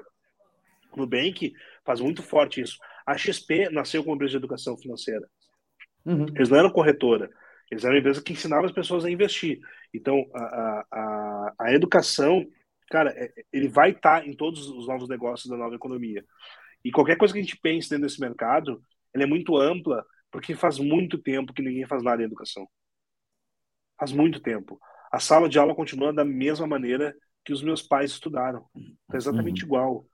No 0.94 1.04
Nubank 1.04 1.52
faz 1.84 2.00
muito 2.00 2.22
forte 2.22 2.60
isso. 2.60 2.78
A 3.06 3.16
XP 3.16 3.70
nasceu 3.70 4.02
como 4.02 4.14
empresa 4.14 4.32
de 4.32 4.36
educação 4.36 4.76
financeira. 4.76 5.26
Uhum. 6.04 6.26
Eles 6.34 6.48
não 6.48 6.58
eram 6.58 6.70
corretora, 6.70 7.30
eles 7.70 7.84
eram 7.84 7.94
uma 7.94 8.00
empresa 8.00 8.22
que 8.22 8.32
ensinava 8.32 8.66
as 8.66 8.72
pessoas 8.72 9.04
a 9.04 9.10
investir. 9.10 9.60
Então, 9.92 10.24
a, 10.34 10.86
a, 10.90 11.54
a 11.58 11.72
educação, 11.72 12.46
cara, 12.90 13.10
é, 13.10 13.32
ele 13.52 13.68
vai 13.68 13.90
estar 13.90 14.26
em 14.26 14.34
todos 14.34 14.68
os 14.68 14.86
novos 14.86 15.08
negócios 15.08 15.50
da 15.50 15.56
nova 15.56 15.74
economia. 15.74 16.24
E 16.84 16.90
qualquer 16.90 17.16
coisa 17.16 17.34
que 17.34 17.40
a 17.40 17.42
gente 17.42 17.58
pense 17.58 17.90
dentro 17.90 18.06
desse 18.06 18.20
mercado, 18.20 18.82
ela 19.12 19.24
é 19.24 19.26
muito 19.26 19.56
ampla 19.56 20.04
porque 20.30 20.54
faz 20.54 20.78
muito 20.78 21.18
tempo 21.18 21.52
que 21.52 21.62
ninguém 21.62 21.86
faz 21.86 22.02
nada 22.02 22.22
em 22.22 22.26
educação. 22.26 22.68
Faz 23.98 24.12
muito 24.12 24.40
tempo. 24.40 24.78
A 25.10 25.18
sala 25.18 25.48
de 25.48 25.58
aula 25.58 25.74
continua 25.74 26.12
da 26.12 26.24
mesma 26.24 26.66
maneira 26.66 27.14
que 27.44 27.52
os 27.52 27.62
meus 27.62 27.82
pais 27.82 28.12
estudaram. 28.12 28.64
Tá 29.08 29.16
exatamente 29.16 29.62
uhum. 29.62 29.66
igual. 29.66 30.06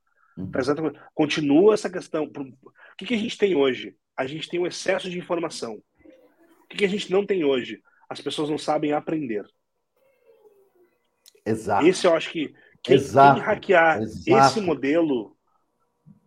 Tá 0.52 0.59
exatamente. 0.59 1.00
Continua 1.12 1.74
essa 1.74 1.90
questão. 1.90 2.24
O 2.24 2.96
que, 2.96 3.07
que 3.07 3.14
a 3.14 3.18
gente 3.18 3.36
tem 3.36 3.55
hoje? 3.55 3.96
A 4.16 4.26
gente 4.26 4.48
tem 4.48 4.61
um 4.61 4.66
excesso 4.66 5.11
de 5.11 5.18
informação. 5.18 5.82
O 6.75 6.77
que, 6.77 6.85
a 6.85 6.89
gente 6.89 7.11
não 7.11 7.25
tem 7.25 7.45
hoje? 7.45 7.81
As 8.09 8.20
pessoas 8.20 8.51
não 8.51 8.59
sabem 8.59 8.93
aprender. 8.93 9.47
Exato. 11.47 11.87
Esse 11.87 12.07
eu 12.07 12.14
acho 12.14 12.31
que 12.31 12.53
quem, 12.83 12.99
quem 12.99 13.41
hackear 13.41 14.03
Exato. 14.03 14.59
esse 14.59 14.61
modelo, 14.61 15.37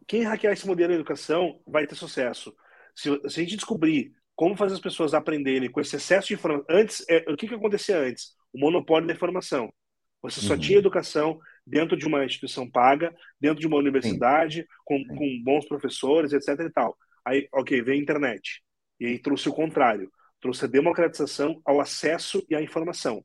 quem 0.07 0.23
hackear 0.23 0.53
esse 0.53 0.65
modelo 0.65 0.93
de 0.93 0.95
educação 0.95 1.59
vai 1.67 1.85
ter 1.85 1.95
sucesso. 1.95 2.55
Se, 2.95 3.09
se 3.29 3.39
a 3.39 3.43
gente 3.43 3.57
descobrir 3.57 4.15
como 4.37 4.55
fazer 4.55 4.75
as 4.75 4.79
pessoas 4.79 5.13
aprenderem 5.13 5.69
com 5.69 5.81
esse 5.81 5.95
excesso 5.95 6.27
de 6.27 6.35
informação. 6.35 6.65
Antes, 6.69 7.03
é, 7.09 7.25
o 7.27 7.35
que, 7.35 7.47
que 7.47 7.55
acontecia 7.55 7.97
antes? 7.99 8.35
O 8.53 8.59
monopólio 8.59 9.07
da 9.07 9.13
informação. 9.13 9.73
Você 10.21 10.39
só 10.39 10.53
uhum. 10.53 10.59
tinha 10.59 10.77
educação 10.77 11.39
dentro 11.65 11.97
de 11.97 12.05
uma 12.05 12.23
instituição 12.23 12.69
paga, 12.69 13.13
dentro 13.41 13.59
de 13.59 13.67
uma 13.67 13.77
universidade, 13.77 14.65
com, 14.85 15.03
com, 15.05 15.41
bons 15.43 15.67
professores, 15.67 16.33
etc. 16.33 16.59
e 16.59 16.69
tal. 16.69 16.95
Aí, 17.25 17.49
ok, 17.51 17.81
veio 17.81 17.99
a 17.99 18.01
internet. 18.01 18.61
E 18.99 19.07
aí 19.07 19.19
trouxe 19.19 19.49
o 19.49 19.53
contrário. 19.53 20.11
Trouxe 20.39 20.65
a 20.65 20.67
democratização 20.67 21.61
ao 21.65 21.79
acesso 21.79 22.45
e 22.49 22.55
à 22.55 22.61
informação. 22.61 23.23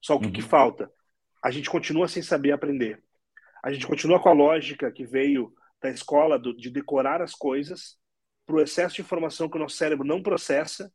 Só 0.00 0.16
o 0.16 0.20
que, 0.20 0.26
uhum. 0.26 0.32
que 0.32 0.42
falta? 0.42 0.90
A 1.42 1.50
gente 1.50 1.68
continua 1.68 2.08
sem 2.08 2.22
saber 2.22 2.52
aprender. 2.52 3.02
A 3.62 3.72
gente 3.72 3.86
continua 3.86 4.20
com 4.20 4.28
a 4.28 4.32
lógica 4.32 4.90
que 4.92 5.04
veio 5.04 5.52
da 5.82 5.90
escola 5.90 6.38
do, 6.38 6.56
de 6.56 6.70
decorar 6.70 7.20
as 7.20 7.32
coisas 7.32 7.98
para 8.46 8.56
o 8.56 8.60
excesso 8.60 8.96
de 8.96 9.02
informação 9.02 9.48
que 9.48 9.56
o 9.56 9.60
nosso 9.60 9.76
cérebro 9.76 10.06
não 10.06 10.22
processa 10.22 10.92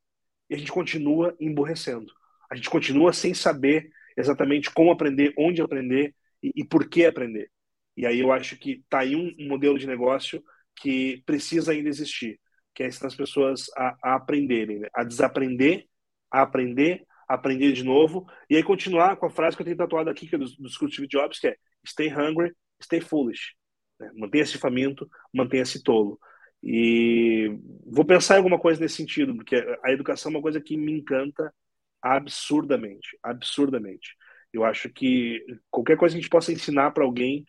e 0.49 0.55
a 0.55 0.57
gente 0.57 0.71
continua 0.71 1.35
emborrecendo. 1.39 2.11
A 2.49 2.55
gente 2.55 2.69
continua 2.69 3.13
sem 3.13 3.33
saber 3.33 3.89
exatamente 4.17 4.71
como 4.71 4.91
aprender, 4.91 5.33
onde 5.37 5.61
aprender 5.61 6.15
e, 6.41 6.51
e 6.55 6.65
por 6.65 6.89
que 6.89 7.05
aprender. 7.05 7.49
E 7.95 8.05
aí 8.05 8.19
eu 8.19 8.31
acho 8.31 8.57
que 8.57 8.81
está 8.83 8.99
aí 8.99 9.15
um, 9.15 9.33
um, 9.39 9.47
modelo 9.47 9.77
de 9.77 9.87
negócio 9.87 10.43
que 10.75 11.21
precisa 11.25 11.71
ainda 11.71 11.89
existir, 11.89 12.39
que 12.73 12.83
é 12.83 12.87
ensinar 12.87 13.07
as 13.07 13.15
pessoas 13.15 13.65
a, 13.75 13.97
a 14.03 14.15
aprenderem, 14.15 14.79
né? 14.79 14.87
a 14.93 15.03
desaprender, 15.03 15.85
a 16.31 16.41
aprender, 16.41 17.05
a 17.27 17.35
aprender 17.35 17.71
de 17.73 17.83
novo, 17.83 18.25
e 18.49 18.55
aí 18.55 18.63
continuar 18.63 19.15
com 19.17 19.25
a 19.25 19.29
frase 19.29 19.55
que 19.55 19.61
eu 19.61 19.65
tenho 19.65 19.77
tatuado 19.77 20.09
aqui, 20.09 20.27
que 20.27 20.35
é 20.35 20.37
do, 20.37 20.45
do 20.45 20.69
Steve 20.69 21.07
Jobs, 21.07 21.39
que 21.39 21.47
é 21.47 21.55
stay 21.85 22.09
hungry, 22.09 22.53
stay 22.81 23.01
foolish. 23.01 23.53
Né? 23.99 24.11
Mantenha-se 24.15 24.57
faminto, 24.57 25.09
mantenha-se 25.33 25.83
tolo. 25.83 26.19
E 26.63 27.57
vou 27.85 28.05
pensar 28.05 28.35
em 28.35 28.37
alguma 28.37 28.59
coisa 28.59 28.79
nesse 28.79 28.95
sentido, 28.95 29.35
porque 29.35 29.55
a 29.83 29.91
educação 29.91 30.31
é 30.31 30.35
uma 30.35 30.41
coisa 30.41 30.61
que 30.61 30.77
me 30.77 30.91
encanta 30.91 31.53
absurdamente, 32.01 33.17
absurdamente. 33.23 34.15
Eu 34.53 34.63
acho 34.63 34.89
que 34.89 35.43
qualquer 35.69 35.97
coisa 35.97 36.13
que 36.13 36.19
a 36.19 36.21
gente 36.21 36.29
possa 36.29 36.51
ensinar 36.51 36.91
para 36.91 37.03
alguém, 37.03 37.45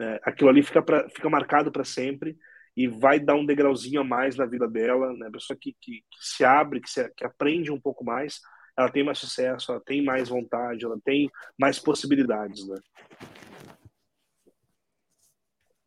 é, 0.00 0.20
aquilo 0.24 0.50
ali 0.50 0.62
fica, 0.62 0.82
pra, 0.82 1.08
fica 1.10 1.28
marcado 1.28 1.70
para 1.70 1.84
sempre 1.84 2.36
e 2.76 2.86
vai 2.86 3.18
dar 3.18 3.34
um 3.34 3.46
degrauzinho 3.46 4.00
a 4.02 4.04
mais 4.04 4.36
na 4.36 4.44
vida 4.44 4.68
dela. 4.68 5.12
Né? 5.14 5.28
A 5.28 5.30
pessoa 5.30 5.58
que, 5.58 5.74
que, 5.80 5.92
que 5.92 6.18
se 6.20 6.44
abre, 6.44 6.80
que, 6.80 6.90
se, 6.90 7.08
que 7.16 7.24
aprende 7.24 7.72
um 7.72 7.80
pouco 7.80 8.04
mais, 8.04 8.40
ela 8.76 8.90
tem 8.90 9.02
mais 9.02 9.18
sucesso, 9.18 9.72
ela 9.72 9.80
tem 9.80 10.04
mais 10.04 10.28
vontade, 10.28 10.84
ela 10.84 10.98
tem 11.02 11.30
mais 11.58 11.78
possibilidades. 11.78 12.68
Né? 12.68 12.76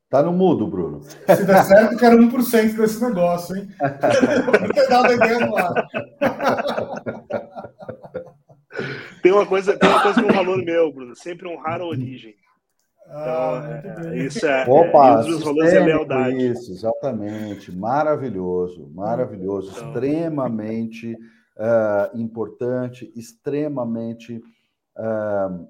Tá 0.09 0.23
no 0.23 0.33
mudo, 0.33 0.65
Bruno. 0.65 1.03
Se 1.03 1.45
der 1.45 1.63
certo, 1.63 1.97
quero 1.97 2.17
1% 2.17 2.75
desse 2.75 2.99
negócio, 3.05 3.55
hein? 3.55 3.69
Vou 4.75 4.89
dar 4.89 5.11
ideia 5.13 5.45
no 5.45 5.55
ar. 5.55 5.87
Tem 9.21 9.31
uma 9.31 9.45
coisa, 9.45 9.77
tem 9.77 9.89
uma 9.89 10.01
coisa 10.01 10.21
que 10.21 10.27
é 10.27 10.31
um 10.31 10.35
valor 10.35 10.63
meu, 10.63 10.91
Bruno. 10.91 11.15
Sempre 11.15 11.47
honrar 11.47 11.81
a 11.81 11.85
origem. 11.85 12.35
Ah, 13.11 13.81
então, 13.83 14.11
é, 14.11 14.17
isso 14.19 14.45
é, 14.45 14.65
Opa, 14.69 15.21
um 15.21 15.25
dos 15.25 15.43
valores 15.43 15.73
é 15.73 15.79
lealdade. 15.79 16.51
Isso, 16.51 16.71
exatamente. 16.71 17.75
Maravilhoso, 17.75 18.87
maravilhoso, 18.93 19.71
então... 19.71 19.87
extremamente 19.87 21.13
uh, 21.13 22.17
importante, 22.17 23.11
extremamente 23.15 24.37
uh, 24.95 25.67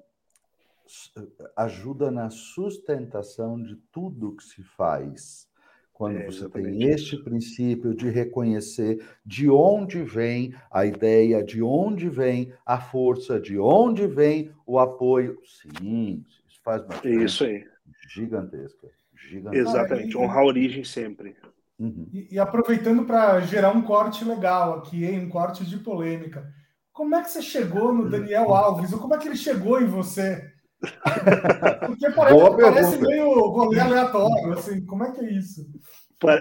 ajuda 1.56 2.10
na 2.10 2.28
sustentação 2.28 3.62
de 3.62 3.76
tudo 3.90 4.36
que 4.36 4.44
se 4.44 4.62
faz. 4.62 5.48
Quando 5.94 6.16
é, 6.16 6.26
você 6.26 6.48
tem 6.48 6.84
este 6.84 7.22
princípio 7.22 7.94
de 7.94 8.08
reconhecer 8.08 9.04
de 9.24 9.50
onde 9.50 10.02
vem 10.02 10.54
a 10.70 10.86
ideia, 10.86 11.44
de 11.44 11.62
onde 11.62 12.08
vem 12.08 12.52
a 12.64 12.80
força, 12.80 13.38
de 13.38 13.58
onde 13.58 14.06
vem 14.06 14.50
o 14.66 14.78
apoio. 14.78 15.38
Sim, 15.44 16.24
faz 16.64 16.82
uma 16.84 17.00
Isso 17.04 17.44
aí. 17.44 17.64
Gigantesca. 18.08 18.88
gigantesca. 19.14 19.70
Exatamente, 19.70 20.16
honrar 20.16 20.38
a 20.38 20.46
origem 20.46 20.84
sempre. 20.84 21.36
Uhum. 21.78 22.08
E, 22.12 22.34
e, 22.34 22.38
aproveitando 22.38 23.04
para 23.04 23.40
gerar 23.40 23.70
um 23.72 23.82
corte 23.82 24.24
legal 24.24 24.78
aqui, 24.78 25.04
hein? 25.04 25.20
um 25.20 25.28
corte 25.30 25.64
de 25.64 25.78
polêmica. 25.78 26.52
Como 26.92 27.14
é 27.14 27.22
que 27.22 27.30
você 27.30 27.40
chegou 27.40 27.94
no 27.94 28.10
Daniel 28.10 28.52
Alves? 28.52 28.92
Ou 28.92 28.98
como 28.98 29.14
é 29.14 29.18
que 29.18 29.28
ele 29.28 29.36
chegou 29.36 29.80
em 29.80 29.86
você? 29.86 30.52
Porque 31.86 32.10
parece, 32.10 32.56
parece 32.56 32.98
meio 32.98 33.32
rolê 33.48 33.80
aleatório, 33.80 34.52
assim, 34.52 34.84
como 34.84 35.04
é 35.04 35.12
que 35.12 35.20
é 35.20 35.32
isso? 35.32 35.66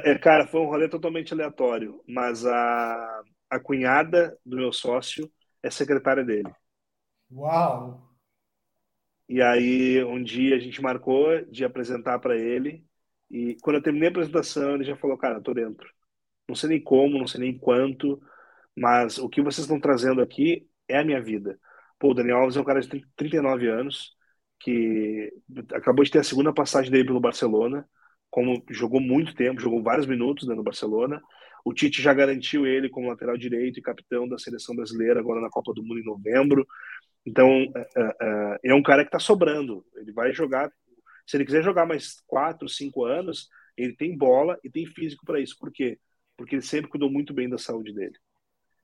É, 0.04 0.18
cara, 0.18 0.46
foi 0.48 0.60
um 0.60 0.68
rolê 0.68 0.90
totalmente 0.90 1.34
aleatório, 1.34 2.02
mas 2.08 2.46
a, 2.46 3.22
a 3.50 3.60
cunhada 3.60 4.38
do 4.46 4.58
meu 4.58 4.74
sócio 4.74 5.30
é 5.64 5.70
secretária 5.70 6.24
dele. 6.24 6.52
Uau! 7.32 8.09
E 9.30 9.42
aí, 9.44 10.04
um 10.06 10.24
dia 10.24 10.58
a 10.58 10.60
gente 10.60 10.82
marcou 10.82 11.46
de 11.46 11.66
apresentar 11.66 12.20
para 12.20 12.38
ele, 12.38 12.84
e 13.32 13.56
quando 13.62 13.78
eu 13.78 13.84
terminei 13.84 14.08
a 14.10 14.12
apresentação, 14.12 14.76
ele 14.76 14.84
já 14.86 14.96
falou: 14.98 15.18
Cara, 15.18 15.42
tô 15.42 15.54
dentro. 15.54 15.90
Não 16.48 16.56
sei 16.56 16.70
nem 16.70 16.84
como, 16.84 17.20
não 17.20 17.28
sei 17.28 17.42
nem 17.42 17.58
quanto, 17.60 18.22
mas 18.78 19.18
o 19.20 19.30
que 19.30 19.42
vocês 19.42 19.66
estão 19.66 19.80
trazendo 19.80 20.22
aqui 20.22 20.68
é 20.88 21.00
a 21.00 21.06
minha 21.06 21.22
vida. 21.22 21.60
Pô, 22.00 22.12
o 22.12 22.14
Daniel 22.14 22.40
Alves 22.40 22.58
é 22.58 22.62
um 22.62 22.64
cara 22.66 22.82
de 22.82 22.90
39 23.16 23.68
anos, 23.70 24.16
que 24.60 25.32
acabou 25.74 26.04
de 26.06 26.12
ter 26.12 26.20
a 26.20 26.24
segunda 26.24 26.54
passagem 26.54 26.92
dele 26.92 27.06
pelo 27.06 27.20
Barcelona, 27.20 27.88
como 28.30 28.64
jogou 28.72 29.00
muito 29.02 29.36
tempo, 29.36 29.62
jogou 29.62 29.84
vários 29.84 30.08
minutos 30.08 30.48
né, 30.48 30.56
no 30.56 30.64
Barcelona. 30.64 31.22
O 31.66 31.74
Tite 31.74 32.02
já 32.02 32.14
garantiu 32.14 32.66
ele 32.66 32.90
como 32.90 33.10
lateral 33.10 33.38
direito 33.38 33.80
e 33.80 33.82
capitão 33.82 34.28
da 34.28 34.38
seleção 34.38 34.76
brasileira 34.76 35.20
agora 35.20 35.42
na 35.42 35.50
Copa 35.50 35.74
do 35.74 35.84
Mundo 35.84 36.00
em 36.00 36.06
novembro. 36.06 36.66
Então 37.26 37.50
é, 37.76 37.88
é, 37.98 38.16
é, 38.22 38.60
é 38.66 38.74
um 38.74 38.84
cara 38.84 39.04
que 39.04 39.10
está 39.10 39.20
sobrando. 39.20 39.86
Ele 39.96 40.12
vai 40.12 40.34
jogar. 40.34 40.72
Se 41.26 41.38
ele 41.38 41.46
quiser 41.46 41.64
jogar 41.64 41.86
mais 41.86 42.22
quatro, 42.26 42.68
cinco 42.68 43.06
anos, 43.06 43.50
ele 43.78 43.96
tem 43.96 44.18
bola 44.18 44.58
e 44.64 44.70
tem 44.70 44.86
físico 44.86 45.26
para 45.26 45.40
isso. 45.40 45.56
Por 45.60 45.72
quê? 45.72 46.00
Porque 46.38 46.56
ele 46.56 46.62
sempre 46.62 46.90
cuidou 46.90 47.12
muito 47.12 47.34
bem 47.34 47.50
da 47.50 47.58
saúde 47.58 47.94
dele. 47.94 48.16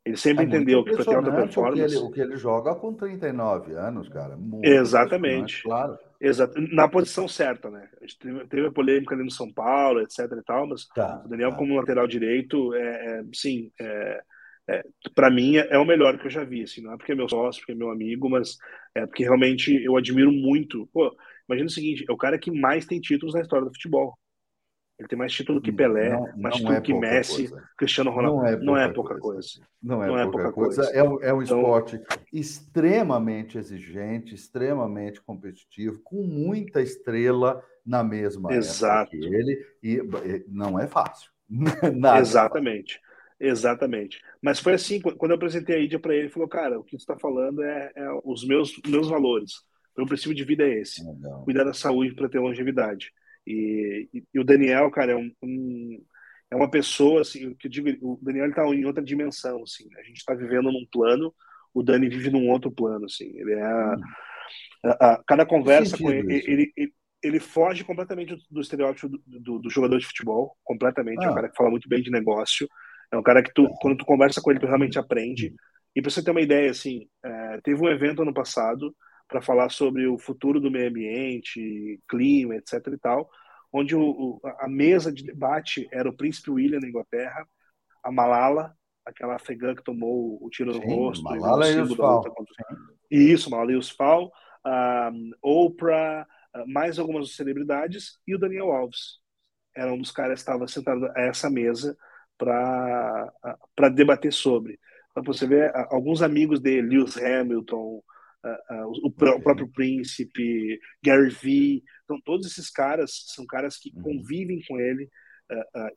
Ele 0.05 0.17
sempre 0.17 0.43
é 0.43 0.47
entendeu 0.47 0.83
que 0.83 0.93
para 0.93 1.03
ter 1.03 1.15
alta 1.15 1.31
performance. 1.31 1.81
O 1.81 1.87
que, 1.87 1.95
ele, 1.95 2.05
o 2.05 2.11
que 2.11 2.21
ele 2.21 2.37
joga 2.37 2.75
com 2.75 2.93
39 2.93 3.73
anos, 3.73 4.07
cara. 4.07 4.37
Muito 4.37 4.63
Exatamente. 4.63 5.63
Claro. 5.63 5.97
Exato. 6.21 6.61
Na 6.71 6.87
posição 6.87 7.27
certa, 7.27 7.71
né? 7.71 7.89
A 7.99 8.05
gente 8.05 8.19
teve, 8.19 8.47
teve 8.47 8.67
a 8.67 8.71
polêmica 8.71 9.15
ali 9.15 9.23
no 9.23 9.31
São 9.31 9.51
Paulo, 9.51 10.01
etc 10.01 10.31
e 10.31 10.43
tal, 10.43 10.67
mas 10.67 10.87
tá, 10.89 11.23
o 11.25 11.27
Daniel, 11.27 11.51
tá. 11.51 11.57
como 11.57 11.75
lateral 11.75 12.07
direito, 12.07 12.73
é, 12.75 13.19
é 13.19 13.23
sim, 13.33 13.71
é, 13.81 14.23
é, 14.67 14.83
para 15.13 15.29
mim 15.29 15.57
é, 15.57 15.67
é, 15.71 15.77
o 15.77 15.85
melhor 15.85 16.17
que 16.17 16.25
eu 16.25 16.31
já 16.31 16.43
vi. 16.43 16.63
Assim, 16.63 16.81
não 16.81 16.93
é 16.93 16.97
porque 16.97 17.11
é 17.11 17.15
meu 17.15 17.29
sócio, 17.29 17.61
porque 17.61 17.73
é 17.73 17.75
meu 17.75 17.89
amigo, 17.89 18.29
mas 18.29 18.57
é 18.95 19.05
porque 19.05 19.23
realmente 19.23 19.73
eu 19.83 19.95
admiro 19.95 20.31
muito. 20.31 20.87
Pô, 20.91 21.15
imagina 21.47 21.67
o 21.67 21.71
seguinte: 21.71 22.05
é 22.07 22.11
o 22.11 22.17
cara 22.17 22.37
que 22.37 22.51
mais 22.51 22.85
tem 22.85 22.99
títulos 22.99 23.35
na 23.35 23.41
história 23.41 23.65
do 23.65 23.73
futebol. 23.73 24.17
Ele 24.97 25.09
tem 25.09 25.19
mais 25.19 25.33
título 25.33 25.61
que 25.61 25.73
Pelé, 25.73 26.11
não, 26.11 26.37
mais 26.37 26.55
título 26.55 26.73
é 26.73 26.79
que 26.79 26.93
Messi, 26.93 27.49
coisa. 27.49 27.69
Cristiano 27.77 28.11
Ronaldo. 28.11 28.37
Não 28.37 28.47
é, 28.47 28.57
não 28.57 28.77
é 28.77 28.93
pouca 28.93 29.19
coisa. 29.19 29.59
coisa. 29.59 29.69
Não 29.83 30.01
é, 30.01 30.07
não 30.07 30.17
é 30.17 30.23
pouca, 30.23 30.51
coisa. 30.53 30.83
coisa. 30.83 30.97
É, 30.97 31.29
é 31.29 31.33
um 31.33 31.41
então... 31.41 31.59
esporte 31.59 32.01
extremamente 32.31 33.57
exigente, 33.57 34.33
extremamente 34.33 35.21
competitivo, 35.21 35.99
com 36.01 36.23
muita 36.23 36.81
estrela 36.81 37.61
na 37.85 38.05
mesma 38.05 38.53
Exato. 38.53 39.11
que 39.11 39.17
ele, 39.17 39.65
e 39.83 40.01
não 40.47 40.79
é 40.79 40.87
fácil. 40.87 41.29
Nada 41.93 42.21
Exatamente. 42.21 43.01
Exatamente. 43.39 44.21
Mas 44.41 44.59
foi 44.59 44.73
assim, 44.73 44.99
quando 45.01 45.31
eu 45.31 45.35
apresentei 45.35 45.75
a 45.75 45.79
Ídia 45.79 45.99
para 45.99 46.13
ele, 46.13 46.23
ele 46.23 46.31
falou, 46.31 46.47
cara, 46.47 46.79
o 46.79 46.83
que 46.83 46.91
você 46.91 47.03
está 47.03 47.17
falando 47.17 47.61
é, 47.63 47.91
é, 47.95 48.07
os 48.23 48.45
meus, 48.45 48.79
meus 48.87 49.09
valores. 49.09 49.53
Meu 49.97 50.05
princípio 50.05 50.35
de 50.35 50.43
vida 50.43 50.63
é 50.63 50.81
esse. 50.81 51.05
Legal. 51.05 51.43
Cuidar 51.43 51.63
da 51.63 51.73
saúde 51.73 52.13
para 52.13 52.29
ter 52.29 52.39
longevidade. 52.39 53.11
E, 53.45 54.09
e, 54.13 54.23
e, 54.33 54.39
o 54.39 54.43
Daniel, 54.43 54.89
cara, 54.91 55.13
é, 55.13 55.15
um, 55.15 55.31
um, 55.41 56.03
é 56.51 56.55
uma 56.55 56.69
pessoa, 56.69 57.21
assim, 57.21 57.53
que 57.55 57.67
eu 57.67 57.71
digo, 57.71 57.89
o 58.01 58.19
Daniel 58.21 58.49
está 58.49 58.65
em 58.67 58.85
outra 58.85 59.03
dimensão, 59.03 59.63
assim. 59.63 59.87
A 59.97 60.03
gente 60.03 60.17
está 60.17 60.33
vivendo 60.33 60.71
num 60.71 60.85
plano, 60.91 61.33
o 61.73 61.83
Dani 61.83 62.09
vive 62.09 62.29
num 62.29 62.49
outro 62.49 62.71
plano, 62.71 63.05
assim. 63.05 63.31
Ele 63.37 63.53
é... 63.53 63.63
A, 64.83 65.13
a, 65.13 65.23
cada 65.25 65.45
conversa 65.45 65.97
com 65.97 66.11
ele, 66.11 66.41
ele, 66.45 66.73
ele, 66.77 66.93
ele, 67.23 67.39
foge 67.39 67.83
completamente 67.83 68.35
do, 68.35 68.41
do 68.51 68.61
estereótipo 68.61 69.09
do, 69.09 69.19
do, 69.25 69.59
do, 69.59 69.69
jogador 69.69 69.97
de 69.97 70.05
futebol, 70.05 70.55
completamente. 70.63 71.21
Ah. 71.21 71.25
É 71.25 71.27
um 71.29 71.31
ah. 71.31 71.35
cara 71.35 71.49
que 71.49 71.57
fala 71.57 71.71
muito 71.71 71.89
bem 71.89 72.01
de 72.01 72.11
negócio. 72.11 72.67
É 73.11 73.17
um 73.17 73.23
cara 73.23 73.43
que 73.43 73.53
tu, 73.53 73.67
quando 73.81 73.97
tu 73.97 74.05
conversa 74.05 74.41
com 74.41 74.51
ele, 74.51 74.59
tu 74.59 74.65
realmente 74.65 74.99
aprende. 74.99 75.53
E 75.95 76.01
para 76.01 76.11
você 76.11 76.23
ter 76.23 76.31
uma 76.31 76.41
ideia, 76.41 76.69
assim, 76.69 77.07
é, 77.23 77.59
teve 77.63 77.81
um 77.81 77.89
evento 77.89 78.21
ano 78.21 78.33
passado 78.33 78.93
para 79.27 79.41
falar 79.41 79.69
sobre 79.69 80.07
o 80.07 80.17
futuro 80.17 80.59
do 80.59 80.69
meio 80.69 80.89
ambiente, 80.89 81.99
clima, 82.07 82.55
etc. 82.55 82.87
e 82.87 82.97
tal, 82.97 83.29
onde 83.71 83.95
o, 83.95 84.01
o, 84.01 84.41
a 84.59 84.67
mesa 84.67 85.11
de 85.11 85.23
debate 85.23 85.87
era 85.91 86.09
o 86.09 86.15
príncipe 86.15 86.51
William 86.51 86.79
da 86.79 86.87
Inglaterra, 86.87 87.47
a 88.03 88.11
Malala, 88.11 88.73
aquela 89.05 89.35
afegã 89.35 89.73
que 89.73 89.83
tomou 89.83 90.37
o 90.43 90.49
tiro 90.49 90.73
no 90.73 90.81
Sim, 90.81 90.95
rosto, 90.95 91.23
Malala 91.23 91.69
e 91.69 91.75
Yousafzai. 91.75 92.31
Contra... 92.31 92.65
Isso, 93.09 93.49
Malala 93.49 93.71
Yousafzai, 93.71 94.29
um, 94.65 95.31
Oprah, 95.41 96.27
mais 96.67 96.99
algumas 96.99 97.35
celebridades 97.35 98.19
e 98.27 98.35
o 98.35 98.39
Daniel 98.39 98.71
Alves. 98.71 99.19
Era 99.75 99.91
um 99.91 99.97
dos 99.97 100.11
caras 100.11 100.35
que 100.35 100.49
estava 100.49 100.67
sentado 100.67 101.05
a 101.15 101.21
essa 101.21 101.49
mesa 101.49 101.97
para 102.37 103.89
debater 103.93 104.31
sobre. 104.31 104.79
Então, 105.11 105.23
você 105.23 105.47
vê 105.47 105.71
alguns 105.89 106.21
amigos 106.21 106.59
dele, 106.59 106.97
Lewis 106.97 107.17
Hamilton, 107.17 108.01
o, 109.03 109.11
próprio 109.11 109.67
Príncipe, 109.67 110.79
Gary 111.03 111.29
Vee. 111.29 111.83
Então, 112.03 112.19
todos 112.23 112.45
esses 112.45 112.69
caras 112.69 113.23
são 113.27 113.45
caras 113.45 113.77
que 113.77 113.91
uhum. 113.95 114.01
convivem 114.01 114.59
com 114.67 114.79
ele, 114.79 115.09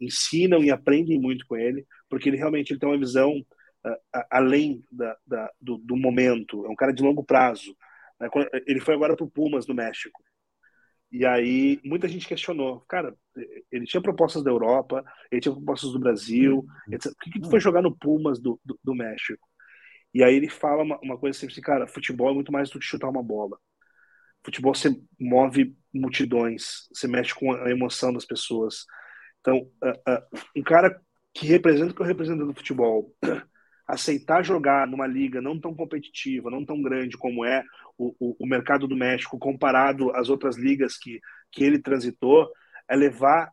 ensinam 0.01 0.62
e 0.62 0.70
aprendem 0.70 1.19
muito 1.19 1.47
com 1.47 1.56
ele, 1.56 1.86
porque 2.09 2.28
ele 2.28 2.36
realmente 2.36 2.73
ele 2.73 2.81
tem 2.81 2.89
uma 2.89 2.98
visão 2.98 3.44
além 4.31 4.85
da, 4.90 5.16
da, 5.27 5.51
do, 5.60 5.78
do, 5.78 5.97
momento. 5.97 6.65
É 6.66 6.69
um 6.69 6.77
cara 6.77 6.93
de 6.93 7.02
longo 7.02 7.24
prazo. 7.24 7.77
Né? 8.20 8.28
Ele 8.66 8.81
foi 8.81 8.94
agora 8.94 9.16
para 9.16 9.24
o 9.24 9.31
Pumas, 9.31 9.66
no 9.66 9.74
México. 9.74 10.20
E 11.10 11.24
aí 11.24 11.80
muita 11.85 12.06
gente 12.06 12.28
questionou, 12.28 12.80
cara, 12.89 13.16
ele 13.72 13.86
tinha 13.86 14.02
propostas 14.02 14.43
da 14.43 14.51
Europa, 14.51 15.02
ele 15.30 15.40
tinha 15.40 15.55
propostas 15.55 15.93
do 15.93 15.98
Brasil, 15.98 16.59
uhum. 16.59 16.94
etc. 16.94 17.12
Por 17.12 17.24
que, 17.24 17.30
que 17.30 17.40
tu 17.40 17.51
foi 17.51 17.60
jogar 17.60 17.82
no 17.82 17.97
Pumas 17.97 18.40
do, 18.40 18.60
do, 18.64 18.78
do 18.82 18.94
México? 18.94 19.48
E 20.12 20.22
aí 20.22 20.35
ele 20.35 20.48
fala 20.48 20.82
uma, 20.82 20.98
uma 21.02 21.18
coisa 21.18 21.47
assim, 21.47 21.60
cara, 21.60 21.86
futebol 21.86 22.30
é 22.30 22.35
muito 22.35 22.52
mais 22.52 22.70
do 22.70 22.78
que 22.78 22.85
chutar 22.85 23.09
uma 23.09 23.22
bola. 23.22 23.59
Futebol 24.44 24.74
você 24.74 24.90
move 25.18 25.76
multidões, 25.93 26.89
você 26.93 27.09
mexe 27.09 27.35
com 27.35 27.52
a 27.52 27.70
emoção 27.70 28.12
das 28.12 28.24
pessoas. 28.24 28.85
Então, 29.40 29.70
uh, 29.82 30.12
uh, 30.12 30.40
um 30.56 30.62
cara 30.62 31.01
que 31.35 31.47
representa 31.47 31.93
o 31.93 31.94
que 31.94 32.02
eu 32.02 32.06
represento 32.06 32.44
no 32.44 32.55
futebol, 32.55 33.14
aceitar 33.89 34.44
jogar 34.44 34.86
numa 34.86 35.06
liga 35.06 35.40
não 35.40 35.59
tão 35.59 35.74
competitiva, 35.74 36.51
não 36.51 36.65
tão 36.65 36.81
grande 36.82 37.16
como 37.16 37.44
é 37.44 37.65
o, 37.97 38.15
o, 38.20 38.36
o 38.39 38.47
mercado 38.47 38.86
do 38.86 38.94
México, 38.94 39.39
comparado 39.39 40.15
às 40.15 40.28
outras 40.28 40.56
ligas 40.56 40.98
que, 40.98 41.20
que 41.51 41.65
ele 41.65 41.78
transitou, 41.78 42.52
é 42.89 42.94
levar 42.94 43.51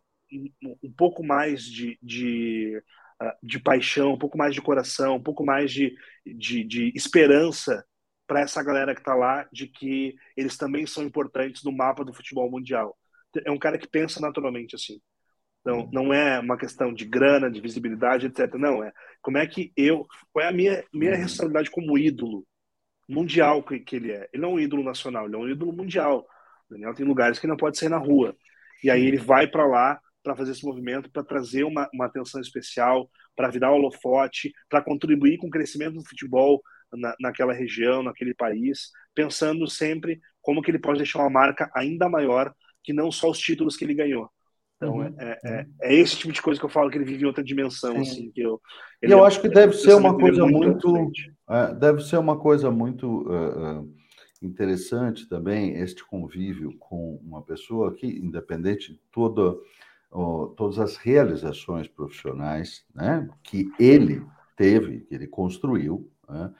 um, 0.83 0.91
pouco 0.91 1.23
mais 1.23 1.63
de, 1.63 1.97
de 2.01 2.81
ah, 3.19 3.35
de 3.41 3.59
paixão, 3.59 4.13
um 4.13 4.17
pouco 4.17 4.37
mais 4.37 4.53
de 4.53 4.61
coração, 4.61 5.15
um 5.15 5.23
pouco 5.23 5.45
mais 5.45 5.71
de, 5.71 5.95
de, 6.25 6.63
de 6.65 6.91
esperança 6.93 7.85
para 8.27 8.41
essa 8.41 8.61
galera 8.61 8.93
que 8.93 8.99
está 9.01 9.15
lá, 9.15 9.47
de 9.53 9.67
que 9.67 10.15
eles 10.35 10.57
também 10.57 10.85
são 10.85 11.03
importantes 11.03 11.63
no 11.63 11.71
mapa 11.71 12.03
do 12.03 12.13
futebol 12.13 12.49
mundial. 12.51 12.97
É 13.45 13.51
um 13.51 13.59
cara 13.59 13.77
que 13.77 13.87
pensa 13.87 14.19
naturalmente 14.19 14.75
assim. 14.75 14.99
Então, 15.65 15.89
não 15.91 16.13
é 16.13 16.39
uma 16.39 16.57
questão 16.57 16.93
de 16.93 17.05
grana, 17.05 17.49
de 17.49 17.59
visibilidade, 17.59 18.27
etc. 18.27 18.53
Não, 18.53 18.83
é 18.83 18.93
como 19.19 19.39
é 19.39 19.47
que 19.47 19.73
eu. 19.75 20.05
Qual 20.31 20.45
é 20.45 20.49
a 20.49 20.51
minha, 20.51 20.83
minha 20.93 21.13
uhum. 21.13 21.17
responsabilidade 21.17 21.71
como 21.71 21.97
ídolo 21.97 22.45
mundial 23.09 23.63
que, 23.63 23.79
que 23.79 23.95
ele 23.95 24.11
é? 24.11 24.29
Ele 24.31 24.43
não 24.43 24.51
é 24.51 24.53
um 24.53 24.59
ídolo 24.59 24.83
nacional, 24.83 25.25
ele 25.25 25.35
é 25.35 25.39
um 25.39 25.49
ídolo 25.49 25.73
mundial. 25.73 26.27
O 26.69 26.73
Daniel 26.73 26.93
tem 26.93 27.03
lugares 27.03 27.39
que 27.39 27.47
não 27.47 27.57
pode 27.57 27.79
sair 27.79 27.89
na 27.89 27.97
rua. 27.97 28.37
E 28.83 28.91
aí 28.91 29.03
ele 29.03 29.17
vai 29.17 29.47
para 29.47 29.65
lá 29.65 29.99
para 30.23 30.35
fazer 30.35 30.51
esse 30.51 30.63
movimento, 30.63 31.09
para 31.09 31.23
trazer 31.23 31.63
uma, 31.63 31.89
uma 31.91 32.05
atenção 32.05 32.39
especial, 32.39 33.09
para 33.35 33.49
virar 33.49 33.71
o 33.71 33.75
holofote, 33.75 34.53
para 34.69 34.83
contribuir 34.83 35.37
com 35.37 35.47
o 35.47 35.51
crescimento 35.51 35.95
do 35.95 36.05
futebol 36.05 36.61
na, 36.93 37.15
naquela 37.19 37.53
região, 37.53 38.03
naquele 38.03 38.35
país, 38.35 38.91
pensando 39.15 39.67
sempre 39.67 40.19
como 40.41 40.61
que 40.61 40.69
ele 40.69 40.79
pode 40.79 40.99
deixar 40.99 41.19
uma 41.19 41.29
marca 41.29 41.71
ainda 41.75 42.07
maior 42.07 42.53
que 42.83 42.93
não 42.93 43.11
só 43.11 43.31
os 43.31 43.39
títulos 43.39 43.75
que 43.75 43.83
ele 43.83 43.95
ganhou. 43.95 44.29
Então, 44.77 44.97
uhum. 44.97 45.15
é, 45.17 45.39
é, 45.43 45.65
é, 45.81 45.95
esse 45.95 46.17
tipo 46.17 46.33
de 46.33 46.41
coisa 46.41 46.59
que 46.59 46.65
eu 46.65 46.69
falo 46.69 46.89
que 46.89 46.97
ele 46.97 47.05
vive 47.05 47.23
em 47.23 47.27
outra 47.27 47.43
dimensão. 47.43 47.97
Assim, 47.97 48.29
que 48.31 48.41
eu, 48.41 48.61
e 49.01 49.09
eu 49.09 49.23
é 49.23 49.27
acho 49.27 49.39
que 49.41 49.47
deve 49.47 49.73
ser 49.73 49.93
uma 49.93 50.17
coisa 50.17 50.45
muito. 50.45 50.89
muito 50.89 51.21
é, 51.49 51.73
deve 51.73 52.01
ser 52.01 52.17
uma 52.17 52.37
coisa 52.37 52.69
muito 52.69 53.21
uh, 53.21 53.89
interessante 54.41 55.27
também, 55.27 55.75
este 55.77 56.05
convívio 56.05 56.75
com 56.77 57.19
uma 57.23 57.41
pessoa 57.41 57.93
que, 57.93 58.07
independente 58.07 58.93
de 58.93 58.99
toda, 59.11 59.57
uh, 60.11 60.47
todas 60.57 60.79
as 60.79 60.97
realizações 60.97 61.87
profissionais 61.87 62.85
né, 62.93 63.27
que 63.43 63.69
ele 63.79 64.25
teve, 64.55 65.01
que 65.01 65.15
ele 65.15 65.27
construiu, 65.27 66.09
né, 66.29 66.51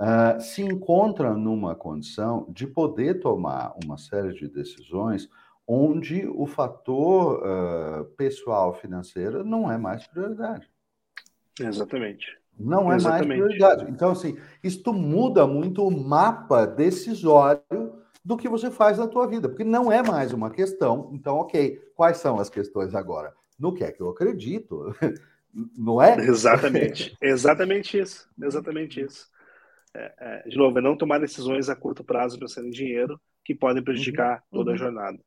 uh, 0.00 0.40
se 0.40 0.62
encontra 0.62 1.34
numa 1.34 1.74
condição 1.74 2.46
de 2.50 2.66
poder 2.66 3.20
tomar 3.20 3.74
uma 3.84 3.98
série 3.98 4.32
de 4.32 4.48
decisões 4.48 5.28
onde 5.68 6.26
o 6.26 6.46
fator 6.46 7.42
uh, 7.42 8.04
pessoal 8.16 8.72
financeiro 8.72 9.44
não 9.44 9.70
é 9.70 9.76
mais 9.76 10.06
prioridade. 10.06 10.66
Exatamente. 11.60 12.38
Não 12.58 12.90
é 12.90 12.96
Exatamente. 12.96 13.28
mais 13.28 13.40
prioridade. 13.40 13.90
Então, 13.90 14.10
assim, 14.12 14.38
isto 14.64 14.94
muda 14.94 15.46
muito 15.46 15.86
o 15.86 15.90
mapa 15.90 16.66
decisório 16.66 17.92
do 18.24 18.36
que 18.36 18.48
você 18.48 18.70
faz 18.70 18.96
na 18.96 19.06
tua 19.06 19.26
vida, 19.26 19.48
porque 19.48 19.62
não 19.62 19.92
é 19.92 20.02
mais 20.02 20.32
uma 20.32 20.50
questão. 20.50 21.10
Então, 21.12 21.36
ok, 21.36 21.78
quais 21.94 22.16
são 22.16 22.40
as 22.40 22.48
questões 22.48 22.94
agora? 22.94 23.34
No 23.58 23.74
que 23.74 23.84
é 23.84 23.92
que 23.92 24.00
eu 24.00 24.08
acredito? 24.08 24.94
Não 25.76 26.00
é? 26.00 26.14
Exatamente. 26.18 27.16
Exatamente 27.22 27.98
isso. 27.98 28.28
Exatamente 28.40 29.00
isso. 29.00 29.28
É, 29.94 30.12
é, 30.18 30.48
de 30.48 30.56
novo, 30.56 30.78
é 30.78 30.82
não 30.82 30.96
tomar 30.96 31.18
decisões 31.18 31.68
a 31.68 31.74
curto 31.74 32.04
prazo 32.04 32.38
pensando 32.38 32.68
em 32.68 32.70
dinheiro 32.70 33.18
que 33.42 33.54
podem 33.54 33.82
prejudicar 33.82 34.44
uhum. 34.52 34.58
toda 34.58 34.70
a 34.70 34.72
uhum. 34.72 34.78
jornada. 34.78 35.18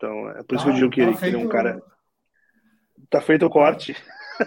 Então, 0.00 0.30
é 0.30 0.42
por 0.42 0.54
isso 0.54 0.64
ah, 0.64 0.64
que 0.64 0.70
eu 0.70 0.74
digo 0.74 0.90
que, 0.90 1.18
tá 1.18 1.26
ele, 1.26 1.36
é 1.36 1.38
um 1.38 1.46
cara. 1.46 1.82
Tá 3.10 3.20
feito 3.20 3.44
o 3.44 3.50
corte. 3.50 3.94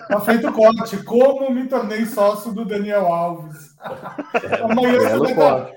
Tá 0.08 0.20
feito 0.20 0.48
o 0.48 0.52
corte. 0.52 1.04
Como 1.04 1.52
me 1.52 1.68
tornei 1.68 2.08
sócio 2.08 2.52
do 2.52 2.66
Daniel 2.66 3.06
Alves. 3.06 3.76
Amanhã 4.64 5.00
você, 5.00 5.20
vai 5.20 5.32
estar... 5.32 5.66
Tá- 5.66 5.74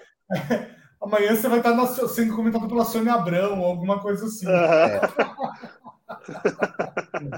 Amanhã 1.02 1.36
você 1.36 1.46
vai 1.46 1.58
estar 1.58 1.76
tá 1.76 1.86
sendo 2.08 2.34
comentado 2.34 2.66
pela 2.66 2.86
Sônia 2.86 3.12
Abrão 3.12 3.60
ou 3.60 3.66
alguma 3.66 4.00
coisa 4.00 4.24
assim. 4.24 4.46
É. 4.48 5.00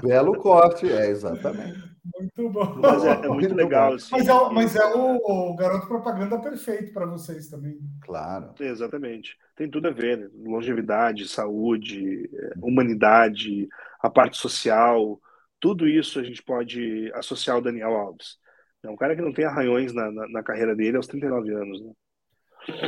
Belo 0.01 0.37
corte, 0.37 0.89
é, 0.89 1.09
exatamente. 1.09 1.83
Muito 2.17 2.49
bom. 2.49 2.75
Mas 2.75 3.05
é, 3.05 3.11
é 3.11 3.27
muito 3.27 3.53
legal. 3.53 3.93
Assim, 3.93 4.09
mas 4.11 4.27
é, 4.27 4.33
mas 4.51 4.75
é 4.75 4.85
o, 4.95 5.51
o, 5.51 5.55
garoto 5.55 5.87
propaganda 5.87 6.39
perfeito 6.39 6.93
para 6.93 7.05
vocês 7.05 7.49
também. 7.49 7.79
Claro. 8.01 8.53
Exatamente. 8.59 9.37
Tem 9.55 9.69
tudo 9.69 9.87
a 9.87 9.91
ver. 9.91 10.17
Né? 10.17 10.29
Longevidade, 10.43 11.27
saúde, 11.27 12.29
é, 12.33 12.53
humanidade, 12.61 13.67
a 14.01 14.09
parte 14.09 14.37
social. 14.37 15.19
Tudo 15.59 15.87
isso 15.87 16.19
a 16.19 16.23
gente 16.23 16.41
pode 16.41 17.11
associar 17.15 17.55
ao 17.55 17.61
Daniel 17.61 17.95
Alves. 17.95 18.37
É 18.83 18.89
um 18.89 18.95
cara 18.95 19.15
que 19.15 19.21
não 19.21 19.33
tem 19.33 19.45
arranhões 19.45 19.93
na, 19.93 20.09
na, 20.11 20.27
na 20.29 20.43
carreira 20.43 20.75
dele 20.75 20.97
aos 20.97 21.07
39 21.07 21.53
anos. 21.53 21.81
Né? 21.81 21.91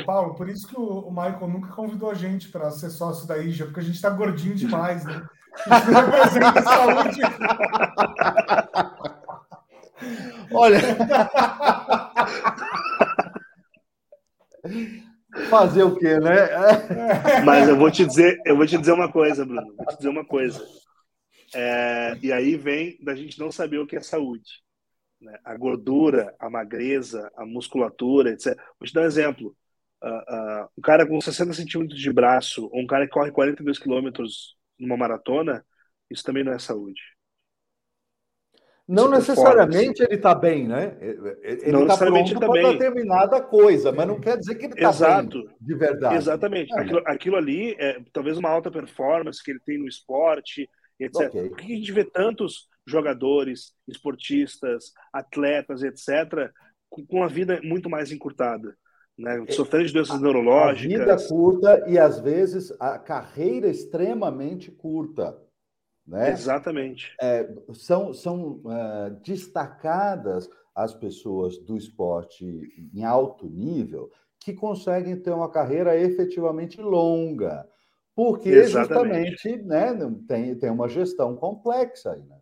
Paulo, 0.05 0.35
por 0.35 0.47
isso 0.47 0.67
que 0.67 0.79
o, 0.79 1.07
o 1.07 1.11
Michael 1.11 1.47
nunca 1.47 1.73
convidou 1.73 2.09
a 2.09 2.13
gente 2.13 2.49
para 2.49 2.69
ser 2.71 2.89
sócio 2.89 3.27
da 3.27 3.37
IJA, 3.37 3.65
porque 3.65 3.79
a 3.79 3.83
gente 3.83 3.95
está 3.95 4.09
gordinho 4.09 4.55
demais, 4.55 5.03
né? 5.05 5.25
representa 5.67 6.61
saúde. 6.61 7.21
Olha. 10.61 10.77
Fazer 15.49 15.81
o 15.81 15.95
quê, 15.97 16.19
né? 16.19 16.49
Mas 17.43 17.67
eu 17.67 17.75
vou 17.75 17.89
te 17.89 18.05
dizer, 18.05 18.39
eu 18.45 18.55
vou 18.55 18.67
te 18.67 18.77
dizer 18.77 18.91
uma 18.91 19.11
coisa, 19.11 19.43
Bruno. 19.43 19.75
Vou 19.75 19.87
te 19.87 19.97
dizer 19.97 20.09
uma 20.09 20.23
coisa. 20.23 20.63
É, 21.55 22.15
e 22.21 22.31
aí 22.31 22.55
vem 22.55 22.95
da 23.01 23.15
gente 23.15 23.39
não 23.39 23.51
saber 23.51 23.79
o 23.79 23.87
que 23.87 23.95
é 23.95 24.01
saúde. 24.01 24.61
Né? 25.19 25.35
A 25.43 25.57
gordura, 25.57 26.35
a 26.39 26.47
magreza, 26.47 27.31
a 27.35 27.43
musculatura, 27.43 28.29
etc. 28.29 28.55
Vou 28.79 28.87
te 28.87 28.93
dar 28.93 29.01
um 29.01 29.05
exemplo. 29.05 29.57
Uh, 30.03 30.07
uh, 30.09 30.69
um 30.77 30.81
cara 30.81 31.07
com 31.07 31.19
60 31.19 31.53
centímetros 31.53 31.99
de 31.99 32.13
braço, 32.13 32.69
ou 32.71 32.81
um 32.81 32.87
cara 32.87 33.07
que 33.07 33.13
corre 33.13 33.31
42 33.31 33.79
quilômetros 33.79 34.55
numa 34.77 34.95
maratona, 34.97 35.65
isso 36.07 36.23
também 36.23 36.43
não 36.43 36.53
é 36.53 36.59
saúde. 36.59 37.01
Não 38.91 39.09
necessariamente 39.09 40.03
ele 40.03 40.15
está 40.15 40.35
bem, 40.35 40.67
né? 40.67 40.97
Ele 40.99 41.81
está 41.81 41.97
pronto 41.97 42.39
tá 42.39 42.47
para 42.47 42.71
determinada 42.73 43.41
coisa, 43.41 43.91
mas 43.91 44.05
não 44.05 44.19
quer 44.19 44.37
dizer 44.37 44.55
que 44.55 44.65
ele 44.65 44.73
está 44.73 45.21
bem 45.21 45.47
de 45.61 45.75
verdade. 45.75 46.15
Exatamente. 46.15 46.73
É. 46.73 46.79
Aquilo, 46.81 47.01
aquilo, 47.05 47.35
ali 47.37 47.73
é 47.79 48.01
talvez 48.11 48.37
uma 48.37 48.49
alta 48.49 48.69
performance 48.69 49.41
que 49.41 49.51
ele 49.51 49.61
tem 49.65 49.77
no 49.77 49.87
esporte, 49.87 50.69
etc. 50.99 51.29
Okay. 51.29 51.49
Por 51.49 51.57
que 51.57 51.73
a 51.73 51.75
gente 51.77 51.91
vê 51.93 52.03
tantos 52.03 52.67
jogadores, 52.85 53.73
esportistas, 53.87 54.91
atletas, 55.13 55.83
etc., 55.83 56.51
com 56.89 57.23
a 57.23 57.27
vida 57.27 57.61
muito 57.63 57.89
mais 57.89 58.11
encurtada? 58.11 58.75
Né? 59.17 59.45
É, 59.47 59.51
Sofrendo 59.53 59.85
de 59.85 59.93
doenças 59.93 60.17
a, 60.17 60.19
neurológicas. 60.19 60.99
A 60.99 61.15
vida 61.15 61.27
curta 61.29 61.85
e, 61.87 61.97
às 61.97 62.19
vezes, 62.19 62.73
a 62.77 62.99
carreira 62.99 63.69
extremamente 63.69 64.69
curta. 64.69 65.37
Né? 66.05 66.31
Exatamente. 66.31 67.15
É, 67.21 67.47
são 67.73 68.13
são 68.13 68.61
é, 68.65 69.09
destacadas 69.23 70.49
as 70.75 70.93
pessoas 70.93 71.57
do 71.59 71.77
esporte 71.77 72.45
em 72.93 73.03
alto 73.03 73.47
nível 73.47 74.09
que 74.39 74.53
conseguem 74.53 75.15
ter 75.15 75.31
uma 75.31 75.51
carreira 75.51 75.99
efetivamente 75.99 76.81
longa, 76.81 77.67
porque 78.15 78.49
Exatamente. 78.49 79.31
justamente 79.31 79.63
né, 79.63 80.15
tem, 80.27 80.55
tem 80.55 80.69
uma 80.71 80.89
gestão 80.89 81.35
complexa 81.35 82.13
aí, 82.13 82.23
né? 82.23 82.37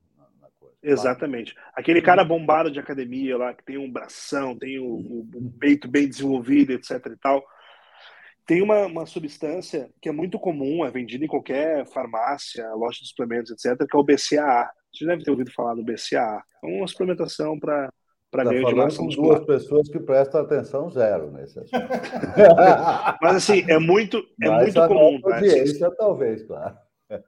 Exatamente. 0.82 1.56
Aquele 1.74 2.02
cara 2.02 2.24
bombado 2.24 2.72
de 2.72 2.80
academia 2.80 3.38
lá, 3.38 3.54
que 3.54 3.64
tem 3.64 3.78
um 3.78 3.92
bração, 3.92 4.58
tem 4.58 4.80
o, 4.80 4.96
o 4.96 5.54
peito 5.60 5.90
bem 5.90 6.08
desenvolvido, 6.08 6.72
etc 6.72 7.06
e 7.08 7.18
tal. 7.18 7.44
Tem 8.50 8.64
uma, 8.64 8.88
uma 8.88 9.06
substância 9.06 9.92
que 10.02 10.10
é 10.10 10.12
muito 10.12 10.40
comum, 10.40 10.84
é 10.84 10.90
vendida 10.90 11.24
em 11.24 11.28
qualquer 11.28 11.86
farmácia, 11.86 12.68
loja 12.74 12.98
de 13.00 13.08
suplementos, 13.08 13.52
etc., 13.52 13.88
que 13.88 13.96
é 13.96 14.00
o 14.00 14.04
BCAA. 14.04 14.72
Você 14.92 15.06
deve 15.06 15.24
ter 15.24 15.30
ouvido 15.30 15.54
falar 15.54 15.76
do 15.76 15.84
BCAA. 15.84 16.42
É 16.64 16.68
uma 16.68 16.88
suplementação 16.88 17.60
para 17.60 17.94
para 18.32 18.46
tá 18.46 18.50
ganho 18.50 18.66
de 18.66 18.74
massa 18.74 19.04
muscular. 19.04 19.36
duas 19.36 19.46
pessoas 19.46 19.88
que 19.88 20.00
prestam 20.00 20.42
atenção 20.42 20.90
zero 20.90 21.32
nesse 21.32 21.60
assunto. 21.60 21.78
Mas 23.22 23.36
assim, 23.36 23.64
é 23.70 23.78
muito, 23.78 24.18
é 24.42 24.50
Mas 24.50 24.64
muito 24.64 24.88
comum. 24.88 25.22
Tá? 25.22 25.30
Talvez, 25.96 26.42
claro. 26.44 26.76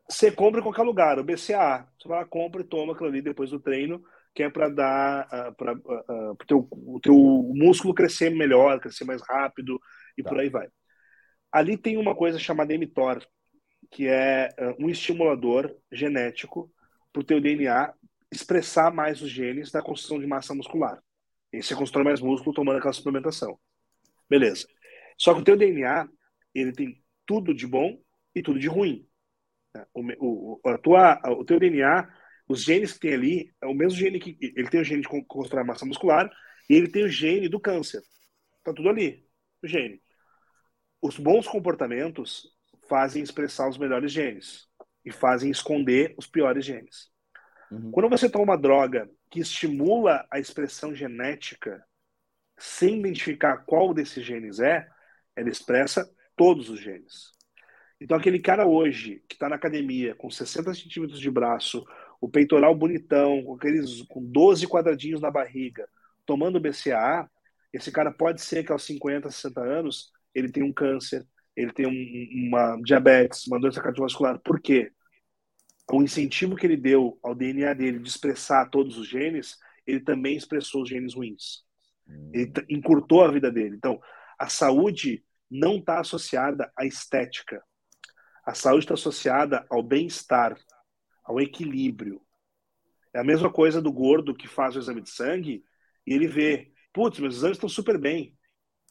Você 0.10 0.32
compra 0.32 0.60
em 0.60 0.64
qualquer 0.64 0.84
lugar, 0.84 1.20
o 1.20 1.24
BCA. 1.24 1.88
Você 2.00 2.08
vai 2.08 2.18
lá, 2.18 2.26
compra 2.26 2.62
e 2.62 2.66
toma 2.66 2.94
aquilo 2.94 3.10
ali 3.10 3.22
depois 3.22 3.52
do 3.52 3.60
treino, 3.60 4.02
que 4.34 4.42
é 4.42 4.50
para 4.50 4.70
dar 4.70 5.28
uh, 5.28 5.56
para 5.56 5.74
uh, 5.74 6.32
o 6.32 6.46
teu, 6.48 6.68
o 6.72 7.00
teu 7.00 7.16
músculo 7.54 7.94
crescer 7.94 8.32
melhor, 8.32 8.80
crescer 8.80 9.06
mais 9.06 9.22
rápido 9.22 9.80
e 10.18 10.24
tá. 10.24 10.30
por 10.30 10.40
aí 10.40 10.50
vai. 10.50 10.68
Ali 11.52 11.78
tem 11.78 11.98
uma 11.98 12.16
coisa 12.16 12.40
chamada 12.40 12.78
mTOR, 12.78 13.26
que 13.90 14.08
é 14.08 14.50
uh, 14.58 14.84
um 14.84 14.90
estimulador 14.90 15.76
genético 15.92 16.72
para 17.12 17.22
o 17.22 17.26
teu 17.26 17.42
DNA 17.42 17.94
expressar 18.32 18.94
mais 18.94 19.22
os 19.22 19.30
genes 19.30 19.72
da 19.72 19.82
construção 19.82 20.20
de 20.20 20.26
massa 20.26 20.56
muscular. 20.56 21.02
E 21.52 21.62
você 21.62 21.76
constrói 21.76 22.06
mais 22.06 22.22
músculo 22.22 22.56
tomando 22.56 22.78
aquela 22.78 22.94
suplementação. 22.94 23.60
Beleza. 24.30 24.66
Só 25.18 25.34
que 25.34 25.42
o 25.42 25.44
teu 25.44 25.58
DNA, 25.58 26.08
ele 26.56 26.72
tem 26.72 27.04
tudo 27.26 27.54
de 27.54 27.68
bom 27.68 28.02
e 28.34 28.42
tudo 28.42 28.58
de 28.58 28.68
ruim. 28.68 29.06
O, 29.94 30.60
o, 30.64 30.70
a 30.70 30.78
tua, 30.78 31.20
o 31.32 31.44
teu 31.44 31.60
DNA, 31.60 32.08
os 32.48 32.64
genes 32.64 32.94
que 32.94 33.00
tem 33.00 33.14
ali, 33.14 33.54
é 33.62 33.68
o 33.68 33.74
mesmo 33.74 34.00
gene 34.00 34.20
que. 34.20 34.38
Ele 34.42 34.70
tem 34.70 34.80
o 34.80 34.84
gene 34.86 35.02
de 35.02 35.10
construir 35.28 35.66
massa 35.66 35.86
muscular 35.86 36.32
e 36.70 36.76
ele 36.76 36.90
tem 36.90 37.04
o 37.04 37.10
gene 37.10 37.50
do 37.50 37.60
câncer. 37.60 38.02
Tá 38.64 38.74
tudo 38.74 38.90
ali, 38.90 39.26
o 39.62 39.68
gene. 39.68 40.02
Os 41.02 41.18
bons 41.18 41.48
comportamentos 41.48 42.48
fazem 42.88 43.24
expressar 43.24 43.68
os 43.68 43.78
melhores 43.78 44.12
genes 44.12 44.68
e 45.04 45.12
fazem 45.12 45.50
esconder 45.50 46.14
os 46.18 46.28
piores 46.28 46.64
genes. 46.64 47.10
Uhum. 47.72 47.92
Quando 47.92 48.10
você 48.10 48.30
toma 48.30 48.44
uma 48.44 48.58
droga 48.58 49.10
que 49.30 49.40
estimula 49.40 50.28
a 50.30 50.40
expressão 50.40 50.94
genética 50.94 51.84
sem 52.58 53.00
identificar 53.00 53.66
qual 53.66 53.94
desses 53.94 54.24
genes 54.24 54.60
é, 54.60 54.88
ela 55.36 55.50
expressa 55.50 56.08
todos 56.36 56.70
os 56.70 56.80
genes. 56.80 57.32
Então, 58.00 58.18
aquele 58.18 58.40
cara 58.40 58.68
hoje 58.68 59.24
que 59.28 59.36
está 59.36 59.48
na 59.48 59.56
academia 59.56 60.14
com 60.16 60.30
60 60.30 60.74
centímetros 60.74 61.20
de 61.20 61.32
braço, 61.32 61.86
o 62.20 62.30
peitoral 62.30 62.76
bonitão, 62.76 63.44
com 63.44 63.56
aqueles 63.56 64.02
com 64.04 64.24
12 64.24 64.68
quadradinhos 64.68 65.22
na 65.22 65.32
barriga, 65.32 65.88
tomando 66.26 66.60
BCAA, 66.60 67.30
esse 67.74 67.92
cara 67.92 68.12
pode 68.12 68.42
ser 68.42 68.64
que 68.64 68.72
aos 68.72 68.84
50, 68.84 69.32
60 69.32 69.62
anos 69.62 70.12
ele 70.34 70.52
tem 70.52 70.64
um 70.64 70.74
câncer, 70.74 71.26
ele 71.56 71.72
tem 71.72 71.86
um, 71.86 72.48
uma 72.48 72.78
diabetes, 72.82 73.48
uma 73.48 73.60
doença 73.60 73.82
cardiovascular. 73.82 74.40
Por 74.40 74.60
quê? 74.62 74.92
O 75.92 76.02
incentivo 76.02 76.56
que 76.56 76.66
ele 76.66 76.78
deu 76.78 77.20
ao 77.22 77.36
DNA 77.36 77.74
dele 77.74 78.00
de 78.00 78.08
expressar 78.08 78.70
todos 78.70 78.98
os 78.98 79.08
genes, 79.08 79.58
ele 79.86 80.00
também 80.00 80.38
expressou 80.38 80.84
os 80.84 80.90
genes 80.90 81.14
ruins. 81.14 81.64
Ele 82.34 82.52
encurtou 82.70 83.24
a 83.24 83.32
vida 83.32 83.52
dele. 83.52 83.76
Então, 83.76 84.00
a 84.40 84.48
saúde 84.48 85.24
não 85.50 85.78
está 85.78 86.00
associada 86.00 86.72
à 86.78 86.86
estética. 86.86 87.62
A 88.46 88.54
saúde 88.54 88.86
está 88.86 88.94
associada 88.94 89.66
ao 89.70 89.84
bem-estar, 89.84 90.58
ao 91.24 91.40
equilíbrio. 91.40 92.22
É 93.14 93.20
a 93.20 93.24
mesma 93.24 93.52
coisa 93.52 93.82
do 93.82 93.92
gordo 93.92 94.36
que 94.36 94.48
faz 94.48 94.76
o 94.76 94.80
exame 94.80 95.02
de 95.02 95.10
sangue 95.10 95.64
e 96.08 96.14
ele 96.14 96.28
vê, 96.28 96.72
putz, 96.94 97.20
meus 97.20 97.36
exames 97.36 97.58
estão 97.58 97.70
super 97.70 97.98
bem. 97.98 98.36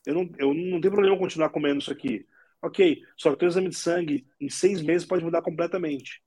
Eu 0.07 0.15
não, 0.15 0.31
eu 0.39 0.55
não 0.55 0.81
tenho 0.81 0.93
problema 0.93 1.19
continuar 1.19 1.51
comendo 1.51 1.81
isso 1.81 1.93
aqui. 1.93 2.27
Ok, 2.63 3.03
só 3.17 3.31
que 3.31 3.35
o 3.37 3.39
teu 3.39 3.49
exame 3.49 3.69
de 3.69 3.77
sangue 3.77 4.27
em 4.39 4.49
seis 4.49 4.83
meses 4.83 5.07
pode 5.07 5.25
mudar 5.25 5.43
completamente. 5.43 6.23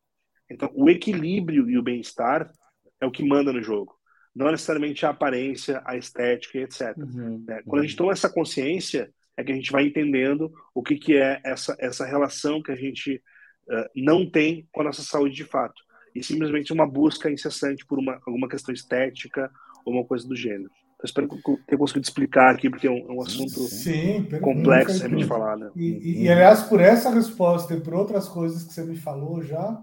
Então, 0.50 0.70
o 0.74 0.90
equilíbrio 0.90 1.70
e 1.70 1.78
o 1.78 1.84
bem-estar 1.84 2.52
é 3.00 3.06
o 3.06 3.12
que 3.12 3.24
manda 3.24 3.54
no 3.54 3.62
jogo. 3.62 3.96
Não 4.36 4.50
necessariamente 4.50 5.06
a 5.06 5.10
aparência, 5.10 5.82
a 5.86 5.96
estética, 5.96 6.60
etc. 6.60 6.98
Uhum, 6.98 7.44
né? 7.48 7.62
Quando 7.64 7.74
uhum. 7.74 7.80
a 7.80 7.82
gente 7.84 7.96
toma 7.96 8.12
essa 8.12 8.30
consciência, 8.30 9.12
é 9.38 9.44
que 9.44 9.52
a 9.52 9.56
gente 9.56 9.72
vai 9.72 9.86
entendendo 9.86 10.52
o 10.74 10.82
que, 10.82 10.96
que 10.96 11.18
é 11.18 11.40
essa, 11.44 11.76
essa 11.80 12.06
relação 12.06 12.62
que 12.62 12.72
a 12.72 12.76
gente 12.76 13.22
uh, 13.70 13.90
não 13.96 14.30
tem 14.30 14.68
com 14.72 14.82
a 14.82 14.86
nossa 14.86 15.04
saúde 15.04 15.36
de 15.36 15.44
fato. 15.44 15.82
E 16.16 16.24
simplesmente 16.24 16.74
uma 16.74 16.88
busca 16.88 17.32
incessante 17.32 17.86
por 17.86 18.00
uma, 18.00 18.20
alguma 18.26 18.48
questão 18.48 18.74
estética 18.74 19.52
ou 19.86 19.94
uma 19.94 20.06
coisa 20.06 20.28
do 20.28 20.36
gênero. 20.36 20.72
Eu 21.04 21.06
espero 21.06 21.28
ter 21.68 21.78
conseguido 21.78 22.06
explicar 22.06 22.50
aqui, 22.50 22.70
porque 22.70 22.88
é 22.88 22.90
um, 22.90 23.10
é 23.10 23.12
um 23.12 23.22
assunto 23.22 23.60
Sim, 23.68 24.26
complexo 24.40 25.10
de 25.10 25.26
falar. 25.26 25.58
Né? 25.58 25.70
E, 25.76 25.84
e, 25.84 26.24
e, 26.24 26.32
aliás, 26.32 26.64
por 26.64 26.80
essa 26.80 27.10
resposta 27.10 27.74
e 27.74 27.82
por 27.82 27.94
outras 27.94 28.30
coisas 28.30 28.64
que 28.64 28.72
você 28.72 28.86
me 28.86 28.96
falou 28.96 29.44
já, 29.44 29.82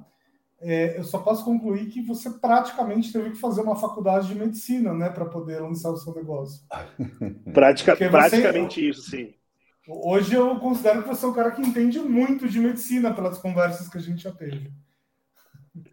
é, 0.62 0.98
eu 0.98 1.04
só 1.04 1.18
posso 1.18 1.44
concluir 1.44 1.90
que 1.90 2.00
você 2.00 2.30
praticamente 2.30 3.12
teve 3.12 3.32
que 3.32 3.36
fazer 3.36 3.60
uma 3.60 3.76
faculdade 3.76 4.28
de 4.28 4.34
medicina, 4.34 4.94
né, 4.94 5.10
para 5.10 5.26
poder 5.26 5.60
lançar 5.60 5.90
o 5.90 5.96
seu 5.98 6.14
negócio. 6.14 6.62
Pratica, 7.52 7.94
praticamente 7.96 8.88
isso, 8.88 9.10
sim. 9.10 9.34
Hoje 9.86 10.34
eu 10.34 10.58
considero 10.58 11.02
que 11.02 11.08
você 11.08 11.26
é 11.26 11.28
um 11.28 11.34
cara 11.34 11.50
que 11.50 11.60
entende 11.60 11.98
muito 11.98 12.48
de 12.48 12.58
medicina 12.58 13.12
pelas 13.12 13.36
conversas 13.36 13.88
que 13.88 13.98
a 13.98 14.00
gente 14.00 14.22
já 14.22 14.32
teve. 14.32 14.70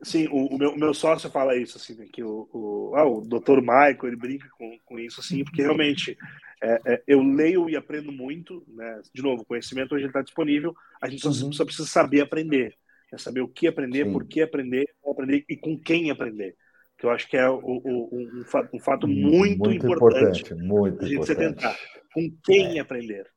Sim, 0.01 0.27
o, 0.31 0.47
o 0.47 0.57
meu, 0.57 0.75
meu, 0.75 0.93
sócio 0.93 1.29
fala 1.29 1.55
isso, 1.55 1.77
assim, 1.77 1.95
né, 1.95 2.07
que 2.11 2.23
o, 2.23 2.49
o, 2.51 2.95
ah, 2.95 3.05
o 3.05 3.21
doutor 3.21 3.61
Michael, 3.61 3.99
ele 4.05 4.15
brinca 4.15 4.49
com, 4.57 4.77
com 4.83 4.99
isso, 4.99 5.19
assim, 5.19 5.43
porque 5.43 5.61
realmente 5.61 6.17
é, 6.61 6.81
é, 6.85 7.03
eu 7.05 7.21
leio 7.21 7.69
e 7.69 7.75
aprendo 7.75 8.11
muito, 8.11 8.63
né? 8.67 9.01
De 9.13 9.21
novo, 9.21 9.43
o 9.43 9.45
conhecimento 9.45 9.93
hoje 9.93 10.07
está 10.07 10.21
disponível, 10.21 10.75
a 10.99 11.07
gente 11.07 11.21
só, 11.21 11.29
uhum. 11.29 11.51
só, 11.51 11.63
precisa 11.63 11.87
saber 11.87 12.21
aprender, 12.21 12.73
é 13.13 13.17
saber 13.17 13.41
o 13.41 13.47
que 13.47 13.67
aprender, 13.67 14.05
Sim. 14.05 14.11
por 14.11 14.25
que 14.25 14.41
aprender, 14.41 14.89
aprender 15.05 15.45
e 15.47 15.55
com 15.55 15.79
quem 15.79 16.09
aprender. 16.09 16.55
Que 16.97 17.05
eu 17.05 17.11
acho 17.11 17.29
que 17.29 17.37
é 17.37 17.47
o, 17.47 17.61
um, 17.63 18.43
fato, 18.45 18.75
um, 18.75 18.79
fato, 18.79 19.07
muito, 19.07 19.59
muito 19.59 19.85
importante, 19.85 20.41
importante 20.41 20.55
muito 20.55 21.05
a 21.05 21.07
gente 21.07 21.13
importante. 21.13 21.55
tentar. 21.55 21.77
Com 22.11 22.35
quem 22.43 22.77
é. 22.77 22.81
aprender. 22.81 23.27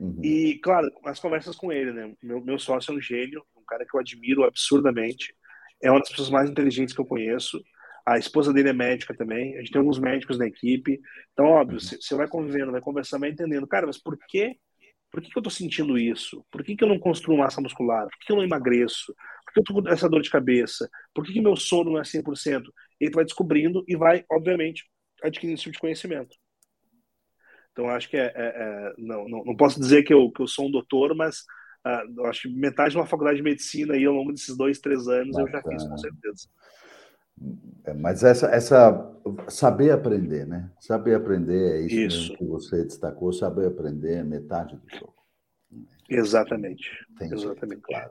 Uhum. 0.00 0.20
E, 0.24 0.58
claro, 0.58 0.90
as 1.04 1.20
conversas 1.20 1.54
com 1.54 1.70
ele, 1.70 1.92
né? 1.92 2.12
Meu, 2.20 2.44
meu 2.44 2.58
sócio 2.58 2.92
é 2.92 2.96
um 2.96 3.00
gênio, 3.00 3.44
um 3.56 3.64
cara 3.64 3.86
que 3.88 3.96
eu 3.96 4.00
admiro 4.00 4.42
absurdamente 4.42 5.32
é 5.84 5.90
uma 5.90 6.00
das 6.00 6.08
pessoas 6.08 6.30
mais 6.30 6.50
inteligentes 6.50 6.94
que 6.94 7.00
eu 7.00 7.04
conheço. 7.04 7.62
A 8.06 8.18
esposa 8.18 8.52
dele 8.52 8.70
é 8.70 8.72
médica 8.72 9.14
também. 9.14 9.54
A 9.54 9.58
gente 9.58 9.70
tem 9.70 9.78
alguns 9.78 9.98
médicos 9.98 10.38
na 10.38 10.46
equipe. 10.46 10.98
Então, 11.32 11.46
óbvio, 11.46 11.78
uhum. 11.78 11.98
você 12.00 12.14
vai 12.14 12.26
convivendo, 12.26 12.72
vai 12.72 12.80
conversando, 12.80 13.20
vai 13.20 13.30
entendendo. 13.30 13.66
Cara, 13.66 13.86
mas 13.86 13.98
por 13.98 14.18
quê? 14.28 14.56
Por 15.10 15.22
que, 15.22 15.30
que 15.30 15.38
eu 15.38 15.40
estou 15.40 15.50
sentindo 15.50 15.96
isso? 15.96 16.44
Por 16.50 16.64
que, 16.64 16.74
que 16.74 16.82
eu 16.82 16.88
não 16.88 16.98
construo 16.98 17.38
massa 17.38 17.60
muscular? 17.60 18.04
Por 18.08 18.18
que, 18.18 18.26
que 18.26 18.32
eu 18.32 18.36
não 18.36 18.42
emagreço? 18.42 19.14
Por 19.44 19.52
que 19.52 19.60
eu 19.60 19.62
estou 19.62 19.82
com 19.82 19.88
essa 19.88 20.08
dor 20.08 20.22
de 20.22 20.30
cabeça? 20.30 20.88
Por 21.14 21.24
que, 21.24 21.32
que 21.32 21.40
meu 21.40 21.54
sono 21.54 21.92
não 21.92 22.00
é 22.00 22.02
100%? 22.02 22.64
E 23.00 23.10
tu 23.10 23.14
vai 23.14 23.24
descobrindo 23.24 23.84
e 23.86 23.94
vai, 23.94 24.24
obviamente, 24.30 24.84
adquirindo 25.22 25.54
esse 25.54 25.64
tipo 25.64 25.74
de 25.74 25.80
conhecimento. 25.80 26.34
Então, 27.70 27.88
acho 27.88 28.08
que 28.08 28.16
é, 28.16 28.32
é, 28.34 28.34
é 28.34 28.92
não, 28.98 29.28
não, 29.28 29.44
não, 29.44 29.56
posso 29.56 29.78
dizer 29.78 30.02
que 30.02 30.12
eu, 30.12 30.30
que 30.32 30.42
eu 30.42 30.48
sou 30.48 30.66
um 30.66 30.70
doutor, 30.70 31.14
mas 31.14 31.44
uh, 31.86 32.26
acho 32.26 32.42
que 32.42 32.48
metade 32.48 32.90
de 32.90 32.96
uma 32.96 33.06
faculdade 33.06 33.36
de 33.38 33.42
medicina 33.42 33.94
aí 33.94 34.04
ao 34.04 34.14
longo 34.14 34.32
desses 34.32 34.56
dois, 34.56 34.78
três 34.78 35.08
anos 35.08 35.36
Bacana. 35.36 35.48
eu 35.48 35.52
já 35.52 35.62
fiz, 35.62 35.88
com 35.88 35.98
certeza. 35.98 36.48
É, 37.84 37.92
mas 37.92 38.22
essa, 38.22 38.46
essa 38.46 39.12
saber 39.48 39.90
aprender, 39.90 40.46
né? 40.46 40.70
Saber 40.80 41.14
aprender 41.14 41.76
é 41.76 41.80
isso, 41.80 41.96
isso. 41.96 42.36
que 42.36 42.44
você 42.44 42.84
destacou. 42.84 43.32
Saber 43.32 43.66
aprender 43.66 44.14
é 44.14 44.24
metade 44.24 44.76
do 44.76 44.96
jogo. 44.96 45.14
Exatamente. 46.08 46.90
Tem 47.18 47.32
Exatamente. 47.32 47.82
claro. 47.82 48.10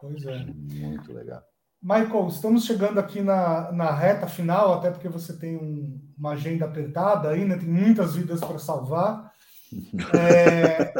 Pois 0.00 0.24
é. 0.24 0.44
Muito 0.46 1.12
legal. 1.12 1.42
Michael, 1.82 2.28
estamos 2.28 2.64
chegando 2.64 2.98
aqui 2.98 3.20
na, 3.20 3.72
na 3.72 3.92
reta 3.92 4.28
final, 4.28 4.74
até 4.74 4.90
porque 4.90 5.08
você 5.08 5.36
tem 5.36 5.56
um, 5.56 6.00
uma 6.16 6.30
agenda 6.30 6.64
apertada 6.64 7.30
ainda, 7.30 7.58
tem 7.58 7.68
muitas 7.68 8.14
vidas 8.14 8.40
para 8.40 8.58
salvar. 8.58 9.32
É... 10.14 10.92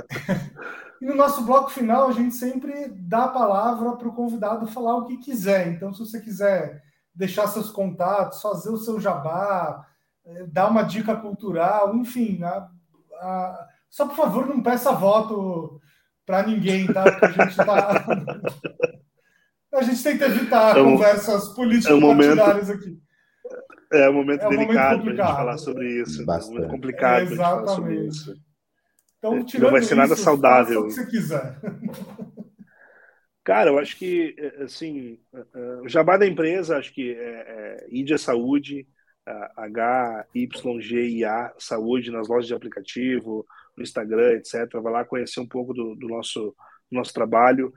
E 1.03 1.05
no 1.05 1.17
nosso 1.17 1.43
bloco 1.43 1.69
final, 1.69 2.09
a 2.09 2.13
gente 2.13 2.33
sempre 2.33 2.87
dá 2.91 3.25
a 3.25 3.29
palavra 3.29 3.97
para 3.97 4.07
o 4.07 4.15
convidado 4.15 4.69
falar 4.69 4.99
o 4.99 5.05
que 5.05 5.17
quiser. 5.17 5.67
Então, 5.67 5.93
se 5.93 5.99
você 5.99 6.21
quiser 6.21 6.81
deixar 7.13 7.49
seus 7.49 7.73
contatos, 7.73 8.41
fazer 8.41 8.71
o 8.71 8.77
seu 8.77 9.01
jabá, 9.01 9.85
eh, 10.25 10.47
dar 10.47 10.71
uma 10.71 10.85
dica 10.85 11.17
cultural, 11.17 11.97
enfim. 11.97 12.41
A, 12.45 12.69
a... 13.21 13.69
Só, 13.91 14.07
por 14.07 14.15
favor, 14.15 14.47
não 14.47 14.63
peça 14.63 14.93
voto 14.93 15.81
para 16.25 16.47
ninguém, 16.47 16.87
tá? 16.87 17.03
Porque 17.03 17.25
a 17.25 17.47
gente 17.47 17.61
está. 17.61 18.05
a 19.75 19.83
gente 19.83 20.03
tenta 20.05 20.27
evitar 20.27 20.77
é 20.77 20.83
um, 20.83 20.93
conversas 20.93 21.49
político-partidárias 21.49 22.71
é 22.71 22.75
um 22.75 22.77
aqui. 22.77 22.99
É 23.93 24.09
um 24.09 24.13
momento 24.13 24.43
é 24.43 24.47
um 24.47 24.51
delicado 24.51 25.03
para 25.03 25.13
a 25.13 25.17
gente 25.17 25.37
falar 25.37 25.59
sobre 25.59 26.01
isso. 26.01 26.25
Bastante. 26.25 26.47
É 26.47 26.53
um 26.53 26.55
momento 26.55 26.71
complicado 26.71 27.19
é, 27.19 27.23
exatamente. 27.25 27.65
falar 27.65 27.75
sobre 27.75 28.07
isso. 28.07 28.52
Então, 29.23 29.39
é, 29.39 29.59
não 29.61 29.71
vai 29.71 29.83
ser 29.83 29.95
nada 29.95 30.15
isso, 30.15 30.25
saudável. 30.25 30.81
o 30.81 30.87
que 30.87 30.95
você 30.95 31.07
quiser. 31.07 31.57
Cara, 33.45 33.71
eu 33.71 33.79
acho 33.79 33.97
que, 33.97 34.35
é, 34.37 34.65
assim, 34.65 35.17
é, 35.33 35.81
o 35.85 35.89
jabá 35.89 36.17
da 36.17 36.27
empresa, 36.27 36.77
acho 36.77 36.93
que 36.93 37.15
é, 37.15 37.21
é 37.21 37.87
IDIA 37.89 38.19
Saúde, 38.19 38.85
HYGIA 40.35 41.53
Saúde, 41.57 42.11
nas 42.11 42.27
lojas 42.27 42.49
de 42.49 42.55
aplicativo, 42.55 43.47
no 43.77 43.85
Instagram, 43.85 44.33
etc. 44.33 44.69
Vai 44.83 44.93
lá 44.93 45.05
conhecer 45.05 45.39
um 45.39 45.47
pouco 45.47 45.73
do, 45.73 45.95
do 45.95 46.09
nosso, 46.09 46.57
do 46.91 46.99
nosso 46.99 47.15
trabalho. 47.15 47.73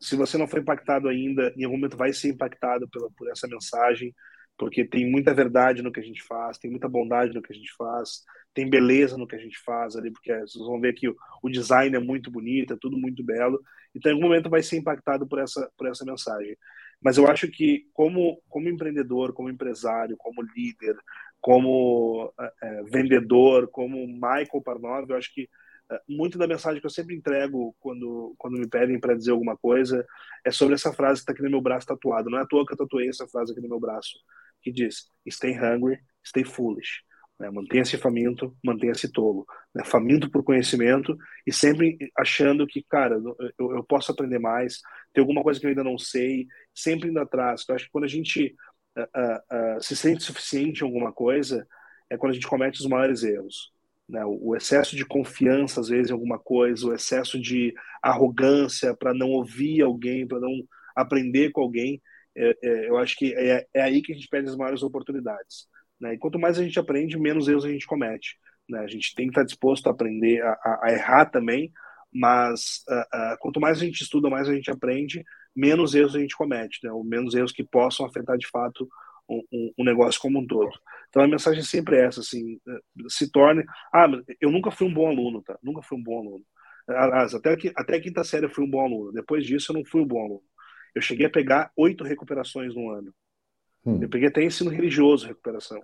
Se 0.00 0.16
você 0.16 0.38
não 0.38 0.48
foi 0.48 0.60
impactado 0.60 1.08
ainda, 1.08 1.52
em 1.54 1.64
algum 1.64 1.76
momento 1.76 1.98
vai 1.98 2.14
ser 2.14 2.28
impactado 2.28 2.88
pela, 2.88 3.10
por 3.10 3.30
essa 3.30 3.46
mensagem, 3.46 4.14
porque 4.58 4.84
tem 4.84 5.10
muita 5.10 5.34
verdade 5.34 5.82
no 5.82 5.92
que 5.92 6.00
a 6.00 6.02
gente 6.02 6.22
faz, 6.22 6.58
tem 6.58 6.70
muita 6.70 6.88
bondade 6.88 7.34
no 7.34 7.42
que 7.42 7.52
a 7.52 7.56
gente 7.56 7.72
faz, 7.76 8.22
tem 8.54 8.68
beleza 8.68 9.18
no 9.18 9.26
que 9.26 9.36
a 9.36 9.38
gente 9.38 9.58
faz 9.58 9.96
ali, 9.96 10.10
porque 10.10 10.32
vocês 10.40 10.64
vão 10.64 10.80
ver 10.80 10.94
que 10.94 11.08
o, 11.08 11.50
design 11.50 11.94
é 11.94 12.00
muito 12.00 12.30
bonito, 12.30 12.72
é 12.72 12.76
tudo 12.80 12.96
muito 12.96 13.22
belo, 13.22 13.60
então 13.94 14.10
em 14.10 14.14
algum 14.14 14.28
momento 14.28 14.48
vai 14.48 14.62
ser 14.62 14.78
impactado 14.78 15.26
por 15.26 15.38
essa, 15.38 15.70
por 15.76 15.86
essa 15.86 16.04
mensagem. 16.04 16.56
Mas 17.00 17.18
eu 17.18 17.26
acho 17.28 17.48
que 17.48 17.86
como, 17.92 18.40
como 18.48 18.68
empreendedor, 18.68 19.34
como 19.34 19.50
empresário, 19.50 20.16
como 20.16 20.42
líder, 20.42 20.96
como 21.40 22.32
é, 22.62 22.82
vendedor, 22.84 23.68
como 23.68 24.06
Michael 24.06 24.62
Parnov, 24.64 25.10
eu 25.10 25.16
acho 25.16 25.32
que 25.34 25.48
é, 25.90 26.00
muito 26.08 26.36
da 26.36 26.48
mensagem 26.48 26.80
que 26.80 26.86
eu 26.86 26.90
sempre 26.90 27.14
entrego 27.14 27.76
quando, 27.78 28.34
quando 28.38 28.58
me 28.58 28.68
pedem 28.68 28.98
para 28.98 29.14
dizer 29.14 29.30
alguma 29.30 29.56
coisa 29.56 30.04
é 30.44 30.50
sobre 30.50 30.74
essa 30.74 30.92
frase 30.92 31.20
que 31.20 31.22
está 31.22 31.32
aqui 31.32 31.42
no 31.42 31.50
meu 31.50 31.60
braço 31.60 31.86
tatuado. 31.86 32.28
Não 32.30 32.38
é 32.38 32.42
à 32.42 32.46
toa 32.46 32.66
que 32.66 32.72
eu 32.72 32.76
tatuei 32.76 33.08
essa 33.08 33.28
frase 33.28 33.52
aqui 33.52 33.60
no 33.60 33.68
meu 33.68 33.78
braço, 33.78 34.18
que 34.66 34.72
diz: 34.72 35.08
Stay 35.30 35.52
hungry, 35.52 35.98
stay 36.24 36.44
foolish. 36.44 37.02
Né? 37.38 37.50
Mantenha-se 37.50 37.96
faminto, 37.96 38.56
mantenha-se 38.64 39.10
tolo. 39.12 39.46
Né? 39.74 39.84
Faminto 39.84 40.30
por 40.30 40.42
conhecimento 40.42 41.16
e 41.46 41.52
sempre 41.52 41.96
achando 42.16 42.66
que, 42.66 42.82
cara, 42.82 43.20
eu, 43.58 43.76
eu, 43.76 43.84
posso 43.84 44.10
aprender 44.10 44.38
mais, 44.38 44.80
tem 45.12 45.20
alguma 45.20 45.42
coisa 45.42 45.60
que 45.60 45.66
eu 45.66 45.70
ainda 45.70 45.84
não 45.84 45.98
sei, 45.98 46.46
sempre 46.74 47.08
indo 47.08 47.20
atrás. 47.20 47.64
Eu 47.68 47.74
acho 47.74 47.84
que 47.84 47.90
quando 47.90 48.04
a 48.04 48.08
gente 48.08 48.54
uh, 48.96 49.02
uh, 49.02 49.76
uh, 49.76 49.82
se 49.82 49.94
sente 49.94 50.22
suficiente 50.22 50.80
em 50.80 50.84
alguma 50.84 51.12
coisa, 51.12 51.66
é 52.10 52.16
quando 52.16 52.32
a 52.32 52.34
gente 52.34 52.48
comete 52.48 52.80
os 52.80 52.88
maiores 52.88 53.22
erros. 53.22 53.72
Né? 54.08 54.24
O, 54.24 54.50
o 54.50 54.56
excesso 54.56 54.96
de 54.96 55.04
confiança, 55.04 55.80
às 55.80 55.88
vezes, 55.88 56.10
em 56.10 56.14
alguma 56.14 56.38
coisa, 56.38 56.86
o 56.86 56.94
excesso 56.94 57.40
de 57.40 57.74
arrogância 58.02 58.96
para 58.96 59.12
não 59.12 59.30
ouvir 59.30 59.82
alguém, 59.82 60.26
para 60.26 60.40
não 60.40 60.52
aprender 60.96 61.50
com 61.50 61.60
alguém, 61.60 62.00
é, 62.36 62.56
é, 62.62 62.88
eu 62.88 62.98
acho 62.98 63.16
que 63.16 63.34
é, 63.34 63.66
é 63.72 63.82
aí 63.82 64.02
que 64.02 64.12
a 64.12 64.14
gente 64.14 64.28
perde 64.28 64.50
as 64.50 64.56
maiores 64.56 64.82
oportunidades. 64.82 65.66
Né? 66.00 66.14
E 66.14 66.18
quanto 66.18 66.38
mais 66.38 66.58
a 66.58 66.62
gente 66.62 66.78
aprende, 66.78 67.18
menos 67.18 67.48
erros 67.48 67.64
a 67.64 67.70
gente 67.70 67.86
comete. 67.86 68.36
Né? 68.68 68.80
A 68.80 68.86
gente 68.86 69.14
tem 69.14 69.26
que 69.26 69.32
estar 69.32 69.44
disposto 69.44 69.86
a 69.86 69.90
aprender 69.90 70.42
a, 70.42 70.50
a, 70.52 70.80
a 70.84 70.92
errar 70.92 71.26
também, 71.26 71.72
mas 72.12 72.82
uh, 72.88 73.34
uh, 73.34 73.38
quanto 73.40 73.60
mais 73.60 73.78
a 73.78 73.84
gente 73.84 74.02
estuda, 74.02 74.30
mais 74.30 74.48
a 74.48 74.54
gente 74.54 74.70
aprende, 74.70 75.24
menos 75.54 75.94
erros 75.94 76.14
a 76.14 76.20
gente 76.20 76.36
comete, 76.36 76.78
né? 76.84 76.92
ou 76.92 77.04
menos 77.04 77.34
erros 77.34 77.52
que 77.52 77.64
possam 77.64 78.06
afetar 78.06 78.36
de 78.36 78.46
fato 78.48 78.88
um, 79.28 79.42
um, 79.52 79.72
um, 79.78 79.84
negócio 79.84 80.20
como 80.20 80.38
um 80.38 80.46
todo. 80.46 80.70
Então 81.08 81.22
a 81.22 81.28
mensagem 81.28 81.62
sempre 81.62 81.96
é 81.96 82.06
essa, 82.06 82.20
assim, 82.20 82.58
eh, 82.68 82.80
se 83.08 83.30
torne, 83.30 83.64
ah, 83.92 84.06
eu 84.40 84.50
nunca 84.50 84.70
fui 84.70 84.86
um 84.86 84.94
bom 84.94 85.08
aluno, 85.08 85.42
tá? 85.42 85.58
Nunca 85.62 85.82
fui 85.82 85.98
um 85.98 86.02
bom 86.02 86.18
aluno. 86.18 86.44
Aliás, 86.88 87.34
até, 87.34 87.56
até 87.74 87.96
a 87.96 88.00
quinta 88.00 88.22
série 88.22 88.46
eu 88.46 88.50
fui 88.50 88.64
um 88.64 88.70
bom 88.70 88.84
aluno. 88.84 89.12
Depois 89.12 89.44
disso 89.44 89.72
eu 89.72 89.76
não 89.76 89.84
fui 89.84 90.02
um 90.02 90.06
bom 90.06 90.24
aluno. 90.24 90.42
Eu 90.96 91.02
cheguei 91.02 91.26
a 91.26 91.30
pegar 91.30 91.70
oito 91.76 92.02
recuperações 92.02 92.74
no 92.74 92.90
ano. 92.90 93.14
Hum. 93.84 94.00
Eu 94.02 94.08
peguei 94.08 94.28
até 94.28 94.42
ensino 94.42 94.70
religioso 94.70 95.28
recuperação. 95.28 95.80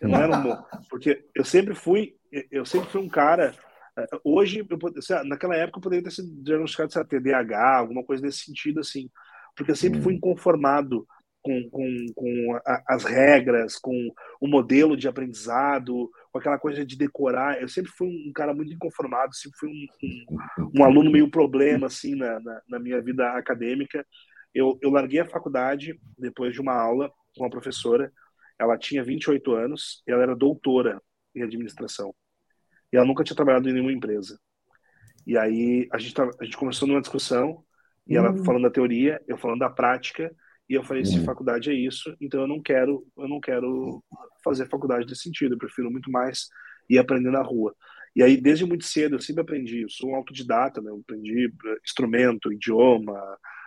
Eu 0.00 0.08
não 0.08 0.20
era 0.20 0.36
um 0.36 0.42
bom, 0.42 0.64
porque 0.88 1.26
eu 1.34 1.44
sempre 1.44 1.74
fui, 1.74 2.16
eu 2.50 2.64
sempre 2.64 2.88
fui 2.88 3.02
um 3.02 3.08
cara 3.08 3.54
É, 3.98 4.06
hoje, 4.24 4.66
eu, 4.68 5.24
naquela 5.24 5.56
época, 5.56 5.78
eu 5.78 5.82
poderia 5.82 6.04
ter 6.04 6.12
sido 6.12 6.42
diagnosticado 6.42 6.90
de 6.90 7.04
TDAH, 7.04 7.76
alguma 7.76 8.04
coisa 8.04 8.22
nesse 8.22 8.44
sentido, 8.44 8.80
assim, 8.80 9.10
porque 9.56 9.72
eu 9.72 9.76
sempre 9.76 10.00
fui 10.00 10.14
hum. 10.14 10.16
inconformado 10.16 11.06
com, 11.42 11.68
com, 11.70 12.06
com 12.14 12.60
a, 12.64 12.82
as 12.88 13.04
regras, 13.04 13.76
com 13.76 14.08
o 14.40 14.46
modelo 14.46 14.96
de 14.96 15.08
aprendizado, 15.08 16.10
com 16.32 16.38
aquela 16.38 16.58
coisa 16.58 16.84
de 16.84 16.96
decorar. 16.96 17.60
Eu 17.60 17.68
sempre 17.68 17.90
fui 17.90 18.08
um 18.08 18.32
cara 18.32 18.54
muito 18.54 18.72
inconformado, 18.72 19.34
sempre 19.34 19.58
fui 19.58 19.68
um, 19.68 19.86
um, 20.02 20.70
um 20.80 20.84
aluno 20.84 21.10
meio 21.10 21.30
problema, 21.30 21.86
assim, 21.86 22.14
na, 22.14 22.40
na, 22.40 22.62
na, 22.68 22.78
minha 22.78 23.00
vida 23.00 23.30
acadêmica. 23.32 24.06
Eu, 24.54 24.78
eu 24.82 24.90
larguei 24.90 25.20
a 25.20 25.28
faculdade 25.28 25.98
depois 26.18 26.52
de 26.52 26.60
uma 26.60 26.74
aula 26.74 27.10
com 27.36 27.44
uma 27.44 27.50
professora. 27.50 28.12
Ela 28.58 28.76
tinha 28.78 29.02
28 29.02 29.52
anos 29.52 30.02
e 30.06 30.12
ela 30.12 30.22
era 30.22 30.36
doutora 30.36 31.00
em 31.34 31.42
administração. 31.42 32.14
E 32.92 32.96
ela 32.96 33.06
nunca 33.06 33.24
tinha 33.24 33.36
trabalhado 33.36 33.68
em 33.68 33.72
nenhuma 33.72 33.92
empresa. 33.92 34.38
E 35.26 35.36
aí 35.38 35.88
a 35.92 35.98
gente, 35.98 36.14
a 36.20 36.44
gente 36.44 36.56
começou 36.56 36.88
numa 36.88 37.00
discussão, 37.00 37.64
e 38.06 38.16
ela 38.16 38.32
uhum. 38.32 38.44
falando 38.44 38.62
da 38.62 38.70
teoria, 38.70 39.22
eu 39.28 39.38
falando 39.38 39.60
da 39.60 39.70
prática, 39.70 40.34
e 40.70 40.74
eu 40.74 40.84
falei, 40.84 41.04
se 41.04 41.18
uhum. 41.18 41.24
faculdade 41.24 41.68
é 41.68 41.74
isso, 41.74 42.16
então 42.20 42.42
eu 42.42 42.46
não 42.46 42.62
quero, 42.62 43.04
eu 43.18 43.26
não 43.26 43.40
quero 43.40 44.00
fazer 44.44 44.68
faculdade 44.68 45.04
nesse 45.04 45.22
sentido, 45.22 45.54
eu 45.54 45.58
prefiro 45.58 45.90
muito 45.90 46.12
mais 46.12 46.46
ir 46.88 46.96
aprender 46.96 47.32
na 47.32 47.42
rua. 47.42 47.74
E 48.14 48.22
aí, 48.22 48.40
desde 48.40 48.64
muito 48.64 48.84
cedo, 48.84 49.16
eu 49.16 49.20
sempre 49.20 49.42
aprendi, 49.42 49.82
eu 49.82 49.90
sou 49.90 50.10
um 50.10 50.14
autodidata, 50.14 50.80
né? 50.80 50.92
eu 50.92 51.00
aprendi 51.00 51.46
eh, 51.46 51.76
instrumento, 51.84 52.52
idioma, 52.52 53.20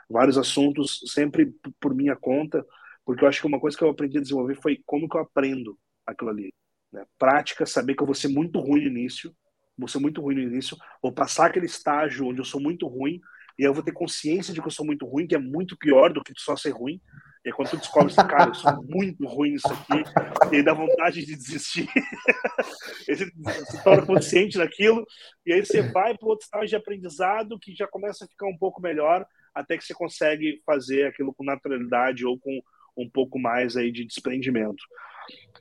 vários 0.10 0.38
assuntos, 0.38 1.02
sempre 1.08 1.54
por 1.78 1.94
minha 1.94 2.16
conta, 2.16 2.66
porque 3.06 3.26
eu 3.26 3.28
acho 3.28 3.42
que 3.42 3.48
uma 3.48 3.60
coisa 3.60 3.78
que 3.78 3.84
eu 3.84 3.90
aprendi 3.90 4.18
a 4.18 4.22
desenvolver 4.22 4.56
foi 4.56 4.82
como 4.86 5.10
que 5.10 5.18
eu 5.18 5.22
aprendo 5.22 5.78
aquilo 6.06 6.30
ali. 6.30 6.54
Né? 6.90 7.04
Prática, 7.20 7.66
saber 7.66 7.96
que 7.96 8.02
eu 8.02 8.08
vou 8.08 8.16
ser 8.16 8.30
muito 8.30 8.60
ruim 8.60 8.82
no 8.82 8.88
início, 8.88 9.36
vou 9.78 9.90
ser 9.90 10.00
muito 10.00 10.22
ruim 10.22 10.36
no 10.36 10.42
início, 10.42 10.78
vou 11.02 11.12
passar 11.12 11.48
aquele 11.48 11.66
estágio 11.66 12.28
onde 12.28 12.40
eu 12.40 12.46
sou 12.46 12.62
muito 12.62 12.88
ruim, 12.88 13.20
e 13.58 13.64
eu 13.64 13.74
vou 13.74 13.84
ter 13.84 13.92
consciência 13.92 14.54
de 14.54 14.62
que 14.62 14.68
eu 14.68 14.72
sou 14.72 14.86
muito 14.86 15.06
ruim, 15.06 15.28
que 15.28 15.36
é 15.36 15.40
muito 15.40 15.78
pior 15.78 16.12
do 16.12 16.24
que 16.24 16.34
só 16.38 16.56
ser 16.56 16.72
ruim. 16.72 17.00
E 17.46 17.52
quando 17.52 17.72
tu 17.72 17.78
descobre 17.78 18.12
assim, 18.12 18.28
cara, 18.28 18.50
eu 18.50 18.54
sou 18.54 18.84
muito 18.84 19.26
ruim 19.28 19.52
nisso 19.52 19.68
aqui, 19.68 20.04
e 20.52 20.56
aí 20.56 20.64
dá 20.64 20.74
vontade 20.74 21.26
de 21.26 21.36
desistir. 21.36 21.88
você 23.06 23.26
se 23.26 23.84
torna 23.84 24.06
consciente 24.06 24.58
daquilo, 24.58 25.06
e 25.46 25.54
aí 25.54 25.66
você 25.66 25.82
vai 25.82 26.18
para 26.18 26.28
outro 26.28 26.46
estágio 26.46 26.70
de 26.70 26.76
aprendizado 26.78 27.60
que 27.60 27.76
já 27.76 27.86
começa 27.86 28.24
a 28.24 28.28
ficar 28.28 28.48
um 28.48 28.58
pouco 28.58 28.82
melhor, 28.82 29.26
até 29.54 29.78
que 29.78 29.84
você 29.84 29.94
consegue 29.94 30.62
fazer 30.66 31.08
aquilo 31.08 31.34
com 31.34 31.44
naturalidade 31.44 32.26
ou 32.26 32.40
com 32.40 32.62
um 32.96 33.10
pouco 33.10 33.38
mais 33.38 33.76
aí 33.76 33.92
de 33.92 34.06
desprendimento. 34.06 34.84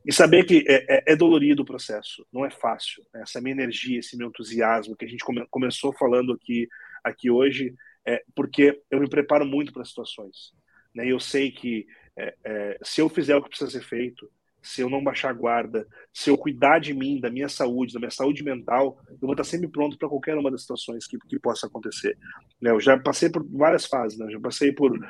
E 0.04 0.12
saber 0.12 0.44
que 0.44 0.64
é, 0.66 0.96
é, 0.96 1.12
é, 1.12 1.16
dolorido 1.16 1.62
o 1.62 1.66
processo, 1.66 2.26
não 2.32 2.44
é 2.44 2.50
fácil. 2.50 3.04
Né? 3.14 3.22
Essa 3.22 3.40
minha 3.40 3.54
energia, 3.54 4.00
esse 4.00 4.16
meu 4.16 4.28
entusiasmo 4.28 4.96
que 4.96 5.04
a 5.04 5.08
gente 5.08 5.24
come, 5.24 5.46
começou 5.48 5.92
falando 5.92 6.32
aqui, 6.32 6.68
aqui 7.02 7.30
hoje, 7.30 7.74
é 8.06 8.22
porque 8.34 8.80
eu 8.90 9.00
me 9.00 9.08
preparo 9.08 9.44
muito 9.44 9.72
para 9.72 9.84
situações. 9.84 10.52
Né? 10.94 11.10
Eu 11.10 11.20
sei 11.20 11.50
que 11.50 11.86
é, 12.16 12.34
é, 12.44 12.78
se 12.82 13.00
eu 13.00 13.08
fizer 13.08 13.36
o 13.36 13.42
que 13.42 13.48
precisa 13.48 13.70
ser 13.70 13.82
feito, 13.82 14.30
se 14.62 14.80
eu 14.80 14.88
não 14.88 15.02
baixar 15.02 15.30
a 15.30 15.34
guarda, 15.34 15.86
se 16.12 16.30
eu 16.30 16.38
cuidar 16.38 16.78
de 16.78 16.94
mim, 16.94 17.20
da 17.20 17.28
minha 17.28 17.48
saúde, 17.48 17.92
da 17.92 17.98
minha 17.98 18.10
saúde 18.10 18.44
mental, 18.44 19.00
eu 19.10 19.18
vou 19.20 19.32
estar 19.32 19.44
sempre 19.44 19.68
pronto 19.68 19.98
para 19.98 20.08
qualquer 20.08 20.36
uma 20.38 20.50
das 20.50 20.60
situações 20.60 21.06
que, 21.06 21.18
que 21.18 21.38
possa 21.38 21.66
acontecer. 21.66 22.16
Né? 22.60 22.70
Eu 22.70 22.80
já 22.80 22.96
passei 22.96 23.28
por 23.28 23.44
várias 23.50 23.86
fases, 23.86 24.18
né? 24.18 24.30
Já 24.30 24.38
passei 24.38 24.72
por 24.72 24.92
uh, 24.92 25.00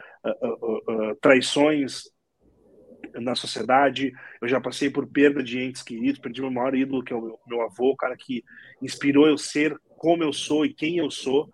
uh, 0.42 1.10
uh, 1.10 1.16
traições 1.20 2.04
na 3.20 3.34
sociedade. 3.34 4.12
Eu 4.40 4.48
já 4.48 4.58
passei 4.58 4.88
por 4.88 5.06
perda 5.06 5.42
de 5.42 5.58
entes 5.58 5.82
queridos, 5.82 6.20
perdi 6.20 6.40
meu 6.40 6.50
maior 6.50 6.74
ídolo, 6.74 7.04
que 7.04 7.12
é 7.12 7.16
o 7.16 7.20
meu, 7.20 7.38
meu 7.46 7.60
avô, 7.60 7.90
o 7.90 7.96
cara 7.96 8.16
que 8.16 8.42
inspirou 8.80 9.26
eu 9.26 9.36
ser 9.36 9.76
como 9.98 10.22
eu 10.22 10.32
sou 10.32 10.64
e 10.64 10.72
quem 10.72 10.96
eu 10.96 11.10
sou. 11.10 11.52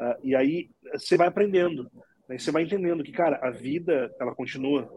Uh, 0.00 0.16
e 0.22 0.34
aí 0.34 0.70
você 0.92 1.16
vai 1.16 1.28
aprendendo, 1.28 1.90
né? 2.28 2.38
você 2.38 2.50
vai 2.50 2.62
entendendo 2.62 3.04
que, 3.04 3.12
cara, 3.12 3.38
a 3.42 3.50
vida, 3.50 4.10
ela 4.18 4.34
continua. 4.34 4.90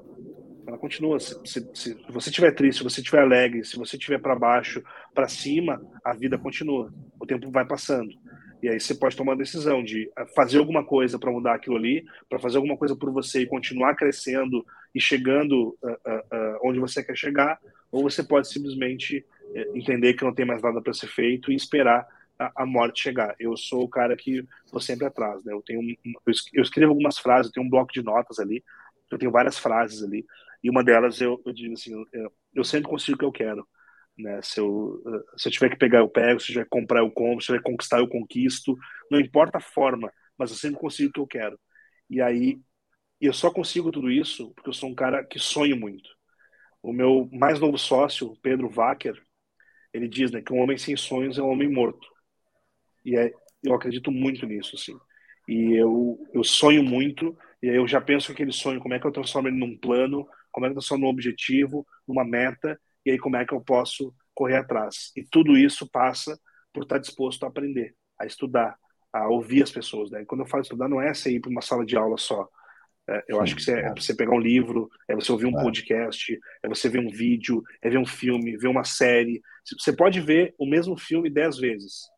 Ela 0.65 0.77
continua. 0.77 1.19
Se, 1.19 1.35
se, 1.43 1.69
se 1.73 1.93
você 2.09 2.29
estiver 2.29 2.51
triste, 2.51 2.77
se 2.77 2.83
você 2.85 3.01
estiver 3.01 3.21
alegre, 3.21 3.65
se 3.65 3.77
você 3.77 3.97
estiver 3.97 4.19
para 4.19 4.33
baixo, 4.33 4.81
para 5.13 5.27
cima, 5.27 5.81
a 6.03 6.13
vida 6.13 6.37
continua. 6.37 6.93
O 7.19 7.25
tempo 7.25 7.51
vai 7.51 7.65
passando. 7.65 8.11
E 8.63 8.69
aí 8.69 8.79
você 8.79 8.95
pode 8.95 9.17
tomar 9.17 9.33
a 9.33 9.37
decisão 9.37 9.83
de 9.83 10.09
fazer 10.33 10.57
alguma 10.57 10.85
coisa 10.85 11.19
para 11.19 11.29
mudar 11.29 11.53
aquilo 11.53 11.75
ali, 11.75 12.05
para 12.29 12.39
fazer 12.39 12.55
alguma 12.55 12.77
coisa 12.77 12.95
por 12.95 13.11
você 13.11 13.41
e 13.41 13.45
continuar 13.45 13.93
crescendo 13.93 14.65
e 14.95 15.01
chegando 15.01 15.77
uh, 15.83 15.89
uh, 15.91 16.59
onde 16.63 16.79
você 16.79 17.03
quer 17.03 17.17
chegar, 17.17 17.59
ou 17.91 18.03
você 18.03 18.23
pode 18.23 18.47
simplesmente 18.47 19.25
eh, 19.53 19.69
entender 19.75 20.13
que 20.13 20.23
não 20.23 20.33
tem 20.33 20.45
mais 20.45 20.61
nada 20.61 20.81
para 20.81 20.93
ser 20.93 21.07
feito 21.07 21.51
e 21.51 21.55
esperar 21.55 22.07
a, 22.39 22.65
morte 22.65 23.01
chegar. 23.01 23.35
Eu 23.39 23.55
sou 23.55 23.83
o 23.83 23.89
cara 23.89 24.15
que 24.15 24.45
vou 24.71 24.81
sempre 24.81 25.05
atrás, 25.05 25.43
né? 25.43 25.53
Eu 25.53 25.61
tenho 25.61 25.81
eu 26.53 26.61
escrevo 26.61 26.91
algumas 26.91 27.17
frases, 27.17 27.47
eu 27.47 27.53
tenho 27.53 27.65
um 27.65 27.69
bloco 27.69 27.93
de 27.93 28.01
notas 28.03 28.39
ali, 28.39 28.63
eu 29.11 29.17
tenho 29.17 29.31
várias 29.31 29.57
frases 29.57 30.03
ali, 30.03 30.25
e 30.63 30.69
uma 30.69 30.83
delas 30.83 31.21
eu, 31.21 31.41
eu 31.45 31.53
digo 31.53 31.73
assim, 31.73 31.93
eu, 32.11 32.31
eu 32.53 32.63
sempre 32.63 32.89
consigo 32.89 33.15
o 33.15 33.19
que 33.19 33.25
eu 33.25 33.31
quero. 33.31 33.67
Né? 34.17 34.41
Se, 34.41 34.59
eu, 34.59 35.01
se 35.37 35.47
eu 35.47 35.51
tiver 35.51 35.69
que 35.69 35.77
pegar, 35.77 35.99
eu 35.99 36.09
pego, 36.09 36.39
se 36.39 36.51
eu 36.51 36.53
tiver 36.53 36.63
que 36.65 36.69
comprar, 36.69 36.99
eu 37.01 37.11
compro, 37.11 37.43
se 37.43 37.51
eu 37.51 37.55
tiver 37.55 37.63
que 37.65 37.71
conquistar, 37.71 37.99
eu 37.99 38.07
conquisto. 38.07 38.77
Não 39.09 39.19
importa 39.19 39.57
a 39.57 39.61
forma, 39.61 40.11
mas 40.37 40.51
eu 40.51 40.57
sempre 40.57 40.79
consigo 40.79 41.09
o 41.09 41.13
que 41.13 41.19
eu 41.19 41.27
quero. 41.27 41.59
E 42.09 42.21
aí, 42.21 42.59
eu 43.19 43.33
só 43.33 43.51
consigo 43.51 43.91
tudo 43.91 44.11
isso 44.11 44.51
porque 44.53 44.69
eu 44.69 44.73
sou 44.73 44.89
um 44.89 44.95
cara 44.95 45.23
que 45.23 45.39
sonho 45.39 45.77
muito. 45.77 46.09
O 46.81 46.93
meu 46.93 47.29
mais 47.31 47.59
novo 47.59 47.77
sócio, 47.77 48.37
Pedro 48.41 48.69
Wacker, 48.69 49.21
ele 49.93 50.07
diz 50.07 50.31
né, 50.31 50.41
que 50.41 50.53
um 50.53 50.59
homem 50.59 50.77
sem 50.77 50.95
sonhos 50.97 51.37
é 51.37 51.41
um 51.41 51.49
homem 51.49 51.69
morto. 51.69 52.12
E 53.05 53.17
é, 53.17 53.33
eu 53.63 53.73
acredito 53.73 54.11
muito 54.11 54.45
nisso, 54.45 54.75
assim. 54.75 54.97
E 55.47 55.73
eu, 55.73 56.19
eu 56.33 56.43
sonho 56.43 56.83
muito, 56.83 57.37
e 57.61 57.69
aí 57.69 57.75
eu 57.75 57.87
já 57.87 57.99
penso 57.99 58.31
aquele 58.31 58.51
sonho, 58.51 58.79
como 58.79 58.93
é 58.93 58.99
que 58.99 59.05
eu 59.05 59.11
transformo 59.11 59.47
ele 59.47 59.57
num 59.57 59.77
plano, 59.77 60.27
como 60.51 60.65
é 60.65 60.69
que 60.69 60.71
eu 60.71 60.75
transformo 60.75 61.05
num 61.05 61.09
objetivo, 61.09 61.85
numa 62.07 62.23
meta, 62.23 62.79
e 63.05 63.11
aí 63.11 63.17
como 63.17 63.35
é 63.35 63.45
que 63.45 63.53
eu 63.53 63.61
posso 63.61 64.13
correr 64.33 64.57
atrás. 64.57 65.11
E 65.15 65.23
tudo 65.23 65.57
isso 65.57 65.89
passa 65.89 66.39
por 66.73 66.83
estar 66.83 66.97
disposto 66.97 67.43
a 67.43 67.47
aprender, 67.47 67.95
a 68.19 68.25
estudar, 68.25 68.77
a 69.11 69.27
ouvir 69.27 69.63
as 69.63 69.71
pessoas. 69.71 70.09
Né? 70.09 70.23
Quando 70.25 70.41
eu 70.41 70.47
falo 70.47 70.63
estudar, 70.63 70.87
não 70.87 71.01
é 71.01 71.13
você 71.13 71.31
ir 71.31 71.39
para 71.39 71.51
uma 71.51 71.61
sala 71.61 71.85
de 71.85 71.95
aula 71.95 72.17
só. 72.17 72.47
É, 73.07 73.23
eu 73.27 73.37
Sim, 73.37 73.43
acho 73.43 73.55
que 73.55 73.61
você, 73.61 73.79
é, 73.79 73.93
você 73.93 74.15
pegar 74.15 74.33
um 74.33 74.39
livro, 74.39 74.89
é 75.07 75.15
você 75.15 75.31
ouvir 75.31 75.45
um 75.45 75.59
é. 75.59 75.61
podcast, 75.61 76.39
é 76.63 76.69
você 76.69 76.87
ver 76.89 76.99
um 76.99 77.09
vídeo, 77.09 77.61
é 77.81 77.89
ver 77.89 77.97
um 77.97 78.05
filme, 78.05 78.57
ver 78.57 78.69
uma 78.69 78.83
série. 78.83 79.41
Você 79.65 79.93
pode 79.93 80.21
ver 80.21 80.55
o 80.57 80.65
mesmo 80.65 80.97
filme 80.97 81.29
dez 81.29 81.57
vezes, 81.57 82.09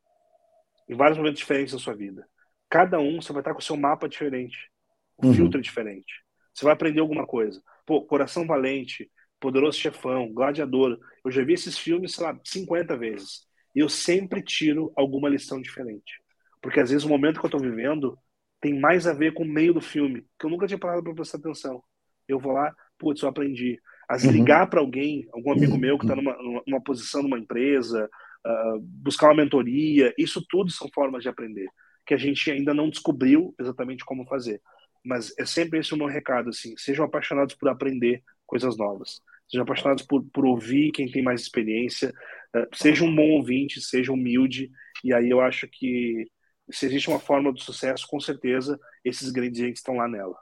em 0.87 0.95
vários 0.95 1.17
momentos 1.17 1.39
diferentes 1.39 1.73
da 1.73 1.79
sua 1.79 1.95
vida. 1.95 2.27
Cada 2.69 2.99
um 2.99 3.21
você 3.21 3.31
vai 3.31 3.41
estar 3.41 3.53
com 3.53 3.59
o 3.59 3.63
seu 3.63 3.77
mapa 3.77 4.07
diferente, 4.07 4.69
o 5.17 5.27
uhum. 5.27 5.33
filtro 5.33 5.59
é 5.59 5.63
diferente. 5.63 6.23
Você 6.53 6.63
vai 6.63 6.73
aprender 6.73 6.99
alguma 6.99 7.25
coisa. 7.25 7.61
Pô, 7.85 8.01
Coração 8.03 8.45
Valente, 8.45 9.09
Poderoso 9.39 9.77
Chefão, 9.77 10.31
Gladiador. 10.33 10.97
Eu 11.23 11.31
já 11.31 11.43
vi 11.43 11.53
esses 11.53 11.77
filmes, 11.77 12.13
sei 12.13 12.25
lá, 12.25 12.39
50 12.43 12.97
vezes. 12.97 13.41
E 13.75 13.79
eu 13.79 13.89
sempre 13.89 14.41
tiro 14.41 14.91
alguma 14.95 15.29
lição 15.29 15.61
diferente. 15.61 16.21
Porque 16.61 16.79
às 16.79 16.89
vezes 16.89 17.05
o 17.05 17.09
momento 17.09 17.39
que 17.39 17.45
eu 17.45 17.49
estou 17.49 17.59
vivendo 17.59 18.17
tem 18.61 18.79
mais 18.79 19.05
a 19.05 19.13
ver 19.13 19.33
com 19.33 19.43
o 19.43 19.47
meio 19.47 19.73
do 19.73 19.81
filme, 19.81 20.25
que 20.39 20.45
eu 20.45 20.49
nunca 20.49 20.65
tinha 20.65 20.79
parado 20.79 21.03
para 21.03 21.13
prestar 21.13 21.37
atenção. 21.37 21.83
Eu 22.27 22.39
vou 22.39 22.53
lá, 22.53 22.73
putz, 22.97 23.21
eu 23.21 23.29
aprendi. 23.29 23.79
Às 24.09 24.21
vezes 24.21 24.35
uhum. 24.35 24.41
ligar 24.41 24.67
para 24.67 24.79
alguém, 24.79 25.27
algum 25.33 25.51
amigo 25.51 25.77
meu 25.77 25.97
que 25.97 26.05
está 26.05 26.15
numa, 26.15 26.35
numa, 26.65 26.81
posição 26.81 27.21
numa 27.21 27.37
empresa, 27.37 28.09
uh, 28.45 28.79
buscar 28.79 29.27
uma 29.27 29.43
mentoria, 29.43 30.13
isso 30.17 30.45
tudo 30.47 30.71
são 30.71 30.89
formas 30.93 31.23
de 31.23 31.29
aprender, 31.29 31.67
que 32.05 32.13
a 32.13 32.17
gente 32.17 32.49
ainda 32.51 32.73
não 32.73 32.89
descobriu 32.89 33.53
exatamente 33.59 34.05
como 34.05 34.27
fazer. 34.27 34.61
Mas 35.03 35.33
é 35.37 35.45
sempre 35.45 35.79
esse 35.79 35.93
o 35.93 35.97
meu 35.97 36.07
recado, 36.07 36.49
assim, 36.49 36.75
sejam 36.77 37.05
apaixonados 37.05 37.55
por 37.55 37.69
aprender, 37.69 38.23
coisas 38.45 38.77
novas. 38.77 39.21
Sejam 39.47 39.63
apaixonados 39.63 40.03
por, 40.03 40.23
por 40.33 40.45
ouvir 40.45 40.91
quem 40.91 41.09
tem 41.11 41.21
mais 41.21 41.41
experiência. 41.41 42.13
Uh, 42.55 42.67
seja 42.75 43.03
um 43.03 43.15
bom 43.15 43.29
ouvinte, 43.31 43.81
seja 43.81 44.11
humilde. 44.11 44.71
E 45.03 45.13
aí 45.13 45.29
eu 45.29 45.41
acho 45.41 45.67
que 45.67 46.25
se 46.71 46.85
existe 46.87 47.09
uma 47.09 47.19
forma 47.19 47.51
do 47.51 47.59
sucesso, 47.59 48.07
com 48.07 48.19
certeza 48.19 48.79
esses 49.03 49.29
ingredientes 49.29 49.79
estão 49.79 49.97
lá 49.97 50.07
nela. 50.07 50.35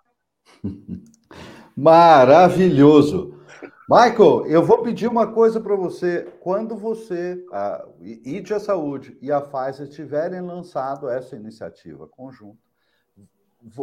Maravilhoso. 1.76 3.43
Michael, 3.90 4.46
eu 4.48 4.64
vou 4.64 4.82
pedir 4.82 5.08
uma 5.08 5.28
coisa 5.32 5.60
para 5.60 5.76
você. 5.76 6.32
Quando 6.40 6.76
você, 6.76 7.44
a 7.52 7.86
IDIA 8.00 8.60
Saúde 8.60 9.18
e 9.22 9.32
a 9.32 9.42
Pfizer 9.42 9.88
tiverem 9.88 10.42
lançado 10.42 11.10
essa 11.10 11.36
iniciativa 11.36 12.08
conjunta, 12.08 12.64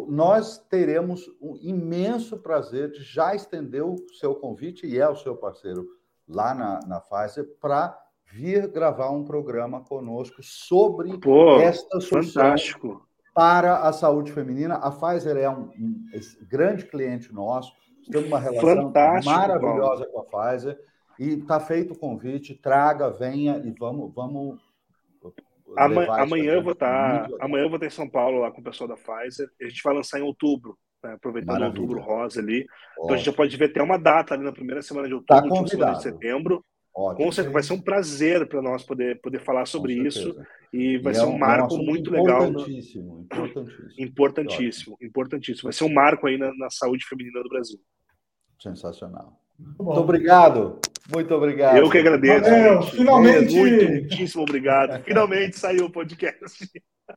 nós 0.08 0.58
teremos 0.58 1.26
um 1.40 1.56
imenso 1.56 2.38
prazer 2.38 2.90
de 2.90 3.02
já 3.02 3.34
estender 3.34 3.82
o 3.82 3.96
seu 4.18 4.34
convite, 4.34 4.86
e 4.86 4.98
é 4.98 5.08
o 5.08 5.16
seu 5.16 5.36
parceiro 5.36 5.86
lá 6.28 6.54
na, 6.54 6.80
na 6.86 7.00
Pfizer, 7.00 7.46
para 7.60 7.98
vir 8.32 8.68
gravar 8.68 9.10
um 9.10 9.24
programa 9.24 9.82
conosco 9.82 10.42
sobre 10.42 11.18
Pô, 11.18 11.58
esta 11.60 12.00
fantástico. 12.00 13.06
para 13.34 13.78
a 13.78 13.92
saúde 13.92 14.32
feminina. 14.32 14.74
A 14.76 14.90
Pfizer 14.90 15.36
é 15.36 15.48
um, 15.48 15.70
um 15.70 16.04
grande 16.48 16.86
cliente 16.86 17.32
nosso, 17.32 17.72
temos 18.10 18.28
uma 18.28 18.38
relação 18.38 18.86
fantástico, 18.86 19.34
maravilhosa 19.34 20.06
com 20.06 20.20
a 20.20 20.24
Pfizer, 20.24 20.78
e 21.18 21.28
está 21.34 21.60
feito 21.60 21.94
o 21.94 21.98
convite, 21.98 22.54
traga, 22.54 23.10
venha 23.10 23.58
e 23.64 23.70
vamos, 23.70 24.12
vamos 24.14 24.58
Amanhã, 25.76 26.10
amanhã 26.12 26.52
eu 26.54 26.62
vou 26.62 26.72
estar. 26.72 27.28
Tá, 27.28 27.36
amanhã 27.40 27.64
eu 27.64 27.68
vou 27.68 27.76
estar 27.76 27.86
em 27.86 27.90
São 27.90 28.08
Paulo 28.08 28.40
lá 28.40 28.50
com 28.50 28.60
o 28.60 28.64
pessoal 28.64 28.88
da 28.88 28.96
Pfizer. 28.96 29.48
A 29.60 29.68
gente 29.68 29.82
vai 29.82 29.94
lançar 29.94 30.18
em 30.18 30.22
outubro, 30.22 30.76
né, 31.02 31.12
aproveitando 31.12 31.60
Maravilha. 31.60 31.80
outubro 31.80 32.02
rosa 32.02 32.40
ali. 32.40 32.60
Ótimo. 32.60 33.04
Então 33.04 33.14
a 33.14 33.16
gente 33.16 33.26
já 33.26 33.32
pode 33.32 33.56
ver 33.56 33.66
até 33.66 33.82
uma 33.82 33.98
data 33.98 34.34
ali 34.34 34.44
na 34.44 34.52
primeira 34.52 34.82
semana 34.82 35.08
de 35.08 35.14
tá 35.24 35.36
outubro, 35.36 35.62
tá 35.62 35.68
semana 35.68 35.92
de 35.92 36.02
setembro. 36.02 36.64
Ótimo. 36.92 37.24
Com 37.24 37.32
certeza, 37.32 37.52
vai 37.52 37.62
ser 37.62 37.72
um 37.72 37.80
prazer 37.80 38.48
para 38.48 38.60
nós 38.60 38.82
poder, 38.82 39.20
poder 39.20 39.40
falar 39.40 39.64
sobre 39.64 39.94
isso 39.94 40.36
e 40.72 40.98
vai 40.98 41.12
e 41.12 41.16
ser 41.16 41.22
é 41.22 41.26
um, 41.26 41.38
marco 41.38 41.76
um 41.76 41.84
muito 41.84 42.10
legal. 42.10 42.48
Importantíssimo, 42.48 43.20
importantíssimo. 43.20 43.96
Importantíssimo, 43.98 44.98
importantíssimo. 45.00 45.62
Vai 45.64 45.72
ser 45.72 45.84
um 45.84 45.92
marco 45.92 46.26
aí 46.26 46.36
na, 46.36 46.52
na 46.56 46.68
saúde 46.68 47.06
feminina 47.06 47.42
do 47.42 47.48
Brasil. 47.48 47.78
Sensacional. 48.60 49.40
Muito, 49.58 49.82
muito 49.82 50.00
obrigado. 50.00 50.78
Muito 51.12 51.34
obrigado. 51.34 51.76
Eu 51.76 51.90
que 51.90 51.98
agradeço. 51.98 52.48
Valeu, 52.48 52.82
finalmente. 52.82 53.54
Muito, 53.54 53.84
muitíssimo 53.84 54.42
obrigado. 54.42 55.02
Finalmente 55.02 55.58
saiu 55.58 55.86
o 55.86 55.90
podcast. 55.90 56.70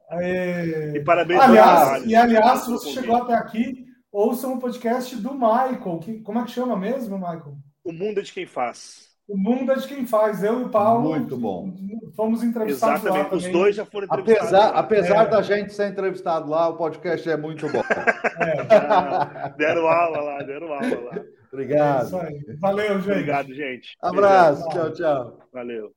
Aê. 0.09 0.97
E 0.97 1.03
parabéns 1.03 1.41
aliás, 1.41 2.05
E 2.05 2.15
aliás, 2.15 2.61
se 2.61 2.71
você 2.71 2.89
chegou 2.89 3.15
até 3.15 3.35
aqui, 3.35 3.85
ouça 4.11 4.47
um 4.47 4.59
podcast 4.59 5.15
do 5.17 5.33
Michael. 5.33 5.99
Que, 6.01 6.19
como 6.21 6.39
é 6.39 6.43
que 6.45 6.51
chama 6.51 6.75
mesmo, 6.75 7.17
Michael? 7.17 7.57
O 7.83 7.91
Mundo 7.91 8.19
é 8.19 8.23
de 8.23 8.33
Quem 8.33 8.45
Faz. 8.45 9.13
O 9.25 9.37
mundo 9.37 9.71
é 9.71 9.75
de 9.75 9.87
quem 9.87 10.05
faz. 10.05 10.43
Eu 10.43 10.59
e 10.59 10.63
o 10.65 10.69
Paulo. 10.69 11.09
Muito 11.09 11.37
bom. 11.37 11.73
Fomos 12.13 12.43
entrevistados 12.43 13.03
Exatamente. 13.03 13.31
lá. 13.31 13.37
Os 13.37 13.47
dois 13.47 13.75
já 13.75 13.85
foram 13.85 14.05
entrevistados. 14.05 14.53
Apesar, 14.53 14.69
apesar 14.75 15.23
é. 15.23 15.29
da 15.29 15.41
gente 15.41 15.73
ser 15.73 15.87
entrevistado 15.87 16.49
lá, 16.49 16.67
o 16.67 16.75
podcast 16.75 17.29
é 17.29 17.37
muito 17.37 17.67
bom. 17.69 17.79
É. 17.79 18.67
Ah, 18.69 19.47
deram 19.57 19.87
aula 19.87 20.19
lá, 20.19 20.43
deram 20.43 20.73
aula 20.73 20.99
lá. 21.05 21.23
Obrigado. 21.53 22.17
É 22.17 22.55
Valeu, 22.55 22.99
gente. 22.99 23.11
Obrigado, 23.11 23.53
gente. 23.53 23.95
Abraço. 24.01 24.67
Tchau, 24.69 24.91
tchau. 24.91 25.37
Valeu. 25.53 25.93